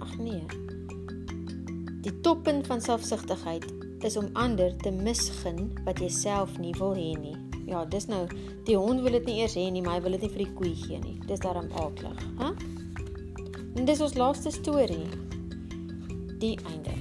Ag 0.00 0.18
nee. 0.18 0.46
Die 2.02 2.20
toppunt 2.20 2.66
van 2.66 2.80
selfsugtigheid 2.80 3.81
is 4.04 4.16
om 4.16 4.28
ander 4.32 4.76
te 4.82 4.90
misgun 4.90 5.70
wat 5.86 6.00
jy 6.02 6.08
self 6.12 6.58
nie 6.58 6.74
wil 6.78 6.94
hê 6.98 7.12
nie. 7.18 7.36
Ja, 7.66 7.84
dis 7.84 8.08
nou 8.10 8.26
die 8.66 8.76
hond 8.76 9.04
wil 9.04 9.14
dit 9.18 9.28
nie 9.28 9.38
eers 9.42 9.54
hê 9.58 9.68
nie, 9.70 9.82
maar 9.82 9.98
hy 9.98 10.04
wil 10.06 10.16
dit 10.16 10.26
nie 10.26 10.32
vir 10.34 10.44
die 10.44 10.54
koei 10.58 10.72
gee 10.74 11.00
nie. 11.02 11.16
Dis 11.28 11.42
daarom 11.44 11.70
aaklig, 11.78 12.24
hè? 12.40 12.52
En 13.78 13.86
dis 13.88 14.02
ons 14.04 14.18
laaste 14.18 14.50
storie. 14.52 15.06
Die 16.42 16.56
einde. 16.68 16.96